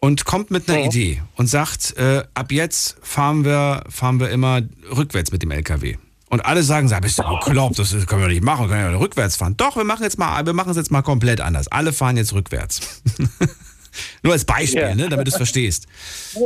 Und 0.03 0.25
kommt 0.25 0.51
mit 0.51 0.67
einer 0.67 0.79
ja. 0.79 0.85
Idee 0.87 1.21
und 1.37 1.47
sagt, 1.47 1.95
äh, 1.95 2.25
ab 2.33 2.51
jetzt 2.51 2.97
fahren 3.01 3.45
wir, 3.45 3.85
fahren 3.87 4.19
wir 4.19 4.31
immer 4.31 4.59
rückwärts 4.93 5.31
mit 5.31 5.43
dem 5.43 5.51
LKW. 5.51 5.95
Und 6.29 6.43
alle 6.43 6.61
sagen, 6.61 6.89
bist 7.01 7.19
du 7.19 7.23
bekloppt, 7.39 7.79
das 7.79 7.91
können 8.05 8.21
wir 8.21 8.27
nicht 8.27 8.43
machen, 8.43 8.65
wir 8.65 8.75
können 8.75 8.91
ja 8.91 8.99
rückwärts 8.99 9.37
fahren. 9.37 9.55
Doch, 9.55 9.77
wir 9.77 9.85
machen 9.85 10.03
jetzt 10.03 10.19
mal, 10.19 10.45
wir 10.45 10.51
machen 10.51 10.71
es 10.71 10.75
jetzt 10.75 10.91
mal 10.91 11.03
komplett 11.03 11.39
anders. 11.39 11.69
Alle 11.69 11.93
fahren 11.93 12.17
jetzt 12.17 12.33
rückwärts. 12.33 13.01
Nur 14.21 14.33
als 14.33 14.45
Beispiel, 14.45 14.95
ne, 14.95 15.09
damit 15.09 15.27
du 15.27 15.31
es 15.31 15.37
verstehst. 15.37 15.87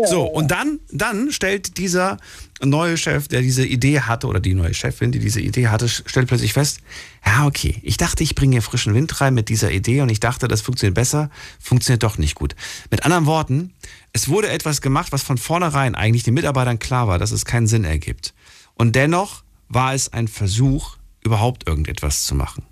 So, 0.09 0.25
und 0.25 0.51
dann, 0.51 0.79
dann 0.91 1.31
stellt 1.31 1.77
dieser 1.77 2.17
neue 2.61 2.97
Chef, 2.97 3.27
der 3.27 3.41
diese 3.41 3.65
Idee 3.65 4.01
hatte, 4.01 4.27
oder 4.27 4.39
die 4.39 4.53
neue 4.53 4.73
Chefin, 4.73 5.11
die 5.11 5.19
diese 5.19 5.39
Idee 5.39 5.67
hatte, 5.67 5.87
stellt 5.87 6.27
plötzlich 6.27 6.53
fest, 6.53 6.79
ja, 7.25 7.45
okay, 7.45 7.79
ich 7.83 7.97
dachte, 7.97 8.23
ich 8.23 8.35
bringe 8.35 8.53
hier 8.53 8.61
frischen 8.61 8.93
Wind 8.93 9.19
rein 9.21 9.33
mit 9.33 9.49
dieser 9.49 9.71
Idee 9.71 10.01
und 10.01 10.09
ich 10.09 10.19
dachte, 10.19 10.47
das 10.47 10.61
funktioniert 10.61 10.95
besser, 10.95 11.29
funktioniert 11.59 12.03
doch 12.03 12.17
nicht 12.17 12.35
gut. 12.35 12.55
Mit 12.91 13.05
anderen 13.05 13.25
Worten, 13.25 13.73
es 14.13 14.27
wurde 14.27 14.49
etwas 14.49 14.81
gemacht, 14.81 15.11
was 15.11 15.23
von 15.23 15.37
vornherein 15.37 15.95
eigentlich 15.95 16.23
den 16.23 16.33
Mitarbeitern 16.33 16.79
klar 16.79 17.07
war, 17.07 17.19
dass 17.19 17.31
es 17.31 17.45
keinen 17.45 17.67
Sinn 17.67 17.83
ergibt. 17.83 18.33
Und 18.75 18.95
dennoch 18.95 19.43
war 19.69 19.93
es 19.93 20.11
ein 20.13 20.27
Versuch, 20.27 20.97
überhaupt 21.23 21.67
irgendetwas 21.67 22.25
zu 22.25 22.35
machen. 22.35 22.63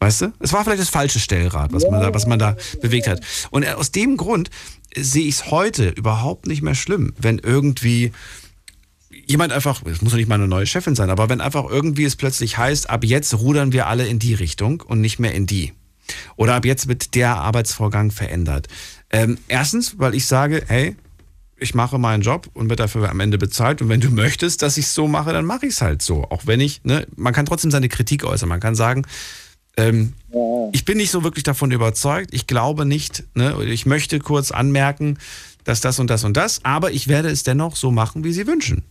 Weißt 0.00 0.22
du? 0.22 0.32
Es 0.40 0.52
war 0.54 0.64
vielleicht 0.64 0.80
das 0.80 0.88
falsche 0.88 1.20
Stellrad, 1.20 1.72
was 1.72 1.84
man 1.90 2.00
da, 2.00 2.14
was 2.14 2.26
man 2.26 2.38
da 2.38 2.56
bewegt 2.80 3.06
hat. 3.06 3.20
Und 3.50 3.66
aus 3.68 3.92
dem 3.92 4.16
Grund 4.16 4.50
sehe 4.96 5.26
ich 5.26 5.36
es 5.36 5.50
heute 5.50 5.90
überhaupt 5.90 6.46
nicht 6.46 6.62
mehr 6.62 6.74
schlimm, 6.74 7.12
wenn 7.18 7.38
irgendwie 7.38 8.12
jemand 9.26 9.52
einfach, 9.52 9.82
es 9.84 10.00
muss 10.00 10.12
doch 10.12 10.16
nicht 10.16 10.28
mal 10.28 10.36
eine 10.36 10.48
neue 10.48 10.66
Chefin 10.66 10.94
sein, 10.94 11.10
aber 11.10 11.28
wenn 11.28 11.40
einfach 11.40 11.68
irgendwie 11.68 12.04
es 12.04 12.16
plötzlich 12.16 12.56
heißt, 12.56 12.88
ab 12.88 13.04
jetzt 13.04 13.34
rudern 13.34 13.72
wir 13.72 13.86
alle 13.86 14.06
in 14.06 14.18
die 14.18 14.34
Richtung 14.34 14.80
und 14.80 15.00
nicht 15.00 15.18
mehr 15.18 15.34
in 15.34 15.46
die. 15.46 15.74
Oder 16.34 16.54
ab 16.54 16.64
jetzt 16.64 16.88
wird 16.88 17.14
der 17.14 17.36
Arbeitsvorgang 17.36 18.10
verändert. 18.10 18.68
Ähm, 19.10 19.38
erstens, 19.48 19.98
weil 19.98 20.14
ich 20.14 20.26
sage, 20.26 20.64
hey, 20.66 20.96
ich 21.58 21.74
mache 21.74 21.98
meinen 21.98 22.22
Job 22.22 22.48
und 22.54 22.70
werde 22.70 22.84
dafür 22.84 23.10
am 23.10 23.20
Ende 23.20 23.38
bezahlt. 23.38 23.82
Und 23.82 23.90
wenn 23.90 24.00
du 24.00 24.10
möchtest, 24.10 24.62
dass 24.62 24.78
ich 24.78 24.86
es 24.86 24.94
so 24.94 25.06
mache, 25.06 25.32
dann 25.32 25.44
mache 25.44 25.66
ich 25.66 25.74
es 25.74 25.82
halt 25.82 26.00
so. 26.02 26.24
Auch 26.24 26.46
wenn 26.46 26.58
ich, 26.58 26.82
ne, 26.84 27.06
man 27.16 27.34
kann 27.34 27.46
trotzdem 27.46 27.70
seine 27.70 27.88
Kritik 27.88 28.24
äußern. 28.24 28.48
Man 28.48 28.60
kann 28.60 28.74
sagen, 28.74 29.04
ähm, 29.76 30.14
ich 30.72 30.84
bin 30.84 30.98
nicht 30.98 31.10
so 31.10 31.24
wirklich 31.24 31.44
davon 31.44 31.70
überzeugt. 31.70 32.30
Ich 32.32 32.46
glaube 32.46 32.84
nicht, 32.84 33.24
ne, 33.34 33.56
ich 33.64 33.86
möchte 33.86 34.18
kurz 34.18 34.50
anmerken, 34.50 35.18
dass 35.64 35.80
das 35.80 35.98
und 35.98 36.08
das 36.08 36.24
und 36.24 36.36
das, 36.36 36.64
aber 36.64 36.92
ich 36.92 37.08
werde 37.08 37.28
es 37.28 37.42
dennoch 37.42 37.76
so 37.76 37.90
machen, 37.90 38.24
wie 38.24 38.32
sie 38.32 38.46
wünschen. 38.46 38.82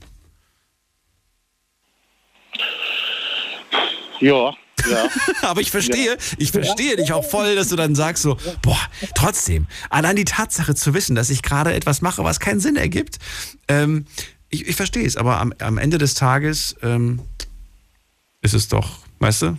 Ja, 4.20 4.54
ja. 4.90 5.10
Aber 5.42 5.62
ich 5.62 5.72
verstehe, 5.72 6.18
ich 6.38 6.52
verstehe 6.52 6.96
dich 6.96 7.12
auch 7.14 7.24
voll, 7.24 7.56
dass 7.56 7.70
du 7.70 7.76
dann 7.76 7.96
sagst 7.96 8.24
so, 8.24 8.38
boah, 8.62 8.80
trotzdem, 9.16 9.68
allein 9.90 10.16
die 10.16 10.26
Tatsache 10.26 10.76
zu 10.76 10.94
wissen, 10.94 11.16
dass 11.16 11.30
ich 11.30 11.42
gerade 11.42 11.74
etwas 11.74 12.02
mache, 12.02 12.24
was 12.24 12.40
keinen 12.40 12.60
Sinn 12.60 12.76
ergibt, 12.76 13.18
ähm, 13.68 14.06
ich, 14.50 14.68
ich 14.68 14.76
verstehe 14.76 15.06
es, 15.06 15.16
aber 15.16 15.40
am, 15.40 15.54
am 15.60 15.78
Ende 15.78 15.98
des 15.98 16.16
Tages 16.16 16.76
ähm, 16.82 17.22
ist 18.42 18.54
es 18.54 18.68
doch, 18.68 19.00
weißt 19.20 19.44
du? 19.44 19.58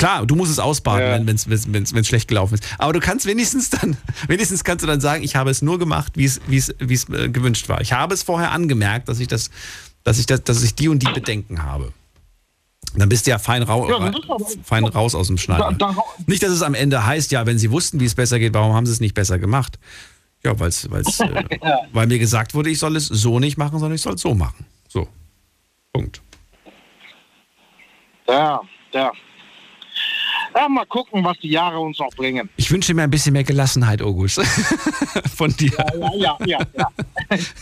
Klar, 0.00 0.24
du 0.24 0.34
musst 0.34 0.50
es 0.50 0.58
ausbaden, 0.58 1.26
wenn 1.26 1.84
es 1.84 2.08
schlecht 2.08 2.26
gelaufen 2.26 2.54
ist. 2.54 2.64
Aber 2.78 2.94
du 2.94 3.00
kannst 3.00 3.26
wenigstens 3.26 3.68
dann, 3.68 3.98
wenigstens 4.28 4.64
kannst 4.64 4.82
du 4.82 4.86
dann 4.86 5.00
sagen, 5.02 5.22
ich 5.22 5.36
habe 5.36 5.50
es 5.50 5.60
nur 5.60 5.78
gemacht, 5.78 6.12
wie 6.16 6.24
es, 6.24 6.40
wie 6.46 6.56
es, 6.56 6.74
wie 6.78 6.94
es 6.94 7.06
äh, 7.10 7.28
gewünscht 7.28 7.68
war. 7.68 7.82
Ich 7.82 7.92
habe 7.92 8.14
es 8.14 8.22
vorher 8.22 8.50
angemerkt, 8.52 9.10
dass 9.10 9.20
ich 9.20 9.28
das, 9.28 9.50
dass 10.02 10.18
ich 10.18 10.24
das, 10.24 10.42
dass 10.42 10.62
ich 10.62 10.74
die 10.74 10.88
und 10.88 11.00
die 11.06 11.12
Bedenken 11.12 11.62
habe. 11.64 11.92
Dann 12.96 13.10
bist 13.10 13.26
du 13.26 13.30
ja 13.30 13.38
fein, 13.38 13.62
rau 13.62 13.88
Ja, 13.90 13.96
aber- 13.96 14.46
fein 14.64 14.84
raus 14.86 15.14
aus 15.14 15.26
dem 15.26 15.36
Schneider. 15.36 15.70
Da- 15.78 15.92
da- 15.92 16.02
Nicht, 16.26 16.42
dass 16.42 16.50
es 16.50 16.62
am 16.62 16.72
Ende 16.72 17.04
heißt, 17.04 17.30
ja, 17.30 17.44
wenn 17.44 17.58
sie 17.58 17.70
wussten, 17.70 18.00
wie 18.00 18.06
es 18.06 18.14
besser 18.14 18.38
geht, 18.38 18.54
warum 18.54 18.72
haben 18.74 18.86
sie 18.86 18.92
es 18.92 19.00
nicht 19.00 19.14
besser 19.14 19.38
gemacht? 19.38 19.78
Ja, 20.42 20.58
weil's, 20.58 20.90
weil's, 20.90 21.20
äh, 21.20 21.44
weil 21.92 22.06
mir 22.06 22.18
gesagt 22.18 22.54
wurde, 22.54 22.70
ich 22.70 22.78
soll 22.78 22.96
es 22.96 23.04
so 23.06 23.38
nicht 23.38 23.58
machen, 23.58 23.78
sondern 23.78 23.94
ich 23.96 24.00
soll 24.00 24.14
es 24.14 24.22
so 24.22 24.34
machen. 24.34 24.64
So. 24.88 25.06
Punkt. 25.92 26.22
Ja, 28.26 28.60
ja. 28.94 29.12
Ja, 30.54 30.68
mal 30.68 30.86
gucken, 30.86 31.24
was 31.24 31.38
die 31.38 31.50
Jahre 31.50 31.78
uns 31.78 31.98
noch 31.98 32.10
bringen. 32.10 32.48
Ich 32.56 32.70
wünsche 32.70 32.92
mir 32.94 33.02
ein 33.02 33.10
bisschen 33.10 33.32
mehr 33.32 33.44
Gelassenheit, 33.44 34.02
August. 34.02 34.40
Von 35.36 35.54
dir. 35.56 35.72
Ja, 36.16 36.38
ja, 36.44 36.58
ja. 36.68 36.90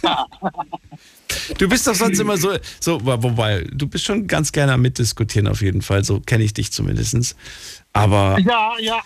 ja. 0.03 0.27
Du 1.59 1.69
bist 1.69 1.87
doch 1.87 1.95
sonst 1.95 2.19
immer 2.19 2.37
so, 2.37 2.51
so, 2.81 3.01
wobei, 3.05 3.67
du 3.73 3.87
bist 3.87 4.05
schon 4.05 4.27
ganz 4.27 4.53
gerne 4.53 4.73
am 4.73 4.83
Mitdiskutieren 4.83 5.47
auf 5.49 5.61
jeden 5.63 5.83
Fall, 5.83 6.05
so 6.05 6.21
kenne 6.21 6.45
ich 6.45 6.55
dich 6.55 6.73
zumindest. 6.73 7.37
Aber 7.93 8.39
Ja, 8.41 8.73
ja. 8.81 8.99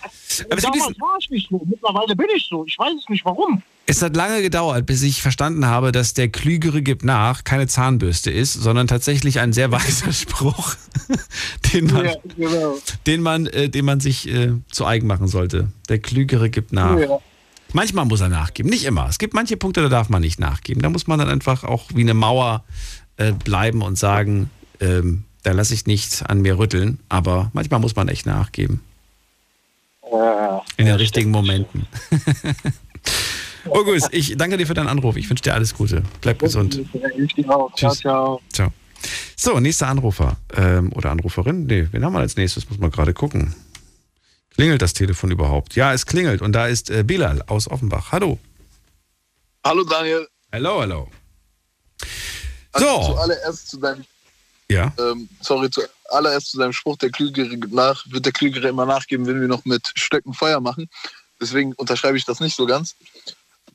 Aber 0.49 0.61
Damals 0.61 0.71
diesen- 0.87 1.01
war 1.01 1.17
ich 1.19 1.29
nicht 1.29 1.49
so. 1.49 1.61
Mittlerweile 1.65 2.15
bin 2.15 2.27
ich 2.35 2.47
so. 2.49 2.65
Ich 2.65 2.77
weiß 2.77 2.93
es 2.99 3.09
nicht 3.09 3.23
warum. 3.25 3.61
es 3.85 4.01
hat 4.01 4.15
lange 4.15 4.41
gedauert, 4.41 4.85
bis 4.85 5.01
ich 5.03 5.21
verstanden 5.21 5.65
habe, 5.65 5.91
dass 5.91 6.13
der 6.13 6.27
Klügere 6.29 6.81
gibt 6.81 7.03
nach 7.03 7.43
keine 7.43 7.67
Zahnbürste 7.67 8.31
ist, 8.31 8.53
sondern 8.53 8.87
tatsächlich 8.87 9.39
ein 9.39 9.53
sehr 9.53 9.71
weiser 9.71 10.11
Spruch, 10.13 10.75
den 11.73 11.85
man, 11.87 12.05
Ja, 12.05 12.15
genau. 12.37 12.77
den 13.07 13.21
man, 13.21 13.45
äh, 13.47 13.69
den 13.69 13.85
man 13.85 13.99
sich 13.99 14.27
äh, 14.27 14.51
zu 14.71 14.85
eigen 14.85 15.07
machen 15.07 15.27
sollte. 15.27 15.69
Der 15.89 15.99
Klügere 15.99 16.49
gibt 16.49 16.71
nach. 16.73 16.97
Ja. 16.99 17.19
Manchmal 17.73 18.05
muss 18.05 18.21
er 18.21 18.29
nachgeben, 18.29 18.69
nicht 18.69 18.85
immer. 18.85 19.07
Es 19.09 19.17
gibt 19.17 19.33
manche 19.33 19.57
Punkte, 19.57 19.81
da 19.81 19.89
darf 19.89 20.09
man 20.09 20.21
nicht 20.21 20.39
nachgeben. 20.39 20.81
Da 20.81 20.89
muss 20.89 21.07
man 21.07 21.19
dann 21.19 21.29
einfach 21.29 21.63
auch 21.63 21.89
wie 21.93 22.01
eine 22.01 22.13
Mauer 22.13 22.63
äh, 23.17 23.31
bleiben 23.31 23.81
und 23.81 23.97
sagen, 23.97 24.49
ähm, 24.79 25.23
da 25.41 25.51
lasse 25.51 25.73
ich 25.73 25.85
nichts 25.85 26.23
an 26.23 26.41
mir 26.41 26.57
rütteln. 26.57 26.99
Aber 27.09 27.51
manchmal 27.53 27.79
muss 27.79 27.95
man 27.95 28.07
echt 28.07 28.25
nachgeben. 28.25 28.81
In 30.77 30.85
den 30.85 30.95
richtigen 30.95 31.31
Momenten. 31.31 31.87
August, 33.69 34.09
ich 34.11 34.35
danke 34.37 34.57
dir 34.57 34.67
für 34.67 34.73
deinen 34.73 34.87
Anruf. 34.87 35.15
Ich 35.15 35.29
wünsche 35.29 35.43
dir 35.43 35.53
alles 35.53 35.73
Gute. 35.73 36.03
Bleib 36.21 36.39
gesund. 36.39 36.81
Ich 37.17 37.33
dir 37.33 37.49
auch. 37.49 37.73
Ciao, 37.75 37.91
Tschüss. 37.91 37.99
ciao. 38.01 38.41
Ciao. 38.51 38.73
So, 39.35 39.59
nächster 39.59 39.87
Anrufer 39.87 40.37
ähm, 40.55 40.91
oder 40.93 41.11
Anruferin. 41.11 41.65
Nee, 41.65 41.87
wen 41.91 42.05
haben 42.05 42.13
wir 42.13 42.19
als 42.19 42.35
nächstes? 42.35 42.69
Muss 42.69 42.79
man 42.79 42.91
gerade 42.91 43.13
gucken. 43.13 43.55
Klingelt 44.55 44.81
das 44.81 44.93
Telefon 44.93 45.31
überhaupt? 45.31 45.75
Ja, 45.75 45.93
es 45.93 46.05
klingelt. 46.05 46.41
Und 46.41 46.53
da 46.53 46.67
ist 46.67 46.89
äh, 46.89 47.03
Bilal 47.03 47.41
aus 47.47 47.67
Offenbach. 47.67 48.11
Hallo. 48.11 48.39
Hallo 49.65 49.83
Daniel. 49.83 50.27
Hallo, 50.51 50.81
hallo. 50.81 51.11
Also 52.71 52.85
So. 52.87 53.13
Zuallererst 53.13 53.69
zu 53.69 53.77
deinem, 53.77 54.05
Ja. 54.69 54.93
ähm, 54.99 55.27
sorry, 55.41 55.69
zuallererst 55.69 56.51
zu 56.51 56.59
deinem 56.59 56.73
Spruch, 56.73 56.97
der 56.97 57.09
Klügere 57.09 57.55
nach, 57.69 58.05
wird 58.09 58.25
der 58.25 58.33
Klügere 58.33 58.67
immer 58.67 58.85
nachgeben, 58.85 59.25
wenn 59.25 59.41
wir 59.41 59.47
noch 59.47 59.65
mit 59.65 59.91
Stöcken 59.95 60.33
Feuer 60.33 60.59
machen. 60.59 60.89
Deswegen 61.41 61.73
unterschreibe 61.73 62.17
ich 62.17 62.25
das 62.25 62.39
nicht 62.39 62.55
so 62.55 62.65
ganz. 62.65 62.95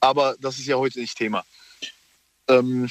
Aber 0.00 0.36
das 0.40 0.58
ist 0.58 0.66
ja 0.66 0.76
heute 0.76 1.00
nicht 1.00 1.16
Thema. 1.16 1.44
Ähm, 2.46 2.88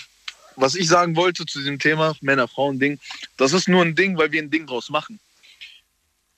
was 0.58 0.76
ich 0.76 0.88
sagen 0.88 1.16
wollte 1.16 1.46
zu 1.46 1.60
diesem 1.60 1.80
Thema 1.80 2.16
Männer-Frauen-Ding, 2.20 3.00
das 3.38 3.54
ist 3.54 3.70
nur 3.70 3.84
ein 3.84 3.96
Ding, 3.96 4.18
weil 4.18 4.32
wir 4.32 4.42
ein 4.42 4.50
Ding 4.52 4.68
draus 4.68 4.90
machen. 4.90 5.20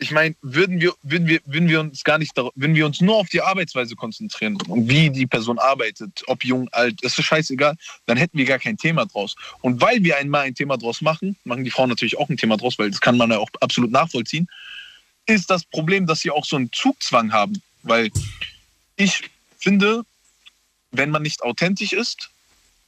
Ich 0.01 0.11
meine, 0.11 0.33
würden 0.41 0.79
wir, 0.79 0.93
würden 1.03 1.27
wir, 1.27 1.41
würden 1.45 1.67
wir 1.67 1.81
uns 1.81 2.05
gar 2.05 2.17
nicht, 2.17 2.35
würden 2.35 2.73
wir 2.73 2.85
uns 2.85 3.01
nur 3.01 3.17
auf 3.17 3.27
die 3.27 3.41
Arbeitsweise 3.41 3.97
konzentrieren 3.97 4.57
und 4.67 4.87
wie 4.87 5.09
die 5.09 5.27
Person 5.27 5.59
arbeitet, 5.59 6.23
ob 6.27 6.45
jung, 6.45 6.69
alt, 6.71 7.03
das 7.03 7.19
ist 7.19 7.25
scheißegal, 7.25 7.75
dann 8.05 8.17
hätten 8.17 8.37
wir 8.37 8.45
gar 8.45 8.59
kein 8.59 8.77
Thema 8.77 9.05
draus. 9.05 9.35
Und 9.59 9.81
weil 9.81 10.01
wir 10.01 10.17
einmal 10.17 10.43
ein 10.43 10.55
Thema 10.55 10.77
draus 10.77 11.01
machen, 11.01 11.35
machen 11.43 11.65
die 11.65 11.69
Frauen 11.69 11.89
natürlich 11.89 12.17
auch 12.17 12.29
ein 12.29 12.37
Thema 12.37 12.55
draus, 12.55 12.79
weil 12.79 12.89
das 12.89 13.01
kann 13.01 13.17
man 13.17 13.29
ja 13.31 13.39
auch 13.39 13.49
absolut 13.59 13.91
nachvollziehen, 13.91 14.47
ist 15.25 15.49
das 15.49 15.65
Problem, 15.65 16.07
dass 16.07 16.21
sie 16.21 16.31
auch 16.31 16.45
so 16.45 16.55
einen 16.55 16.71
Zugzwang 16.71 17.33
haben. 17.33 17.61
Weil 17.83 18.09
ich 18.95 19.29
finde, 19.57 20.03
wenn 20.91 21.11
man 21.11 21.21
nicht 21.21 21.43
authentisch 21.43 21.93
ist, 21.93 22.29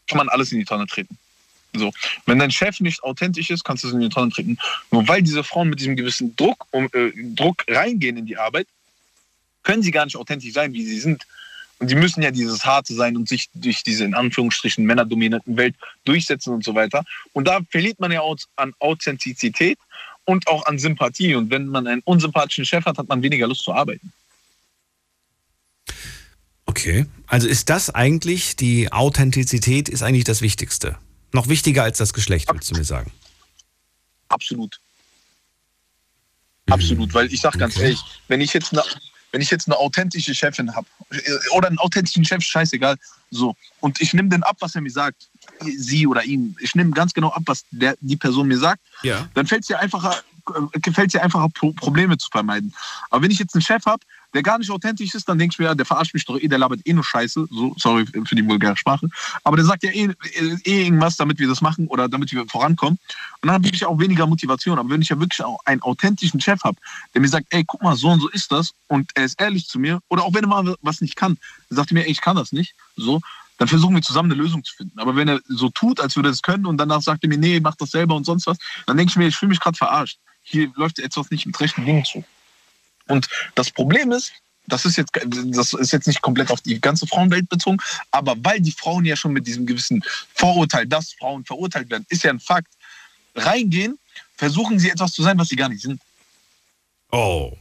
kann 0.08 0.18
man 0.18 0.30
alles 0.30 0.52
in 0.52 0.60
die 0.60 0.66
Tonne 0.66 0.88
treten. 0.88 1.18
So. 1.74 1.92
Wenn 2.26 2.40
dein 2.40 2.52
Chef 2.52 2.80
nicht 2.80 3.04
authentisch 3.04 3.50
ist, 3.50 3.64
kannst 3.64 3.84
du 3.84 3.88
es 3.88 3.94
in 3.94 4.02
die 4.02 4.10
Tonne 4.10 4.32
treten. 4.32 4.58
Nur 4.92 5.08
weil 5.08 5.22
diese 5.22 5.44
Frauen 5.44 5.70
mit 5.70 5.80
diesem 5.80 5.96
gewissen 5.96 6.36
Druck, 6.36 6.66
um, 6.72 6.90
äh, 6.94 7.12
Druck 7.36 7.64
reingehen 7.70 8.18
in 8.18 8.26
die 8.26 8.38
Arbeit, 8.38 8.68
können 9.64 9.84
sie 9.84 9.92
gar 9.92 10.06
nicht 10.06 10.18
authentisch 10.18 10.54
sein, 10.54 10.74
wie 10.74 10.86
sie 10.86 11.00
sind. 11.00 11.26
Und 11.80 11.90
die 11.90 11.96
müssen 11.96 12.22
ja 12.22 12.30
dieses 12.30 12.64
Harte 12.66 12.94
sein 12.94 13.18
und 13.18 13.28
sich 13.28 13.50
durch 13.56 13.84
diese 13.84 14.04
in 14.04 14.14
Anführungsstrichen 14.14 14.86
männerdominierten 14.86 15.58
Welt 15.58 15.76
durchsetzen 16.06 16.54
und 16.54 16.64
so 16.64 16.76
weiter. 16.76 17.04
Und 17.34 17.48
da 17.48 17.60
verliert 17.70 18.00
man 18.00 18.12
ja 18.12 18.22
auch 18.22 18.38
an 18.56 18.74
Authentizität 18.80 19.80
und 20.26 20.48
auch 20.48 20.66
an 20.66 20.78
Sympathie. 20.78 21.34
Und 21.36 21.50
wenn 21.50 21.68
man 21.68 21.88
einen 21.88 22.02
unsympathischen 22.06 22.66
Chef 22.66 22.86
hat, 22.86 22.98
hat 22.98 23.08
man 23.08 23.24
weniger 23.24 23.48
Lust 23.48 23.64
zu 23.64 23.74
arbeiten. 23.74 24.12
Okay. 26.66 27.06
Also 27.28 27.48
ist 27.48 27.70
das 27.70 27.90
eigentlich, 27.90 28.56
die 28.56 28.92
Authentizität 28.92 29.90
ist 29.90 30.04
eigentlich 30.04 30.24
das 30.24 30.42
Wichtigste. 30.42 30.98
Noch 31.34 31.48
wichtiger 31.48 31.84
als 31.84 31.98
das 31.98 32.14
Geschlecht, 32.14 32.50
willst 32.52 32.72
du 32.72 32.76
mir 32.76 32.84
sagen? 32.84 33.12
Absolut. 34.30 34.80
Absolut, 36.70 37.14
weil 37.14 37.32
ich 37.34 37.42
sag 37.42 37.58
ganz 37.58 37.78
ehrlich, 37.78 38.00
wenn 38.28 38.40
ich 38.40 38.54
jetzt 38.54 38.72
eine, 38.72 38.84
wenn 39.32 39.42
ich 39.42 39.50
jetzt 39.50 39.68
eine 39.68 39.78
authentische 39.78 40.34
Chefin 40.34 40.74
habe 40.76 40.88
oder 41.54 41.68
einen 41.68 41.80
authentischen 41.80 42.24
Chef, 42.24 42.44
scheißegal, 42.44 42.98
so 43.30 43.56
und 43.80 44.00
ich 44.02 44.14
nehme 44.14 44.30
den 44.30 44.44
ab, 44.44 44.58
was 44.60 44.76
er 44.76 44.82
mir 44.82 44.92
sagt, 44.92 45.30
sie 45.78 46.08
oder 46.08 46.24
ihm, 46.24 46.56
ich 46.60 46.76
nehme 46.76 46.92
ganz 46.92 47.14
genau 47.14 47.30
ab, 47.30 47.44
was 47.46 47.66
der, 47.72 47.96
die 48.02 48.16
Person 48.16 48.48
mir 48.48 48.58
sagt, 48.58 48.82
Ja. 49.04 49.28
dann 49.34 49.48
fällt 49.48 49.62
es 49.62 49.68
dir 49.68 49.80
einfacher, 49.80 50.22
äh, 50.74 50.80
gefällt 50.80 51.14
dir 51.14 51.24
einfacher 51.24 51.50
Pro 51.50 51.74
Probleme 51.74 52.18
zu 52.18 52.30
vermeiden. 52.30 52.74
Aber 53.10 53.24
wenn 53.24 53.32
ich 53.32 53.40
jetzt 53.40 53.56
einen 53.56 53.62
Chef 53.62 53.86
habe, 53.86 54.04
der 54.34 54.44
gar 54.44 54.58
nicht 54.58 54.72
authentisch 54.72 55.14
ist, 55.14 55.28
dann 55.28 55.38
denke 55.38 55.54
ich 55.54 55.60
mir, 55.60 55.66
ja, 55.66 55.76
der 55.76 55.86
verarscht 55.86 56.14
mich 56.14 56.26
doch 56.26 56.40
eh, 56.40 56.48
der 56.48 56.58
labert 56.58 56.82
eh 56.86 56.94
nur 56.94 57.04
Scheiße. 57.04 57.48
So, 57.50 57.76
sorry 57.78 58.06
für 58.06 58.36
die 58.36 58.48
vulgäre 58.48 58.78
Sprache. 58.78 59.10
Aber 59.44 59.58
der 59.58 59.66
sagt 59.66 59.84
ja 59.84 59.92
eh, 59.92 60.10
eh, 60.34 60.58
eh 60.66 60.84
irgendwas, 60.86 61.18
damit 61.18 61.40
wir 61.40 61.48
das 61.48 61.62
machen 61.62 61.88
oder 61.88 62.08
damit 62.08 62.32
wir 62.32 62.46
vorankommen. 62.48 63.00
Und 63.42 63.48
dann 63.48 63.56
habe 63.56 63.68
ich 63.68 63.86
auch 63.86 64.00
weniger 64.00 64.28
Motivation. 64.28 64.80
Aber 64.80 64.90
wenn 64.90 65.02
ich 65.02 65.10
ja 65.10 65.20
wirklich 65.20 65.44
auch 65.44 65.60
einen 65.66 65.82
authentischen 65.82 66.40
Chef 66.40 66.64
habe, 66.64 66.78
der 67.14 67.22
mir 67.22 67.28
sagt, 67.28 67.48
ey, 67.50 67.64
guck 67.66 67.82
mal, 67.82 67.96
so 67.96 68.10
und 68.10 68.22
so 68.22 68.30
ist 68.30 68.52
das 68.52 68.74
und 68.88 69.12
er 69.16 69.26
ist 69.26 69.40
ehrlich 69.40 69.68
zu 69.68 69.80
mir 69.80 70.00
oder 70.10 70.24
auch 70.24 70.34
wenn 70.34 70.44
er 70.44 70.48
mal 70.48 70.76
was 70.82 71.02
nicht 71.02 71.16
kann, 71.16 71.38
sagt 71.70 71.92
er 71.92 71.96
mir, 71.96 72.06
ey, 72.06 72.12
ich 72.12 72.22
kann 72.22 72.36
das 72.36 72.52
nicht, 72.52 72.74
so, 72.96 73.22
dann 73.58 73.68
versuchen 73.68 73.94
wir 73.94 74.02
zusammen 74.02 74.32
eine 74.32 74.42
Lösung 74.42 74.64
zu 74.64 74.76
finden. 74.76 75.00
Aber 75.00 75.16
wenn 75.16 75.28
er 75.28 75.40
so 75.48 75.70
tut, 75.70 76.00
als 76.00 76.16
würde 76.16 76.30
er 76.30 76.32
es 76.32 76.42
können 76.42 76.66
und 76.66 76.78
danach 76.78 77.02
sagt 77.02 77.24
er 77.24 77.30
mir, 77.30 77.38
nee, 77.38 77.60
mach 77.60 77.76
das 77.76 77.92
selber 77.92 78.16
und 78.16 78.26
sonst 78.26 78.48
was, 78.48 78.58
dann 78.88 78.98
denke 78.98 79.12
ich 79.12 79.18
mir, 79.18 79.28
ich 79.28 79.36
fühle 79.36 79.50
mich 79.50 79.60
gerade 79.60 79.78
verarscht. 79.78 80.18
Hier 80.42 80.72
läuft 80.76 80.98
etwas 80.98 81.30
nicht 81.30 81.46
mit 81.46 81.60
rechten 81.60 81.86
Dingen 81.86 82.04
zu. 82.04 82.24
Und 83.08 83.28
das 83.56 83.72
Problem 83.72 84.12
ist, 84.12 84.34
das 84.68 84.86
ist 84.86 84.98
jetzt, 84.98 85.12
das 85.26 85.74
ist 85.74 85.92
jetzt 85.92 86.08
nicht 86.08 86.22
komplett 86.22 86.52
auf 86.52 86.62
die 86.62 86.80
ganze 86.80 87.08
Frauenwelt 87.08 87.50
bezogen, 87.50 87.78
aber 88.12 88.36
weil 88.42 88.62
die 88.62 88.72
Frauen 88.72 89.06
ja 89.06 89.16
schon 89.16 89.34
mit 89.34 89.48
diesem 89.48 89.66
gewissen 89.66 90.04
Vorurteil, 90.34 90.86
dass 90.86 91.14
Frauen 91.14 91.44
verurteilt 91.44 91.90
werden, 91.90 92.06
ist 92.10 92.24
ja 92.24 92.30
ein 92.30 92.40
Fakt, 92.40 92.72
reingehen, 93.36 93.98
versuchen 94.36 94.80
sie 94.80 94.90
etwas 94.90 95.14
zu 95.14 95.24
sein, 95.24 95.38
was 95.38 95.50
sie 95.50 95.56
gar 95.56 95.70
nicht 95.70 95.82
sind. 95.82 96.02
Oh. 97.12 97.58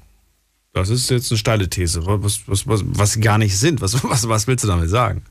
Das 0.73 0.89
ist 0.89 1.11
jetzt 1.11 1.31
eine 1.33 1.39
steile 1.39 1.69
These, 1.69 2.07
was, 2.07 2.47
was, 2.47 2.67
was, 2.67 2.83
was 2.85 3.13
sie 3.15 3.21
gar 3.21 3.39
nicht 3.39 3.59
sind. 3.59 3.81
Was, 3.81 4.05
was, 4.05 4.29
was 4.29 4.47
willst 4.47 4.63
du 4.65 4.69
damit 4.69 4.89
sagen? 4.89 5.25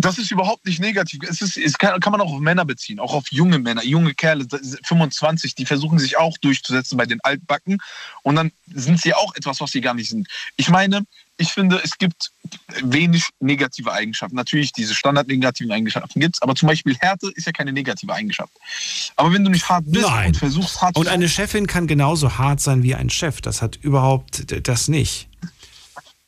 Das 0.00 0.18
ist 0.18 0.30
überhaupt 0.30 0.66
nicht 0.66 0.80
negativ. 0.80 1.20
Es, 1.28 1.40
ist, 1.40 1.56
es 1.56 1.78
kann, 1.78 2.00
kann 2.00 2.12
man 2.12 2.20
auch 2.20 2.32
auf 2.32 2.40
Männer 2.40 2.64
beziehen, 2.64 3.00
auch 3.00 3.14
auf 3.14 3.30
junge 3.30 3.58
Männer, 3.58 3.84
junge 3.84 4.14
Kerle, 4.14 4.46
25, 4.84 5.54
die 5.54 5.66
versuchen 5.66 5.98
sich 5.98 6.16
auch 6.16 6.38
durchzusetzen 6.38 6.96
bei 6.96 7.06
den 7.06 7.20
Altbacken. 7.22 7.78
Und 8.22 8.36
dann 8.36 8.52
sind 8.72 9.00
sie 9.00 9.14
auch 9.14 9.34
etwas, 9.34 9.60
was 9.60 9.70
sie 9.70 9.80
gar 9.80 9.94
nicht 9.94 10.08
sind. 10.08 10.28
Ich 10.56 10.68
meine, 10.68 11.04
ich 11.40 11.52
finde, 11.52 11.80
es 11.82 11.96
gibt 11.96 12.32
wenig 12.82 13.24
negative 13.40 13.92
Eigenschaften. 13.92 14.36
Natürlich, 14.36 14.72
diese 14.72 14.94
standardnegativen 14.94 15.72
Eigenschaften 15.72 16.20
gibt 16.20 16.36
es, 16.36 16.42
aber 16.42 16.54
zum 16.54 16.68
Beispiel 16.68 16.96
Härte 16.98 17.30
ist 17.34 17.46
ja 17.46 17.52
keine 17.52 17.72
negative 17.72 18.12
Eigenschaft. 18.12 18.52
Aber 19.16 19.32
wenn 19.32 19.42
du 19.42 19.50
nicht 19.50 19.68
hart 19.68 19.84
bist 19.86 20.06
Nein. 20.06 20.28
und 20.28 20.36
versuchst 20.36 20.82
hart 20.82 20.96
Und 20.96 21.08
eine 21.08 21.28
Chefin 21.28 21.66
kann 21.66 21.86
genauso 21.86 22.38
hart 22.38 22.60
sein 22.60 22.82
wie 22.82 22.94
ein 22.94 23.10
Chef. 23.10 23.40
Das 23.40 23.62
hat 23.62 23.76
überhaupt 23.76 24.52
das 24.68 24.88
nicht. 24.88 25.28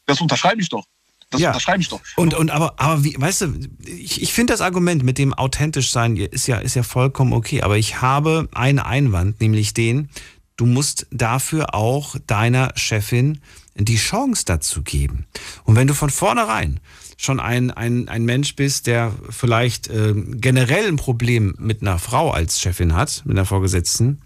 Das 0.07 0.21
unterschreibe 0.21 0.61
ich 0.61 0.69
doch. 0.69 0.87
Das 1.33 1.41
ja. 1.41 1.49
unterschreibe 1.49 1.81
ich 1.81 1.89
doch. 1.89 2.01
Und, 2.17 2.35
und 2.35 2.51
aber, 2.51 2.75
aber 2.77 3.03
wie, 3.03 3.17
weißt 3.19 3.41
du, 3.41 3.55
ich, 3.85 4.23
ich 4.23 4.33
finde 4.33 4.53
das 4.53 4.61
Argument 4.61 5.03
mit 5.03 5.19
dem 5.19 5.35
authentisch 5.35 5.91
sein 5.91 6.17
ist 6.17 6.47
ja, 6.47 6.59
ist 6.59 6.77
ja 6.77 6.83
vollkommen 6.83 7.33
okay. 7.33 7.63
Aber 7.63 7.79
ich 7.79 8.01
habe 8.01 8.49
einen 8.53 8.79
Einwand, 8.79 9.41
nämlich 9.41 9.75
den, 9.75 10.11
du 10.57 10.67
musst 10.67 11.07
dafür 11.11 11.75
auch 11.75 12.17
deiner 12.27 12.73
Chefin 12.77 13.41
die 13.75 13.97
Chance 13.97 14.45
dazu 14.47 14.83
geben. 14.83 15.27
Und 15.65 15.77
wenn 15.77 15.89
du 15.89 15.95
von 15.95 16.11
vornherein 16.11 16.81
schon 17.17 17.41
ein, 17.41 17.71
ein, 17.71 18.09
ein 18.09 18.25
Mensch 18.25 18.55
bist, 18.55 18.87
der 18.87 19.13
vielleicht 19.31 19.89
äh, 19.89 20.13
generell 20.15 20.87
ein 20.89 20.97
Problem 20.97 21.55
mit 21.59 21.81
einer 21.81 21.99
Frau 21.99 22.31
als 22.31 22.61
Chefin 22.61 22.95
hat, 22.95 23.23
mit 23.25 23.37
einer 23.37 23.47
Vorgesetzten, 23.47 24.21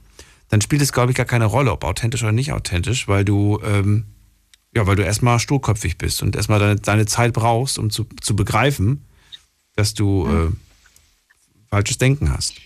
dann 0.49 0.61
spielt 0.61 0.83
es, 0.83 0.93
glaube 0.93 1.13
ich, 1.13 1.17
gar 1.17 1.27
keine 1.27 1.47
Rolle, 1.47 1.73
ob 1.73 1.85
authentisch 1.85 2.23
oder 2.23 2.33
nicht 2.33 2.53
authentisch, 2.53 3.09
weil 3.09 3.25
du, 3.25 3.61
ähm, 3.65 4.07
ja, 4.77 4.87
weil 4.87 4.97
du 4.97 5.03
erstmal 5.03 5.41
sturköpfig 5.41 5.97
bist 5.97 6.23
und 6.23 6.37
erstmal 6.37 6.59
deine, 6.59 6.77
deine 6.77 7.07
Zeit 7.07 7.33
brauchst, 7.33 7.79
um 7.79 7.89
zu, 7.89 8.07
zu 8.21 8.37
begreifen, 8.37 9.03
dass 9.75 9.95
du 9.95 10.29
äh, 10.29 10.53
falsches 11.71 11.97
Denken 11.97 12.31
hast. 12.31 12.57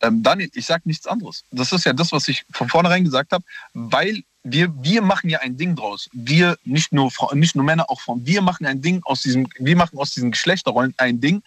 Ähm, 0.00 0.24
Daniel, 0.24 0.50
ich 0.52 0.66
sage 0.66 0.82
nichts 0.86 1.06
anderes. 1.06 1.44
Das 1.52 1.70
ist 1.70 1.84
ja 1.84 1.92
das, 1.92 2.10
was 2.10 2.26
ich 2.26 2.44
von 2.50 2.68
vornherein 2.68 3.04
gesagt 3.04 3.30
habe, 3.30 3.44
weil 3.74 4.24
wir, 4.46 4.70
wir 4.82 5.00
machen 5.00 5.30
ja 5.30 5.40
ein 5.40 5.56
Ding 5.56 5.74
draus. 5.74 6.10
Wir, 6.12 6.58
nicht 6.64 6.92
nur, 6.92 7.10
nicht 7.32 7.56
nur 7.56 7.64
Männer, 7.64 7.90
auch 7.90 8.00
Frauen, 8.02 8.26
wir 8.26 8.42
machen 8.42 8.66
ein 8.66 8.82
Ding 8.82 9.02
aus 9.04 9.22
diesem, 9.22 9.48
wir 9.58 9.74
machen 9.74 9.98
aus 9.98 10.10
diesen 10.10 10.30
Geschlechterrollen 10.30 10.92
ein 10.98 11.18
Ding 11.18 11.42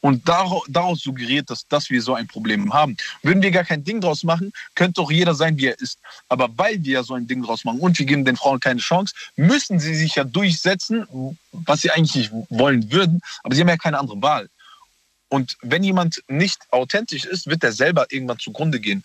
und 0.00 0.28
daraus, 0.28 0.62
daraus 0.68 1.00
suggeriert, 1.00 1.48
dass, 1.48 1.66
dass 1.66 1.88
wir 1.88 2.02
so 2.02 2.14
ein 2.14 2.28
Problem 2.28 2.72
haben. 2.72 2.98
Würden 3.22 3.42
wir 3.42 3.50
gar 3.50 3.64
kein 3.64 3.84
Ding 3.84 4.02
draus 4.02 4.22
machen, 4.22 4.52
könnte 4.74 5.00
doch 5.00 5.10
jeder 5.10 5.34
sein, 5.34 5.56
wie 5.56 5.66
er 5.66 5.80
ist. 5.80 5.98
Aber 6.28 6.50
weil 6.58 6.84
wir 6.84 6.92
ja 6.92 7.02
so 7.02 7.14
ein 7.14 7.26
Ding 7.26 7.42
draus 7.42 7.64
machen 7.64 7.80
und 7.80 7.98
wir 7.98 8.04
geben 8.04 8.26
den 8.26 8.36
Frauen 8.36 8.60
keine 8.60 8.80
Chance, 8.80 9.14
müssen 9.34 9.80
sie 9.80 9.94
sich 9.94 10.16
ja 10.16 10.24
durchsetzen, 10.24 11.06
was 11.52 11.80
sie 11.80 11.90
eigentlich 11.90 12.30
nicht 12.30 12.32
wollen 12.50 12.92
würden, 12.92 13.22
aber 13.42 13.54
sie 13.54 13.62
haben 13.62 13.68
ja 13.68 13.78
keine 13.78 13.98
andere 13.98 14.20
Wahl. 14.20 14.48
Und 15.30 15.56
wenn 15.62 15.82
jemand 15.82 16.22
nicht 16.28 16.70
authentisch 16.70 17.24
ist, 17.24 17.46
wird 17.46 17.64
er 17.64 17.72
selber 17.72 18.06
irgendwann 18.10 18.38
zugrunde 18.38 18.78
gehen. 18.78 19.02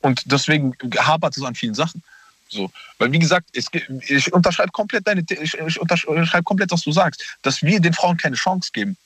Und 0.00 0.22
deswegen 0.26 0.74
hapert 0.98 1.36
es 1.36 1.44
an 1.44 1.54
vielen 1.54 1.74
Sachen. 1.74 2.02
So, 2.48 2.70
weil 2.98 3.10
wie 3.10 3.18
gesagt, 3.18 3.48
es, 3.54 3.66
ich 4.08 4.32
unterschreibe 4.32 4.70
komplett 4.70 5.06
deine, 5.06 5.24
ich, 5.28 5.54
ich 5.54 5.80
unterschreibe 5.80 6.44
komplett, 6.44 6.70
was 6.70 6.82
du 6.82 6.92
sagst, 6.92 7.22
dass 7.42 7.62
wir 7.62 7.80
den 7.80 7.92
Frauen 7.92 8.16
keine 8.16 8.36
Chance 8.36 8.70
geben, 8.72 8.96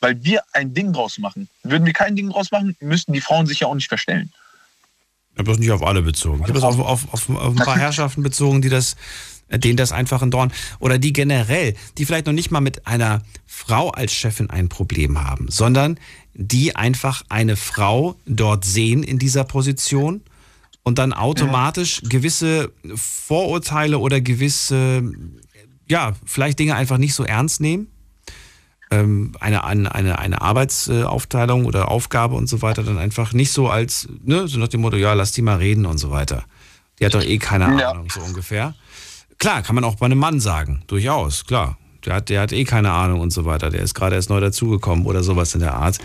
weil 0.00 0.22
wir 0.24 0.42
ein 0.52 0.74
Ding 0.74 0.92
draus 0.92 1.18
machen. 1.18 1.48
Würden 1.62 1.86
wir 1.86 1.92
kein 1.92 2.16
Ding 2.16 2.30
draus 2.30 2.50
machen, 2.50 2.76
müssten 2.80 3.12
die 3.12 3.20
Frauen 3.20 3.46
sich 3.46 3.60
ja 3.60 3.68
auch 3.68 3.74
nicht 3.74 3.88
verstellen. 3.88 4.32
Ich 5.32 5.38
habe 5.38 5.50
das 5.50 5.58
nicht 5.58 5.70
auf 5.70 5.82
alle 5.82 6.02
bezogen. 6.02 6.38
Ich 6.38 6.48
habe 6.48 6.54
das 6.54 6.64
auf, 6.64 6.78
auf, 6.80 7.14
auf, 7.14 7.30
auf 7.30 7.56
ein 7.56 7.64
paar 7.64 7.78
Herrschaften 7.78 8.22
bezogen, 8.24 8.60
die 8.60 8.68
das, 8.68 8.96
äh, 9.46 9.58
denen 9.58 9.76
das 9.76 9.92
einfach 9.92 10.20
ein 10.20 10.30
Dorn 10.30 10.52
oder 10.80 10.98
die 10.98 11.12
generell, 11.12 11.74
die 11.96 12.04
vielleicht 12.04 12.26
noch 12.26 12.32
nicht 12.32 12.50
mal 12.50 12.60
mit 12.60 12.86
einer 12.86 13.22
Frau 13.46 13.90
als 13.90 14.12
Chefin 14.12 14.50
ein 14.50 14.68
Problem 14.68 15.22
haben, 15.22 15.48
sondern 15.48 15.98
die 16.34 16.74
einfach 16.76 17.22
eine 17.28 17.56
Frau 17.56 18.16
dort 18.26 18.64
sehen 18.64 19.02
in 19.02 19.18
dieser 19.18 19.44
Position 19.44 20.22
und 20.82 20.98
dann 20.98 21.12
automatisch 21.12 22.00
gewisse 22.08 22.72
Vorurteile 22.94 23.98
oder 23.98 24.20
gewisse, 24.20 25.02
ja, 25.88 26.12
vielleicht 26.24 26.58
Dinge 26.58 26.74
einfach 26.74 26.98
nicht 26.98 27.14
so 27.14 27.24
ernst 27.24 27.60
nehmen. 27.60 27.88
Ähm, 28.90 29.32
eine, 29.38 29.64
eine, 29.64 29.94
eine, 29.94 30.18
eine 30.18 30.40
Arbeitsaufteilung 30.40 31.66
oder 31.66 31.90
Aufgabe 31.90 32.36
und 32.36 32.46
so 32.48 32.62
weiter 32.62 32.82
dann 32.82 32.96
einfach 32.96 33.34
nicht 33.34 33.52
so 33.52 33.68
als, 33.68 34.08
ne, 34.24 34.48
so 34.48 34.58
nach 34.58 34.68
dem 34.68 34.80
Motto, 34.80 34.96
ja, 34.96 35.12
lass 35.12 35.32
die 35.32 35.42
mal 35.42 35.56
reden 35.58 35.84
und 35.84 35.98
so 35.98 36.10
weiter. 36.10 36.44
Die 36.98 37.04
hat 37.04 37.12
doch 37.14 37.22
eh 37.22 37.36
keine 37.38 37.78
Ja. 37.80 37.90
Ahnung, 37.90 38.08
so 38.10 38.20
ungefähr. 38.20 38.74
Klar, 39.38 39.62
kann 39.62 39.74
man 39.74 39.84
auch 39.84 39.96
bei 39.96 40.06
einem 40.06 40.18
Mann 40.18 40.40
sagen, 40.40 40.82
durchaus, 40.86 41.44
klar. 41.44 41.76
Der 42.04 42.14
hat, 42.14 42.28
der 42.30 42.40
hat 42.40 42.52
eh 42.52 42.64
keine 42.64 42.92
Ahnung 42.92 43.20
und 43.20 43.30
so 43.30 43.44
weiter. 43.44 43.70
Der 43.70 43.82
ist 43.82 43.92
gerade 43.94 44.16
erst 44.16 44.30
neu 44.30 44.40
dazugekommen 44.40 45.04
oder 45.04 45.22
sowas 45.22 45.54
in 45.54 45.60
der 45.60 45.74
Art. 45.74 45.98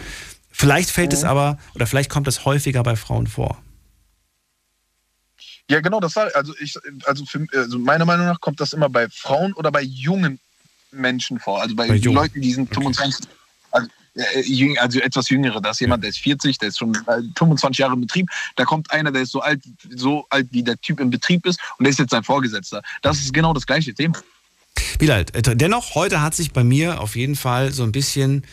Vielleicht 0.52 0.90
fällt 0.90 1.14
es 1.14 1.24
aber, 1.24 1.58
oder 1.76 1.88
vielleicht 1.88 2.10
kommt 2.10 2.28
es 2.28 2.46
häufiger 2.46 2.84
bei 2.84 2.96
Frauen 2.96 3.28
vor. 3.28 3.58
Ja, 5.70 5.80
genau, 5.80 6.00
das 6.00 6.16
war, 6.16 6.30
also 6.36 6.54
ich, 6.60 6.76
also, 7.06 7.26
für, 7.26 7.46
also 7.54 7.80
meiner 7.80 8.06
Meinung 8.06 8.26
nach 8.26 8.40
kommt 8.42 8.60
das 8.60 8.74
immer 8.74 8.90
bei 8.90 9.08
Frauen 9.10 9.54
oder 9.54 9.72
bei 9.72 9.82
jungen 9.82 10.40
Menschen 10.92 11.40
vor. 11.40 11.62
Also 11.62 11.76
bei, 11.76 11.88
Bei. 11.88 11.98
Leuten, 11.98 12.42
die 12.42 12.54
sind 12.54 12.74
25, 12.74 13.28
also, 13.72 13.88
äh, 14.16 14.78
also 14.78 15.00
etwas 15.00 15.30
jüngere. 15.30 15.62
Da 15.62 15.72
ist 15.72 15.80
jemand, 15.82 16.04
der 16.04 16.10
ist 16.10 16.20
40, 16.20 16.58
der 16.58 16.70
ist 16.70 16.78
schon 16.78 16.94
äh, 17.08 17.22
25 17.38 17.80
Jahre 17.80 17.94
im 17.94 18.02
Betrieb. 18.02 18.30
Da 18.56 18.66
kommt 18.66 18.92
einer, 18.92 19.12
der 19.12 19.24
ist 19.24 19.32
so 19.32 19.42
alt, 19.42 19.62
so 19.96 20.26
alt 20.30 20.48
wie 20.52 20.64
der 20.64 20.80
Typ 20.82 21.00
im 21.00 21.10
Betrieb 21.10 21.46
ist 21.46 21.60
und 21.78 21.86
der 21.86 21.92
ist 21.92 22.00
jetzt 22.00 22.12
sein 22.12 22.24
Vorgesetzter. 22.24 22.82
Das 23.02 23.20
ist 23.20 23.34
genau 23.34 23.54
das 23.54 23.66
gleiche 23.66 23.94
Thema. 23.94 24.16
Bilal, 25.00 25.26
äh, 25.34 25.42
dennoch, 25.56 25.96
heute 25.96 26.22
hat 26.22 26.36
sich 26.36 26.52
bei 26.52 26.64
mir 26.64 27.02
auf 27.02 27.16
jeden 27.16 27.36
Fall 27.36 27.72
so 27.72 27.84
ein 27.84 27.92
bisschen 27.92 28.46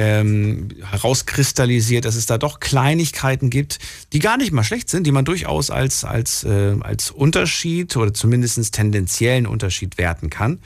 ähm, 0.00 0.68
herauskristallisiert, 0.82 2.06
dass 2.06 2.14
es 2.14 2.24
da 2.24 2.38
doch 2.38 2.58
Kleinigkeiten 2.58 3.50
gibt, 3.50 3.78
die 4.14 4.18
gar 4.18 4.38
nicht 4.38 4.50
mal 4.50 4.64
schlecht 4.64 4.88
sind, 4.88 5.06
die 5.06 5.12
man 5.12 5.26
durchaus 5.26 5.70
als, 5.70 6.04
als, 6.04 6.42
äh, 6.42 6.76
als 6.80 7.10
Unterschied 7.10 7.94
oder 7.98 8.14
zumindest 8.14 8.72
tendenziellen 8.72 9.46
Unterschied 9.46 9.98
werten 9.98 10.30
kann. 10.30 10.60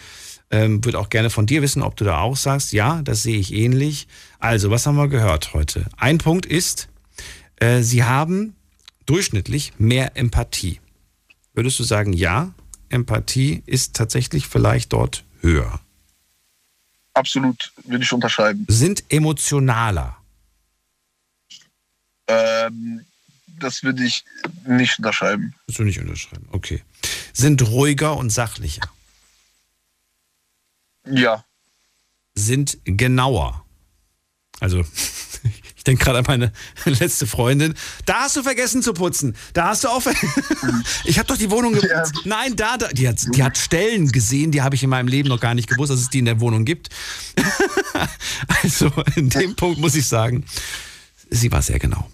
Ähm, 0.52 0.84
Würde 0.84 1.00
auch 1.00 1.08
gerne 1.08 1.30
von 1.30 1.46
dir 1.46 1.62
wissen, 1.62 1.82
ob 1.82 1.96
du 1.96 2.04
da 2.04 2.20
auch 2.20 2.36
sagst, 2.36 2.72
ja, 2.72 3.02
das 3.02 3.24
sehe 3.24 3.36
ich 3.36 3.52
ähnlich. 3.52 4.06
Also, 4.38 4.70
was 4.70 4.86
haben 4.86 4.94
wir 4.94 5.08
gehört 5.08 5.52
heute? 5.52 5.86
Ein 5.96 6.18
Punkt 6.18 6.46
ist, 6.46 6.88
äh, 7.56 7.82
sie 7.82 8.04
haben 8.04 8.54
durchschnittlich 9.04 9.72
mehr 9.78 10.16
Empathie. 10.16 10.78
Würdest 11.54 11.80
du 11.80 11.82
sagen, 11.82 12.12
ja, 12.12 12.54
Empathie 12.88 13.64
ist 13.66 13.96
tatsächlich 13.96 14.46
vielleicht 14.46 14.92
dort 14.92 15.24
höher? 15.40 15.80
Absolut, 17.14 17.72
würde 17.84 18.04
ich 18.04 18.12
unterschreiben. 18.12 18.66
Sind 18.68 19.04
emotionaler. 19.08 20.16
Ähm, 22.26 23.04
das 23.60 23.82
würde 23.82 24.04
ich 24.04 24.24
nicht 24.66 24.98
unterschreiben. 24.98 25.54
Würdest 25.66 25.78
du 25.78 25.84
nicht 25.84 26.00
unterschreiben, 26.00 26.48
okay. 26.50 26.82
Sind 27.32 27.62
ruhiger 27.62 28.16
und 28.16 28.30
sachlicher. 28.30 28.90
Ja. 31.06 31.44
Sind 32.34 32.78
genauer. 32.84 33.64
Also, 34.60 34.84
ich 35.84 35.92
denke 35.92 36.04
gerade 36.04 36.20
an 36.20 36.24
meine 36.26 36.52
letzte 36.98 37.26
Freundin. 37.26 37.74
Da 38.06 38.20
hast 38.20 38.36
du 38.36 38.42
vergessen 38.42 38.82
zu 38.82 38.94
putzen. 38.94 39.36
Da 39.52 39.68
hast 39.68 39.84
du 39.84 39.88
auch. 39.88 40.02
ich 41.04 41.18
habe 41.18 41.28
doch 41.28 41.36
die 41.36 41.50
Wohnung 41.50 41.74
geputzt. 41.74 42.14
Nein, 42.24 42.56
da, 42.56 42.78
da. 42.78 42.88
Die 42.88 43.06
hat, 43.06 43.18
die 43.34 43.42
hat 43.42 43.58
Stellen 43.58 44.10
gesehen, 44.10 44.50
die 44.50 44.62
habe 44.62 44.76
ich 44.76 44.82
in 44.82 44.88
meinem 44.88 45.08
Leben 45.08 45.28
noch 45.28 45.40
gar 45.40 45.52
nicht 45.52 45.68
gewusst, 45.68 45.92
dass 45.92 46.00
es 46.00 46.08
die 46.08 46.20
in 46.20 46.24
der 46.24 46.40
Wohnung 46.40 46.64
gibt. 46.64 46.88
also, 48.62 48.90
in 49.14 49.28
dem 49.28 49.56
Punkt 49.56 49.78
muss 49.78 49.94
ich 49.94 50.06
sagen, 50.08 50.46
sie 51.28 51.52
war 51.52 51.60
sehr 51.60 51.78
genau. 51.78 52.08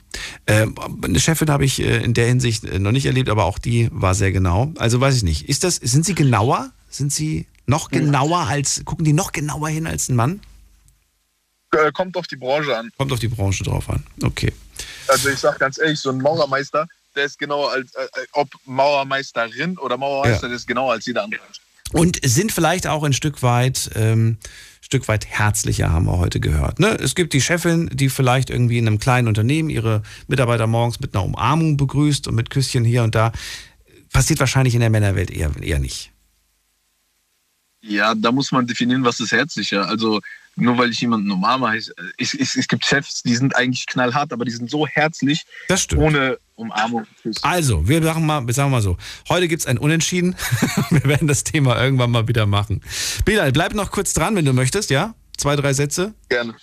Ähm, 0.49 0.75
eine 1.05 1.21
Chefin 1.21 1.49
habe 1.49 1.65
ich 1.65 1.81
äh, 1.81 2.03
in 2.03 2.13
der 2.13 2.27
Hinsicht 2.27 2.65
äh, 2.65 2.81
noch 2.81 2.91
nicht 2.91 3.07
erlebt, 3.07 3.29
aber 3.29 3.45
auch 3.45 3.61
die 3.61 3.89
war 3.93 4.17
sehr 4.17 4.33
genau. 4.33 4.73
Also 4.79 5.01
weiß 5.01 5.15
ich 5.15 5.23
nicht. 5.23 5.49
Ist 5.49 5.63
das, 5.63 5.77
sind 5.77 6.05
sie 6.05 6.17
genauer? 6.17 6.73
Sind 6.89 7.13
sie 7.13 7.47
noch 7.67 7.93
genauer 7.93 8.49
als, 8.49 8.83
gucken 8.85 9.05
die 9.05 9.13
noch 9.13 9.31
genauer 9.31 9.69
hin 9.69 9.87
als 9.87 10.09
ein 10.09 10.17
Mann? 10.17 10.41
Äh, 11.73 11.93
kommt 11.93 12.17
auf 12.17 12.27
die 12.27 12.37
Branche 12.37 12.77
an. 12.77 12.91
Kommt 12.99 13.13
auf 13.13 13.21
die 13.21 13.29
Branche 13.29 13.63
drauf 13.65 13.89
an. 13.89 14.05
Okay. 14.23 14.53
Also 15.09 15.29
ich 15.29 15.39
sag 15.39 15.59
ganz 15.59 15.79
ehrlich, 15.79 16.01
so 16.01 16.11
ein 16.11 16.19
Maurermeister, 16.19 16.87
der 17.15 17.25
ist 17.25 17.39
genauer 17.39 17.71
als, 17.73 17.95
äh, 17.95 18.03
äh, 18.03 18.27
ob 18.33 18.49
Maurermeisterin 18.65 19.79
oder 19.79 19.97
Maurermeister, 19.97 20.43
Ja. 20.47 20.49
der 20.49 20.57
ist 20.57 20.67
genauer 20.67 20.93
als 20.93 21.07
jeder 21.07 21.23
andere. 21.25 21.41
Und 21.93 22.21
sind 22.25 22.53
vielleicht 22.53 22.87
auch 22.87 23.03
ein 23.05 23.13
Stück 23.13 23.43
weit, 23.43 23.91
ähm, 23.95 24.39
Stück 24.81 25.07
weit 25.09 25.27
herzlicher, 25.27 25.91
haben 25.93 26.07
wir 26.07 26.19
heute 26.19 26.41
gehört. 26.41 26.81
Ne? 26.81 26.89
Es 27.01 27.15
gibt 27.15 27.33
die 27.33 27.41
Chefin, 27.41 27.89
die 27.93 28.09
vielleicht 28.09 28.51
irgendwie 28.51 28.79
in 28.79 28.87
einem 28.87 28.99
kleinen 28.99 29.29
Unternehmen 29.29 29.71
ihre 29.71 30.03
Mitarbeiter 30.27 30.67
morgens 30.67 30.99
mit 31.01 31.15
einer 31.15 31.25
Umarmung 31.25 31.77
begrüßt 31.77 32.27
und 32.29 32.35
mit 32.35 32.51
Küsschen 32.51 32.85
hier 32.85 33.03
und 33.05 33.15
da. 33.15 33.33
Passiert 34.13 34.41
wahrscheinlich 34.41 34.75
in 34.75 34.81
der 34.81 34.91
Männerwelt 34.91 35.31
eher, 35.31 35.53
eher 35.61 35.79
nicht. 35.79 36.11
Ja, 37.83 38.15
da 38.15 38.33
muss 38.33 38.51
man 38.53 38.67
definieren, 38.67 39.05
was 39.05 39.21
ist 39.21 39.33
herzlicher. 39.33 39.89
Also 39.89 40.21
nur 40.57 40.77
weil 40.79 40.91
ich 40.91 41.01
jemanden 41.01 41.31
umarme, 41.31 41.69
heißt, 41.69 41.95
es, 42.19 42.35
es, 42.35 42.57
es 42.57 42.69
gibt 42.69 42.85
Chefs, 42.85 43.23
die 43.23 43.35
sind 43.35 43.57
eigentlich 43.57 43.87
knallhart, 43.87 44.33
aber 44.33 44.45
die 44.45 44.51
sind 44.51 44.71
so 44.71 44.87
herzlich, 44.87 45.45
das 45.69 45.83
stimmt. 45.83 46.03
ohne 46.03 46.39
Umarmung. 46.55 47.07
Also, 47.43 47.89
wir 47.89 48.03
sagen 48.03 48.27
mal, 48.27 48.47
wir 48.47 48.55
sagen 48.55 48.71
mal 48.71 48.83
so, 48.83 48.97
heute 49.29 49.49
gibt 49.49 49.61
es 49.61 49.67
ein 49.67 49.79
Unentschieden. 49.79 50.37
wir 50.91 51.05
werden 51.05 51.27
das 51.27 51.45
Thema 51.45 51.83
irgendwann 51.83 52.11
mal 52.11 52.29
wieder 52.29 52.47
machen. 52.47 52.83
Bilal, 53.25 53.53
bleib 53.53 53.75
noch 53.75 53.91
kurz 53.91 54.13
dran, 54.13 54.37
wenn 54.37 54.45
du 54.45 54.53
möchtest, 54.53 54.91
ja? 54.91 55.15
Zwei, 55.37 55.57
drei 55.57 55.73
Sätze. 55.73 56.15
Gerne. 56.29 56.55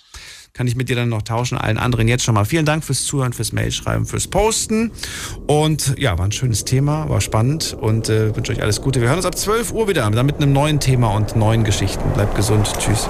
Kann 0.52 0.66
ich 0.66 0.76
mit 0.76 0.88
dir 0.88 0.96
dann 0.96 1.08
noch 1.08 1.22
tauschen. 1.22 1.58
Allen 1.58 1.78
anderen 1.78 2.08
jetzt 2.08 2.24
schon 2.24 2.34
mal 2.34 2.44
vielen 2.44 2.64
Dank 2.64 2.84
fürs 2.84 3.04
Zuhören, 3.04 3.32
fürs 3.32 3.52
Mailschreiben, 3.52 4.06
fürs 4.06 4.28
Posten. 4.28 4.92
Und 5.46 5.94
ja, 5.98 6.16
war 6.18 6.24
ein 6.24 6.32
schönes 6.32 6.64
Thema, 6.64 7.08
war 7.08 7.20
spannend 7.20 7.76
und 7.78 8.08
äh, 8.08 8.34
wünsche 8.34 8.52
euch 8.52 8.62
alles 8.62 8.80
Gute. 8.80 9.00
Wir 9.00 9.08
hören 9.08 9.18
uns 9.18 9.26
ab 9.26 9.36
12 9.36 9.72
Uhr 9.72 9.88
wieder, 9.88 10.08
dann 10.10 10.26
mit 10.26 10.36
einem 10.36 10.52
neuen 10.52 10.80
Thema 10.80 11.08
und 11.14 11.36
neuen 11.36 11.64
Geschichten. 11.64 12.12
Bleibt 12.12 12.34
gesund. 12.34 12.72
Tschüss. 12.78 13.08